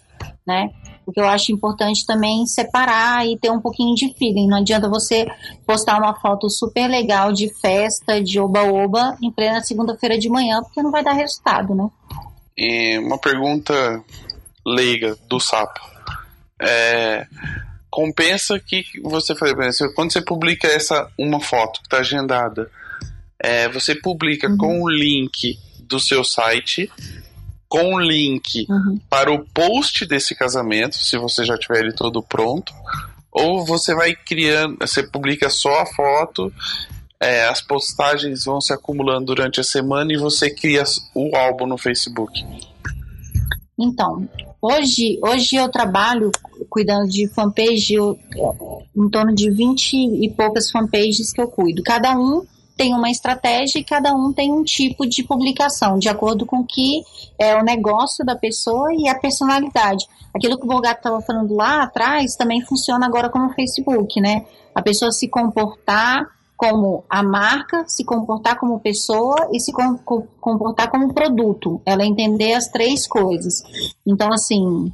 [0.46, 0.72] né?
[1.06, 4.48] Porque eu acho importante também separar e ter um pouquinho de feeling.
[4.48, 5.26] Não adianta você
[5.66, 10.82] postar uma foto super legal de festa, de oba-oba, em plena segunda-feira de manhã, porque
[10.82, 11.90] não vai dar resultado, né?
[12.58, 14.04] E uma pergunta
[14.66, 15.80] leiga do sapo.
[16.62, 17.26] É,
[17.90, 19.54] compensa que você faz,
[19.96, 22.70] quando você publica essa uma foto que está agendada,
[23.40, 24.58] é, você publica uhum.
[24.58, 26.90] com o link do seu site
[27.72, 29.00] com o link uhum.
[29.10, 32.74] para o post desse casamento, se você já tiver ele todo pronto,
[33.32, 36.54] ou você vai criando, você publica só a foto,
[37.18, 40.84] é, as postagens vão se acumulando durante a semana e você cria
[41.16, 42.46] o álbum no Facebook.
[43.80, 44.28] Então,
[44.62, 46.30] hoje, hoje eu trabalho
[46.70, 48.20] cuidando de fanpage, eu,
[48.94, 51.82] em torno de 20 e poucas fanpages que eu cuido.
[51.84, 52.46] Cada um
[52.82, 57.04] tem uma estratégia e cada um tem um tipo de publicação, de acordo com que
[57.38, 60.08] é o negócio da pessoa e a personalidade.
[60.34, 64.48] Aquilo que o Bogato estava falando lá atrás também funciona agora como Facebook, né?
[64.74, 66.26] A pessoa se comportar
[66.58, 69.72] como a marca, se comportar como pessoa e se
[70.40, 71.80] comportar como produto.
[71.86, 73.62] Ela entender as três coisas.
[74.08, 74.92] Então, assim,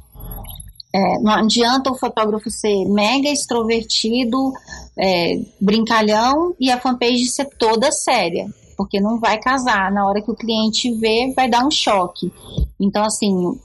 [0.94, 4.52] é, não adianta o fotógrafo ser mega extrovertido,
[4.96, 9.92] é, brincalhão e a fanpage ser toda séria, porque não vai casar.
[9.92, 12.32] Na hora que o cliente vê, vai dar um choque.
[12.80, 13.58] Então, assim,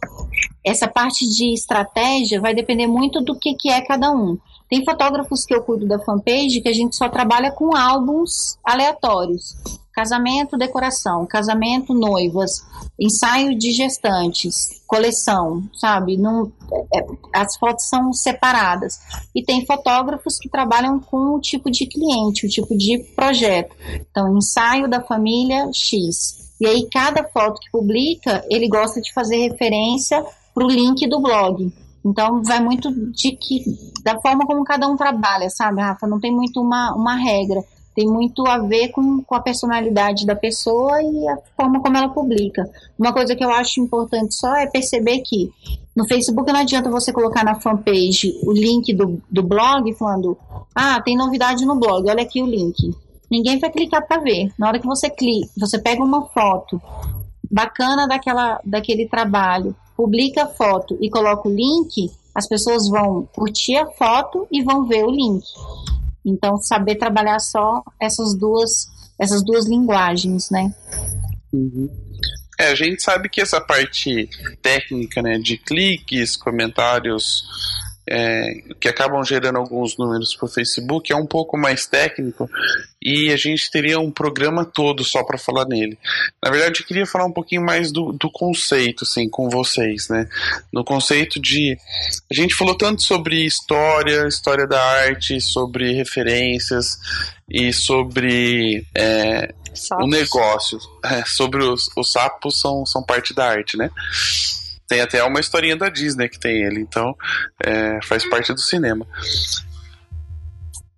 [0.66, 4.38] essa parte de estratégia vai depender muito do que, que é cada um.
[4.70, 9.56] Tem fotógrafos que eu cuido da fanpage que a gente só trabalha com álbuns aleatórios.
[9.94, 12.52] Casamento, decoração, casamento, noivas,
[13.00, 16.18] ensaio de gestantes, coleção, sabe?
[16.18, 16.52] Não,
[16.94, 18.96] é, as fotos são separadas.
[19.36, 23.76] E tem fotógrafos que trabalham com o tipo de cliente, o tipo de projeto.
[24.10, 26.54] Então, ensaio da família X.
[26.60, 31.22] E aí, cada foto que publica, ele gosta de fazer referência para o link do
[31.22, 31.72] blog.
[32.06, 33.64] Então, vai muito de que,
[34.04, 36.08] da forma como cada um trabalha, sabe, Rafa?
[36.08, 37.64] Não tem muito uma, uma regra
[37.96, 42.10] tem muito a ver com, com a personalidade da pessoa e a forma como ela
[42.10, 42.70] publica.
[42.98, 45.52] Uma coisa que eu acho importante só é perceber que
[45.96, 50.38] no Facebook não adianta você colocar na fanpage o link do, do blog falando,
[50.74, 52.96] ah, tem novidade no blog, olha aqui o link.
[53.30, 54.52] Ninguém vai clicar para ver.
[54.58, 56.82] Na hora que você clica, você pega uma foto
[57.50, 63.76] bacana daquela, daquele trabalho, publica a foto e coloca o link, as pessoas vão curtir
[63.78, 65.46] a foto e vão ver o link.
[66.26, 68.88] Então, saber trabalhar só essas duas,
[69.20, 70.74] essas duas linguagens, né?
[71.52, 71.90] Uhum.
[72.60, 74.30] É, a gente sabe que essa parte
[74.62, 77.44] técnica, né, de cliques, comentários,
[78.08, 82.50] é, que acabam gerando alguns números para o Facebook é um pouco mais técnico
[83.02, 85.98] e a gente teria um programa todo só para falar nele.
[86.44, 90.28] Na verdade, eu queria falar um pouquinho mais do, do conceito, assim, com vocês, né?
[90.72, 91.78] No conceito de.
[92.32, 96.98] A gente falou tanto sobre história, história da arte, sobre referências
[97.50, 99.54] e sobre é,
[100.00, 100.80] o negócio.
[101.04, 103.90] É, sobre os, os sapos são, são parte da arte, né?
[104.94, 107.18] Tem até uma historinha da Disney que tem ele, então
[107.66, 109.08] é, faz parte do cinema.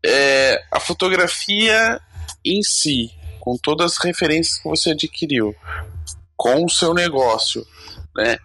[0.05, 2.01] É, a fotografia
[2.43, 3.09] em si,
[3.39, 5.55] com todas as referências que você adquiriu,
[6.35, 7.65] com o seu negócio,
[8.13, 8.37] né?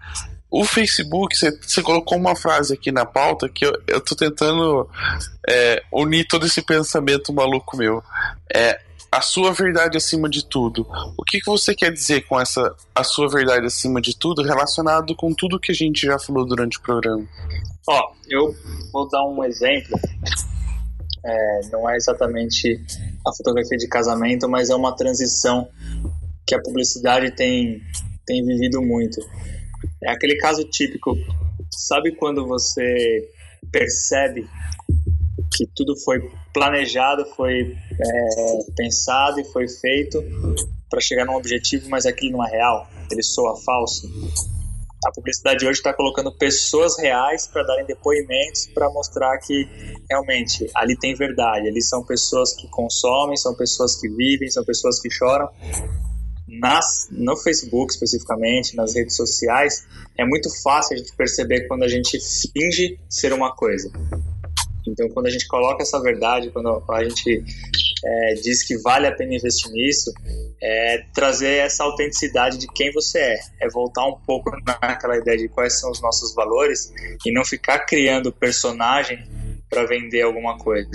[0.49, 4.89] O Facebook, você colocou uma frase aqui na pauta que eu, eu tô tentando
[5.49, 8.05] é, unir todo esse pensamento maluco meu.
[8.55, 8.81] É,
[9.13, 10.87] a sua verdade acima de tudo.
[11.19, 15.17] O que, que você quer dizer com essa a sua verdade acima de tudo relacionado
[15.17, 17.27] com tudo que a gente já falou durante o programa?
[17.89, 18.55] Ó, eu
[18.93, 19.99] vou dar um exemplo.
[21.25, 22.81] É, não é exatamente
[23.27, 25.69] a fotografia de casamento, mas é uma transição
[26.47, 27.83] que a publicidade tem,
[28.25, 29.21] tem vivido muito.
[30.03, 31.17] É aquele caso típico.
[31.71, 33.29] Sabe quando você
[33.73, 34.49] percebe
[35.53, 36.21] que tudo foi
[36.53, 40.23] planejado, foi é, pensado e foi feito
[40.89, 44.09] para chegar num objetivo, mas aquilo não é real, ele soa falso.
[45.07, 49.67] A publicidade hoje está colocando pessoas reais para darem depoimentos para mostrar que
[50.11, 55.01] realmente ali tem verdade, ali são pessoas que consomem, são pessoas que vivem, são pessoas
[55.01, 55.49] que choram.
[56.47, 59.87] Nas, no Facebook especificamente, nas redes sociais,
[60.19, 62.19] é muito fácil a gente perceber quando a gente
[62.53, 63.91] finge ser uma coisa.
[64.91, 67.43] Então, quando a gente coloca essa verdade, quando a gente
[68.05, 70.13] é, diz que vale a pena investir nisso,
[70.63, 75.49] é trazer essa autenticidade de quem você é, é voltar um pouco naquela ideia de
[75.49, 76.93] quais são os nossos valores
[77.25, 79.19] e não ficar criando personagem
[79.71, 80.89] para vender alguma coisa.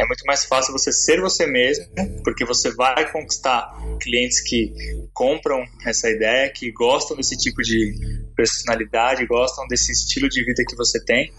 [0.00, 1.84] É muito mais fácil você ser você mesmo,
[2.22, 4.72] porque você vai conquistar clientes que
[5.12, 7.92] compram essa ideia, que gostam desse tipo de
[8.36, 11.32] personalidade, gostam desse estilo de vida que você tem,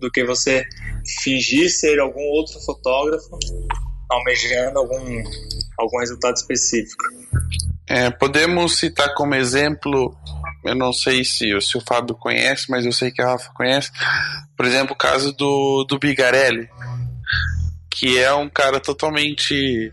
[0.00, 0.64] do que você
[1.22, 3.38] fingir ser algum outro fotógrafo
[4.10, 5.22] almejando algum,
[5.78, 7.04] algum resultado específico.
[7.88, 10.16] É, podemos citar como exemplo,
[10.64, 13.90] eu não sei se, se o Fábio conhece, mas eu sei que a Rafa conhece,
[14.56, 16.68] por exemplo, o caso do, do Bigarelli,
[17.90, 19.92] que é um cara totalmente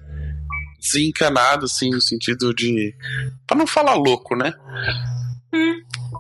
[0.80, 2.93] desencanado, assim, no sentido de.
[3.48, 4.53] para não falar louco, né?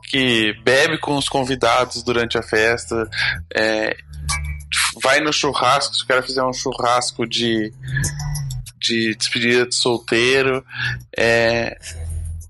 [0.09, 3.09] Que bebe com os convidados durante a festa,
[3.55, 3.95] é,
[5.01, 7.73] vai no churrasco, se o cara fizer um churrasco de,
[8.79, 10.63] de despedida de solteiro,
[11.17, 11.77] é,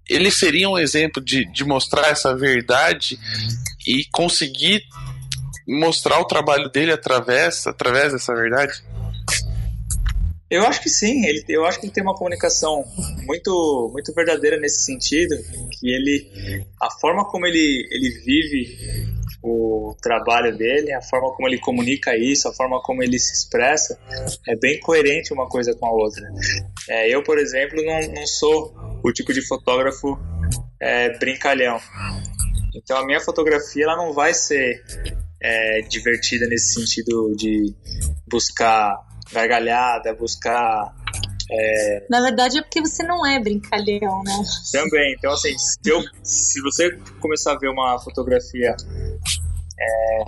[0.10, 3.18] ele seria um exemplo de, de mostrar essa verdade
[3.88, 4.84] e conseguir
[5.68, 8.84] mostrar o trabalho dele através, através dessa verdade?
[10.54, 12.86] Eu acho que sim, ele, eu acho que ele tem uma comunicação
[13.26, 15.36] muito, muito verdadeira nesse sentido,
[15.72, 18.78] que ele, a forma como ele, ele vive
[19.42, 24.00] o trabalho dele, a forma como ele comunica isso, a forma como ele se expressa,
[24.48, 26.24] é bem coerente uma coisa com a outra.
[26.88, 30.20] É, eu, por exemplo, não, não sou o tipo de fotógrafo
[30.80, 31.80] é, brincalhão.
[32.76, 34.84] Então a minha fotografia ela não vai ser
[35.42, 37.74] é, divertida nesse sentido de
[38.28, 40.94] buscar gargalhada, buscar
[41.52, 42.06] é...
[42.10, 44.34] Na verdade é porque você não é brincalhão, né?
[44.72, 45.16] Também.
[45.18, 48.76] Então, assim, se, eu, se você começar a ver uma fotografia
[49.80, 50.26] é,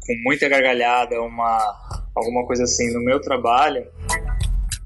[0.00, 3.86] com muita gargalhada, uma, alguma coisa assim no meu trabalho,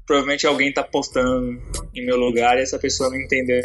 [0.05, 1.59] provavelmente alguém está postando
[1.93, 3.59] em meu lugar e essa pessoa não entendeu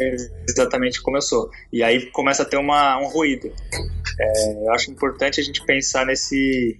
[0.49, 1.49] exatamente como eu sou.
[1.71, 3.51] E aí começa a ter uma, um ruído.
[4.19, 6.79] É, eu acho importante a gente pensar nesse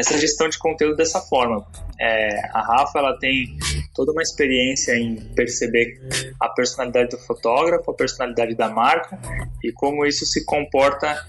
[0.00, 1.66] nessa gestão de conteúdo dessa forma.
[1.98, 3.58] É, a Rafa ela tem
[3.94, 6.00] toda uma experiência em perceber
[6.40, 9.18] a personalidade do fotógrafo, a personalidade da marca
[9.62, 11.22] e como isso se comporta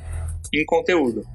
[0.53, 1.25] em conteúdo.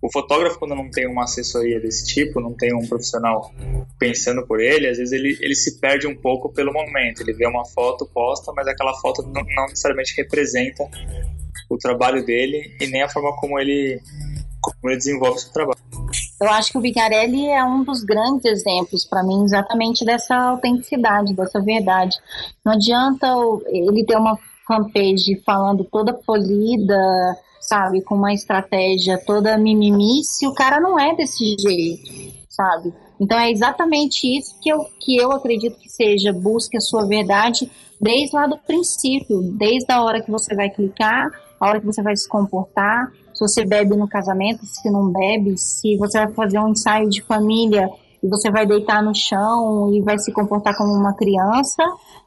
[0.00, 3.52] O fotógrafo, quando não tem uma assessoria desse tipo, não tem um profissional
[3.98, 7.20] pensando por ele, às vezes ele, ele se perde um pouco pelo momento.
[7.20, 10.84] Ele vê uma foto, posta, mas aquela foto não, não necessariamente representa
[11.68, 14.00] o trabalho dele e nem a forma como ele,
[14.60, 15.80] como ele desenvolve seu trabalho.
[16.40, 21.34] Eu acho que o Vicarelli é um dos grandes exemplos para mim exatamente dessa autenticidade,
[21.34, 22.16] dessa verdade.
[22.64, 23.26] Não adianta
[23.66, 30.54] ele ter uma fanpage falando toda polida, sabe, com uma estratégia toda mimimi, se o
[30.54, 32.92] cara não é desse jeito sabe?
[33.18, 37.70] Então é exatamente isso que eu, que eu acredito que seja busque a sua verdade
[38.00, 42.02] desde lá do princípio, desde a hora que você vai clicar, a hora que você
[42.02, 46.58] vai se comportar, se você bebe no casamento, se não bebe, se você vai fazer
[46.58, 47.88] um ensaio de família
[48.22, 51.82] e você vai deitar no chão e vai se comportar como uma criança,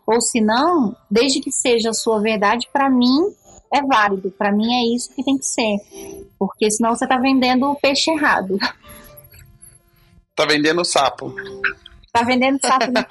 [0.08, 3.32] ou se não, desde que seja a sua verdade, para mim
[3.72, 5.78] é válido, para mim é isso que tem que ser,
[6.40, 8.58] porque senão você tá vendendo o peixe errado.
[10.36, 11.32] Tá vendendo sapo.
[12.12, 12.92] Tá vendendo sapo.
[12.92, 13.06] né?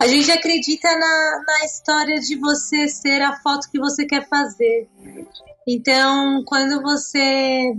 [0.00, 4.88] A gente acredita na, na história de você ser a foto que você quer fazer.
[5.66, 7.74] Então, quando você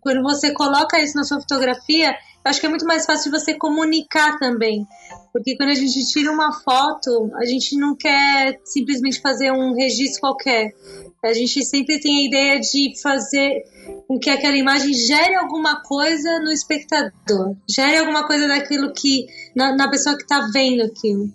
[0.00, 4.38] quando você coloca isso na sua fotografia, acho que é muito mais fácil você comunicar
[4.38, 4.86] também.
[5.32, 10.20] Porque quando a gente tira uma foto, a gente não quer simplesmente fazer um registro
[10.20, 10.72] qualquer.
[11.22, 13.64] A gente sempre tem a ideia de fazer
[14.06, 19.74] com que aquela imagem gere alguma coisa no espectador, gere alguma coisa daquilo que na,
[19.74, 21.30] na pessoa que está vendo aquilo.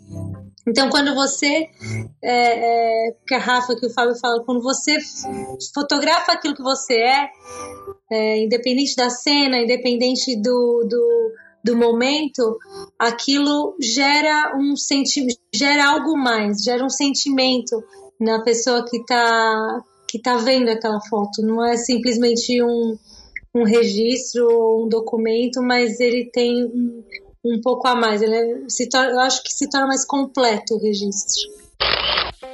[0.68, 1.68] Então, quando você,
[2.22, 4.98] é, é, que a Rafa, que o Fábio fala, quando você
[5.74, 7.30] fotografa aquilo que você é,
[8.12, 11.32] é, independente da cena, independente do, do,
[11.66, 12.58] do momento,
[12.98, 17.84] aquilo gera um sentimento, gera algo mais, gera um sentimento
[18.20, 21.42] na pessoa que está que tá vendo aquela foto.
[21.42, 22.96] Não é simplesmente um,
[23.56, 27.04] um registro ou um documento, mas ele tem um,
[27.44, 28.22] um pouco a mais.
[28.22, 31.64] Ele é- se torna, eu acho que se torna mais completo o registro.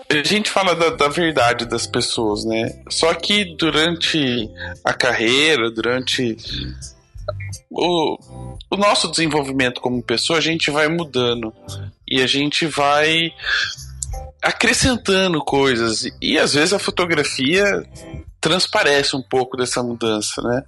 [0.10, 2.82] A gente fala da, da verdade das pessoas, né?
[2.90, 4.50] Só que durante
[4.84, 6.36] a carreira, durante
[7.70, 8.18] o,
[8.72, 11.54] o nosso desenvolvimento como pessoa, a gente vai mudando
[12.08, 13.32] e a gente vai
[14.42, 17.86] acrescentando coisas e às vezes a fotografia
[18.40, 20.64] transparece um pouco dessa mudança, né?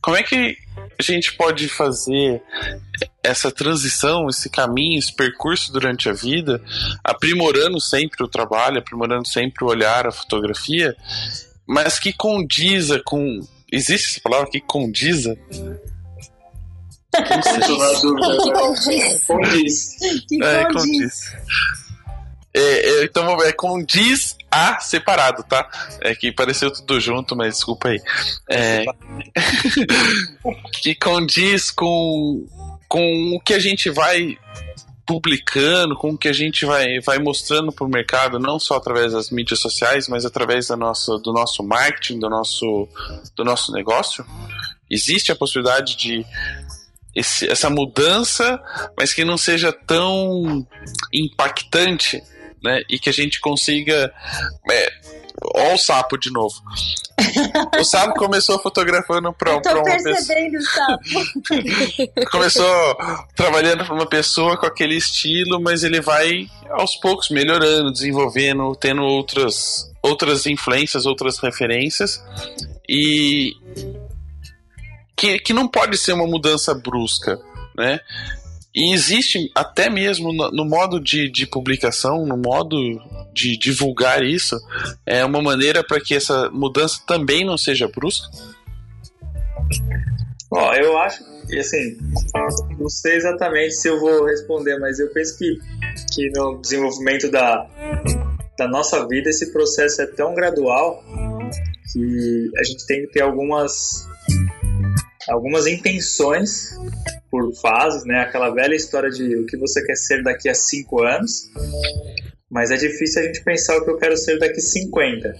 [0.00, 0.56] Como é que
[0.98, 2.42] a gente pode fazer
[3.22, 6.62] essa transição, esse caminho, esse percurso durante a vida,
[7.04, 10.96] aprimorando sempre o trabalho, aprimorando sempre o olhar, a fotografia,
[11.66, 13.40] mas que condiza com.
[13.70, 15.36] Existe essa palavra que condiza?
[17.12, 19.18] Na dúvida, né?
[19.26, 19.96] Condiz.
[20.28, 21.32] Que É, condiz.
[22.54, 22.60] É,
[23.00, 25.66] é, então vamos ver, é condiz a separado, tá?
[26.02, 27.98] É que pareceu tudo junto, mas desculpa aí.
[28.50, 28.84] É,
[30.82, 32.46] que condiz com,
[32.88, 34.36] com o que a gente vai
[35.06, 39.12] publicando, com o que a gente vai, vai mostrando para o mercado, não só através
[39.12, 42.88] das mídias sociais, mas através da nossa, do nosso marketing, do nosso,
[43.34, 44.24] do nosso negócio.
[44.90, 46.24] Existe a possibilidade de
[47.14, 48.60] esse- essa mudança,
[48.96, 50.66] mas que não seja tão
[51.12, 52.22] impactante,
[52.62, 52.82] né?
[52.88, 54.12] E que a gente consiga.
[54.70, 54.92] É,
[55.54, 56.54] ó, o sapo de novo.
[57.78, 59.84] O sapo começou fotografando para uma pessoa.
[59.84, 62.26] percebendo, sabe?
[62.30, 62.96] Começou
[63.34, 69.02] trabalhando para uma pessoa com aquele estilo, mas ele vai aos poucos melhorando, desenvolvendo, tendo
[69.02, 72.22] outras, outras influências, outras referências.
[72.88, 73.52] E
[75.16, 77.38] que, que não pode ser uma mudança brusca,
[77.76, 78.00] né?
[78.74, 82.76] E existe até mesmo no, no modo de, de publicação, no modo
[83.32, 84.58] de divulgar isso,
[85.04, 88.28] é uma maneira para que essa mudança também não seja brusca.
[90.50, 91.98] Ó, eu acho, e assim,
[92.78, 95.58] não sei exatamente se eu vou responder, mas eu penso que,
[96.14, 97.66] que no desenvolvimento da,
[98.58, 101.02] da nossa vida esse processo é tão gradual
[101.92, 104.06] que a gente tem que ter algumas
[105.28, 106.70] algumas intenções
[107.30, 108.20] por fases, né?
[108.20, 111.50] Aquela velha história de o que você quer ser daqui a cinco anos,
[112.50, 115.34] mas é difícil a gente pensar o que eu quero ser daqui 50.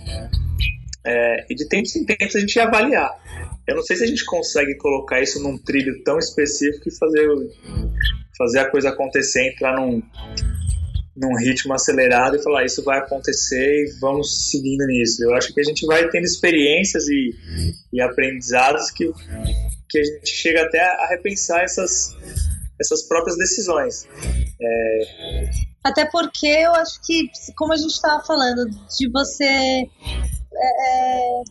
[1.04, 3.10] É, e de tempos em tempos a gente ia avaliar.
[3.66, 7.28] Eu não sei se a gente consegue colocar isso num trilho tão específico e fazer,
[8.36, 10.02] fazer a coisa acontecer, entrar num,
[11.14, 15.22] num ritmo acelerado e falar isso vai acontecer e vamos seguindo nisso.
[15.22, 17.30] Eu acho que a gente vai tendo experiências e,
[17.92, 19.10] e aprendizados que,
[19.88, 22.16] que a gente chega até a repensar essas,
[22.80, 24.06] essas próprias decisões.
[24.60, 25.50] É,
[25.84, 29.44] Até porque eu acho que, como a gente estava falando, de você.
[30.54, 31.42] é,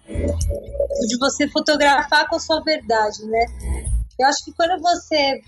[1.08, 3.46] de você fotografar com a sua verdade, né?
[4.20, 5.42] Eu acho que quando você é,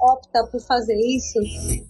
[0.00, 1.38] opta por fazer isso,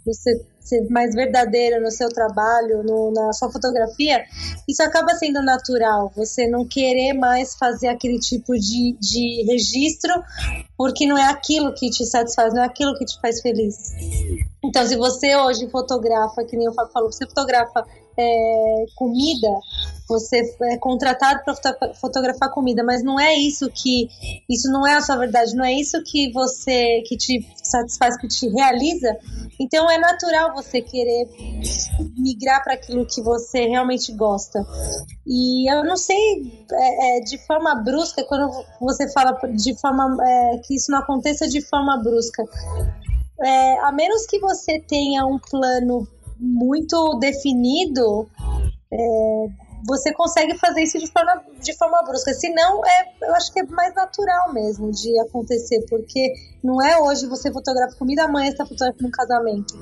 [0.04, 4.24] você ser mais verdadeiro no seu trabalho, no- na sua fotografia,
[4.68, 6.10] isso acaba sendo natural.
[6.16, 10.12] Você não querer mais fazer aquele tipo de, de registro
[10.76, 13.76] porque não é aquilo que te satisfaz, não é aquilo que te faz feliz.
[14.64, 17.84] Então, se você hoje fotografa, que nem o Fábio falou, você fotografa
[18.16, 19.48] é, comida,
[20.08, 24.08] você é contratado para fotografar comida, mas não é isso que
[24.48, 28.28] isso não é a sua verdade, não é isso que você que te satisfaz, que
[28.28, 29.16] te realiza.
[29.58, 31.28] Então é natural você querer
[32.16, 34.64] migrar para aquilo que você realmente gosta.
[35.26, 38.50] E eu não sei é, é, de forma brusca quando
[38.80, 42.44] você fala de forma é, que isso não aconteça de forma brusca.
[43.40, 46.06] É, a menos que você tenha um plano
[46.42, 48.28] muito definido,
[48.92, 49.46] é,
[49.86, 52.32] você consegue fazer isso de forma, de forma brusca.
[52.34, 56.98] Se não, é, eu acho que é mais natural mesmo de acontecer, porque não é
[56.98, 59.74] hoje você fotografa comida, amanhã está fotografando um casamento.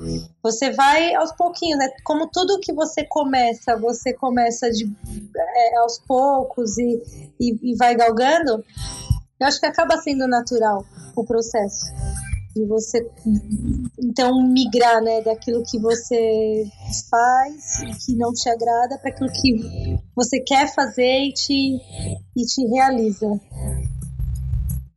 [0.43, 1.89] Você vai aos pouquinhos, né?
[2.03, 4.85] Como tudo que você começa, você começa de,
[5.35, 8.63] é, aos poucos e, e, e vai galgando,
[9.39, 11.85] eu acho que acaba sendo natural o processo
[12.55, 12.99] de você
[13.99, 16.65] então migrar né daquilo que você
[17.09, 21.77] faz e que não te agrada para aquilo que você quer fazer e te,
[22.35, 23.27] e te realiza.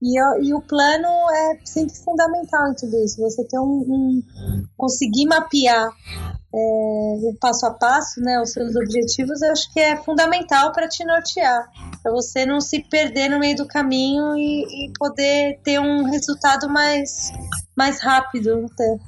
[0.03, 4.23] E, e o plano é sempre fundamental em tudo isso você ter um, um
[4.77, 5.89] conseguir mapear
[6.55, 10.89] é, o passo a passo, né, os seus objetivos, eu acho que é fundamental para
[10.89, 11.69] te nortear,
[12.05, 16.69] para você não se perder no meio do caminho e, e poder ter um resultado
[16.69, 17.33] mais,
[17.75, 18.67] mais rápido.
[18.71, 18.99] Até.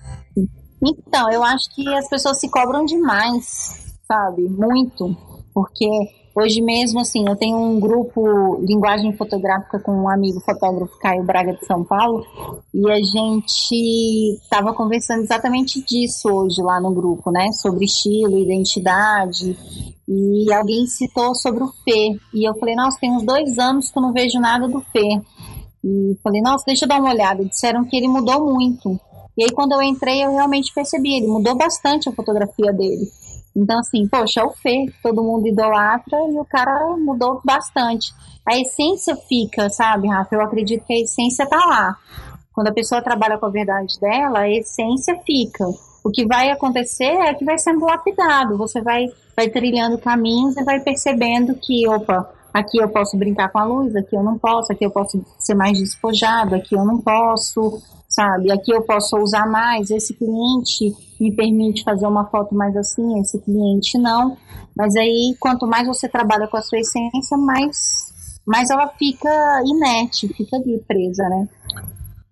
[0.82, 4.48] Então, eu acho que as pessoas se cobram demais, sabe?
[4.48, 5.14] Muito.
[5.52, 5.86] Porque
[6.38, 11.54] Hoje mesmo, assim, eu tenho um grupo Linguagem Fotográfica com um amigo fotógrafo, Caio Braga
[11.54, 12.26] de São Paulo,
[12.74, 17.50] e a gente estava conversando exatamente disso hoje lá no grupo, né?
[17.52, 19.56] Sobre estilo, identidade,
[20.06, 23.98] e alguém citou sobre o Fê, e eu falei, nossa, tem uns dois anos que
[23.98, 25.18] eu não vejo nada do Fê.
[25.82, 27.46] E falei, nossa, deixa eu dar uma olhada.
[27.46, 29.00] Disseram que ele mudou muito.
[29.38, 33.08] E aí, quando eu entrei, eu realmente percebi, ele mudou bastante a fotografia dele.
[33.56, 38.12] Então, assim, poxa, é o Fê, todo mundo idolatra e o cara mudou bastante.
[38.46, 40.34] A essência fica, sabe, Rafa?
[40.34, 41.96] Eu acredito que a essência tá lá.
[42.52, 45.64] Quando a pessoa trabalha com a verdade dela, a essência fica.
[46.04, 48.58] O que vai acontecer é que vai sendo lapidado.
[48.58, 53.58] Você vai, vai trilhando caminhos e vai percebendo que, opa, aqui eu posso brincar com
[53.58, 57.00] a luz, aqui eu não posso, aqui eu posso ser mais despojado, aqui eu não
[57.00, 57.82] posso,
[58.16, 58.50] sabe?
[58.50, 63.38] Aqui eu posso usar mais, esse cliente me permite fazer uma foto mais assim, esse
[63.42, 64.38] cliente não.
[64.74, 67.76] Mas aí, quanto mais você trabalha com a sua essência, mais,
[68.46, 69.28] mais ela fica
[69.66, 71.48] inerte, fica ali presa, né?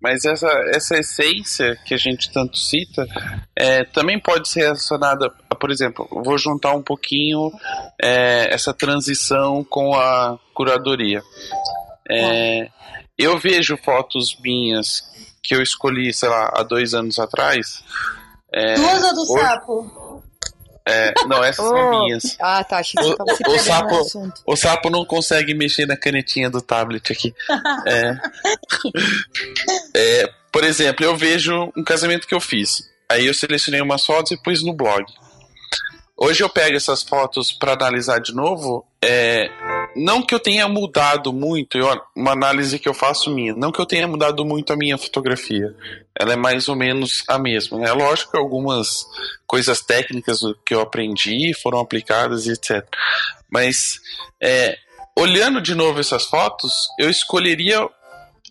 [0.01, 3.07] Mas essa, essa essência que a gente tanto cita
[3.55, 7.51] é, também pode ser relacionada, a, por exemplo, vou juntar um pouquinho
[8.01, 11.21] é, essa transição com a curadoria.
[12.09, 12.69] É,
[13.17, 15.03] eu vejo fotos minhas
[15.47, 17.83] que eu escolhi, sei lá, há dois anos atrás.
[18.53, 20.23] É, Duas ou do hoje- sapo?
[20.87, 21.69] É, não, essas Oh.
[21.69, 22.37] são minhas.
[22.39, 22.77] Ah, tá.
[22.77, 24.41] Achei que você tava se O, o, perdendo no sapo, assunto.
[24.45, 27.33] o sapo não consegue mexer na canetinha do tablet aqui.
[27.87, 28.15] É.
[29.95, 32.83] É, por exemplo, eu vejo um casamento que eu fiz.
[33.09, 35.03] Aí eu selecionei umas fotos e pus no blog.
[36.17, 38.85] Hoje eu pego essas fotos para analisar de novo.
[39.03, 39.49] É,
[39.95, 43.79] não que eu tenha mudado muito, eu- uma análise que eu faço minha, não que
[43.79, 45.73] eu tenha mudado muito a minha fotografia.
[46.19, 47.85] Ela é mais ou menos a mesma.
[47.85, 49.05] É lógico que algumas
[49.47, 52.85] coisas técnicas que eu aprendi foram aplicadas e etc.
[53.49, 53.99] Mas
[54.41, 54.77] é,
[55.17, 57.87] olhando de novo essas fotos, eu escolheria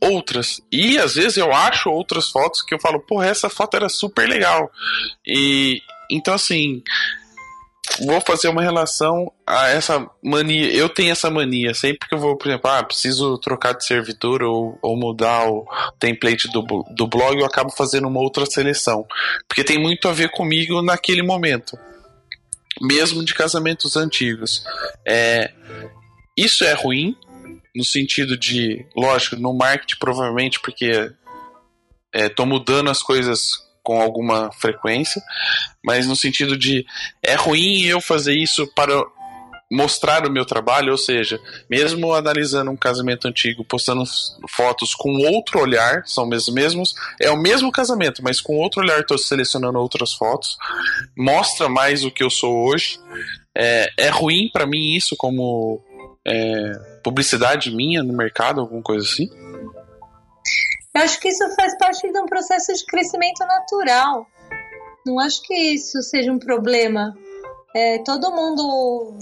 [0.00, 0.60] outras.
[0.70, 4.28] E às vezes eu acho outras fotos que eu falo, porra, essa foto era super
[4.28, 4.70] legal.
[5.26, 6.82] E então assim,
[8.00, 10.72] vou fazer uma relação a essa mania.
[10.72, 14.42] Eu tenho essa mania, sempre que eu vou, por exemplo, ah, preciso trocar de servidor
[14.42, 15.66] ou, ou mudar o
[15.98, 19.06] template do, do blog, eu acabo fazendo uma outra seleção.
[19.46, 21.78] Porque tem muito a ver comigo naquele momento.
[22.80, 24.64] Mesmo de casamentos antigos.
[25.06, 25.52] É,
[26.36, 27.16] isso é ruim,
[27.74, 31.12] no sentido de, lógico, no marketing provavelmente, porque
[32.12, 35.22] estou mudando as coisas com alguma frequência,
[35.84, 36.84] mas no sentido de
[37.22, 39.04] é ruim eu fazer isso para
[39.70, 44.04] mostrar o meu trabalho, ou seja, mesmo analisando um casamento antigo, postando
[44.48, 49.00] fotos com outro olhar, são os mesmos, é o mesmo casamento, mas com outro olhar
[49.00, 50.56] estou selecionando outras fotos,
[51.16, 52.98] mostra mais o que eu sou hoje.
[53.56, 55.82] É, é ruim para mim isso como
[56.26, 56.72] é,
[57.02, 59.28] publicidade minha no mercado, alguma coisa assim?
[60.94, 64.26] Eu acho que isso faz parte de um processo de crescimento natural.
[65.04, 67.12] Não acho que isso seja um problema.
[67.74, 69.18] É, todo mundo.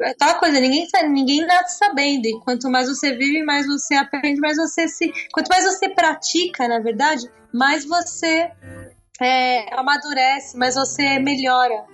[0.00, 2.26] É aquela coisa, ninguém, ninguém nasce sabendo.
[2.26, 5.12] E quanto mais você vive, mais você aprende, mais você se.
[5.30, 8.50] Quanto mais você pratica, na verdade, mais você
[9.20, 11.84] é, amadurece, mais você melhora.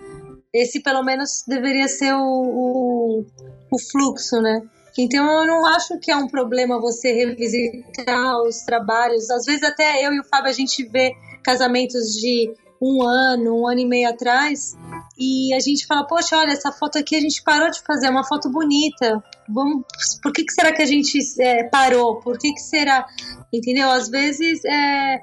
[0.54, 3.26] Esse, pelo menos, deveria ser o, o,
[3.72, 4.62] o fluxo, né?
[4.98, 9.30] Então, eu não acho que é um problema você revisitar os trabalhos.
[9.30, 13.66] Às vezes, até eu e o Fábio, a gente vê casamentos de um ano, um
[13.66, 14.76] ano e meio atrás,
[15.18, 18.10] e a gente fala, poxa, olha, essa foto aqui a gente parou de fazer, é
[18.10, 19.22] uma foto bonita.
[19.48, 19.84] Vamos,
[20.22, 22.20] por que, que será que a gente é, parou?
[22.20, 23.06] Por que, que será?
[23.52, 23.90] Entendeu?
[23.90, 25.22] Às vezes, é,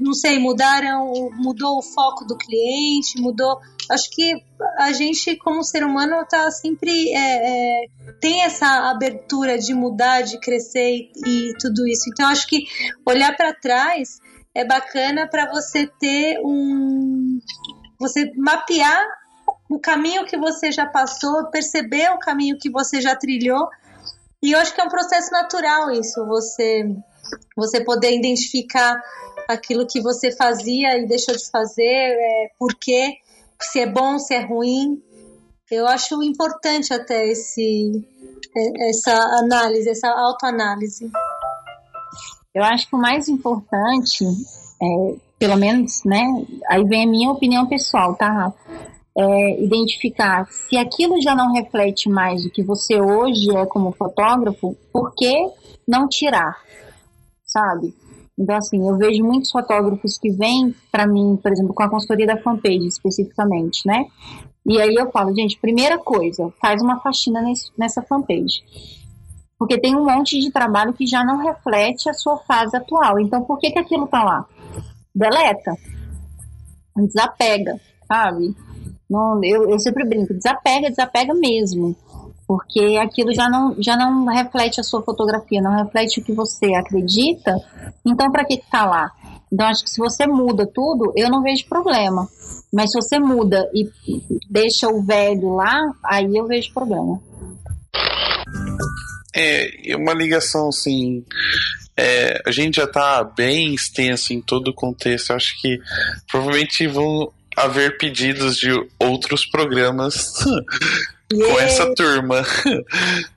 [0.00, 3.58] não sei, mudaram, mudou o foco do cliente, mudou.
[3.90, 4.34] Acho que
[4.78, 7.86] a gente, como ser humano, tá sempre é, é,
[8.20, 12.10] tem essa abertura de mudar, de crescer e, e tudo isso.
[12.10, 12.64] Então, acho que
[13.06, 14.18] olhar para trás
[14.54, 17.38] é bacana para você ter um.
[17.98, 19.06] Você mapear
[19.68, 23.68] o caminho que você já passou, perceber o caminho que você já trilhou.
[24.42, 26.84] E eu acho que é um processo natural isso, você,
[27.56, 29.00] você poder identificar
[29.48, 33.18] aquilo que você fazia e deixou de fazer, é, por quê,
[33.60, 35.02] se é bom, se é ruim.
[35.70, 38.04] Eu acho importante até esse,
[38.56, 41.10] é, essa análise, essa autoanálise.
[42.54, 44.24] Eu acho que o mais importante,
[44.82, 46.24] é, pelo menos, né?
[46.68, 48.52] Aí vem a minha opinião pessoal, tá?
[49.18, 54.76] É identificar se aquilo já não reflete mais o que você hoje é como fotógrafo,
[54.92, 55.50] por que
[55.88, 56.56] não tirar,
[57.44, 57.94] sabe?
[58.38, 62.26] Então, assim, eu vejo muitos fotógrafos que vêm para mim, por exemplo, com a consultoria
[62.26, 64.04] da fanpage especificamente, né?
[64.66, 68.62] E aí eu falo, gente, primeira coisa, faz uma faxina nesse, nessa fanpage.
[69.58, 73.18] Porque tem um monte de trabalho que já não reflete a sua fase atual.
[73.18, 74.44] Então, por que, que aquilo tá lá?
[75.14, 75.72] Deleta.
[76.94, 78.54] Desapega, sabe?
[79.08, 81.96] Não, eu, eu sempre brinco, desapega, desapega mesmo.
[82.46, 86.74] Porque aquilo já não, já não reflete a sua fotografia, não reflete o que você
[86.74, 87.56] acredita.
[88.04, 89.10] Então, para que, que tá lá?
[89.52, 92.28] Então, acho que se você muda tudo, eu não vejo problema.
[92.72, 93.88] Mas se você muda e
[94.48, 97.20] deixa o velho lá, aí eu vejo problema.
[99.34, 101.24] É, uma ligação assim.
[101.96, 105.32] É, a gente já está bem extenso em todo o contexto.
[105.32, 105.78] Acho que
[106.30, 110.34] provavelmente vão haver pedidos de outros programas
[111.30, 112.44] com essa turma.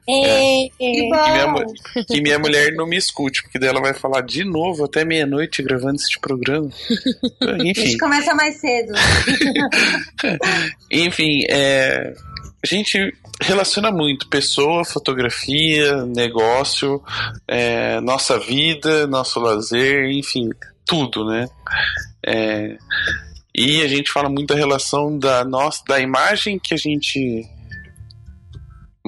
[0.08, 1.66] É, que, minha,
[2.08, 5.95] que minha mulher não me escute, porque dela vai falar de novo até meia-noite gravando
[5.95, 6.69] este programa.
[7.59, 7.82] Enfim.
[7.82, 8.93] A gente começa mais cedo.
[10.92, 12.14] Enfim, é,
[12.64, 17.01] a gente relaciona muito pessoa, fotografia, negócio,
[17.48, 20.50] é, nossa vida, nosso lazer, enfim,
[20.85, 21.48] tudo, né?
[22.26, 22.77] É,
[23.56, 27.48] e a gente fala muito da relação da nossa, da imagem que a gente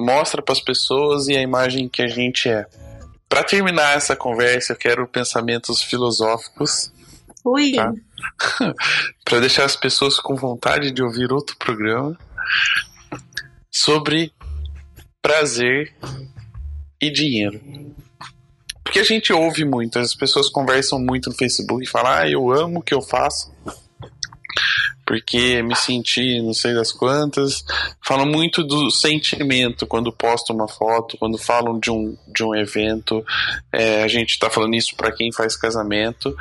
[0.02, 2.66] mostra para as pessoas e a imagem que a gente é.
[3.28, 6.92] Para terminar essa conversa, eu quero pensamentos filosóficos.
[7.44, 7.72] Ui.
[7.72, 7.92] Tá?
[9.24, 12.16] para deixar as pessoas com vontade de ouvir outro programa
[13.70, 14.32] sobre
[15.20, 15.94] prazer
[17.00, 17.60] e dinheiro.
[18.84, 22.52] Porque a gente ouve muito, as pessoas conversam muito no Facebook e falam: Ah, eu
[22.52, 23.50] amo o que eu faço,
[25.06, 27.64] porque me senti não sei das quantas.
[28.04, 33.24] Falam muito do sentimento quando postam uma foto, quando falam de um, de um evento.
[33.72, 36.34] É, a gente está falando isso para quem faz casamento,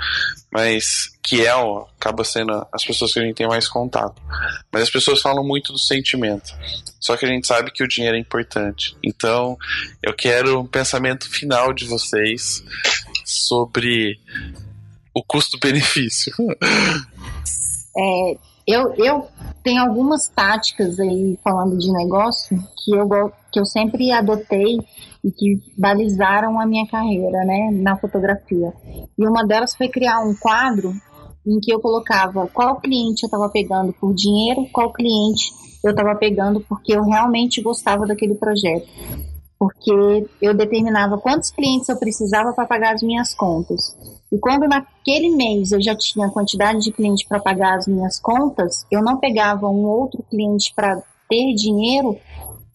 [0.52, 4.22] mas que é, ó, acaba sendo as pessoas que a gente tem mais contato.
[4.72, 6.52] Mas as pessoas falam muito do sentimento.
[7.00, 8.96] Só que a gente sabe que o dinheiro é importante.
[9.04, 9.58] Então,
[10.04, 12.64] eu quero um pensamento final de vocês
[13.26, 14.20] sobre
[15.14, 16.34] o custo-benefício.
[17.94, 18.38] É,
[18.72, 19.28] eu, eu
[19.64, 23.08] tenho algumas táticas aí falando de negócio que eu,
[23.52, 24.80] que eu sempre adotei
[25.24, 28.74] e que balizaram a minha carreira, né, na fotografia.
[29.18, 30.94] E uma delas foi criar um quadro
[31.46, 35.52] em que eu colocava qual cliente eu estava pegando por dinheiro, qual cliente
[35.84, 38.88] eu estava pegando porque eu realmente gostava daquele projeto.
[39.62, 43.96] Porque eu determinava quantos clientes eu precisava para pagar as minhas contas.
[44.32, 48.20] E quando naquele mês eu já tinha a quantidade de clientes para pagar as minhas
[48.20, 52.18] contas, eu não pegava um outro cliente para ter dinheiro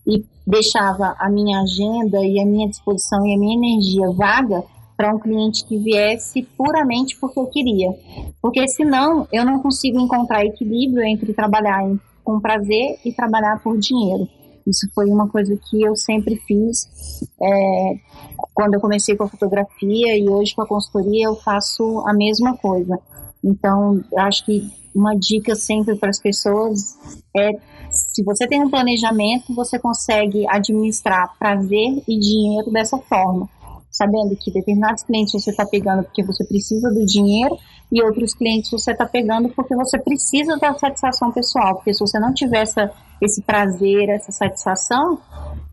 [0.06, 4.62] e deixava a minha agenda e a minha disposição e a minha energia vaga
[4.96, 7.90] para um cliente que viesse puramente porque eu queria.
[8.40, 11.82] Porque senão eu não consigo encontrar equilíbrio entre trabalhar
[12.22, 14.28] com prazer e trabalhar por dinheiro.
[14.66, 16.88] Isso foi uma coisa que eu sempre fiz
[17.40, 17.94] é,
[18.52, 22.56] quando eu comecei com a fotografia e hoje com a consultoria eu faço a mesma
[22.56, 22.98] coisa.
[23.44, 26.96] Então, acho que uma dica sempre para as pessoas
[27.36, 27.52] é
[27.90, 33.48] se você tem um planejamento, você consegue administrar prazer e dinheiro dessa forma
[33.96, 37.56] sabendo que determinados clientes você está pegando porque você precisa do dinheiro
[37.90, 42.18] e outros clientes você está pegando porque você precisa da satisfação pessoal, porque se você
[42.18, 42.90] não tiver essa,
[43.22, 45.20] esse prazer, essa satisfação,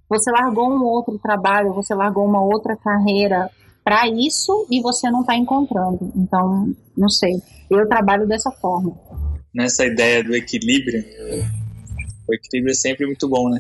[0.08, 3.50] você largou um outro trabalho, você largou uma outra carreira
[3.84, 6.12] para isso e você não está encontrando.
[6.16, 7.34] Então, não sei,
[7.70, 8.96] eu trabalho dessa forma.
[9.54, 11.04] Nessa ideia do equilíbrio,
[12.28, 13.60] o equilíbrio é sempre muito bom, né?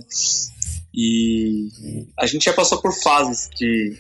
[0.93, 1.69] E
[2.19, 3.98] a gente já passou por fases de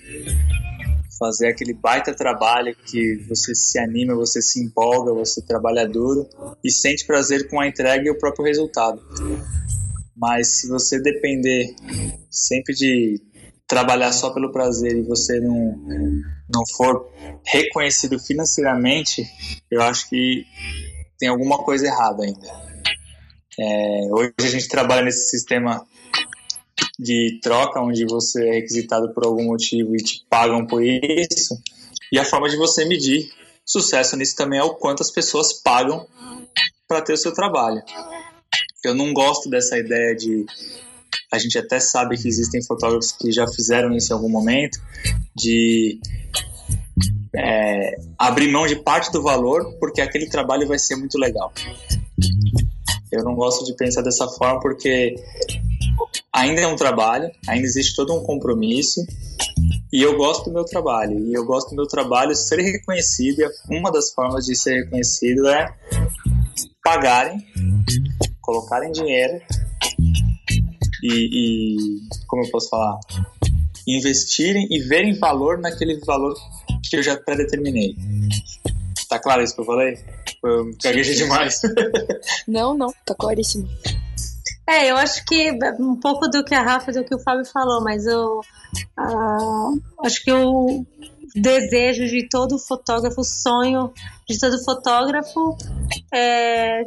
[1.19, 6.27] fazer aquele baita trabalho que você se anima, você se empolga, você trabalha duro
[6.63, 9.01] e sente prazer com a entrega e o próprio resultado.
[10.15, 11.75] Mas se você depender
[12.29, 13.21] sempre de
[13.67, 15.75] trabalhar só pelo prazer e você não,
[16.49, 17.09] não for
[17.45, 19.25] reconhecido financeiramente,
[19.71, 20.45] eu acho que
[21.17, 22.73] tem alguma coisa errada ainda.
[23.59, 25.85] É, hoje a gente trabalha nesse sistema
[26.99, 31.57] de troca, onde você é requisitado por algum motivo e te pagam por isso.
[32.11, 33.31] E a forma de você medir
[33.65, 36.05] sucesso nisso também é o quanto as pessoas pagam
[36.87, 37.81] para ter o seu trabalho.
[38.83, 40.45] Eu não gosto dessa ideia de.
[41.31, 44.79] A gente até sabe que existem fotógrafos que já fizeram isso em algum momento,
[45.35, 45.99] de
[47.35, 51.51] é, abrir mão de parte do valor porque aquele trabalho vai ser muito legal.
[53.11, 55.15] Eu não gosto de pensar dessa forma porque
[56.31, 59.05] ainda é um trabalho, ainda existe todo um compromisso
[59.93, 61.19] e eu gosto do meu trabalho.
[61.19, 63.41] E eu gosto do meu trabalho ser reconhecido.
[63.41, 65.71] E uma das formas de ser reconhecido é
[66.83, 67.37] pagarem,
[68.41, 69.39] colocarem dinheiro
[71.03, 71.77] e, e
[72.27, 72.99] como eu posso falar,
[73.87, 76.33] investirem e verem valor naquele valor
[76.89, 77.95] que eu já predeterminei.
[79.07, 79.97] Tá claro isso que eu falei?
[80.43, 81.61] Eu gaguejei demais.
[82.47, 83.69] Não, não, tá claríssimo.
[84.67, 87.83] É, eu acho que um pouco do que a Rafa do que o Fábio falou,
[87.83, 88.41] mas eu
[88.97, 89.69] ah,
[90.05, 90.85] acho que o
[91.35, 93.91] desejo de todo fotógrafo, o sonho
[94.27, 95.57] de todo fotógrafo
[96.13, 96.85] é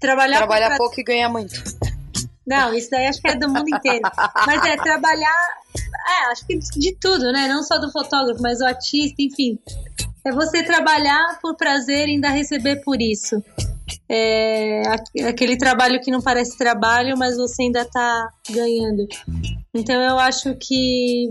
[0.00, 1.62] trabalhar Trabalhar pouco e ganhar muito.
[2.46, 4.00] Não, isso daí acho que é do mundo inteiro.
[4.46, 7.48] Mas é trabalhar, é, acho que de tudo, né?
[7.48, 9.58] Não só do fotógrafo, mas do artista, enfim.
[10.24, 13.42] É você trabalhar por prazer e ainda receber por isso.
[14.08, 19.06] É aqu- aquele trabalho que não parece trabalho, mas você ainda tá ganhando.
[19.74, 21.28] Então eu acho que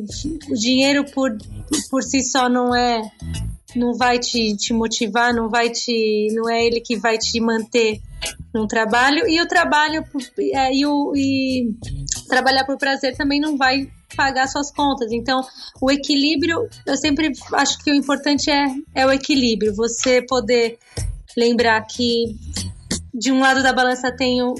[0.50, 1.32] o dinheiro por,
[1.90, 3.02] por si só não é
[3.76, 8.00] não vai te, te motivar, não vai te não é ele que vai te manter
[8.54, 10.04] no trabalho e o trabalho
[10.54, 11.74] é, e, o, e
[12.28, 15.12] trabalhar por prazer também não vai pagar suas contas.
[15.12, 15.42] Então,
[15.82, 19.76] o equilíbrio, eu sempre acho que o importante é, é o equilíbrio.
[19.76, 20.78] Você poder
[21.36, 22.36] lembrar que
[23.18, 24.54] de um lado da balança tem o,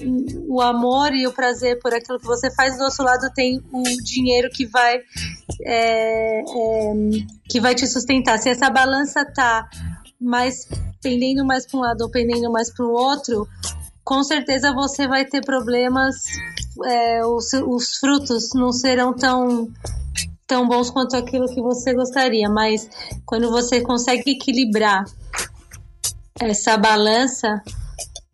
[0.48, 3.84] o amor e o prazer por aquilo que você faz, do outro lado tem o
[4.02, 4.98] dinheiro que vai
[5.62, 6.94] é, é,
[7.50, 8.40] que vai te sustentar.
[8.40, 9.68] Se essa balança tá
[10.20, 10.68] mais
[11.02, 13.46] pendendo mais para um lado ou pendendo mais para o outro,
[14.04, 16.16] com certeza você vai ter problemas.
[16.86, 19.70] é, os, os frutos não serão tão
[20.48, 22.88] tão bons quanto aquilo que você gostaria, mas
[23.26, 25.04] quando você consegue equilibrar
[26.42, 27.48] essa balança,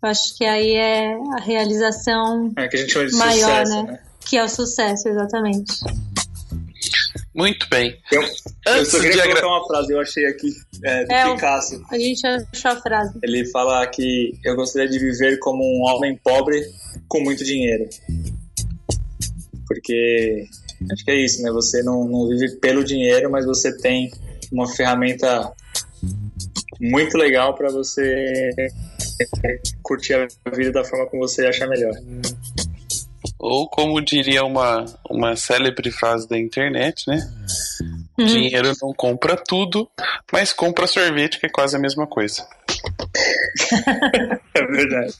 [0.01, 3.83] eu acho que aí é a realização É que a gente chama de maior, sucesso,
[3.83, 3.91] né?
[3.91, 3.99] né?
[4.27, 5.73] Que é o sucesso, exatamente.
[7.35, 7.95] Muito bem.
[8.11, 8.29] Eu, eu
[8.67, 10.49] Antes só de queria colocar uma frase, eu achei aqui,
[10.83, 11.81] é, do É, Picasso.
[11.91, 13.19] A gente achou a frase.
[13.21, 16.59] Ele fala que eu gostaria de viver como um homem pobre
[17.07, 17.87] com muito dinheiro.
[19.67, 20.45] Porque
[20.91, 21.51] acho que é isso, né?
[21.51, 24.11] Você não, não vive pelo dinheiro, mas você tem
[24.51, 25.53] uma ferramenta
[26.81, 28.49] muito legal para você
[29.83, 31.93] curtir a vida da forma como você achar melhor.
[33.37, 37.19] Ou como diria uma, uma célebre frase da internet, né?
[38.17, 39.89] Dinheiro não compra tudo,
[40.31, 42.47] mas compra sorvete, que é quase a mesma coisa.
[44.53, 45.13] É verdade.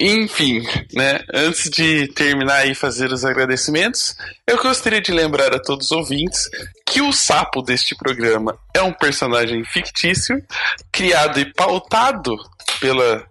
[0.00, 1.20] Enfim, né?
[1.32, 4.16] Antes de terminar e fazer os agradecimentos,
[4.46, 6.48] eu gostaria de lembrar a todos os ouvintes
[6.86, 10.42] que o sapo deste programa é um personagem fictício,
[10.90, 12.36] criado e pautado
[12.80, 13.24] pela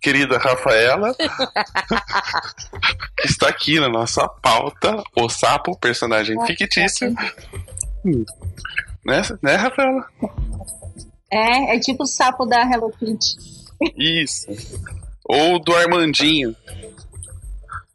[0.00, 1.14] querida Rafaela,
[3.16, 7.14] que está aqui na nossa pauta, o sapo, personagem fictício.
[9.04, 10.06] Né, né, Rafaela?
[11.30, 13.36] É, é tipo o sapo da Hello Kitty.
[13.96, 14.46] Isso.
[15.24, 16.54] Ou do Armandinho.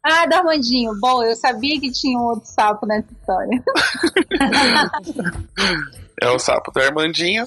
[0.02, 0.92] Ah, do Armandinho.
[1.00, 3.62] Bom, eu sabia que tinha um outro sapo nessa história.
[6.18, 7.46] É o sapo do Armandinho.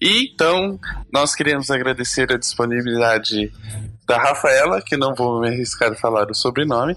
[0.00, 0.80] E então,
[1.12, 3.52] nós queremos agradecer a disponibilidade
[4.06, 6.96] da Rafaela, que não vou me arriscar a falar o sobrenome,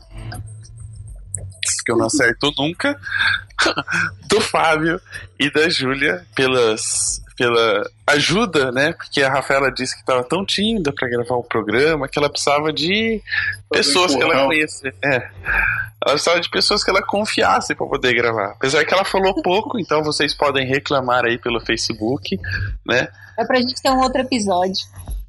[1.86, 3.00] que eu não acerto nunca,
[4.28, 5.00] do Fábio
[5.40, 8.94] e da Júlia pelas pela ajuda, né?
[8.94, 12.72] Porque a Rafaela disse que estava tão tímida para gravar o programa que ela precisava
[12.72, 13.22] de
[13.70, 14.96] pessoas que ela conhecesse.
[15.04, 15.16] É.
[15.16, 18.52] Ela precisava de pessoas que ela confiasse para poder gravar.
[18.52, 22.40] Apesar que ela falou pouco, então vocês podem reclamar aí pelo Facebook,
[22.86, 23.10] né?
[23.38, 24.86] É pra gente ter um outro episódio.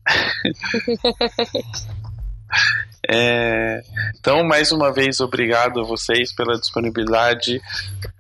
[3.09, 3.83] É,
[4.19, 7.61] então, mais uma vez, obrigado a vocês pela disponibilidade,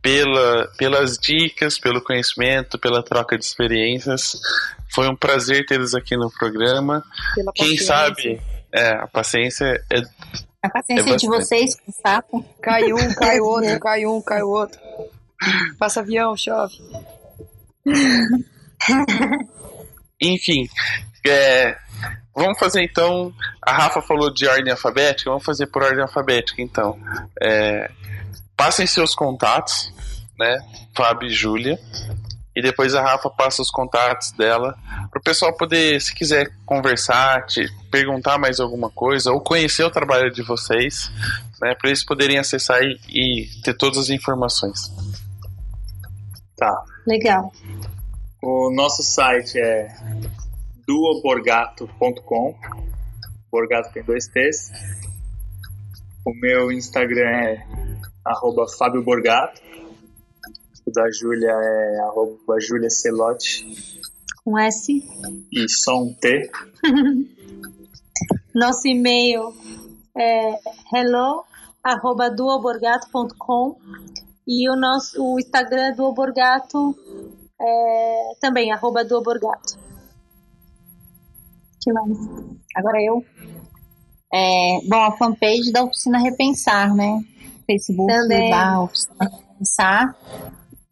[0.00, 4.39] pela, pelas dicas, pelo conhecimento, pela troca de experiências.
[4.94, 7.05] Foi um prazer tê-los aqui no programa.
[7.34, 7.86] Pela Quem paciência.
[7.86, 8.40] sabe,
[8.73, 10.02] é, a paciência é.
[10.62, 12.44] A paciência É de vocês com o sapo.
[12.62, 14.78] Cai um, cai outro, cai um, cai outro.
[15.78, 16.74] Passa avião, chove.
[20.20, 20.68] Enfim,
[21.26, 21.76] é,
[22.36, 23.32] vamos fazer então.
[23.62, 26.98] A Rafa falou de ordem alfabética, vamos fazer por ordem alfabética então.
[27.42, 27.90] É,
[28.56, 29.92] passem seus contatos,
[30.39, 30.58] né?
[30.94, 31.78] Fábio e Júlia.
[32.55, 34.74] E depois a Rafa passa os contatos dela
[35.10, 39.90] para o pessoal poder, se quiser conversar, te perguntar mais alguma coisa ou conhecer o
[39.90, 41.10] trabalho de vocês,
[41.60, 41.74] né?
[41.74, 44.90] Para eles poderem acessar e, e ter todas as informações.
[46.56, 46.82] Tá.
[47.06, 47.52] Legal.
[48.42, 49.89] O nosso site é
[50.86, 52.55] duoborgato.com.
[53.50, 54.70] Borgato tem dois T's.
[56.24, 57.66] O meu Instagram é
[58.24, 59.60] arroba Fábio Borgato.
[60.86, 64.00] O da Júlia é arroba Júlia Celotti
[64.44, 65.02] Com S.
[65.52, 66.50] e só um T.
[68.55, 69.52] Nosso e-mail
[70.16, 70.58] é
[70.94, 73.76] hello@duoborgato.com
[74.47, 76.97] e o nosso o Instagram do Oborgato
[77.60, 79.76] é também arroba duoborgato.
[81.92, 82.18] Mais?
[82.76, 83.24] Agora eu.
[84.32, 87.20] É, bom, a fanpage da Oficina Repensar, né?
[87.66, 88.50] Facebook Também.
[88.50, 90.16] da Oficina Repensar.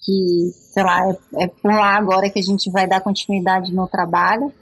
[0.01, 3.87] Que, sei lá, é, é por lá agora que a gente vai dar continuidade no
[3.87, 4.53] trabalho.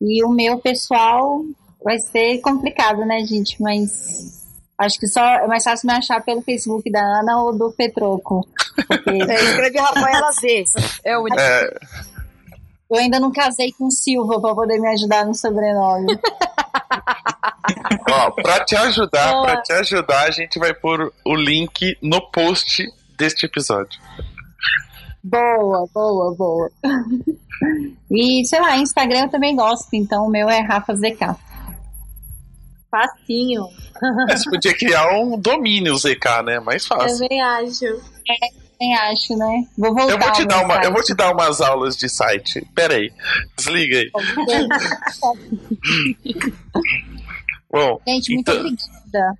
[0.00, 1.42] E o meu pessoal
[1.82, 3.60] vai ser complicado, né, gente?
[3.62, 4.44] Mas
[4.78, 8.46] acho que só é mais fácil me achar pelo Facebook da Ana ou do Petroco.
[8.86, 10.64] Porque É, escreve Rafaela Z.
[11.04, 11.40] É o único.
[11.40, 11.74] É,
[12.90, 16.18] eu ainda não casei com Silva para poder me ajudar no sobrenome.
[18.08, 19.42] Ó, pra te ajudar, Boa.
[19.44, 24.00] para te ajudar, a gente vai pôr o link no post deste episódio.
[25.22, 26.70] Boa, boa, boa.
[28.10, 31.36] E, sei lá, Instagram eu também gosto, então o meu é Rafa ZK.
[32.88, 33.66] Facinho.
[34.28, 36.60] Mas Você podia criar um domínio ZK, né?
[36.60, 37.18] Mais fácil.
[37.18, 37.84] Também acho.
[38.80, 39.64] Nem acho, né?
[39.78, 40.12] Vou voltar.
[40.12, 42.66] Eu vou te dar uma, eu vou te dar umas aulas de site.
[42.74, 43.12] Pera aí.
[43.56, 44.10] Desliga aí.
[47.70, 49.38] Bom, Gente, muito então- obrigada.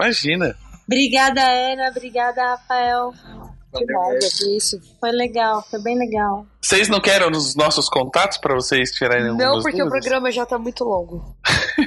[0.00, 0.56] imagina.
[0.86, 1.88] Obrigada, Ana.
[1.90, 3.12] Obrigada, Rafael.
[3.74, 4.78] Que nada, que isso.
[5.00, 6.44] Foi legal, foi bem legal.
[6.60, 9.88] Vocês não querem os nossos contatos pra vocês tirarem Não, porque o dúvidas?
[9.88, 11.34] programa já tá muito longo.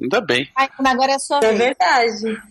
[0.00, 0.50] Ainda bem.
[0.56, 2.42] Ai, agora é sua É verdade.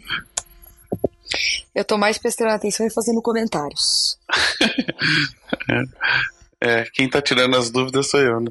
[1.74, 4.20] Eu tô mais prestando atenção e fazendo comentários.
[6.66, 8.50] É, quem tá tirando as dúvidas sou eu, né?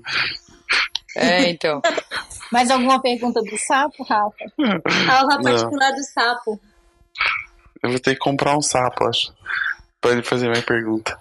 [1.17, 1.81] É, então.
[2.51, 4.45] Mais alguma pergunta do sapo, Rafa?
[5.11, 5.43] Aula Não.
[5.43, 6.61] particular do sapo.
[7.83, 9.33] Eu vou ter que comprar um sapo, acho.
[10.01, 11.19] Pra ele fazer minha pergunta.